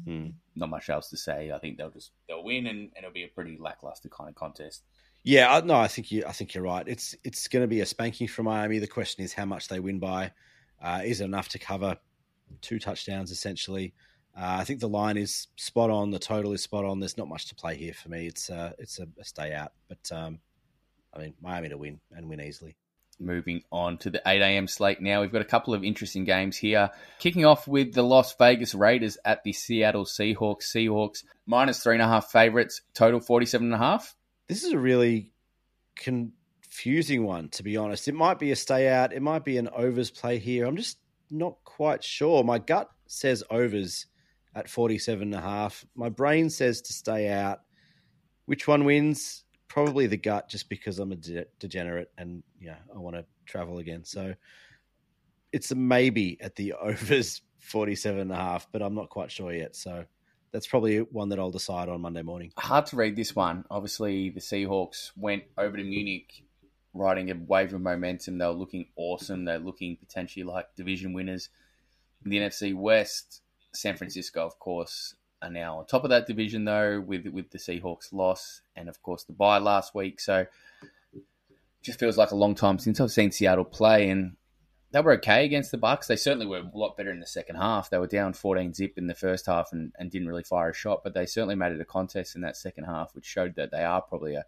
Hmm. 0.05 0.28
Not 0.57 0.70
much 0.70 0.90
else 0.90 1.09
to 1.11 1.16
say. 1.16 1.50
I 1.52 1.59
think 1.59 1.78
they'll 1.78 1.90
just 1.90 2.11
they'll 2.28 2.44
win 2.44 2.66
and, 2.66 2.90
and 2.94 2.98
it'll 2.98 3.12
be 3.12 3.24
a 3.24 3.28
pretty 3.28 3.57
lackluster 3.59 4.09
kind 4.09 4.28
of 4.28 4.34
contest. 4.34 4.82
Yeah, 5.25 5.61
no, 5.64 5.75
I 5.75 5.89
think 5.89 6.12
you. 6.12 6.25
I 6.27 6.33
think 6.33 6.55
you're 6.55 6.64
right. 6.64 6.87
It's 6.87 7.16
it's 7.25 7.49
going 7.49 7.62
to 7.62 7.68
be 7.68 7.81
a 7.81 7.87
spanking 7.87 8.29
for 8.29 8.43
Miami. 8.43 8.79
The 8.79 8.87
question 8.87 9.25
is 9.25 9.33
how 9.33 9.47
much 9.47 9.68
they 9.68 9.81
win 9.81 9.99
by. 9.99 10.33
Uh, 10.81 11.01
is 11.03 11.20
it 11.22 11.25
enough 11.25 11.49
to 11.49 11.59
cover 11.59 11.97
two 12.61 12.79
touchdowns 12.79 13.31
essentially. 13.31 13.95
Uh, 14.37 14.57
I 14.59 14.64
think 14.64 14.81
the 14.81 14.89
line 14.89 15.16
is 15.16 15.47
spot 15.57 15.91
on. 15.91 16.11
The 16.11 16.18
total 16.18 16.53
is 16.53 16.62
spot 16.62 16.85
on. 16.85 16.99
There's 16.99 17.16
not 17.16 17.29
much 17.29 17.47
to 17.49 17.55
play 17.55 17.77
here 17.77 17.95
for 17.95 18.09
me. 18.09 18.27
It's 18.27 18.51
uh, 18.51 18.72
it's 18.79 18.99
a, 18.99 19.07
a 19.18 19.25
stay 19.25 19.53
out, 19.53 19.72
but 19.89 20.11
um, 20.12 20.41
I 21.12 21.20
mean 21.20 21.35
Miami 21.41 21.68
to 21.68 21.79
win 21.79 22.01
and 22.12 22.29
win 22.29 22.41
easily. 22.41 22.77
Moving 23.20 23.62
on 23.70 23.99
to 23.99 24.11
the 24.11 24.20
8 24.27 24.43
a.m. 24.43 24.66
slate 24.66 25.01
now. 25.01 25.20
We've 25.20 25.31
got 25.31 25.41
a 25.41 25.45
couple 25.45 25.72
of 25.72 25.85
interesting 25.85 26.25
games 26.25 26.57
here. 26.57 26.91
Kicking 27.20 27.45
off 27.45 27.68
with 27.68 27.95
the 27.95 28.03
Las 28.03 28.35
Vegas 28.37 28.75
Raiders 28.75 29.16
at 29.25 29.45
the 29.45 29.53
Seattle 29.53 30.05
Seahawks. 30.05 30.64
Seahawks 30.64 31.22
minus 31.47 31.81
three 31.81 31.95
and 31.95 32.03
a 32.03 32.09
half 32.09 32.33
favorites, 32.33 32.83
total 32.93 33.20
47 33.20 33.66
and 33.68 33.75
a 33.75 33.79
half. 33.79 34.16
This 34.49 34.64
is 34.64 34.72
a 34.72 34.78
really 34.78 35.32
confusing 35.97 37.24
one, 37.24 37.49
to 37.51 37.62
be 37.62 37.76
honest. 37.76 38.09
It 38.09 38.14
might 38.14 38.38
be 38.38 38.51
a 38.51 38.57
stay 38.57 38.88
out. 38.88 39.12
It 39.12 39.22
might 39.22 39.45
be 39.45 39.59
an 39.59 39.68
overs 39.68 40.11
play 40.11 40.38
here. 40.38 40.66
I'm 40.66 40.76
just 40.76 40.99
not 41.30 41.57
quite 41.64 42.05
sure. 42.05 42.45
My 42.45 42.59
gut 42.59 42.90
says 43.07 43.42
overs 43.51 44.07
at 44.55 44.68
47 44.68 45.22
and 45.22 45.34
a 45.34 45.40
half. 45.40 45.84
My 45.95 46.09
brain 46.09 46.51
says 46.51 46.82
to 46.82 46.92
stay 46.92 47.28
out. 47.28 47.61
Which 48.47 48.68
one 48.68 48.84
wins? 48.84 49.45
Probably 49.68 50.07
the 50.07 50.16
gut, 50.16 50.49
just 50.49 50.68
because 50.68 50.99
I'm 50.99 51.12
a 51.12 51.16
de- 51.16 51.47
degenerate 51.59 52.11
and 52.18 52.42
yeah, 52.61 52.76
I 52.95 52.99
want 52.99 53.16
to 53.16 53.24
travel 53.47 53.78
again. 53.78 54.05
So 54.05 54.34
it's 55.53 55.70
a 55.70 55.74
maybe 55.74 56.38
at 56.40 56.57
the 56.57 56.72
overs 56.80 57.40
47 57.59 58.20
and 58.20 58.32
a 58.32 58.36
half, 58.36 58.68
but 58.70 58.82
I'm 58.82 58.95
not 58.95 59.09
quite 59.09 59.30
sure 59.30 59.53
yet. 59.53 59.74
So 59.74 60.05
that's 60.55 60.68
probably 60.68 60.98
one 60.98 61.30
that 61.30 61.40
I'll 61.40 61.50
decide 61.50 61.88
on 61.88 62.00
Monday 62.00 62.22
morning. 62.22 62.52
Hard 62.57 62.86
to 62.86 62.96
read 62.96 63.16
this 63.16 63.34
one. 63.34 63.64
Obviously, 63.72 64.30
the 64.30 64.38
Seahawks 64.38 65.11
went 65.16 65.42
over 65.59 65.76
to 65.76 65.82
Munich 65.82 66.44
riding 66.94 67.28
a 67.32 67.34
wave 67.34 67.74
of 67.74 67.80
momentum. 67.80 68.38
They 68.38 68.46
were 68.46 68.52
looking 68.52 68.86
awesome. 68.94 69.44
They're 69.44 69.59
looking 69.59 69.96
potentially 69.96 70.44
like 70.44 70.72
division 70.76 71.12
winners 71.12 71.48
in 72.24 72.30
the 72.30 72.38
NFC 72.38 72.72
West. 72.72 73.42
San 73.72 73.96
Francisco, 73.96 74.46
of 74.46 74.57
course, 74.61 75.16
are 75.42 75.50
now 75.50 75.80
on 75.80 75.86
top 75.86 76.05
of 76.05 76.11
that 76.11 76.28
division 76.28 76.64
though, 76.64 77.00
with 77.05 77.26
with 77.26 77.50
the 77.50 77.59
Seahawks 77.59 78.12
loss 78.12 78.62
and 78.76 78.88
of 78.88 79.02
course 79.02 79.24
the 79.24 79.32
bye 79.32 79.59
last 79.59 79.92
week. 79.92 80.20
So 80.20 80.46
just 81.82 81.98
feels 81.98 82.16
like 82.16 82.30
a 82.30 82.36
long 82.36 82.55
time 82.55 82.78
since 82.78 83.00
I've 83.00 83.11
seen 83.11 83.32
Seattle 83.32 83.64
play, 83.64 84.09
and 84.09 84.36
they 84.95 85.01
were 85.01 85.14
okay 85.14 85.45
against 85.45 85.72
the 85.72 85.76
Bucs. 85.76 86.07
They 86.07 86.14
certainly 86.14 86.47
were 86.47 86.59
a 86.59 86.70
lot 86.72 86.97
better 86.97 87.11
in 87.11 87.18
the 87.18 87.26
second 87.26 87.57
half. 87.57 87.90
They 87.90 87.99
were 87.99 88.07
down 88.07 88.32
14 88.32 88.72
zip 88.72 88.97
in 88.97 89.09
the 89.09 89.14
first 89.14 89.47
half 89.47 89.70
and, 89.72 89.92
and 89.99 90.09
didn't 90.09 90.28
really 90.28 90.45
fire 90.45 90.70
a 90.70 90.74
shot, 90.74 91.01
but 91.03 91.14
they 91.14 91.26
certainly 91.26 91.57
made 91.57 91.72
it 91.72 91.80
a 91.80 91.84
contest 91.84 92.36
in 92.36 92.42
that 92.42 92.57
second 92.57 92.84
half, 92.84 93.12
which 93.12 93.24
showed 93.26 93.57
that 93.57 93.72
they 93.72 93.82
are 93.82 94.01
probably 94.01 94.36
a, 94.36 94.45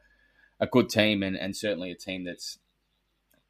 a 0.61 0.68
good 0.68 0.88
team 0.88 1.24
and, 1.24 1.36
and 1.36 1.57
certainly 1.57 1.90
a 1.90 1.97
team 1.97 2.22
that's 2.22 2.59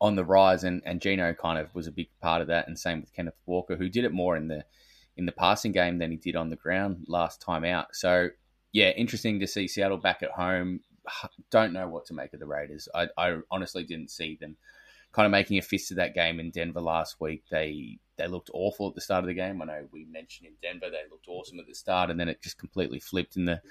on 0.00 0.16
the 0.16 0.24
rise. 0.24 0.64
And, 0.64 0.80
and 0.86 1.02
Geno 1.02 1.34
kind 1.34 1.58
of 1.58 1.74
was 1.74 1.86
a 1.86 1.92
big 1.92 2.08
part 2.22 2.40
of 2.40 2.48
that, 2.48 2.66
and 2.66 2.78
same 2.78 3.02
with 3.02 3.12
Kenneth 3.12 3.36
Walker, 3.44 3.76
who 3.76 3.90
did 3.90 4.04
it 4.04 4.12
more 4.12 4.34
in 4.34 4.48
the 4.48 4.64
in 5.18 5.26
the 5.26 5.32
passing 5.32 5.72
game 5.72 5.98
than 5.98 6.10
he 6.10 6.16
did 6.16 6.34
on 6.34 6.48
the 6.48 6.56
ground 6.56 7.04
last 7.08 7.42
time 7.42 7.64
out. 7.64 7.94
So 7.94 8.30
yeah, 8.72 8.88
interesting 8.90 9.38
to 9.40 9.46
see 9.46 9.68
Seattle 9.68 9.98
back 9.98 10.22
at 10.22 10.30
home. 10.30 10.80
Don't 11.50 11.74
know 11.74 11.88
what 11.88 12.06
to 12.06 12.14
make 12.14 12.32
of 12.32 12.40
the 12.40 12.46
Raiders. 12.46 12.88
I, 12.94 13.08
I 13.18 13.36
honestly 13.50 13.84
didn't 13.84 14.10
see 14.10 14.38
them 14.40 14.56
kind 15.16 15.24
of 15.24 15.32
making 15.32 15.56
a 15.56 15.62
fist 15.62 15.90
of 15.90 15.96
that 15.96 16.14
game 16.14 16.38
in 16.38 16.50
Denver 16.50 16.82
last 16.82 17.16
week. 17.20 17.42
They 17.50 17.98
they 18.18 18.28
looked 18.28 18.50
awful 18.52 18.88
at 18.88 18.94
the 18.94 19.00
start 19.00 19.24
of 19.24 19.28
the 19.28 19.34
game. 19.34 19.62
I 19.62 19.64
know 19.64 19.88
we 19.90 20.04
mentioned 20.04 20.46
in 20.46 20.54
Denver 20.62 20.90
they 20.90 21.10
looked 21.10 21.26
awesome 21.26 21.58
at 21.58 21.66
the 21.66 21.74
start, 21.74 22.10
and 22.10 22.20
then 22.20 22.28
it 22.28 22.42
just 22.42 22.58
completely 22.58 23.00
flipped. 23.00 23.36
And 23.36 23.48
the 23.48 23.62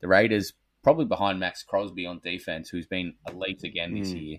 the 0.00 0.08
Raiders, 0.08 0.54
probably 0.82 1.04
behind 1.04 1.38
Maxx 1.38 1.62
Crosby 1.62 2.06
on 2.06 2.20
defense, 2.24 2.70
who's 2.70 2.86
been 2.86 3.12
elite 3.30 3.62
again 3.62 3.92
this 3.92 4.12
mm. 4.12 4.22
year, 4.22 4.38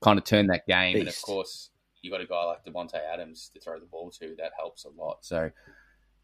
kind 0.00 0.18
of 0.18 0.24
turned 0.24 0.50
that 0.50 0.68
game. 0.68 0.94
Beast. 0.94 1.00
And 1.00 1.08
of 1.08 1.22
course, 1.22 1.70
you 2.00 2.12
got 2.12 2.20
a 2.20 2.26
guy 2.26 2.44
like 2.44 2.64
Davante 2.64 3.00
Adams 3.12 3.50
to 3.54 3.60
throw 3.60 3.80
the 3.80 3.86
ball 3.86 4.12
to. 4.20 4.36
That 4.38 4.52
helps 4.56 4.84
a 4.84 4.90
lot. 4.90 5.18
So 5.22 5.50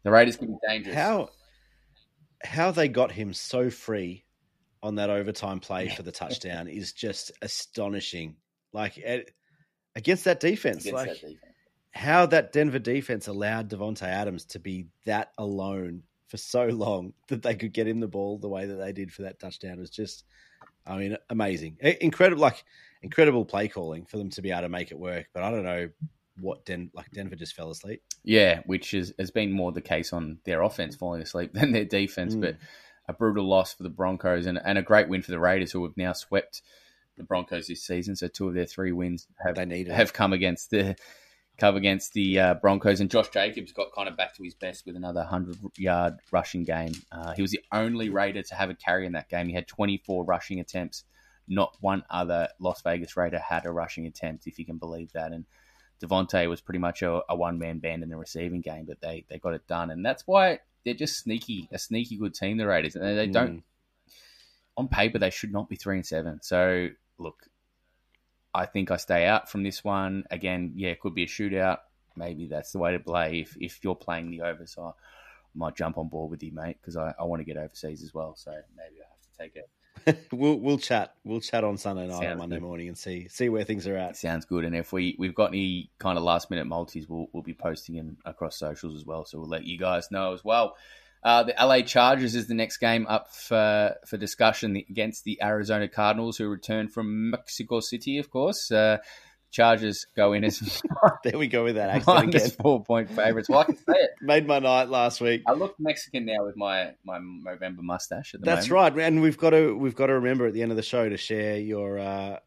the 0.03 0.11
Raiders 0.11 0.37
can 0.37 0.47
be 0.47 0.57
dangerous. 0.65 0.95
How 0.95 1.29
how 2.45 2.71
they 2.71 2.87
got 2.87 3.11
him 3.11 3.33
so 3.33 3.69
free 3.69 4.23
on 4.81 4.95
that 4.95 5.09
overtime 5.09 5.59
play 5.59 5.89
for 5.89 6.03
the 6.03 6.11
touchdown 6.13 6.69
is 6.69 6.93
just 6.93 7.33
astonishing. 7.41 8.37
Like 8.71 8.97
against 9.95 10.25
that 10.25 10.39
defense, 10.39 10.85
against 10.85 10.93
like 10.93 11.07
that 11.07 11.21
defense. 11.21 11.53
how 11.91 12.25
that 12.27 12.51
Denver 12.51 12.79
defense 12.79 13.27
allowed 13.27 13.69
Davante 13.69 14.03
Adams 14.03 14.45
to 14.45 14.59
be 14.59 14.87
that 15.05 15.31
alone 15.37 16.03
for 16.27 16.37
so 16.37 16.65
long 16.67 17.13
that 17.27 17.41
they 17.41 17.55
could 17.55 17.73
get 17.73 17.87
him 17.87 17.99
the 17.99 18.07
ball 18.07 18.37
the 18.37 18.49
way 18.49 18.65
that 18.65 18.75
they 18.75 18.91
did 18.91 19.11
for 19.11 19.23
that 19.23 19.39
touchdown 19.39 19.79
was 19.79 19.89
just, 19.89 20.23
I 20.85 20.97
mean, 20.97 21.17
amazing, 21.29 21.77
incredible, 22.01 22.41
like 22.41 22.63
incredible 23.01 23.45
play 23.45 23.67
calling 23.67 24.05
for 24.05 24.17
them 24.17 24.29
to 24.31 24.41
be 24.41 24.51
able 24.51 24.61
to 24.61 24.69
make 24.69 24.91
it 24.91 24.99
work. 24.99 25.27
But 25.33 25.43
I 25.43 25.51
don't 25.51 25.63
know 25.63 25.89
what 26.39 26.65
Den 26.65 26.91
like 26.93 27.09
Denver 27.11 27.35
just 27.35 27.55
fell 27.55 27.71
asleep. 27.71 28.01
Yeah, 28.23 28.61
which 28.65 28.93
is, 28.93 29.13
has 29.17 29.31
been 29.31 29.51
more 29.51 29.71
the 29.71 29.81
case 29.81 30.11
on 30.11 30.39
their 30.43 30.61
offense 30.61 30.95
falling 30.95 31.21
asleep 31.21 31.51
than 31.53 31.71
their 31.71 31.85
defense. 31.85 32.35
Mm. 32.35 32.41
But 32.41 32.57
a 33.07 33.13
brutal 33.13 33.47
loss 33.47 33.73
for 33.73 33.83
the 33.83 33.89
Broncos 33.89 34.47
and, 34.47 34.59
and 34.63 34.77
a 34.77 34.81
great 34.81 35.07
win 35.07 35.21
for 35.21 35.31
the 35.31 35.39
Raiders, 35.39 35.71
who 35.71 35.83
have 35.83 35.95
now 35.95 36.13
swept 36.13 36.61
the 37.17 37.23
Broncos 37.23 37.67
this 37.67 37.83
season. 37.83 38.15
So 38.15 38.27
two 38.27 38.47
of 38.47 38.53
their 38.53 38.65
three 38.65 38.91
wins 38.91 39.27
have 39.45 39.57
have 39.57 40.13
come 40.13 40.33
against 40.33 40.69
the 40.69 40.95
come 41.57 41.75
against 41.75 42.13
the 42.13 42.39
uh, 42.39 42.53
Broncos. 42.55 42.99
And 42.99 43.09
Josh 43.09 43.29
Jacobs 43.29 43.71
got 43.71 43.93
kind 43.95 44.09
of 44.09 44.17
back 44.17 44.35
to 44.35 44.43
his 44.43 44.55
best 44.55 44.85
with 44.85 44.95
another 44.95 45.23
hundred 45.23 45.57
yard 45.77 46.15
rushing 46.31 46.63
game. 46.63 46.93
Uh, 47.11 47.33
he 47.33 47.41
was 47.41 47.51
the 47.51 47.63
only 47.71 48.09
Raider 48.09 48.43
to 48.43 48.55
have 48.55 48.69
a 48.69 48.75
carry 48.75 49.05
in 49.05 49.13
that 49.13 49.29
game. 49.29 49.47
He 49.47 49.55
had 49.55 49.67
twenty 49.67 50.01
four 50.05 50.23
rushing 50.25 50.59
attempts. 50.59 51.03
Not 51.47 51.77
one 51.79 52.03
other 52.09 52.49
Las 52.59 52.81
Vegas 52.81 53.15
Raider 53.15 53.37
had 53.37 53.67
a 53.67 53.71
rushing 53.71 54.07
attempt, 54.07 54.47
if 54.47 54.57
you 54.57 54.65
can 54.65 54.79
believe 54.79 55.11
that. 55.13 55.31
And 55.31 55.45
Davante 56.03 56.49
was 56.49 56.59
pretty 56.59 56.79
much 56.79 57.03
a, 57.03 57.21
a 57.29 57.35
one 57.35 57.59
man 57.59 57.77
band 57.77 58.01
in 58.01 58.09
the 58.09 58.17
receiving 58.17 58.61
game, 58.61 58.85
but 58.87 58.99
they, 58.99 59.25
they 59.29 59.37
got 59.37 59.53
it 59.53 59.67
done. 59.67 59.91
And 59.91 60.03
that's 60.03 60.23
why 60.25 60.61
they're 60.83 60.95
just 60.95 61.19
sneaky, 61.19 61.69
a 61.71 61.77
sneaky 61.77 62.17
good 62.17 62.33
team, 62.33 62.57
the 62.57 62.65
Raiders. 62.65 62.95
And 62.95 63.05
they, 63.05 63.13
they 63.13 63.27
mm. 63.27 63.33
don't, 63.33 63.63
on 64.75 64.87
paper, 64.87 65.19
they 65.19 65.29
should 65.29 65.53
not 65.53 65.69
be 65.69 65.75
three 65.75 65.97
and 65.97 66.05
seven. 66.05 66.39
So, 66.41 66.87
look, 67.17 67.47
I 68.53 68.65
think 68.65 68.91
I 68.91 68.97
stay 68.97 69.25
out 69.25 69.49
from 69.49 69.63
this 69.63 69.83
one. 69.83 70.23
Again, 70.31 70.73
yeah, 70.75 70.89
it 70.89 70.99
could 70.99 71.15
be 71.15 71.23
a 71.23 71.27
shootout. 71.27 71.79
Maybe 72.15 72.47
that's 72.47 72.71
the 72.71 72.79
way 72.79 72.93
to 72.93 72.99
play 72.99 73.41
if, 73.41 73.57
if 73.59 73.79
you're 73.83 73.95
playing 73.95 74.31
the 74.31 74.41
over. 74.41 74.65
So 74.65 74.83
I 74.83 74.91
might 75.53 75.75
jump 75.75 75.97
on 75.97 76.07
board 76.07 76.31
with 76.31 76.41
you, 76.41 76.53
mate, 76.53 76.77
because 76.79 76.95
I, 76.95 77.13
I 77.19 77.23
want 77.23 77.41
to 77.41 77.45
get 77.45 77.57
overseas 77.57 78.01
as 78.03 78.13
well. 78.13 78.35
So 78.35 78.51
maybe 78.51 79.01
I 79.01 79.07
have 79.09 79.21
to 79.21 79.37
take 79.37 79.55
it 79.55 79.69
we'll 80.31 80.59
we'll 80.59 80.77
chat. 80.77 81.15
We'll 81.23 81.41
chat 81.41 81.63
on 81.63 81.77
Sunday 81.77 82.07
night 82.07 82.19
Sounds 82.19 82.35
or 82.35 82.37
Monday 82.37 82.57
good. 82.57 82.63
morning 82.63 82.87
and 82.89 82.97
see 82.97 83.27
see 83.27 83.49
where 83.49 83.63
things 83.63 83.87
are 83.87 83.97
at. 83.97 84.15
Sounds 84.15 84.45
good. 84.45 84.63
And 84.63 84.75
if 84.75 84.93
we 84.93 85.15
we've 85.17 85.35
got 85.35 85.49
any 85.49 85.89
kind 85.99 86.17
of 86.17 86.23
last 86.23 86.49
minute 86.49 86.65
multis, 86.65 87.07
we'll 87.07 87.27
we'll 87.33 87.43
be 87.43 87.53
posting 87.53 87.95
them 87.95 88.17
across 88.25 88.57
socials 88.57 88.95
as 88.95 89.05
well. 89.05 89.25
So 89.25 89.39
we'll 89.39 89.49
let 89.49 89.65
you 89.65 89.77
guys 89.77 90.11
know 90.11 90.33
as 90.33 90.43
well. 90.43 90.75
Uh, 91.23 91.43
the 91.43 91.55
LA 91.59 91.81
Chargers 91.81 92.35
is 92.35 92.47
the 92.47 92.53
next 92.53 92.77
game 92.77 93.07
up 93.07 93.33
for 93.33 93.95
for 94.07 94.17
discussion 94.17 94.75
against 94.75 95.23
the 95.23 95.41
Arizona 95.41 95.87
Cardinals, 95.87 96.37
who 96.37 96.47
return 96.47 96.87
from 96.87 97.31
Mexico 97.31 97.79
City, 97.79 98.19
of 98.19 98.29
course. 98.29 98.71
Uh, 98.71 98.97
Chargers 99.55 100.05
go 100.17 100.33
in 100.33 100.43
as 100.43 100.81
there 101.23 101.37
we 101.37 101.47
go 101.47 101.63
with 101.63 101.75
that 101.75 101.89
accent 101.89 102.35
again. 102.35 102.49
four 102.61 102.83
point 102.83 103.09
favourites. 103.09 103.47
Well, 103.47 103.59
I 103.59 103.63
can 103.63 103.77
say 103.77 103.93
it. 103.93 104.09
Made 104.21 104.45
my 104.45 104.59
night 104.59 104.89
last 104.89 105.21
week. 105.21 105.43
I 105.47 105.53
look 105.53 105.75
Mexican 105.79 106.25
now 106.25 106.45
with 106.45 106.57
my 106.57 106.91
my 107.05 107.19
Movember 107.19 107.79
mustache. 107.79 108.35
That's 108.37 108.69
moment. 108.69 108.95
right, 108.95 109.05
and 109.05 109.21
we've 109.21 109.37
got 109.37 109.51
to 109.51 109.73
we've 109.73 109.95
got 109.95 110.07
to 110.07 110.15
remember 110.15 110.45
at 110.45 110.53
the 110.53 110.61
end 110.61 110.71
of 110.71 110.75
the 110.75 110.83
show 110.83 111.07
to 111.07 111.15
share 111.15 111.57
your 111.57 111.97
uh, 111.97 112.39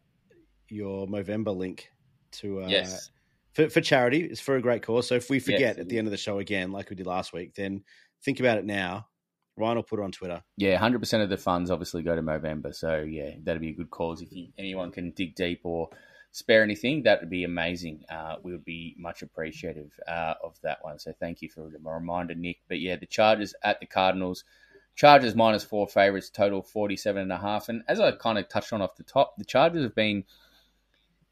your 0.68 1.06
Movember 1.06 1.56
link 1.56 1.90
to 2.32 2.64
uh, 2.64 2.68
yes. 2.68 3.10
for 3.52 3.70
for 3.70 3.80
charity. 3.80 4.22
It's 4.24 4.40
for 4.40 4.56
a 4.56 4.60
great 4.60 4.82
cause. 4.82 5.08
So 5.08 5.14
if 5.14 5.30
we 5.30 5.40
forget 5.40 5.60
yes, 5.60 5.78
at 5.78 5.88
the 5.88 5.96
end 5.96 6.06
of 6.06 6.10
the 6.10 6.18
show 6.18 6.38
again, 6.40 6.72
like 6.72 6.90
we 6.90 6.96
did 6.96 7.06
last 7.06 7.32
week, 7.32 7.54
then 7.54 7.84
think 8.22 8.40
about 8.40 8.58
it 8.58 8.64
now. 8.64 9.06
Ryan 9.56 9.76
will 9.76 9.82
put 9.82 9.98
it 9.98 10.04
on 10.04 10.12
Twitter. 10.12 10.42
Yeah, 10.56 10.76
hundred 10.76 11.00
percent 11.00 11.22
of 11.22 11.30
the 11.30 11.36
funds 11.36 11.70
obviously 11.70 12.02
go 12.02 12.14
to 12.14 12.22
Movember. 12.22 12.74
So 12.74 12.98
yeah, 12.98 13.32
that'd 13.42 13.60
be 13.60 13.70
a 13.70 13.74
good 13.74 13.90
cause 13.90 14.22
if 14.22 14.32
you, 14.32 14.48
anyone 14.56 14.92
can 14.92 15.10
dig 15.10 15.34
deep 15.34 15.60
or 15.64 15.88
spare 16.30 16.62
anything, 16.62 17.02
that 17.02 17.20
would 17.20 17.30
be 17.30 17.44
amazing. 17.44 18.04
Uh, 18.08 18.36
we 18.42 18.52
would 18.52 18.64
be 18.64 18.94
much 18.98 19.22
appreciative 19.22 19.90
uh, 20.06 20.34
of 20.42 20.56
that 20.62 20.78
one. 20.82 20.98
So 20.98 21.12
thank 21.18 21.42
you 21.42 21.48
for 21.48 21.68
the 21.68 21.78
reminder, 21.82 22.34
Nick. 22.34 22.58
But 22.68 22.80
yeah, 22.80 22.96
the 22.96 23.06
Chargers 23.06 23.54
at 23.62 23.80
the 23.80 23.86
Cardinals. 23.86 24.44
Chargers 24.94 25.36
minus 25.36 25.62
four 25.62 25.86
favorites, 25.86 26.28
total 26.28 26.60
47 26.60 27.22
and 27.22 27.32
a 27.32 27.38
half. 27.38 27.68
And 27.68 27.82
as 27.86 28.00
I 28.00 28.10
kind 28.12 28.36
of 28.36 28.48
touched 28.48 28.72
on 28.72 28.82
off 28.82 28.96
the 28.96 29.04
top, 29.04 29.36
the 29.38 29.44
Chargers 29.44 29.84
have 29.84 29.94
been 29.94 30.24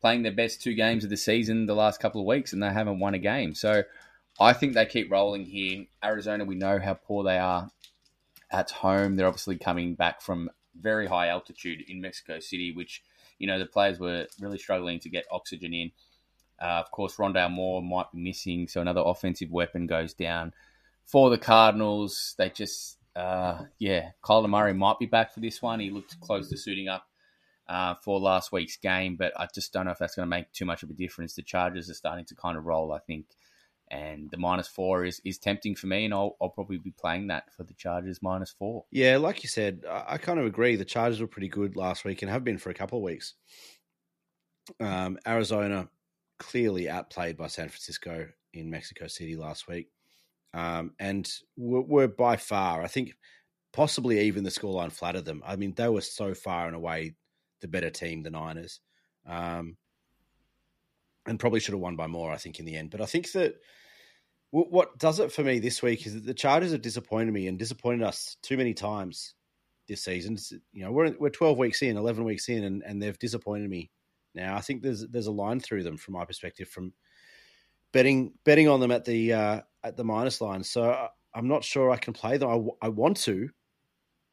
playing 0.01 0.23
their 0.23 0.33
best 0.33 0.63
two 0.63 0.75
games 0.75 1.03
of 1.03 1.11
the 1.11 1.17
season 1.17 1.67
the 1.67 1.75
last 1.75 1.99
couple 1.99 2.21
of 2.21 2.27
weeks 2.27 2.53
and 2.53 2.63
they 2.63 2.73
haven't 2.73 3.01
won 3.01 3.15
a 3.15 3.19
game. 3.19 3.55
So 3.55 3.83
I 4.39 4.53
think 4.53 4.75
they 4.75 4.87
keep 4.87 5.11
rolling 5.11 5.45
here. 5.45 5.87
Arizona, 6.05 6.45
we 6.45 6.55
know 6.55 6.79
how 6.79 6.95
poor 6.95 7.25
they 7.25 7.39
are 7.39 7.71
at 8.51 8.71
home. 8.71 9.17
They're 9.17 9.27
obviously 9.27 9.57
coming 9.57 9.95
back 9.95 10.21
from 10.21 10.51
very 10.81 11.07
high 11.07 11.29
altitude 11.29 11.85
in 11.89 12.01
Mexico 12.01 12.41
City, 12.41 12.73
which– 12.73 13.03
you 13.39 13.47
know, 13.47 13.59
the 13.59 13.67
players 13.67 13.99
were 13.99 14.27
really 14.41 14.59
struggling 14.59 14.99
to 15.01 15.09
get 15.09 15.27
oxygen 15.31 15.75
in. 15.75 15.91
Uh, 16.61 16.81
of 16.81 16.91
course, 16.91 17.17
Rondale 17.17 17.51
Moore 17.51 17.83
might 17.83 18.11
be 18.13 18.21
missing, 18.21 18.67
so 18.67 18.81
another 18.81 19.03
offensive 19.05 19.51
weapon 19.51 19.87
goes 19.87 20.15
down 20.15 20.55
for 21.05 21.29
the 21.29 21.39
Cardinals. 21.39 22.35
They 22.39 22.49
just, 22.49 22.97
uh, 23.15 23.65
yeah, 23.79 24.11
Kyler 24.23 24.49
Murray 24.49 24.73
might 24.73 24.99
be 24.99 25.07
back 25.07 25.35
for 25.35 25.41
this 25.41 25.61
one. 25.61 25.81
He 25.81 25.91
looked 25.91 26.19
close 26.21 26.49
to 26.49 26.57
suiting 26.57 26.89
up 26.89 27.07
uh, 27.69 27.95
for 27.97 28.19
last 28.19 28.53
week's 28.53 28.79
game, 28.79 29.17
but 29.17 29.39
I 29.39 29.49
just 29.55 29.73
don't 29.73 29.85
know 29.85 29.91
if 29.91 29.99
that's 29.99 30.15
going 30.15 30.27
to 30.27 30.35
make 30.35 30.51
too 30.53 30.65
much 30.65 30.83
of 30.83 30.89
a 30.89 30.95
difference. 30.95 31.35
The 31.35 31.43
Chargers 31.43 31.91
are 31.91 31.95
starting 31.95 32.25
to 32.27 32.35
kind 32.35 32.57
of 32.57 32.65
roll, 32.65 32.93
I 32.93 33.01
think. 33.01 33.27
And 33.91 34.31
the 34.31 34.37
minus 34.37 34.67
four 34.69 35.05
is, 35.05 35.21
is 35.25 35.39
tempting 35.39 35.75
for 35.77 35.87
me, 35.87 36.05
and 36.05 36.15
I'll, 36.15 36.37
I'll 36.41 36.49
probably 36.49 36.79
be 36.79 36.93
playing 36.93 37.29
that 37.29 37.53
for 37.55 37.65
the 37.65 37.75
Chargers 37.75 38.21
minus 38.23 38.51
four. 38.51 38.85
Yeah, 38.91 39.17
like 39.19 39.43
you 39.43 39.49
said, 39.49 39.85
I, 39.89 40.19
kind 40.19 40.41
of 40.41 40.47
agree. 40.47 40.77
The 40.77 40.85
Chargers 40.85 41.21
were 41.21 41.27
pretty 41.27 41.49
good 41.49 41.77
last 41.77 42.05
week 42.05 42.23
and 42.23 42.31
have 42.31 42.45
been 42.45 42.59
for 42.59 42.71
a 42.71 42.75
couple 42.75 42.99
of 42.99 43.05
weeks. 43.05 43.35
Um, 44.81 45.19
Arizona 45.27 45.89
clearly 46.39 46.89
outplayed 46.89 47.37
by 47.37 47.47
San 47.47 47.69
Francisco 47.69 48.27
in 48.53 48.71
Mexico 48.71 49.07
City 49.07 49.37
last 49.37 49.69
week, 49.69 49.89
um, 50.53 50.93
and 50.99 51.31
were, 51.57 51.83
were 51.83 52.09
by 52.09 52.37
far, 52.37 52.83
I 52.83 52.89
think, 52.89 53.13
possibly 53.73 54.21
even 54.21 54.43
the 54.43 54.51
scoreline 54.51 54.91
flattered 54.91 55.25
them. 55.25 55.43
I 55.47 55.55
mean, 55.57 55.75
they 55.77 55.89
were 55.89 56.01
so 56.01 56.35
far 56.35 56.67
and 56.67 56.75
away 56.75 57.15
the 57.61 57.69
better 57.69 57.91
team, 57.91 58.23
the 58.23 58.31
Niners. 58.31 58.81
Um, 59.27 59.77
and 61.27 61.39
probably 61.39 61.61
should 61.61 61.75
have 61.75 61.81
won 61.81 61.97
by 61.97 62.07
more, 62.07 62.33
I 62.33 62.37
think, 62.37 62.59
in 62.59 62.65
the 62.67 62.77
end. 62.77 62.91
But 62.91 63.01
I 63.01 63.07
think 63.07 63.33
that 63.33 63.57
what 64.51 64.99
does 64.99 65.21
it 65.21 65.33
for 65.33 65.43
me 65.43 65.59
this 65.59 65.83
week 65.83 66.07
is 66.07 66.15
that 66.15 66.25
the 66.25 66.35
Chargers 66.35 66.73
have 66.73 66.83
disappointed 66.83 67.33
me 67.33 67.49
and 67.49 67.59
disappointed 67.59 68.03
us 68.03 68.37
too 68.43 68.57
many 68.57 68.73
times 68.75 69.35
this 69.89 70.05
season. 70.05 70.39
You 70.73 70.85
know, 70.85 70.93
we're 70.93 71.15
we're 71.19 71.31
twelve 71.31 71.59
weeks 71.59 71.83
in, 71.83 71.97
eleven 71.97 72.25
weeks 72.25 72.49
in, 72.49 72.65
and, 72.65 72.83
and 72.83 73.03
they've 73.03 73.19
disappointed 73.19 73.69
me. 73.69 73.91
Now 74.35 74.57
I 74.57 74.61
think 74.61 74.83
there's 74.83 75.07
there's 75.09 75.27
a 75.27 75.33
line 75.33 75.61
through 75.61 75.83
them 75.83 75.97
from 75.97 76.15
my 76.15 76.25
perspective 76.25 76.69
from 76.69 76.93
betting 77.93 78.35
betting 78.45 78.69
on 78.69 78.81
them 78.81 78.93
at 78.93 79.05
the 79.05 79.33
uh, 79.33 79.61
at 79.83 79.97
the 79.97 80.05
minus 80.05 80.41
line. 80.41 80.63
So 80.63 81.09
I'm 81.35 81.49
not 81.49 81.65
sure 81.65 81.91
I 81.91 81.97
can 81.97 82.15
play 82.15 82.37
them. 82.37 82.49
I, 82.83 82.87
I 82.87 82.89
want 82.89 83.17
to, 83.19 83.49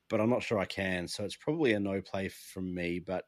but 0.10 0.22
I'm 0.22 0.30
not 0.30 0.44
sure 0.44 0.60
I 0.60 0.66
can. 0.66 1.08
So 1.08 1.24
it's 1.24 1.36
probably 1.36 1.74
a 1.74 1.80
no 1.80 2.02
play 2.02 2.30
from 2.30 2.74
me. 2.74 3.00
But 3.00 3.26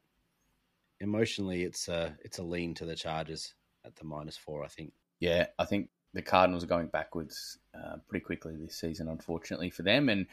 emotionally, 0.99 1.63
it's 1.63 1.87
a 1.87 2.15
it's 2.23 2.39
a 2.39 2.43
lean 2.43 2.73
to 2.75 2.85
the 2.85 2.95
Chargers 2.95 3.53
at 3.85 3.95
the 3.95 4.05
minus 4.05 4.37
four. 4.37 4.63
I 4.63 4.67
think. 4.67 4.93
Yeah, 5.19 5.47
I 5.57 5.65
think 5.65 5.89
the 6.13 6.21
Cardinals 6.21 6.63
are 6.63 6.67
going 6.67 6.87
backwards 6.87 7.57
uh, 7.73 7.97
pretty 8.07 8.23
quickly 8.23 8.55
this 8.55 8.75
season, 8.75 9.07
unfortunately 9.07 9.69
for 9.69 9.83
them, 9.83 10.09
and 10.09 10.27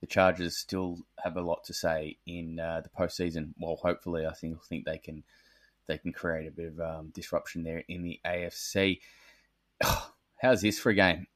the 0.00 0.06
Chargers 0.06 0.56
still 0.56 0.98
have 1.22 1.36
a 1.36 1.42
lot 1.42 1.64
to 1.64 1.74
say 1.74 2.16
in 2.26 2.60
uh, 2.60 2.82
the 2.82 2.88
postseason. 2.88 3.52
Well, 3.58 3.76
hopefully, 3.76 4.26
I 4.26 4.32
think 4.32 4.62
think 4.64 4.84
they 4.84 4.98
can 4.98 5.22
they 5.86 5.98
can 5.98 6.12
create 6.12 6.48
a 6.48 6.52
bit 6.52 6.72
of 6.72 6.80
um, 6.80 7.10
disruption 7.14 7.62
there 7.62 7.84
in 7.88 8.02
the 8.02 8.20
AFC. 8.26 9.00
Oh, 9.84 10.10
how's 10.40 10.62
this 10.62 10.78
for 10.78 10.90
a 10.90 10.94
game? 10.94 11.26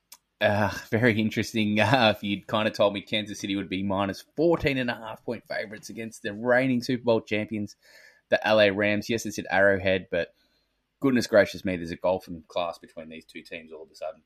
Uh, 0.41 0.71
very 0.91 1.21
interesting. 1.21 1.79
Uh, 1.91 2.15
if 2.17 2.23
you'd 2.23 2.47
kind 2.47 2.69
of 2.69 2.75
told 2.75 2.95
me 2.95 3.01
Kansas 3.01 3.41
City 3.41 3.57
would 3.57 3.69
be 3.69 3.83
minus 3.83 4.25
14 4.37 4.79
and 4.79 4.91
a 4.91 4.95
half 4.95 5.25
point 5.25 5.43
favorites 5.49 5.91
against 5.91 6.23
the 6.23 6.33
reigning 6.33 6.83
Super 6.83 7.05
Bowl 7.05 7.21
champions, 7.21 7.77
the 8.31 8.41
LA 8.45 8.69
Rams. 8.75 9.09
Yes, 9.09 9.27
it's 9.27 9.39
at 9.39 9.47
Arrowhead, 9.51 10.07
but 10.11 10.29
goodness 11.01 11.27
gracious 11.27 11.65
me, 11.65 11.77
there's 11.77 11.91
a 11.91 11.97
golfing 11.97 12.43
class 12.49 12.79
between 12.79 13.09
these 13.09 13.25
two 13.25 13.43
teams 13.43 13.73
all 13.73 13.83
of 13.83 13.91
a 13.91 13.95
sudden, 13.95 14.23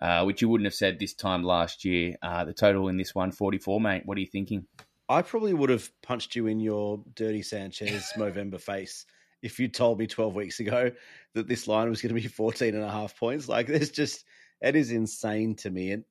uh, 0.00 0.24
which 0.24 0.42
you 0.42 0.48
wouldn't 0.48 0.66
have 0.66 0.74
said 0.74 0.98
this 0.98 1.14
time 1.14 1.42
last 1.42 1.84
year. 1.84 2.16
Uh, 2.22 2.44
the 2.44 2.52
total 2.52 2.88
in 2.88 2.96
this 2.96 3.14
one, 3.14 3.32
44, 3.32 3.80
mate. 3.80 4.02
What 4.04 4.16
are 4.16 4.20
you 4.20 4.26
thinking? 4.26 4.66
I 5.08 5.22
probably 5.22 5.54
would 5.54 5.70
have 5.70 5.90
punched 6.02 6.36
you 6.36 6.46
in 6.46 6.60
your 6.60 7.02
dirty 7.14 7.42
Sanchez 7.42 8.12
Movember 8.16 8.60
face 8.60 9.06
if 9.42 9.58
you 9.58 9.68
told 9.68 9.98
me 9.98 10.06
12 10.06 10.34
weeks 10.34 10.60
ago 10.60 10.92
that 11.34 11.48
this 11.48 11.66
line 11.66 11.88
was 11.88 12.02
going 12.02 12.14
to 12.14 12.20
be 12.20 12.28
14 12.28 12.74
and 12.74 12.84
a 12.84 12.90
half 12.90 13.18
points. 13.18 13.48
Like, 13.48 13.66
there's 13.66 13.90
just, 13.90 14.24
it 14.60 14.76
is 14.76 14.92
insane 14.92 15.56
to 15.56 15.70
me. 15.70 15.92
And 15.92 16.04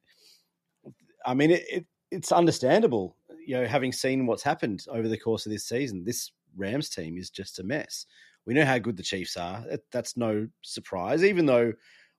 I 1.25 1.33
mean, 1.33 1.51
it, 1.51 1.63
it 1.69 1.85
it's 2.11 2.31
understandable, 2.31 3.15
you 3.45 3.55
know, 3.55 3.67
having 3.67 3.91
seen 3.91 4.25
what's 4.25 4.43
happened 4.43 4.83
over 4.89 5.07
the 5.07 5.17
course 5.17 5.45
of 5.45 5.51
this 5.51 5.67
season. 5.67 6.03
This 6.05 6.31
Rams 6.59 6.89
team 6.89 7.17
is 7.17 7.29
just 7.29 7.59
a 7.59 7.63
mess. 7.63 8.05
We 8.45 8.53
know 8.53 8.65
how 8.65 8.77
good 8.77 8.97
the 8.97 9.03
Chiefs 9.03 9.37
are. 9.37 9.65
That's 9.91 10.17
no 10.17 10.47
surprise, 10.61 11.23
even 11.23 11.45
though 11.45 11.73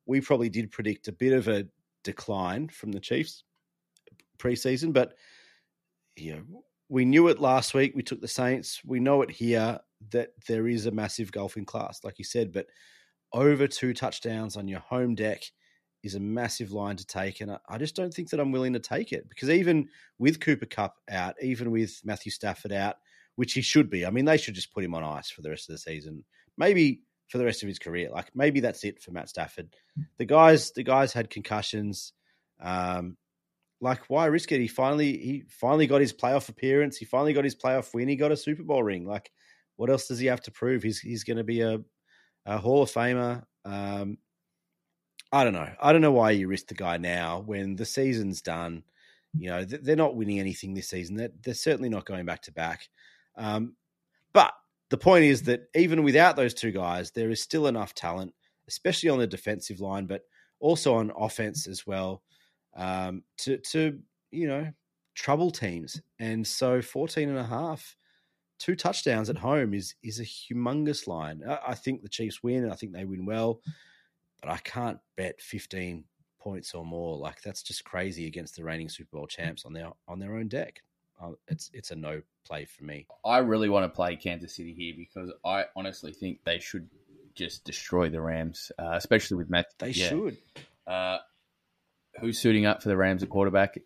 we 0.06 0.20
probably 0.20 0.48
did 0.48 0.70
predict 0.70 1.08
a 1.08 1.12
bit 1.12 1.32
of 1.32 1.48
a 1.48 1.66
decline 2.04 2.68
from 2.68 2.92
the 2.92 3.00
Chiefs 3.00 3.44
preseason. 4.38 4.92
But 4.92 5.14
you 6.16 6.34
know, 6.34 6.62
we 6.88 7.04
knew 7.04 7.28
it 7.28 7.40
last 7.40 7.74
week. 7.74 7.92
We 7.94 8.02
took 8.02 8.20
the 8.20 8.28
Saints. 8.28 8.80
We 8.84 9.00
know 9.00 9.22
it 9.22 9.30
here 9.30 9.78
that 10.10 10.30
there 10.48 10.66
is 10.66 10.86
a 10.86 10.90
massive 10.90 11.30
golfing 11.30 11.64
class, 11.64 12.00
like 12.04 12.18
you 12.18 12.24
said. 12.24 12.52
But 12.52 12.66
over 13.32 13.66
two 13.66 13.94
touchdowns 13.94 14.56
on 14.56 14.66
your 14.66 14.80
home 14.80 15.14
deck 15.14 15.42
is 16.02 16.14
a 16.14 16.20
massive 16.20 16.72
line 16.72 16.96
to 16.96 17.06
take, 17.06 17.40
and 17.40 17.56
I 17.68 17.78
just 17.78 17.94
don't 17.94 18.12
think 18.12 18.30
that 18.30 18.40
I'm 18.40 18.52
willing 18.52 18.72
to 18.72 18.78
take 18.78 19.12
it 19.12 19.28
because 19.28 19.50
even 19.50 19.88
with 20.18 20.40
Cooper 20.40 20.66
Kupp 20.66 20.96
out, 21.10 21.34
even 21.42 21.70
with 21.70 22.00
Matthew 22.04 22.32
Stafford 22.32 22.72
out, 22.72 22.96
which 23.40 23.54
he 23.54 23.62
should 23.62 23.88
be. 23.88 24.04
I 24.04 24.10
mean, 24.10 24.26
they 24.26 24.36
should 24.36 24.52
just 24.52 24.70
put 24.74 24.84
him 24.84 24.94
on 24.94 25.02
ice 25.02 25.30
for 25.30 25.40
the 25.40 25.48
rest 25.48 25.70
of 25.70 25.72
the 25.72 25.78
season. 25.78 26.24
Maybe 26.58 27.00
for 27.28 27.38
the 27.38 27.44
rest 27.46 27.62
of 27.62 27.68
his 27.68 27.78
career. 27.78 28.10
Like 28.10 28.26
maybe 28.34 28.60
that's 28.60 28.84
it 28.84 29.00
for 29.00 29.12
Matt 29.12 29.30
Stafford. 29.30 29.74
The 30.18 30.26
guys, 30.26 30.72
the 30.72 30.82
guys 30.82 31.14
had 31.14 31.30
concussions. 31.30 32.12
Um, 32.60 33.16
like 33.80 34.02
why 34.10 34.26
risk 34.26 34.52
it? 34.52 34.60
He 34.60 34.68
finally, 34.68 35.16
he 35.16 35.44
finally 35.48 35.86
got 35.86 36.02
his 36.02 36.12
playoff 36.12 36.50
appearance. 36.50 36.98
He 36.98 37.06
finally 37.06 37.32
got 37.32 37.44
his 37.44 37.56
playoff 37.56 37.94
win. 37.94 38.08
He 38.08 38.16
got 38.16 38.30
a 38.30 38.36
Super 38.36 38.62
Bowl 38.62 38.82
ring. 38.82 39.06
Like, 39.06 39.30
what 39.76 39.88
else 39.88 40.06
does 40.06 40.18
he 40.18 40.26
have 40.26 40.42
to 40.42 40.50
prove? 40.50 40.82
He's 40.82 41.00
he's 41.00 41.24
going 41.24 41.38
to 41.38 41.44
be 41.44 41.62
a, 41.62 41.80
a 42.44 42.58
Hall 42.58 42.82
of 42.82 42.92
Famer. 42.92 43.44
Um, 43.64 44.18
I 45.32 45.44
don't 45.44 45.54
know. 45.54 45.70
I 45.80 45.94
don't 45.94 46.02
know 46.02 46.12
why 46.12 46.32
you 46.32 46.46
risk 46.46 46.66
the 46.66 46.74
guy 46.74 46.98
now 46.98 47.40
when 47.40 47.74
the 47.74 47.86
season's 47.86 48.42
done. 48.42 48.82
You 49.32 49.48
know 49.48 49.64
they're 49.64 49.96
not 49.96 50.14
winning 50.16 50.40
anything 50.40 50.74
this 50.74 50.88
season. 50.88 51.16
They're, 51.16 51.30
they're 51.42 51.54
certainly 51.54 51.88
not 51.88 52.04
going 52.04 52.26
back 52.26 52.42
to 52.42 52.52
back. 52.52 52.86
Um, 53.40 53.74
but 54.32 54.52
the 54.90 54.98
point 54.98 55.24
is 55.24 55.42
that 55.44 55.62
even 55.74 56.04
without 56.04 56.36
those 56.36 56.54
two 56.54 56.70
guys, 56.70 57.10
there 57.10 57.30
is 57.30 57.42
still 57.42 57.66
enough 57.66 57.94
talent, 57.94 58.34
especially 58.68 59.08
on 59.08 59.18
the 59.18 59.26
defensive 59.26 59.80
line, 59.80 60.06
but 60.06 60.22
also 60.60 60.94
on 60.94 61.10
offense 61.18 61.66
as 61.66 61.86
well, 61.86 62.22
um, 62.76 63.22
to 63.38 63.56
to 63.58 63.98
you 64.30 64.46
know 64.46 64.70
trouble 65.14 65.50
teams. 65.50 66.00
And 66.18 66.46
so 66.46 66.82
14 66.82 67.28
and 67.28 67.38
a 67.38 67.44
half, 67.44 67.96
two 68.58 68.76
touchdowns 68.76 69.30
at 69.30 69.38
home 69.38 69.72
is 69.74 69.94
is 70.02 70.20
a 70.20 70.24
humongous 70.24 71.06
line. 71.06 71.42
I, 71.48 71.58
I 71.68 71.74
think 71.74 72.02
the 72.02 72.08
Chiefs 72.08 72.42
win, 72.42 72.64
and 72.64 72.72
I 72.72 72.76
think 72.76 72.92
they 72.92 73.06
win 73.06 73.24
well, 73.24 73.60
but 74.42 74.50
I 74.50 74.58
can't 74.58 74.98
bet 75.16 75.40
15 75.40 76.04
points 76.38 76.74
or 76.74 76.84
more. 76.84 77.16
Like 77.16 77.40
that's 77.40 77.62
just 77.62 77.84
crazy 77.84 78.26
against 78.26 78.56
the 78.56 78.64
reigning 78.64 78.90
Super 78.90 79.16
Bowl 79.16 79.26
champs 79.26 79.64
on 79.64 79.72
their 79.72 79.90
on 80.06 80.18
their 80.18 80.36
own 80.36 80.48
deck 80.48 80.82
it's 81.48 81.70
it's 81.72 81.90
a 81.90 81.96
no 81.96 82.22
play 82.46 82.64
for 82.64 82.84
me. 82.84 83.06
I 83.24 83.38
really 83.38 83.68
want 83.68 83.84
to 83.84 83.94
play 83.94 84.16
Kansas 84.16 84.54
City 84.54 84.74
here 84.74 84.94
because 84.96 85.32
I 85.44 85.64
honestly 85.76 86.12
think 86.12 86.40
they 86.44 86.58
should 86.58 86.88
just 87.34 87.64
destroy 87.64 88.10
the 88.10 88.20
Rams, 88.20 88.72
uh, 88.78 88.92
especially 88.92 89.36
with 89.36 89.50
Matt. 89.50 89.66
They 89.78 89.90
yeah. 89.90 90.08
should. 90.08 90.36
Uh, 90.86 91.18
who's 92.20 92.38
suiting 92.38 92.66
up 92.66 92.82
for 92.82 92.88
the 92.88 92.96
Rams 92.96 93.22
at 93.22 93.28
quarterback? 93.28 93.78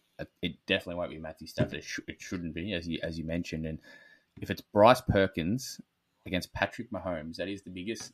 It 0.43 0.55
definitely 0.67 0.97
won't 0.97 1.11
be 1.11 1.19
Matthew 1.19 1.49
Stafford. 1.49 1.75
It, 1.75 1.85
sh- 1.85 2.01
it 2.07 2.21
shouldn't 2.21 2.55
be, 2.55 2.73
as 2.73 2.87
you 2.87 3.01
as 3.03 3.19
you 3.19 3.25
mentioned. 3.25 3.67
And 3.67 3.81
if 4.41 4.51
it's 4.51 4.61
Bryce 4.61 5.01
Perkins 5.01 5.81
against 6.27 6.53
Patrick 6.53 6.91
Mahomes, 6.91 7.37
that 7.37 7.49
is 7.49 7.63
the 7.63 7.71
biggest 7.71 8.13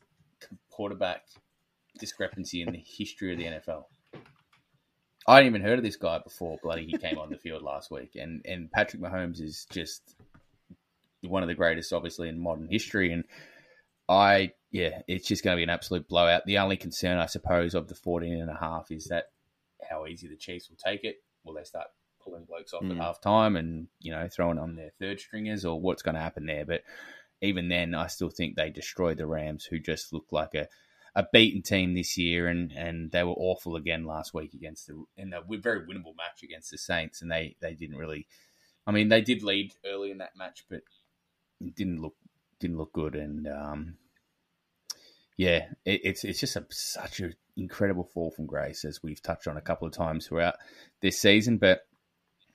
quarterback 0.69 1.23
discrepancy 1.99 2.61
in 2.61 2.71
the 2.71 2.83
history 2.83 3.31
of 3.31 3.37
the 3.37 3.45
NFL. 3.45 3.85
I 5.27 5.35
hadn't 5.35 5.49
even 5.49 5.61
heard 5.61 5.77
of 5.77 5.83
this 5.83 5.97
guy 5.97 6.19
before 6.19 6.57
bloody 6.63 6.85
he 6.85 6.97
came 6.97 7.19
on 7.19 7.29
the 7.29 7.37
field 7.37 7.61
last 7.61 7.91
week. 7.91 8.15
And 8.15 8.41
and 8.45 8.71
Patrick 8.71 9.01
Mahomes 9.01 9.41
is 9.41 9.67
just 9.71 10.15
one 11.21 11.43
of 11.43 11.49
the 11.49 11.55
greatest, 11.55 11.93
obviously, 11.93 12.29
in 12.29 12.39
modern 12.39 12.67
history. 12.69 13.11
And 13.11 13.23
I, 14.09 14.51
yeah, 14.71 15.01
it's 15.07 15.27
just 15.27 15.43
going 15.43 15.55
to 15.55 15.59
be 15.59 15.63
an 15.63 15.69
absolute 15.69 16.07
blowout. 16.07 16.45
The 16.45 16.57
only 16.57 16.77
concern, 16.77 17.17
I 17.17 17.27
suppose, 17.27 17.75
of 17.75 17.87
the 17.87 17.95
14 17.95 18.33
and 18.33 18.49
a 18.49 18.57
half 18.59 18.91
is 18.91 19.05
that 19.05 19.25
how 19.87 20.05
easy 20.05 20.27
the 20.27 20.35
Chiefs 20.35 20.69
will 20.69 20.77
take 20.77 21.03
it. 21.03 21.17
Will 21.43 21.53
they 21.53 21.63
start 21.63 21.87
pulling 22.23 22.45
blokes 22.45 22.73
off 22.73 22.83
mm. 22.83 22.91
at 22.91 22.97
half 22.97 23.21
time 23.21 23.55
and, 23.55 23.87
you 23.99 24.11
know, 24.11 24.27
throwing 24.27 24.59
on 24.59 24.75
their 24.75 24.91
third 24.99 25.19
stringers 25.19 25.65
or 25.65 25.79
what's 25.79 26.01
going 26.01 26.15
to 26.15 26.21
happen 26.21 26.45
there? 26.45 26.65
But 26.65 26.81
even 27.41 27.69
then, 27.69 27.95
I 27.95 28.07
still 28.07 28.29
think 28.29 28.55
they 28.55 28.69
destroy 28.69 29.15
the 29.15 29.25
Rams, 29.25 29.65
who 29.65 29.79
just 29.79 30.13
look 30.13 30.27
like 30.31 30.53
a 30.55 30.67
a 31.15 31.25
beaten 31.31 31.61
team 31.61 31.93
this 31.93 32.17
year, 32.17 32.47
and, 32.47 32.71
and 32.71 33.11
they 33.11 33.23
were 33.23 33.33
awful 33.33 33.75
again 33.75 34.05
last 34.05 34.33
week 34.33 34.53
against 34.53 34.87
the 34.87 35.03
in 35.17 35.33
a 35.33 35.41
very 35.57 35.81
winnable 35.81 36.15
match 36.15 36.41
against 36.43 36.71
the 36.71 36.77
Saints, 36.77 37.21
and 37.21 37.31
they, 37.31 37.55
they 37.61 37.73
didn't 37.73 37.97
really. 37.97 38.27
I 38.87 38.91
mean, 38.91 39.09
they 39.09 39.21
did 39.21 39.43
lead 39.43 39.73
early 39.85 40.11
in 40.11 40.19
that 40.19 40.37
match, 40.37 40.65
but 40.69 40.81
it 41.59 41.75
didn't 41.75 42.01
look 42.01 42.15
didn't 42.59 42.77
look 42.77 42.93
good, 42.93 43.15
and 43.15 43.47
um, 43.47 43.95
yeah, 45.37 45.65
it, 45.85 46.01
it's 46.03 46.23
it's 46.23 46.39
just 46.39 46.55
a, 46.55 46.65
such 46.69 47.19
an 47.19 47.35
incredible 47.57 48.05
fall 48.13 48.31
from 48.31 48.45
grace 48.45 48.85
as 48.85 49.03
we've 49.03 49.21
touched 49.21 49.47
on 49.47 49.57
a 49.57 49.61
couple 49.61 49.87
of 49.87 49.93
times 49.93 50.27
throughout 50.27 50.55
this 51.01 51.19
season, 51.19 51.57
but. 51.57 51.81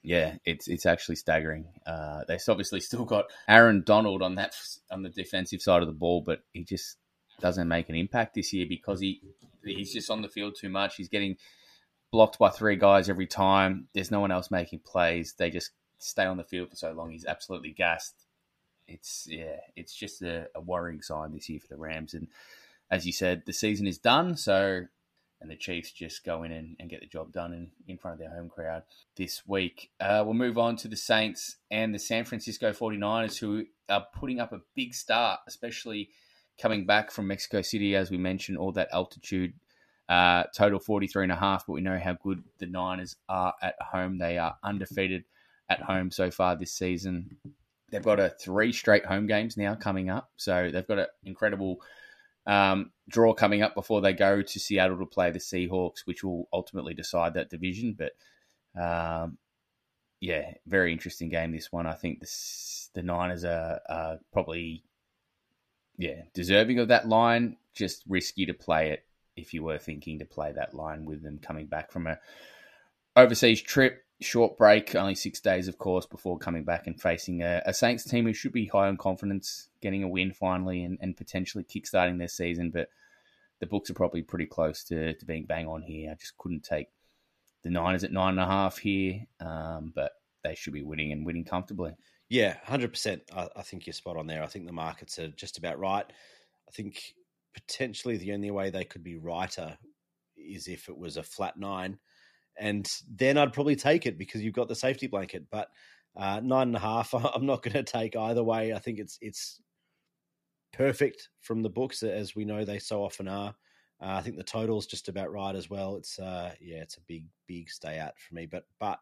Yeah, 0.02 0.36
it's 0.44 0.68
it's 0.68 0.86
actually 0.86 1.16
staggering. 1.16 1.64
Uh, 1.84 2.20
they've 2.28 2.40
obviously 2.48 2.78
still 2.78 3.04
got 3.04 3.24
Aaron 3.48 3.82
Donald 3.84 4.22
on 4.22 4.36
that 4.36 4.54
on 4.88 5.02
the 5.02 5.08
defensive 5.08 5.60
side 5.60 5.82
of 5.82 5.88
the 5.88 5.92
ball, 5.92 6.22
but 6.24 6.42
he 6.52 6.62
just 6.62 6.96
doesn't 7.40 7.68
make 7.68 7.88
an 7.88 7.94
impact 7.94 8.34
this 8.34 8.52
year 8.52 8.66
because 8.68 9.00
he 9.00 9.20
he's 9.64 9.92
just 9.92 10.10
on 10.10 10.22
the 10.22 10.28
field 10.28 10.56
too 10.58 10.68
much. 10.68 10.96
He's 10.96 11.08
getting 11.08 11.36
blocked 12.12 12.38
by 12.38 12.50
three 12.50 12.76
guys 12.76 13.08
every 13.08 13.26
time. 13.26 13.88
There's 13.92 14.10
no 14.10 14.20
one 14.20 14.30
else 14.30 14.50
making 14.50 14.80
plays. 14.80 15.34
They 15.36 15.50
just 15.50 15.72
stay 15.98 16.24
on 16.24 16.36
the 16.36 16.44
field 16.44 16.70
for 16.70 16.76
so 16.76 16.92
long. 16.92 17.10
He's 17.10 17.26
absolutely 17.26 17.70
gassed. 17.70 18.14
It's 18.88 19.26
yeah, 19.28 19.56
it's 19.74 19.94
just 19.94 20.22
a, 20.22 20.48
a 20.54 20.60
worrying 20.60 21.02
sign 21.02 21.32
this 21.32 21.48
year 21.48 21.60
for 21.60 21.68
the 21.68 21.76
Rams. 21.76 22.14
And 22.14 22.28
as 22.90 23.06
you 23.06 23.12
said, 23.12 23.42
the 23.46 23.52
season 23.52 23.86
is 23.86 23.98
done. 23.98 24.36
So 24.36 24.86
and 25.40 25.50
the 25.50 25.56
Chiefs 25.56 25.92
just 25.92 26.24
go 26.24 26.42
in 26.44 26.52
and, 26.52 26.76
and 26.80 26.88
get 26.88 27.00
the 27.00 27.06
job 27.06 27.32
done 27.32 27.52
in, 27.52 27.70
in 27.86 27.98
front 27.98 28.14
of 28.14 28.18
their 28.18 28.34
home 28.34 28.48
crowd 28.48 28.84
this 29.16 29.42
week. 29.46 29.90
Uh, 30.00 30.22
we'll 30.24 30.34
move 30.34 30.58
on 30.58 30.76
to 30.76 30.88
the 30.88 30.96
Saints 30.96 31.56
and 31.70 31.94
the 31.94 31.98
San 31.98 32.24
Francisco 32.24 32.72
49ers, 32.72 33.38
who 33.38 33.66
are 33.88 34.06
putting 34.14 34.40
up 34.40 34.52
a 34.52 34.62
big 34.74 34.94
start, 34.94 35.40
especially 35.46 36.08
coming 36.58 36.86
back 36.86 37.10
from 37.10 37.26
Mexico 37.26 37.62
City, 37.62 37.94
as 37.96 38.10
we 38.10 38.18
mentioned, 38.18 38.58
all 38.58 38.72
that 38.72 38.88
altitude. 38.92 39.54
Uh, 40.08 40.44
total 40.54 40.78
43 40.78 41.24
and 41.24 41.32
a 41.32 41.36
half, 41.36 41.66
but 41.66 41.72
we 41.72 41.80
know 41.80 41.98
how 41.98 42.12
good 42.12 42.44
the 42.58 42.66
Niners 42.66 43.16
are 43.28 43.54
at 43.60 43.74
home. 43.80 44.18
They 44.18 44.38
are 44.38 44.56
undefeated 44.62 45.24
at 45.68 45.82
home 45.82 46.12
so 46.12 46.30
far 46.30 46.54
this 46.54 46.72
season. 46.72 47.36
They've 47.90 48.02
got 48.02 48.20
a 48.20 48.30
three 48.30 48.72
straight 48.72 49.04
home 49.04 49.26
games 49.26 49.56
now 49.56 49.74
coming 49.74 50.08
up, 50.08 50.30
so 50.36 50.70
they've 50.72 50.86
got 50.86 51.00
an 51.00 51.06
incredible 51.24 51.80
um, 52.46 52.92
draw 53.08 53.34
coming 53.34 53.62
up 53.62 53.74
before 53.74 54.00
they 54.00 54.12
go 54.12 54.42
to 54.42 54.60
Seattle 54.60 54.98
to 54.98 55.06
play 55.06 55.30
the 55.30 55.40
Seahawks, 55.40 56.00
which 56.04 56.22
will 56.22 56.48
ultimately 56.52 56.94
decide 56.94 57.34
that 57.34 57.50
division. 57.50 57.96
But 57.98 58.12
um, 58.80 59.38
yeah, 60.20 60.52
very 60.66 60.92
interesting 60.92 61.28
game. 61.28 61.52
This 61.52 61.72
one, 61.72 61.86
I 61.86 61.94
think 61.94 62.20
this, 62.20 62.90
the 62.94 63.02
Niners 63.02 63.44
are, 63.44 63.80
are 63.88 64.18
probably 64.32 64.84
yeah 65.98 66.22
deserving 66.34 66.78
of 66.78 66.88
that 66.88 67.08
line. 67.08 67.56
Just 67.74 68.02
risky 68.08 68.46
to 68.46 68.54
play 68.54 68.90
it 68.90 69.04
if 69.36 69.52
you 69.52 69.62
were 69.62 69.78
thinking 69.78 70.18
to 70.18 70.24
play 70.24 70.52
that 70.52 70.74
line 70.74 71.04
with 71.04 71.22
them 71.22 71.38
coming 71.38 71.66
back 71.66 71.90
from 71.92 72.06
a 72.06 72.18
overseas 73.14 73.60
trip 73.60 74.02
short 74.20 74.56
break, 74.56 74.94
only 74.94 75.14
six 75.14 75.40
days, 75.40 75.68
of 75.68 75.78
course, 75.78 76.06
before 76.06 76.38
coming 76.38 76.64
back 76.64 76.86
and 76.86 77.00
facing 77.00 77.42
a, 77.42 77.62
a, 77.66 77.74
Saints 77.74 78.04
team 78.04 78.24
who 78.24 78.32
should 78.32 78.52
be 78.52 78.66
high 78.66 78.88
on 78.88 78.96
confidence, 78.96 79.68
getting 79.82 80.02
a 80.02 80.08
win 80.08 80.32
finally, 80.32 80.82
and, 80.82 80.98
and 81.00 81.16
potentially 81.16 81.64
kickstarting 81.64 82.18
their 82.18 82.28
season. 82.28 82.70
But 82.70 82.88
the 83.60 83.66
books 83.66 83.90
are 83.90 83.94
probably 83.94 84.22
pretty 84.22 84.46
close 84.46 84.84
to, 84.84 85.14
to 85.14 85.24
being 85.24 85.44
bang 85.44 85.66
on 85.66 85.82
here. 85.82 86.10
I 86.10 86.14
just 86.14 86.36
couldn't 86.38 86.64
take 86.64 86.88
the 87.62 87.70
Niners 87.70 88.04
at 88.04 88.12
nine 88.12 88.30
and 88.30 88.40
a 88.40 88.46
half 88.46 88.78
here, 88.78 89.26
um, 89.40 89.92
but 89.94 90.12
they 90.42 90.54
should 90.54 90.72
be 90.72 90.82
winning 90.82 91.12
and 91.12 91.26
winning 91.26 91.44
comfortably. 91.44 91.94
Yeah, 92.28 92.56
hundred 92.64 92.90
percent. 92.92 93.22
I, 93.34 93.48
I 93.56 93.62
think 93.62 93.86
you're 93.86 93.92
spot 93.94 94.16
on 94.16 94.26
there. 94.26 94.42
I 94.42 94.46
think 94.46 94.66
the 94.66 94.72
markets 94.72 95.18
are 95.18 95.28
just 95.28 95.58
about 95.58 95.78
right. 95.78 96.06
I 96.68 96.72
think 96.72 97.14
potentially 97.54 98.16
the 98.16 98.32
only 98.32 98.50
way 98.50 98.70
they 98.70 98.84
could 98.84 99.04
be 99.04 99.16
righter 99.16 99.78
is 100.36 100.68
if 100.68 100.88
it 100.88 100.96
was 100.98 101.16
a 101.16 101.22
flat 101.22 101.56
nine 101.58 101.98
and 102.58 102.88
then 103.10 103.38
I'd 103.38 103.52
probably 103.52 103.76
take 103.76 104.06
it 104.06 104.18
because 104.18 104.42
you've 104.42 104.54
got 104.54 104.68
the 104.68 104.74
safety 104.74 105.06
blanket. 105.06 105.46
But 105.50 105.70
uh, 106.16 106.40
nine 106.42 106.68
and 106.68 106.76
a 106.76 106.80
half, 106.80 107.14
I'm 107.34 107.46
not 107.46 107.62
going 107.62 107.74
to 107.74 107.82
take 107.84 108.16
either 108.16 108.44
way. 108.44 108.72
I 108.74 108.78
think 108.78 108.98
it's 108.98 109.18
it's 109.22 109.60
perfect 110.72 111.28
from 111.40 111.62
the 111.62 111.70
books 111.70 112.02
as 112.02 112.34
we 112.34 112.44
know 112.44 112.64
they 112.64 112.78
so 112.78 113.02
often 113.02 113.28
are. 113.28 113.54
Uh, 114.00 114.08
I 114.16 114.20
think 114.20 114.36
the 114.36 114.42
total's 114.44 114.86
just 114.86 115.08
about 115.08 115.32
right 115.32 115.54
as 115.54 115.70
well. 115.70 115.96
It's 115.96 116.18
uh, 116.18 116.54
yeah, 116.60 116.78
it's 116.78 116.96
a 116.98 117.02
big 117.02 117.24
big 117.46 117.70
stay 117.70 117.98
out 117.98 118.18
for 118.18 118.34
me. 118.34 118.46
But 118.46 118.64
but 118.78 118.98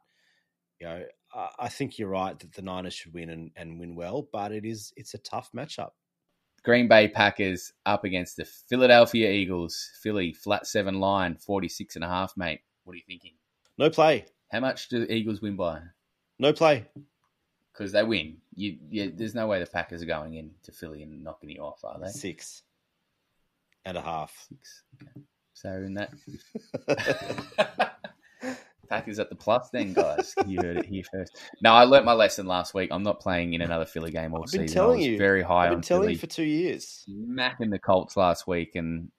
you 0.81 0.87
know, 0.87 1.05
I, 1.59 1.69
think 1.69 1.99
you're 1.99 2.09
right 2.09 2.39
that 2.39 2.53
the 2.53 2.63
Niners 2.63 2.95
should 2.95 3.13
win 3.13 3.31
and, 3.31 3.51
and 3.57 3.79
win 3.81 3.95
well. 3.95 4.29
But 4.33 4.53
it 4.53 4.65
is 4.65 4.93
it's 4.97 5.15
a 5.15 5.19
tough 5.19 5.51
matchup. 5.55 5.91
Green 6.65 6.89
Bay 6.89 7.09
Packers 7.09 7.73
up 7.85 8.05
against 8.05 8.37
the 8.37 8.45
Philadelphia 8.45 9.31
Eagles. 9.31 9.91
Philly 10.03 10.33
flat 10.33 10.67
seven 10.67 11.01
line, 11.01 11.37
46 11.37 11.97
and 11.97 12.05
a 12.05 12.09
half, 12.09 12.33
mate. 12.37 12.61
What 12.85 12.95
are 12.95 12.97
you 12.97 13.03
thinking? 13.07 13.33
No 13.79 13.91
play. 13.91 14.27
How 14.51 14.61
much 14.61 14.89
do 14.89 15.01
the 15.01 15.13
Eagles 15.13 15.43
win 15.43 15.57
by? 15.57 15.81
No 16.39 16.53
play. 16.53 16.87
Because 17.73 17.93
they 17.93 18.05
win. 18.05 18.39
You, 18.55 18.79
you, 18.89 19.13
there's 19.15 19.35
no 19.35 19.47
way 19.47 19.59
the 19.59 19.67
Packers 19.67 20.03
are 20.03 20.07
going 20.07 20.35
in 20.35 20.53
to 20.63 20.73
Philly 20.73 21.03
and 21.03 21.25
knocking 21.25 21.51
you 21.51 21.61
off, 21.61 21.85
are 21.85 21.99
they? 21.99 22.09
Six 22.09 22.63
and 23.85 23.97
a 23.97 24.01
half. 24.01 24.47
Six. 24.49 24.83
Okay. 25.03 25.25
So 25.55 25.69
in 25.71 25.95
that, 25.95 26.13
Packers 29.05 29.19
at 29.19 29.29
the 29.29 29.37
plus, 29.37 29.71
then 29.71 29.93
guys. 29.93 30.35
You 30.47 30.59
heard 30.61 30.79
it 30.79 30.87
here 30.87 31.03
first. 31.11 31.37
No, 31.63 31.73
I 31.73 31.85
learnt 31.85 32.05
my 32.05 32.13
lesson 32.13 32.47
last 32.47 32.75
week. 32.75 32.91
I'm 32.93 33.03
not 33.03 33.21
playing 33.21 33.55
in 33.55 33.61
another 33.61 33.87
Philly 33.87 34.11
game 34.11 34.35
all 34.35 34.47
season. 34.47 34.61
I've 34.61 34.63
been 34.63 34.69
season. 34.69 34.83
Telling 34.83 35.01
you, 35.01 35.19
very 35.19 35.43
high. 35.43 35.65
I've 35.65 35.71
been 35.71 35.77
on 35.77 35.83
telling 35.83 36.03
Philly. 36.05 36.13
you 36.13 36.19
for 36.19 36.27
two 36.27 36.45
years. 36.45 37.05
Smacking 37.07 37.71
the 37.71 37.79
Colts 37.79 38.17
last 38.17 38.47
week, 38.47 38.75
and 38.75 39.11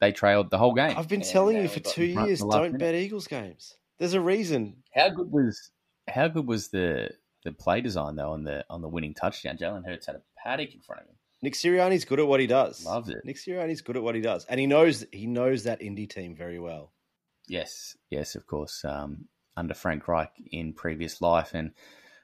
they 0.00 0.12
trailed 0.12 0.50
the 0.50 0.58
whole 0.58 0.74
game. 0.74 0.96
I've 0.96 1.08
been 1.08 1.22
telling 1.22 1.56
you 1.56 1.68
for 1.68 1.80
two 1.80 2.04
years. 2.04 2.40
Don't 2.40 2.72
minute. 2.72 2.78
bet 2.78 2.94
Eagles 2.94 3.26
games. 3.26 3.74
There's 3.98 4.14
a 4.14 4.20
reason. 4.20 4.82
How 4.94 5.08
good 5.10 5.30
was 5.30 5.70
how 6.08 6.28
good 6.28 6.46
was 6.46 6.68
the 6.68 7.10
the 7.44 7.52
play 7.52 7.80
design 7.80 8.16
though 8.16 8.32
on 8.32 8.44
the 8.44 8.64
on 8.68 8.82
the 8.82 8.88
winning 8.88 9.14
touchdown? 9.14 9.56
Jalen 9.56 9.86
Hurts 9.86 10.06
had 10.06 10.16
a 10.16 10.22
paddock 10.42 10.74
in 10.74 10.80
front 10.80 11.02
of 11.02 11.08
him. 11.08 11.14
Nick 11.42 11.54
Sirianni's 11.54 12.04
good 12.04 12.20
at 12.20 12.26
what 12.26 12.40
he 12.40 12.46
does. 12.46 12.84
Loves 12.84 13.10
it. 13.10 13.18
Nick 13.24 13.36
Sirianni's 13.36 13.82
good 13.82 13.96
at 13.96 14.02
what 14.02 14.14
he 14.14 14.20
does, 14.20 14.44
and 14.46 14.58
he 14.58 14.66
knows 14.66 15.04
he 15.12 15.26
knows 15.26 15.64
that 15.64 15.80
indie 15.80 16.08
team 16.08 16.34
very 16.34 16.58
well. 16.58 16.92
Yes, 17.46 17.96
yes, 18.10 18.34
of 18.34 18.46
course. 18.46 18.84
Um, 18.84 19.26
under 19.56 19.74
Frank 19.74 20.08
Reich 20.08 20.32
in 20.50 20.72
previous 20.72 21.20
life, 21.20 21.52
and 21.54 21.72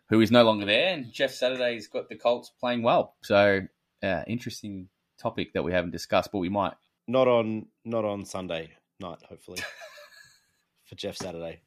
who 0.09 0.21
is 0.21 0.31
no 0.31 0.45
longer 0.45 0.67
there. 0.67 0.95
And 0.95 1.13
Jeff 1.13 1.33
Saturday's 1.33 1.87
got 1.87 2.09
the 2.09 2.17
Colts 2.17 2.51
playing 2.59 2.83
well. 2.83 3.15
So, 3.23 3.61
uh, 4.03 4.23
interesting 4.27 4.89
topic 5.19 5.53
that 5.53 5.63
we 5.63 5.73
haven't 5.73 5.91
discussed, 5.93 6.31
but 6.33 6.39
we 6.39 6.49
might. 6.49 6.75
Not 7.07 7.29
on 7.29 7.67
not 7.85 8.05
on 8.05 8.25
Sunday 8.25 8.71
night, 9.01 9.19
hopefully. 9.29 9.59
for 10.91 10.97
Jeff 10.97 11.17
Saturday. 11.17 11.61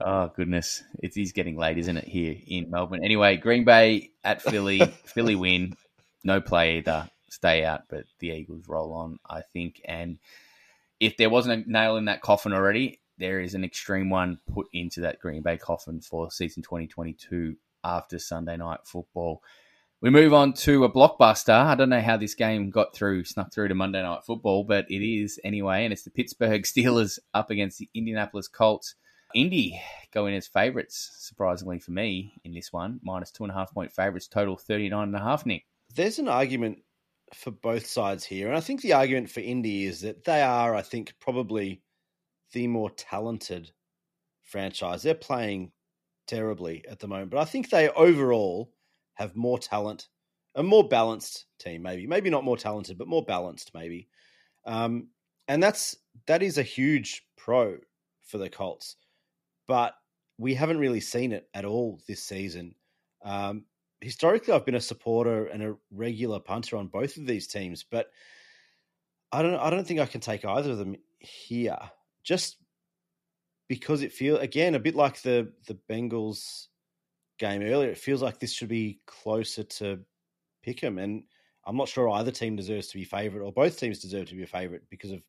Oh 0.00 0.30
goodness, 0.34 0.82
it 1.02 1.16
is 1.16 1.32
getting 1.32 1.56
late, 1.56 1.78
isn't 1.78 1.96
it? 1.96 2.04
Here 2.04 2.36
in 2.46 2.70
Melbourne. 2.70 3.04
Anyway, 3.04 3.36
Green 3.36 3.64
Bay 3.64 4.10
at 4.24 4.42
Philly. 4.42 4.80
Philly 5.04 5.36
win. 5.36 5.74
No 6.24 6.40
play 6.40 6.78
either. 6.78 7.08
Stay 7.28 7.64
out, 7.64 7.82
but 7.88 8.04
the 8.18 8.30
Eagles 8.30 8.66
roll 8.66 8.92
on, 8.92 9.18
I 9.28 9.42
think. 9.52 9.80
And 9.84 10.18
if 10.98 11.16
there 11.16 11.30
wasn't 11.30 11.66
a 11.66 11.70
nail 11.70 11.96
in 11.96 12.06
that 12.06 12.22
coffin 12.22 12.52
already, 12.52 13.00
there 13.20 13.40
is 13.40 13.54
an 13.54 13.62
extreme 13.62 14.10
one 14.10 14.38
put 14.52 14.66
into 14.72 15.02
that 15.02 15.20
Green 15.20 15.42
Bay 15.42 15.56
coffin 15.56 16.00
for 16.00 16.30
season 16.30 16.62
2022 16.62 17.54
after 17.84 18.18
Sunday 18.18 18.56
night 18.56 18.80
football. 18.84 19.42
We 20.00 20.08
move 20.08 20.32
on 20.32 20.54
to 20.54 20.84
a 20.84 20.90
blockbuster. 20.90 21.52
I 21.52 21.74
don't 21.74 21.90
know 21.90 22.00
how 22.00 22.16
this 22.16 22.34
game 22.34 22.70
got 22.70 22.94
through, 22.94 23.24
snuck 23.24 23.52
through 23.52 23.68
to 23.68 23.74
Monday 23.74 24.02
Night 24.02 24.24
Football, 24.26 24.64
but 24.64 24.90
it 24.90 25.04
is 25.04 25.38
anyway, 25.44 25.84
and 25.84 25.92
it's 25.92 26.04
the 26.04 26.10
Pittsburgh 26.10 26.62
Steelers 26.64 27.18
up 27.34 27.50
against 27.50 27.78
the 27.78 27.90
Indianapolis 27.94 28.48
Colts. 28.48 28.94
Indy 29.34 29.80
going 30.12 30.34
as 30.34 30.48
favourites, 30.48 31.10
surprisingly 31.18 31.78
for 31.78 31.92
me, 31.92 32.32
in 32.44 32.54
this 32.54 32.72
one, 32.72 32.98
minus 33.02 33.30
two 33.30 33.44
and 33.44 33.52
a 33.52 33.54
half 33.54 33.72
point 33.74 33.92
favourites, 33.92 34.26
total 34.26 34.56
39 34.56 35.08
and 35.08 35.14
a 35.14 35.20
half, 35.20 35.44
Nick. 35.44 35.66
There's 35.94 36.18
an 36.18 36.28
argument 36.28 36.78
for 37.34 37.50
both 37.50 37.86
sides 37.86 38.24
here, 38.24 38.48
and 38.48 38.56
I 38.56 38.60
think 38.60 38.80
the 38.80 38.94
argument 38.94 39.30
for 39.30 39.40
Indy 39.40 39.84
is 39.84 40.00
that 40.00 40.24
they 40.24 40.40
are, 40.40 40.74
I 40.74 40.82
think, 40.82 41.12
probably 41.20 41.82
the 42.52 42.66
more 42.66 42.90
talented 42.90 43.70
franchise. 44.42 45.02
They're 45.02 45.14
playing 45.14 45.72
terribly 46.26 46.84
at 46.88 46.98
the 46.98 47.08
moment, 47.08 47.30
but 47.30 47.40
I 47.40 47.44
think 47.44 47.70
they 47.70 47.88
overall 47.90 48.72
have 49.14 49.36
more 49.36 49.58
talent, 49.58 50.08
a 50.54 50.62
more 50.62 50.88
balanced 50.88 51.46
team, 51.58 51.82
maybe, 51.82 52.06
maybe 52.06 52.30
not 52.30 52.44
more 52.44 52.56
talented, 52.56 52.98
but 52.98 53.08
more 53.08 53.24
balanced, 53.24 53.72
maybe. 53.74 54.08
Um, 54.64 55.08
and 55.48 55.62
that's 55.62 55.96
that 56.26 56.42
is 56.42 56.58
a 56.58 56.62
huge 56.62 57.26
pro 57.36 57.78
for 58.22 58.38
the 58.38 58.50
Colts, 58.50 58.96
but 59.66 59.94
we 60.38 60.54
haven't 60.54 60.78
really 60.78 61.00
seen 61.00 61.32
it 61.32 61.48
at 61.54 61.64
all 61.64 62.00
this 62.06 62.22
season. 62.22 62.74
Um, 63.24 63.64
historically, 64.00 64.54
I've 64.54 64.64
been 64.64 64.74
a 64.74 64.80
supporter 64.80 65.46
and 65.46 65.62
a 65.62 65.76
regular 65.90 66.40
punter 66.40 66.76
on 66.76 66.86
both 66.86 67.16
of 67.16 67.26
these 67.26 67.46
teams, 67.46 67.84
but 67.84 68.10
I 69.32 69.42
don't. 69.42 69.54
I 69.54 69.70
don't 69.70 69.86
think 69.86 70.00
I 70.00 70.06
can 70.06 70.20
take 70.20 70.44
either 70.44 70.70
of 70.70 70.78
them 70.78 70.96
here, 71.18 71.78
just 72.30 72.58
because 73.68 74.02
it 74.02 74.12
feels 74.12 74.38
again 74.38 74.76
a 74.76 74.78
bit 74.78 74.94
like 74.94 75.20
the 75.22 75.52
the 75.66 75.76
Bengals 75.90 76.68
game 77.40 77.60
earlier, 77.60 77.90
it 77.90 77.98
feels 77.98 78.22
like 78.22 78.38
this 78.38 78.52
should 78.52 78.68
be 78.68 79.00
closer 79.04 79.64
to 79.64 79.98
Pick'em, 80.64 81.02
and 81.02 81.24
I'm 81.66 81.76
not 81.76 81.88
sure 81.88 82.08
either 82.08 82.30
team 82.30 82.54
deserves 82.54 82.86
to 82.88 82.98
be 82.98 83.02
favourite 83.02 83.44
or 83.44 83.52
both 83.52 83.80
teams 83.80 83.98
deserve 83.98 84.28
to 84.28 84.36
be 84.36 84.44
a 84.44 84.46
favourite 84.46 84.82
because 84.90 85.10
of 85.10 85.22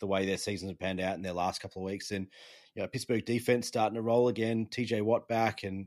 the 0.00 0.06
way 0.06 0.26
their 0.26 0.36
seasons 0.36 0.70
have 0.70 0.78
panned 0.78 1.00
out 1.00 1.16
in 1.16 1.22
their 1.22 1.32
last 1.32 1.62
couple 1.62 1.80
of 1.80 1.86
weeks. 1.86 2.10
And 2.10 2.26
you 2.74 2.82
know, 2.82 2.88
Pittsburgh 2.88 3.24
defense 3.24 3.66
starting 3.66 3.94
to 3.94 4.02
roll 4.02 4.28
again, 4.28 4.66
TJ 4.66 5.00
Watt 5.00 5.26
back 5.28 5.62
and 5.62 5.86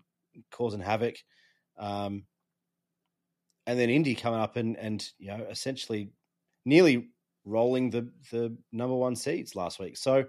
causing 0.49 0.79
havoc, 0.79 1.17
um, 1.77 2.23
and 3.67 3.77
then 3.77 3.91
Indy 3.91 4.15
coming 4.15 4.39
up 4.39 4.55
and 4.55 4.75
and 4.77 5.07
you 5.19 5.27
know 5.27 5.45
essentially 5.47 6.09
nearly 6.65 7.09
rolling 7.45 7.91
the 7.91 8.11
the 8.31 8.57
number 8.71 8.95
one 8.95 9.15
seeds 9.15 9.55
last 9.55 9.79
week. 9.79 9.95
So 9.95 10.25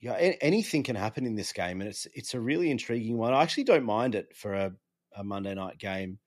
yeah, 0.00 0.14
anything 0.40 0.82
can 0.82 0.96
happen 0.96 1.26
in 1.26 1.34
this 1.34 1.52
game, 1.52 1.80
and 1.80 1.88
it's 1.88 2.06
it's 2.14 2.34
a 2.34 2.40
really 2.40 2.70
intriguing 2.70 3.18
one. 3.18 3.34
I 3.34 3.42
actually 3.42 3.64
don't 3.64 3.84
mind 3.84 4.14
it 4.14 4.34
for 4.34 4.54
a, 4.54 4.72
a 5.14 5.22
Monday 5.22 5.54
night 5.54 5.78
game. 5.78 6.18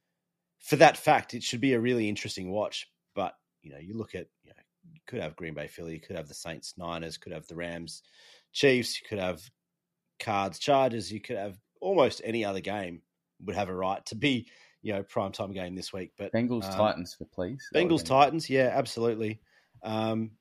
For 0.60 0.76
that 0.78 0.96
fact, 0.96 1.34
it 1.34 1.44
should 1.44 1.60
be 1.60 1.74
a 1.74 1.80
really 1.80 2.08
interesting 2.08 2.52
watch. 2.52 2.88
But 3.16 3.34
you 3.64 3.72
know, 3.72 3.80
you 3.80 3.98
look 3.98 4.14
at 4.14 4.28
you 4.44 4.52
know, 4.52 4.62
you 4.92 5.00
could 5.08 5.22
have 5.22 5.36
Green 5.36 5.56
Bay, 5.56 5.68
Philly, 5.68 5.94
you 5.94 6.00
could 6.00 6.16
have 6.16 6.28
the 6.28 6.36
Saints, 6.36 6.76
Niners, 6.78 7.18
could 7.18 7.34
have 7.34 7.48
the 7.48 7.56
Rams, 7.56 8.04
Chiefs, 8.52 9.02
you 9.02 9.08
could 9.10 9.20
have 9.20 9.42
Cards, 10.20 10.60
Chargers, 10.60 11.12
you 11.12 11.20
could 11.20 11.38
have 11.38 11.58
almost 11.82 12.22
any 12.24 12.46
other 12.46 12.62
game 12.62 13.02
would 13.44 13.56
have 13.56 13.70
a 13.70 13.76
right 13.76 14.06
to 14.06 14.16
be 14.16 14.48
you 14.84 14.94
know 14.94 15.02
prime 15.02 15.32
time 15.32 15.52
game 15.52 15.74
this 15.74 15.92
week. 15.92 16.12
But 16.16 16.32
Bengals 16.32 16.66
um, 16.66 16.78
Titans 16.78 17.16
for 17.16 17.26
please. 17.26 17.68
Bengals 17.74 18.06
Titans, 18.06 18.52
yeah, 18.52 18.72
absolutely. 18.72 19.42
Um, 19.82 20.32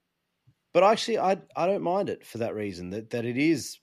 But 0.73 0.85
actually, 0.85 1.19
I 1.19 1.43
I 1.57 1.67
don't 1.67 1.83
mind 1.83 2.09
it 2.09 2.27
for 2.27 2.39
that 2.39 2.55
reason 2.55 2.91
that, 2.91 3.11
that 3.11 3.25
it 3.25 3.37
is 3.37 3.79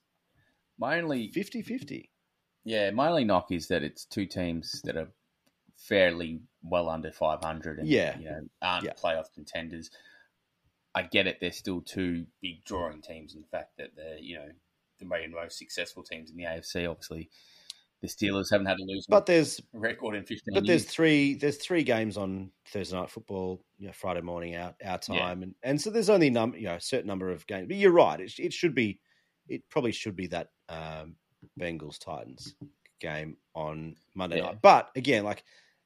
My 0.77 0.99
only 0.99 1.29
50-50. 1.29 2.09
yeah, 2.63 2.91
my 2.91 3.09
only 3.09 3.23
knock 3.25 3.51
is 3.51 3.67
that 3.67 3.83
it's 3.83 4.05
two 4.05 4.25
teams 4.25 4.81
that 4.83 4.95
are 4.97 5.09
fairly 5.77 6.41
well 6.63 6.89
under 6.89 7.11
500 7.11 7.79
and 7.79 7.87
Yeah. 7.87 8.17
you 8.17 8.25
know 8.25 8.49
aren't 8.61 8.85
Yeah. 8.85 8.93
playoff 8.93 9.31
contenders. 9.33 9.91
I 10.95 11.03
get 11.03 11.27
it; 11.27 11.39
they're 11.39 11.51
still 11.51 11.81
two 11.81 12.25
big 12.41 12.63
drawing 12.65 13.01
teams. 13.01 13.35
In 13.35 13.43
fact, 13.43 13.77
that 13.77 13.95
they're 13.95 14.17
you 14.17 14.35
know 14.37 14.51
the 14.99 15.05
main 15.05 15.31
most 15.31 15.57
successful 15.57 16.03
teams 16.03 16.29
in 16.31 16.37
the 16.37 16.43
AFC. 16.45 16.89
Obviously, 16.89 17.29
the 18.01 18.07
Steelers 18.07 18.51
haven't 18.51 18.67
had 18.67 18.79
a 18.79 18.83
losing 18.85 19.07
But 19.09 19.25
there's 19.25 19.61
record 19.73 20.15
in 20.15 20.25
15 20.25 20.55
but 20.55 20.65
years. 20.65 20.67
there's 20.67 20.85
three 20.85 21.35
there's 21.35 21.57
three 21.57 21.83
games 21.83 22.17
on 22.17 22.51
Thursday 22.67 22.95
night 22.97 23.09
football, 23.09 23.65
you 23.77 23.87
know, 23.87 23.93
Friday 23.93 24.21
morning 24.21 24.55
our 24.55 24.75
our 24.83 24.97
Yeah. 25.07 25.29
time, 25.29 25.43
and 25.43 25.55
and 25.63 25.81
so 25.81 25.89
there's 25.89 26.09
only 26.09 26.29
num 26.29 26.55
you 26.55 26.63
know 26.63 26.75
a 26.75 26.81
certain 26.81 27.07
number 27.07 27.29
of 27.31 27.45
games. 27.47 27.67
But 27.67 27.77
you're 27.77 27.91
right; 27.91 28.19
it, 28.19 28.33
it 28.39 28.53
should 28.53 28.75
be 28.75 29.01
it 29.47 29.67
probably 29.69 29.91
should 29.91 30.15
be 30.15 30.27
that 30.27 30.49
um, 30.69 31.17
Bengals 31.59 31.99
Titans 31.99 32.55
game 32.99 33.37
on 33.55 33.95
Monday 34.15 34.37
Yeah. 34.37 34.41
night. 34.41 34.61
But 34.61 34.91
again, 34.95 35.23
like 35.23 35.43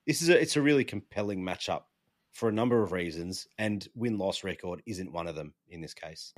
this 0.07 0.21
is 0.21 0.29
a 0.29 0.39
it's 0.41 0.55
a 0.57 0.61
really 0.61 0.85
compelling 0.85 1.41
matchup 1.41 1.83
for 2.31 2.49
a 2.49 2.53
number 2.53 2.81
of 2.83 2.91
reasons, 2.91 3.47
and 3.57 3.87
win 3.95 4.17
loss 4.17 4.43
record 4.43 4.81
isn't 4.85 5.11
one 5.11 5.27
of 5.27 5.35
them 5.35 5.53
in 5.67 5.81
this 5.81 5.93
case. 5.93 6.35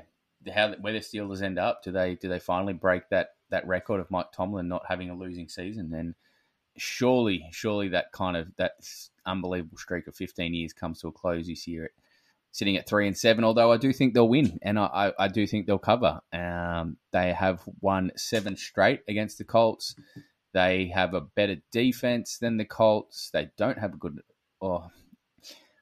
how 0.53 0.73
where 0.76 0.93
the 0.93 0.99
Steelers 0.99 1.41
end 1.41 1.57
up. 1.60 1.84
Do 1.84 1.91
they 1.91 2.15
do 2.15 2.27
they 2.30 2.39
finally 2.39 2.73
break 2.73 3.10
that 3.10 3.30
that 3.49 3.67
record 3.67 3.99
of 3.99 4.11
Mike 4.11 4.31
Tomlin 4.34 4.67
not 4.67 4.85
having 4.88 5.09
a 5.09 5.15
losing 5.15 5.47
season? 5.47 5.93
And 5.93 6.15
surely, 6.77 7.45
surely 7.51 7.89
that 7.89 8.11
kind 8.11 8.38
of 8.38 8.47
that 8.57 8.73
unbelievable 9.26 9.77
streak 9.77 10.07
of 10.07 10.15
15 10.15 10.53
years 10.53 10.73
comes 10.73 11.01
to 11.01 11.07
a 11.07 11.11
close 11.11 11.47
this 11.47 11.67
year. 11.67 11.85
It 11.85 11.91
sitting 12.55 12.77
at 12.77 12.88
three 12.88 13.05
and 13.05 13.17
seven, 13.17 13.43
although 13.43 13.69
I 13.69 13.76
do 13.76 13.91
think 13.91 14.13
they'll 14.13 14.30
win, 14.30 14.57
and 14.61 14.80
I, 14.80 14.85
I, 14.85 15.26
I 15.26 15.27
do 15.27 15.45
think 15.45 15.67
they'll 15.67 15.77
cover. 15.77 16.22
Um, 16.31 16.95
they 17.11 17.34
have 17.34 17.61
won 17.81 18.11
seven 18.15 18.55
straight 18.55 19.01
against 19.09 19.38
the 19.38 19.43
Colts. 19.43 19.93
They 20.53 20.89
have 20.95 21.13
a 21.13 21.19
better 21.19 21.57
defense 21.73 22.38
than 22.38 22.55
the 22.55 22.63
Colts. 22.63 23.30
They 23.34 23.49
don't 23.57 23.77
have 23.77 23.95
a 23.95 23.97
good, 23.97 24.22
or 24.61 24.89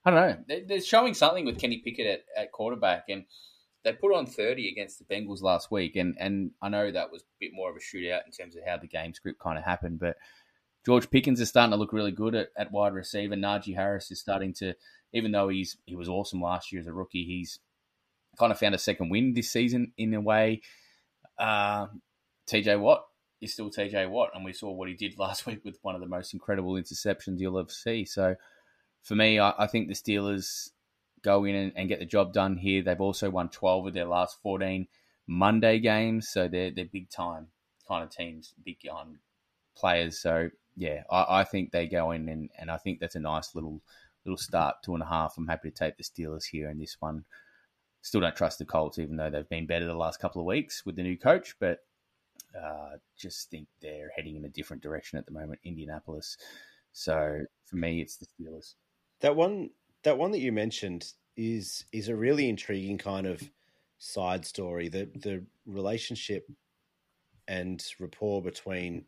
I 0.04 0.10
don't 0.10 0.20
know. 0.20 0.44
They're, 0.48 0.66
they're 0.68 0.82
showing 0.82 1.14
something 1.14 1.46
with 1.46 1.60
Kenny 1.60 1.78
Pickett 1.78 2.08
at, 2.08 2.22
at 2.36 2.52
quarterback, 2.52 3.04
and 3.08 3.26
they 3.84 3.94
put 3.94 4.16
on 4.16 4.26
30 4.26 4.70
against 4.70 5.00
the 5.00 5.06
Bengals 5.06 5.42
last 5.42 5.72
week, 5.72 5.96
and, 5.96 6.16
and 6.20 6.52
I 6.62 6.70
know 6.70 6.92
that 6.92 7.12
was 7.12 7.22
a 7.22 7.26
bit 7.40 7.52
more 7.54 7.70
of 7.70 7.76
a 7.76 7.80
shootout 7.80 8.26
in 8.26 8.32
terms 8.32 8.56
of 8.56 8.64
how 8.66 8.78
the 8.78 8.88
game 8.88 9.14
script 9.14 9.40
kind 9.40 9.58
of 9.58 9.64
happened, 9.64 10.00
but 10.00 10.16
George 10.86 11.10
Pickens 11.10 11.40
is 11.40 11.50
starting 11.50 11.72
to 11.72 11.78
look 11.78 11.94
really 11.94 12.12
good 12.12 12.36
at, 12.36 12.50
at 12.58 12.72
wide 12.72 12.94
receiver. 12.94 13.36
Najee 13.36 13.76
Harris 13.76 14.12
is 14.12 14.20
starting 14.20 14.54
to, 14.56 14.74
even 15.14 15.32
though 15.32 15.50
he's 15.50 15.78
he 15.86 15.96
was 15.96 16.10
awesome 16.10 16.42
last 16.42 16.72
year 16.72 16.82
as 16.82 16.88
a 16.88 16.94
rookie, 16.94 17.26
he's 17.26 17.60
kind 18.38 18.52
of 18.52 18.60
found 18.60 18.76
a 18.76 18.80
second 18.80 19.10
win 19.10 19.34
this 19.34 19.52
season 19.52 19.94
in 19.98 20.14
a 20.14 20.22
way. 20.22 20.62
Uh, 21.38 21.88
TJ 22.50 22.80
Watt 22.80 23.06
is 23.42 23.54
still 23.54 23.70
TJ 23.70 24.10
Watt, 24.10 24.32
and 24.34 24.44
we 24.44 24.54
saw 24.54 24.72
what 24.72 24.90
he 24.90 24.94
did 24.94 25.18
last 25.18 25.46
week 25.46 25.64
with 25.64 25.78
one 25.82 25.96
of 25.96 26.02
the 26.02 26.08
most 26.08 26.34
incredible 26.34 26.74
interceptions 26.74 27.40
you'll 27.40 27.60
ever 27.60 27.70
see. 27.70 28.06
So 28.06 28.36
for 29.04 29.16
me, 29.16 29.40
I, 29.40 29.54
I 29.58 29.68
think 29.68 29.88
the 29.88 29.94
Steelers 29.94 30.72
go 31.24 31.46
in 31.46 31.56
and, 31.56 31.72
and 31.76 31.90
get 31.90 32.00
the 32.00 32.06
job 32.06 32.34
done 32.34 32.58
here. 32.58 32.84
They've 32.84 33.00
also 33.00 33.30
won 33.30 33.50
12 33.50 33.88
of 33.88 33.94
their 33.94 34.06
last 34.06 34.38
14 34.44 34.88
Monday 35.28 35.80
games, 35.80 36.30
so 36.30 36.48
they're 36.48 36.72
they're 36.72 36.86
big 36.86 37.10
time 37.10 37.48
kind 37.88 38.04
of 38.04 38.10
teams, 38.10 38.54
big 38.64 38.78
um, 38.92 39.20
players. 39.76 40.20
So 40.20 40.50
yeah, 40.76 41.04
I, 41.10 41.40
I 41.40 41.44
think 41.44 41.72
they 41.72 41.88
go 41.88 42.12
in 42.12 42.28
and, 42.30 42.50
and 42.58 42.72
I 42.72 42.78
think 42.78 43.00
that's 43.00 43.16
a 43.16 43.20
nice 43.20 43.56
little 43.56 43.82
little 44.26 44.38
start, 44.38 44.78
two 44.84 44.94
and 44.94 45.04
a 45.04 45.08
half. 45.08 45.36
I'm 45.38 45.48
happy 45.48 45.70
to 45.70 45.76
take 45.76 45.98
the 45.98 46.04
Steelers 46.04 46.46
here 46.46 46.70
in 46.70 46.80
this 46.80 46.98
one. 47.00 47.26
Still 48.02 48.22
don't 48.22 48.36
trust 48.36 48.60
the 48.60 48.66
Colts, 48.66 49.00
even 49.00 49.18
though 49.18 49.30
they've 49.30 49.48
been 49.48 49.68
better 49.68 49.86
the 49.86 49.94
last 49.94 50.20
couple 50.20 50.42
of 50.42 50.46
weeks 50.46 50.86
with 50.86 50.96
the 50.96 51.04
new 51.04 51.18
coach, 51.18 51.56
but 51.60 51.80
uh, 52.58 52.98
just 53.18 53.50
think 53.50 53.68
they're 53.82 54.12
heading 54.16 54.36
in 54.36 54.46
a 54.46 54.50
different 54.50 54.84
direction 54.84 55.18
at 55.18 55.26
the 55.26 55.32
moment, 55.32 55.60
Indianapolis. 55.64 56.38
So 56.92 57.42
for 57.66 57.76
me, 57.76 58.02
it's 58.02 58.18
the 58.18 58.26
Steelers. 58.26 58.76
That 59.22 59.36
one, 59.36 59.70
that 60.04 60.18
one 60.18 60.32
that 60.32 60.40
you 60.40 60.52
mentioned 60.52 61.06
is 61.36 61.86
is 61.92 62.10
a 62.10 62.16
really 62.16 62.50
intriguing 62.50 62.98
kind 62.98 63.28
of 63.28 63.42
side 63.98 64.46
story. 64.46 64.90
The 64.90 65.10
the 65.16 65.46
relationship 65.66 66.48
and 67.48 67.84
rapport 68.00 68.42
between 68.42 69.06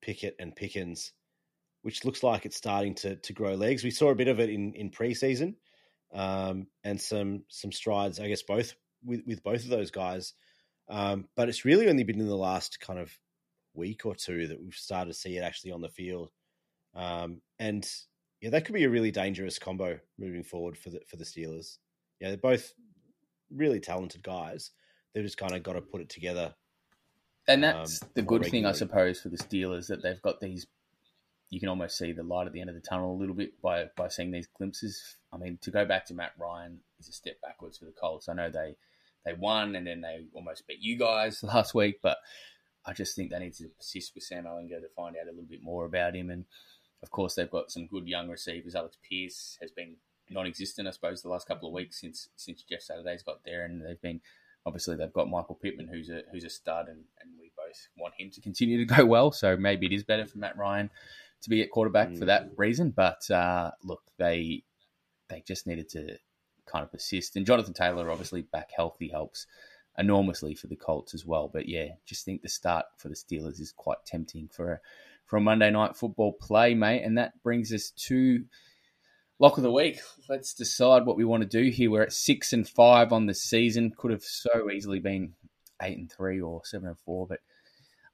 Pickett 0.00 0.36
and 0.38 0.54
Pickens, 0.54 1.12
which 1.82 2.04
looks 2.04 2.22
like 2.22 2.46
it's 2.46 2.56
starting 2.56 2.94
to 2.96 3.16
to 3.16 3.32
grow 3.32 3.54
legs. 3.54 3.84
We 3.84 3.90
saw 3.90 4.10
a 4.10 4.16
bit 4.16 4.28
of 4.28 4.40
it 4.40 4.50
in 4.50 4.74
in 4.74 4.90
preseason, 4.90 5.54
um, 6.12 6.68
and 6.84 7.00
some 7.00 7.44
some 7.48 7.72
strides, 7.72 8.20
I 8.20 8.28
guess, 8.28 8.42
both 8.42 8.74
with 9.04 9.22
with 9.26 9.42
both 9.42 9.64
of 9.64 9.70
those 9.70 9.90
guys. 9.90 10.34
Um, 10.88 11.28
but 11.36 11.48
it's 11.48 11.66
really 11.66 11.88
only 11.88 12.04
been 12.04 12.20
in 12.20 12.28
the 12.28 12.36
last 12.36 12.80
kind 12.80 12.98
of 12.98 13.12
week 13.74 14.06
or 14.06 14.14
two 14.14 14.48
that 14.48 14.60
we've 14.60 14.74
started 14.74 15.12
to 15.12 15.18
see 15.18 15.36
it 15.36 15.42
actually 15.42 15.72
on 15.72 15.82
the 15.82 15.90
field. 15.90 16.30
Um, 16.94 17.42
and 17.58 17.88
yeah, 18.40 18.50
that 18.50 18.64
could 18.64 18.74
be 18.74 18.84
a 18.84 18.90
really 18.90 19.10
dangerous 19.10 19.58
combo 19.58 19.98
moving 20.18 20.44
forward 20.44 20.78
for 20.78 20.90
the 20.90 21.00
for 21.06 21.16
the 21.16 21.24
Steelers. 21.24 21.78
Yeah, 22.20 22.28
they're 22.28 22.36
both 22.36 22.72
really 23.50 23.80
talented 23.80 24.22
guys. 24.22 24.70
They've 25.14 25.24
just 25.24 25.38
kind 25.38 25.54
of 25.54 25.62
got 25.62 25.72
to 25.74 25.80
put 25.80 26.00
it 26.00 26.08
together. 26.08 26.54
And 27.48 27.64
that's 27.64 28.02
um, 28.02 28.08
the 28.14 28.22
good 28.22 28.44
thing, 28.44 28.66
I 28.66 28.72
suppose, 28.72 29.20
for 29.20 29.30
the 29.30 29.38
Steelers 29.38 29.88
that 29.88 30.02
they've 30.02 30.20
got 30.20 30.40
these. 30.40 30.66
You 31.50 31.60
can 31.60 31.70
almost 31.70 31.96
see 31.96 32.12
the 32.12 32.22
light 32.22 32.46
at 32.46 32.52
the 32.52 32.60
end 32.60 32.68
of 32.68 32.76
the 32.76 32.82
tunnel 32.82 33.12
a 33.12 33.18
little 33.18 33.34
bit 33.34 33.60
by 33.62 33.86
by 33.96 34.08
seeing 34.08 34.30
these 34.30 34.46
glimpses. 34.46 35.16
I 35.32 35.38
mean, 35.38 35.58
to 35.62 35.70
go 35.70 35.84
back 35.84 36.04
to 36.06 36.14
Matt 36.14 36.32
Ryan 36.38 36.80
is 37.00 37.08
a 37.08 37.12
step 37.12 37.40
backwards 37.42 37.78
for 37.78 37.86
the 37.86 37.92
Colts. 37.92 38.28
I 38.28 38.34
know 38.34 38.50
they 38.50 38.76
they 39.24 39.32
won 39.32 39.74
and 39.74 39.86
then 39.86 40.02
they 40.02 40.26
almost 40.34 40.66
beat 40.66 40.80
you 40.80 40.96
guys 40.96 41.42
last 41.42 41.74
week, 41.74 42.00
but 42.02 42.18
I 42.84 42.92
just 42.92 43.16
think 43.16 43.30
they 43.30 43.38
need 43.38 43.54
to 43.54 43.68
persist 43.68 44.12
with 44.14 44.24
Sam 44.24 44.44
Ehlinger 44.44 44.80
to 44.80 44.88
find 44.94 45.16
out 45.16 45.26
a 45.26 45.30
little 45.30 45.48
bit 45.48 45.62
more 45.62 45.84
about 45.84 46.14
him. 46.14 46.30
And 46.30 46.44
of 47.02 47.10
course, 47.10 47.34
they've 47.34 47.50
got 47.50 47.70
some 47.70 47.86
good 47.86 48.06
young 48.08 48.28
receivers. 48.28 48.74
Alex 48.74 48.96
Pierce 49.08 49.56
has 49.60 49.70
been 49.70 49.96
non-existent, 50.30 50.86
I 50.88 50.90
suppose, 50.90 51.22
the 51.22 51.28
last 51.28 51.46
couple 51.48 51.68
of 51.68 51.74
weeks 51.74 52.00
since 52.00 52.28
since 52.36 52.62
Jeff 52.62 52.82
Saturday's 52.82 53.22
got 53.22 53.44
there, 53.44 53.64
and 53.64 53.84
they've 53.84 54.00
been 54.00 54.20
obviously 54.66 54.96
they've 54.96 55.12
got 55.12 55.28
Michael 55.30 55.54
Pittman, 55.62 55.88
who's 55.88 56.10
a 56.10 56.22
who's 56.32 56.44
a 56.44 56.50
stud, 56.50 56.88
and, 56.88 57.04
and 57.20 57.30
we 57.40 57.50
both 57.56 57.88
want 57.96 58.14
him 58.18 58.30
to 58.30 58.40
continue 58.40 58.78
to 58.78 58.94
go 58.94 59.04
well. 59.06 59.32
So 59.32 59.56
maybe 59.56 59.86
it 59.86 59.92
is 59.92 60.02
better 60.04 60.26
for 60.26 60.38
Matt 60.38 60.56
Ryan 60.58 60.90
to 61.42 61.50
be 61.50 61.62
at 61.62 61.70
quarterback 61.70 62.08
for 62.16 62.24
Mm. 62.24 62.26
that 62.26 62.50
reason. 62.56 62.90
But 62.90 63.30
uh, 63.30 63.70
look, 63.82 64.02
they 64.18 64.64
they 65.28 65.42
just 65.46 65.66
needed 65.66 65.88
to 65.90 66.18
kind 66.66 66.84
of 66.84 66.90
persist, 66.92 67.36
and 67.36 67.46
Jonathan 67.46 67.72
Taylor 67.74 68.10
obviously 68.10 68.42
back 68.42 68.70
healthy 68.76 69.08
helps 69.08 69.46
enormously 69.96 70.54
for 70.54 70.66
the 70.68 70.76
Colts 70.76 71.14
as 71.14 71.24
well. 71.26 71.48
But 71.48 71.68
yeah, 71.68 71.88
just 72.06 72.24
think 72.24 72.42
the 72.42 72.48
start 72.48 72.86
for 72.98 73.08
the 73.08 73.14
Steelers 73.14 73.60
is 73.60 73.72
quite 73.76 73.98
tempting 74.04 74.48
for 74.52 74.72
a, 74.72 74.80
a 75.36 75.40
Monday 75.40 75.70
night 75.70 75.96
football 75.96 76.32
play, 76.32 76.74
mate. 76.74 77.02
And 77.02 77.18
that 77.18 77.42
brings 77.42 77.72
us 77.72 77.90
to 78.06 78.44
lock 79.38 79.56
of 79.56 79.62
the 79.62 79.72
week. 79.72 80.00
Let's 80.28 80.54
decide 80.54 81.06
what 81.06 81.16
we 81.16 81.24
want 81.24 81.42
to 81.42 81.48
do 81.48 81.70
here. 81.70 81.90
We're 81.90 82.02
at 82.02 82.12
six 82.12 82.52
and 82.52 82.68
five 82.68 83.12
on 83.12 83.26
the 83.26 83.34
season. 83.34 83.92
Could 83.96 84.10
have 84.10 84.22
so 84.22 84.70
easily 84.70 85.00
been 85.00 85.34
eight 85.82 85.98
and 85.98 86.10
three 86.10 86.40
or 86.40 86.62
seven 86.64 86.88
and 86.88 86.98
four, 86.98 87.26
but 87.26 87.40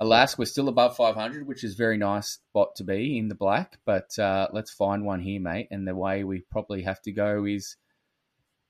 alas, 0.01 0.37
we're 0.37 0.45
still 0.45 0.69
above 0.69 0.97
500, 0.97 1.47
which 1.47 1.65
is 1.65 1.75
very 1.75 1.97
nice 1.97 2.39
spot 2.51 2.75
to 2.77 2.85
be 2.85 3.19
in 3.19 3.29
the 3.29 3.35
black. 3.35 3.79
But 3.85 4.19
uh, 4.19 4.49
let's 4.53 4.71
find 4.71 5.05
one 5.05 5.21
here, 5.21 5.41
mate. 5.41 5.69
And 5.71 5.87
the 5.87 5.95
way 5.95 6.25
we 6.25 6.41
probably 6.51 6.83
have 6.83 7.01
to 7.03 7.13
go 7.13 7.45
is 7.45 7.77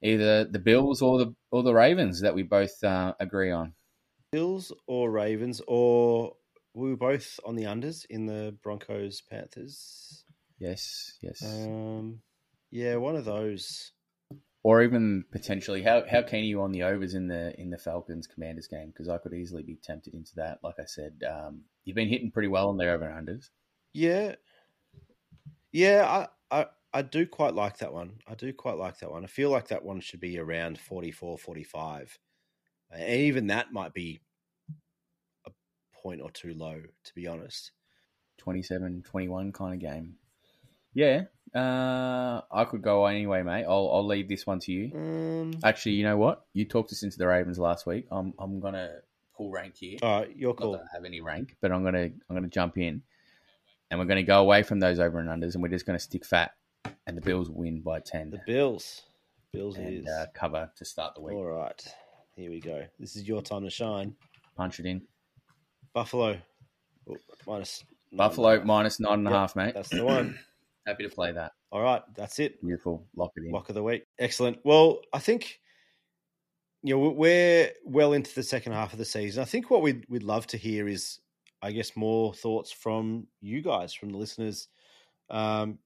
either 0.03 0.45
the 0.45 0.59
Bills 0.59 1.03
or 1.03 1.19
the 1.19 1.35
or 1.51 1.63
the 1.63 1.75
Ravens 1.75 2.21
that 2.21 2.35
we 2.35 2.43
both 2.43 2.83
uh, 2.85 3.15
agree 3.21 3.51
on. 3.51 3.75
Bills 4.31 4.73
or 4.87 5.11
Ravens, 5.11 5.61
or 5.67 6.35
we 6.75 6.91
were 6.91 6.97
both 6.97 7.39
on 7.45 7.57
the 7.57 7.65
unders 7.65 8.05
in 8.11 8.27
the 8.27 8.57
Broncos 8.63 9.21
Panthers. 9.21 10.25
Yes, 10.59 11.15
yes. 11.23 11.43
Um, 11.45 12.21
yeah, 12.71 12.97
one 12.97 13.17
of 13.17 13.25
those. 13.25 13.93
or 14.63 14.83
even 14.83 15.25
potentially, 15.31 15.83
how 15.83 16.05
how 16.09 16.23
keen 16.23 16.43
are 16.45 16.47
you 16.47 16.63
on 16.63 16.73
the 16.73 16.83
overs 16.85 17.15
in 17.15 17.29
the 17.29 17.59
in 17.61 17.71
the 17.71 17.79
Falcons 17.79 18.27
Commanders 18.27 18.67
game? 18.67 18.89
Because 18.89 19.09
I 19.09 19.19
could 19.19 19.35
easily 19.35 19.63
be 19.63 19.77
tempted 19.77 20.15
into 20.15 20.33
that. 20.37 20.59
Like 20.63 20.77
I 20.81 20.85
said, 20.87 21.23
um, 21.29 21.63
you've 21.85 21.97
been 21.97 22.09
hitting 22.09 22.31
pretty 22.31 22.49
well 22.49 22.69
on 22.69 22.77
the 22.77 22.89
over 22.91 23.05
and 23.09 23.29
unders. 23.29 23.51
Yeah, 23.93 24.35
yeah, 25.73 26.27
I, 26.51 26.61
I 26.61 26.67
I 26.93 27.03
do 27.03 27.27
quite 27.27 27.55
like 27.55 27.79
that 27.79 27.93
one. 27.93 28.19
I 28.27 28.35
do 28.35 28.53
quite 28.53 28.77
like 28.77 28.99
that 29.01 29.11
one. 29.11 29.25
I 29.25 29.29
feel 29.29 29.51
like 29.51 29.69
that 29.69 29.85
one 29.85 30.01
should 30.01 30.21
be 30.21 30.39
around 30.39 30.79
44, 30.79 31.39
45. 31.39 32.19
and 32.91 33.03
even 33.21 33.49
that 33.49 33.73
might 33.73 33.93
be 33.93 34.21
point 36.05 36.21
or 36.21 36.31
two 36.31 36.55
low, 36.55 36.81
to 37.05 37.15
be 37.15 37.27
honest. 37.27 37.73
27-21 38.47 39.53
kind 39.55 39.75
of 39.75 39.81
game. 39.81 40.15
Yeah, 40.93 41.23
uh, 41.55 42.43
I 42.53 42.65
could 42.67 42.83
go 42.83 43.07
anyway, 43.07 43.43
mate. 43.43 43.65
I'll 43.65 43.91
I'll 43.93 44.07
leave 44.07 44.29
this 44.29 44.47
one 44.47 44.61
to 44.61 44.73
you. 44.73 44.93
Um, 44.95 45.55
Actually, 45.65 45.93
you 45.93 46.05
know 46.05 46.17
what? 46.17 46.45
You 46.53 46.65
talked 46.67 46.93
us 46.93 47.03
into 47.03 47.19
the 47.19 47.27
Ravens 47.27 47.59
last 47.59 47.85
week. 47.85 48.07
I'm 48.13 48.33
I'm 48.39 48.61
gonna 48.61 48.99
pull 49.37 49.51
rank 49.51 49.75
here. 49.77 49.99
all 50.03 50.21
right, 50.21 50.37
your 50.37 50.51
Not 50.51 50.57
call. 50.59 50.73
that 50.73 50.83
I 50.83 50.97
have 50.97 51.05
any 51.05 51.21
rank, 51.21 51.57
but 51.61 51.73
I'm 51.73 51.83
gonna 51.83 52.11
I'm 52.29 52.37
gonna 52.37 52.47
jump 52.47 52.79
in, 52.79 53.03
and 53.91 53.99
we're 53.99 54.07
gonna 54.07 54.23
go 54.23 54.41
away 54.41 54.63
from 54.63 54.79
those 54.79 55.01
over 55.01 55.19
and 55.19 55.29
unders, 55.29 55.55
and 55.55 55.63
we're 55.65 55.69
just 55.69 55.85
gonna 55.85 55.99
stick 55.99 56.25
fat, 56.25 56.53
and 57.09 57.17
the 57.17 57.23
Bills 57.23 57.51
win 57.51 57.81
by 57.81 57.99
ten 57.99 58.31
The 58.31 58.41
Bills. 58.47 59.03
Bills 59.53 59.77
and 59.77 60.03
is. 60.05 60.07
uh, 60.09 60.27
cover 60.33 60.71
to 60.77 60.85
start 60.85 61.17
the 61.17 61.23
week. 61.23 61.35
All 61.35 61.45
right. 61.45 61.95
Here 62.37 62.51
we 62.51 62.61
go. 62.61 62.85
This 63.01 63.17
is 63.17 63.27
your 63.27 63.43
time 63.43 63.63
to 63.65 63.71
shine. 63.71 64.15
Punch 64.57 64.79
it 64.79 64.87
in. 64.87 65.03
Buffalo 65.95 66.37
oh, 67.09 67.17
minus 67.47 67.85
Buffalo 68.13 68.63
minus 68.65 69.01
nine 69.01 69.21
and 69.21 69.29
a 69.29 69.31
half, 69.31 69.57
mate. 69.57 69.75
That's 69.75 69.89
the 69.89 70.05
one. 70.05 70.39
Happy 70.87 71.05
to 71.05 71.09
play 71.09 71.33
that. 71.33 71.53
All 71.73 71.83
right, 71.83 72.03
that's 72.15 72.39
it. 72.39 72.61
Beautiful. 72.61 73.07
Lock 73.17 73.33
it 73.37 73.45
in. 73.47 73.53
Lock 73.53 73.69
of 73.69 73.75
the 73.75 73.83
week. 73.83 74.05
Excellent. 74.19 74.59
Well, 74.65 75.01
I 75.13 75.19
think 75.19 75.61
you 76.83 76.95
know 76.95 77.11
we're 77.11 77.71
well 77.85 78.13
into 78.13 78.35
the 78.35 78.43
second 78.43 78.73
half 78.73 78.93
of 78.93 78.99
the 78.99 79.05
season. 79.05 79.41
I 79.41 79.47
think 79.47 79.71
what 79.71 79.83
we'd 79.83 80.05
we'd 80.09 80.23
love 80.23 80.47
to 80.49 80.57
hear 80.57 80.87
is, 80.87 81.21
I 81.63 81.73
guess, 81.73 81.97
more 81.97 82.35
thoughts 82.35 82.71
from 82.71 83.27
you 83.41 83.63
guys, 83.63 83.95
from 83.95 84.11
the 84.11 84.19
listeners. 84.19 84.69
Um, 85.31 85.79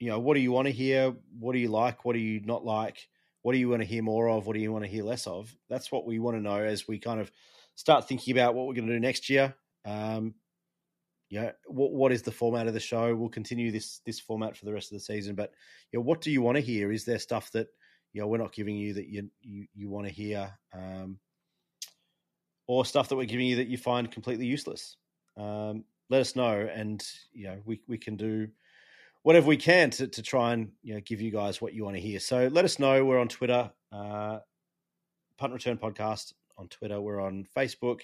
you 0.00 0.08
know, 0.08 0.18
what 0.18 0.34
do 0.34 0.40
you 0.40 0.52
want 0.52 0.66
to 0.66 0.72
hear? 0.72 1.14
What 1.38 1.52
do 1.52 1.58
you 1.58 1.68
like? 1.68 2.04
What 2.04 2.14
do 2.14 2.18
you 2.18 2.40
not 2.40 2.64
like? 2.64 3.08
What 3.42 3.52
do 3.52 3.58
you 3.58 3.68
want 3.68 3.82
to 3.82 3.88
hear 3.88 4.02
more 4.02 4.28
of? 4.28 4.46
What 4.46 4.54
do 4.54 4.60
you 4.60 4.72
want 4.72 4.84
to 4.84 4.90
hear 4.90 5.04
less 5.04 5.26
of? 5.26 5.54
That's 5.68 5.92
what 5.92 6.06
we 6.06 6.18
want 6.18 6.36
to 6.36 6.42
know 6.42 6.58
as 6.58 6.88
we 6.88 6.98
kind 6.98 7.20
of 7.20 7.30
start 7.78 8.08
thinking 8.08 8.36
about 8.36 8.56
what 8.56 8.66
we're 8.66 8.74
going 8.74 8.88
to 8.88 8.92
do 8.92 8.98
next 8.98 9.30
year. 9.30 9.54
Um, 9.84 10.34
know, 11.30 11.52
what 11.66 11.92
what 11.92 12.12
is 12.12 12.22
the 12.22 12.32
format 12.32 12.66
of 12.66 12.74
the 12.74 12.80
show? 12.80 13.14
We'll 13.14 13.28
continue 13.28 13.70
this 13.70 14.00
this 14.04 14.18
format 14.18 14.56
for 14.56 14.64
the 14.64 14.72
rest 14.72 14.90
of 14.90 14.96
the 14.96 15.04
season. 15.04 15.36
But 15.36 15.52
you 15.92 15.98
know, 15.98 16.02
what 16.02 16.20
do 16.20 16.32
you 16.32 16.42
want 16.42 16.56
to 16.56 16.62
hear? 16.62 16.90
Is 16.90 17.04
there 17.04 17.18
stuff 17.20 17.52
that 17.52 17.68
you 18.12 18.20
know 18.20 18.26
we're 18.26 18.38
not 18.38 18.52
giving 18.52 18.76
you 18.76 18.94
that 18.94 19.06
you 19.06 19.30
you, 19.40 19.66
you 19.74 19.88
want 19.88 20.06
to 20.06 20.12
hear, 20.12 20.52
um, 20.74 21.18
or 22.66 22.84
stuff 22.84 23.08
that 23.08 23.16
we're 23.16 23.26
giving 23.26 23.46
you 23.46 23.56
that 23.56 23.68
you 23.68 23.78
find 23.78 24.10
completely 24.10 24.46
useless? 24.46 24.96
Um, 25.36 25.84
let 26.10 26.20
us 26.20 26.34
know, 26.34 26.68
and 26.74 27.04
you 27.32 27.44
know 27.44 27.60
we 27.64 27.80
we 27.86 27.98
can 27.98 28.16
do 28.16 28.48
whatever 29.22 29.46
we 29.46 29.56
can 29.56 29.90
to, 29.90 30.08
to 30.08 30.22
try 30.22 30.52
and 30.52 30.72
you 30.82 30.94
know 30.94 31.00
give 31.04 31.20
you 31.20 31.30
guys 31.30 31.60
what 31.60 31.74
you 31.74 31.84
want 31.84 31.94
to 31.94 32.02
hear. 32.02 32.18
So 32.18 32.48
let 32.50 32.64
us 32.64 32.80
know. 32.80 33.04
We're 33.04 33.20
on 33.20 33.28
Twitter, 33.28 33.70
uh, 33.92 34.38
Punt 35.36 35.52
Return 35.52 35.76
Podcast 35.76 36.32
on 36.58 36.68
Twitter. 36.68 37.00
We're 37.00 37.20
on 37.20 37.46
Facebook. 37.56 38.00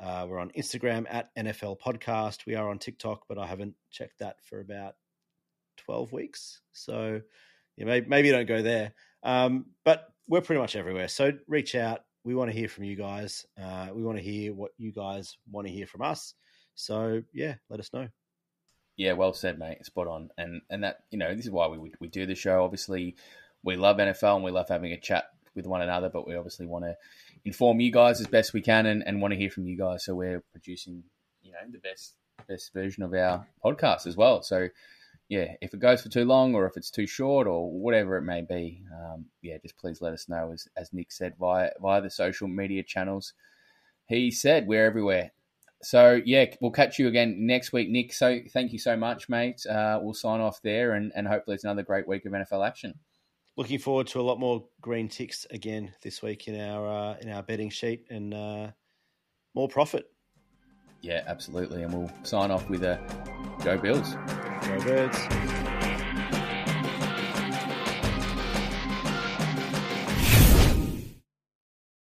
Uh, 0.00 0.26
we're 0.28 0.38
on 0.38 0.50
Instagram 0.56 1.06
at 1.10 1.34
NFL 1.36 1.78
Podcast. 1.80 2.46
We 2.46 2.54
are 2.54 2.68
on 2.68 2.78
TikTok, 2.78 3.24
but 3.28 3.38
I 3.38 3.46
haven't 3.46 3.74
checked 3.90 4.20
that 4.20 4.36
for 4.42 4.60
about 4.60 4.94
twelve 5.76 6.12
weeks. 6.12 6.60
So 6.72 7.20
yeah, 7.76 7.84
maybe, 7.84 8.08
maybe 8.08 8.30
don't 8.30 8.46
go 8.46 8.62
there. 8.62 8.94
Um, 9.22 9.66
but 9.84 10.06
we're 10.28 10.40
pretty 10.40 10.60
much 10.60 10.76
everywhere. 10.76 11.08
So 11.08 11.32
reach 11.46 11.74
out. 11.74 12.00
We 12.24 12.34
want 12.34 12.50
to 12.50 12.56
hear 12.56 12.68
from 12.68 12.84
you 12.84 12.96
guys. 12.96 13.46
Uh, 13.60 13.88
we 13.92 14.02
want 14.02 14.18
to 14.18 14.24
hear 14.24 14.52
what 14.52 14.72
you 14.76 14.92
guys 14.92 15.36
want 15.50 15.66
to 15.66 15.72
hear 15.72 15.86
from 15.86 16.02
us. 16.02 16.34
So 16.74 17.22
yeah, 17.32 17.54
let 17.70 17.80
us 17.80 17.92
know. 17.92 18.08
Yeah, 18.96 19.12
well 19.12 19.32
said, 19.32 19.58
mate. 19.58 19.84
Spot 19.86 20.06
on. 20.06 20.30
And 20.38 20.60
and 20.70 20.84
that 20.84 20.98
you 21.10 21.18
know 21.18 21.34
this 21.34 21.46
is 21.46 21.50
why 21.50 21.66
we 21.68 21.92
we 22.00 22.08
do 22.08 22.26
the 22.26 22.34
show. 22.34 22.64
Obviously, 22.64 23.16
we 23.62 23.76
love 23.76 23.96
NFL 23.96 24.36
and 24.36 24.44
we 24.44 24.50
love 24.50 24.68
having 24.68 24.92
a 24.92 25.00
chat 25.00 25.30
with 25.54 25.66
one 25.66 25.82
another, 25.82 26.08
but 26.08 26.26
we 26.26 26.36
obviously 26.36 26.66
want 26.66 26.84
to 26.84 26.96
inform 27.44 27.80
you 27.80 27.90
guys 27.90 28.20
as 28.20 28.26
best 28.26 28.52
we 28.52 28.60
can 28.60 28.86
and, 28.86 29.02
and 29.06 29.20
want 29.20 29.32
to 29.32 29.38
hear 29.38 29.50
from 29.50 29.66
you 29.66 29.76
guys. 29.76 30.04
So 30.04 30.14
we're 30.14 30.42
producing 30.52 31.04
you 31.42 31.52
know 31.52 31.58
the 31.70 31.78
best 31.78 32.14
best 32.46 32.72
version 32.72 33.02
of 33.02 33.14
our 33.14 33.46
podcast 33.64 34.06
as 34.06 34.16
well. 34.16 34.42
So 34.42 34.68
yeah, 35.28 35.54
if 35.60 35.74
it 35.74 35.80
goes 35.80 36.02
for 36.02 36.08
too 36.08 36.24
long 36.24 36.54
or 36.54 36.66
if 36.66 36.76
it's 36.76 36.90
too 36.90 37.06
short 37.06 37.46
or 37.46 37.70
whatever 37.70 38.16
it 38.16 38.22
may 38.22 38.40
be, 38.40 38.82
um, 38.92 39.26
yeah, 39.42 39.58
just 39.60 39.76
please 39.76 40.00
let 40.00 40.14
us 40.14 40.28
know. 40.28 40.52
As 40.52 40.68
as 40.76 40.92
Nick 40.92 41.12
said 41.12 41.34
via 41.38 41.70
via 41.80 42.00
the 42.00 42.10
social 42.10 42.48
media 42.48 42.82
channels, 42.82 43.34
he 44.06 44.30
said 44.30 44.66
we're 44.66 44.86
everywhere. 44.86 45.32
So 45.82 46.20
yeah, 46.24 46.46
we'll 46.60 46.72
catch 46.72 46.98
you 46.98 47.08
again 47.08 47.46
next 47.46 47.72
week, 47.72 47.88
Nick. 47.88 48.12
So 48.12 48.40
thank 48.52 48.72
you 48.72 48.78
so 48.78 48.96
much, 48.96 49.28
mate. 49.28 49.64
Uh, 49.66 50.00
we'll 50.02 50.14
sign 50.14 50.40
off 50.40 50.60
there, 50.62 50.94
and, 50.94 51.12
and 51.14 51.28
hopefully 51.28 51.54
it's 51.54 51.64
another 51.64 51.82
great 51.82 52.08
week 52.08 52.24
of 52.24 52.32
NFL 52.32 52.66
action. 52.66 52.98
Looking 53.58 53.80
forward 53.80 54.06
to 54.08 54.20
a 54.20 54.22
lot 54.22 54.38
more 54.38 54.68
green 54.80 55.08
ticks 55.08 55.44
again 55.50 55.92
this 56.00 56.22
week 56.22 56.46
in 56.46 56.60
our 56.60 56.86
uh, 56.86 57.16
in 57.20 57.28
our 57.28 57.42
betting 57.42 57.70
sheet 57.70 58.06
and 58.08 58.32
uh, 58.32 58.68
more 59.52 59.68
profit. 59.68 60.08
Yeah, 61.00 61.24
absolutely, 61.26 61.82
and 61.82 61.92
we'll 61.92 62.12
sign 62.22 62.52
off 62.52 62.70
with 62.70 62.84
a 62.84 63.00
go 63.64 63.76
Bills. 63.76 64.14
Go 64.62 64.78
Birds. 64.84 65.57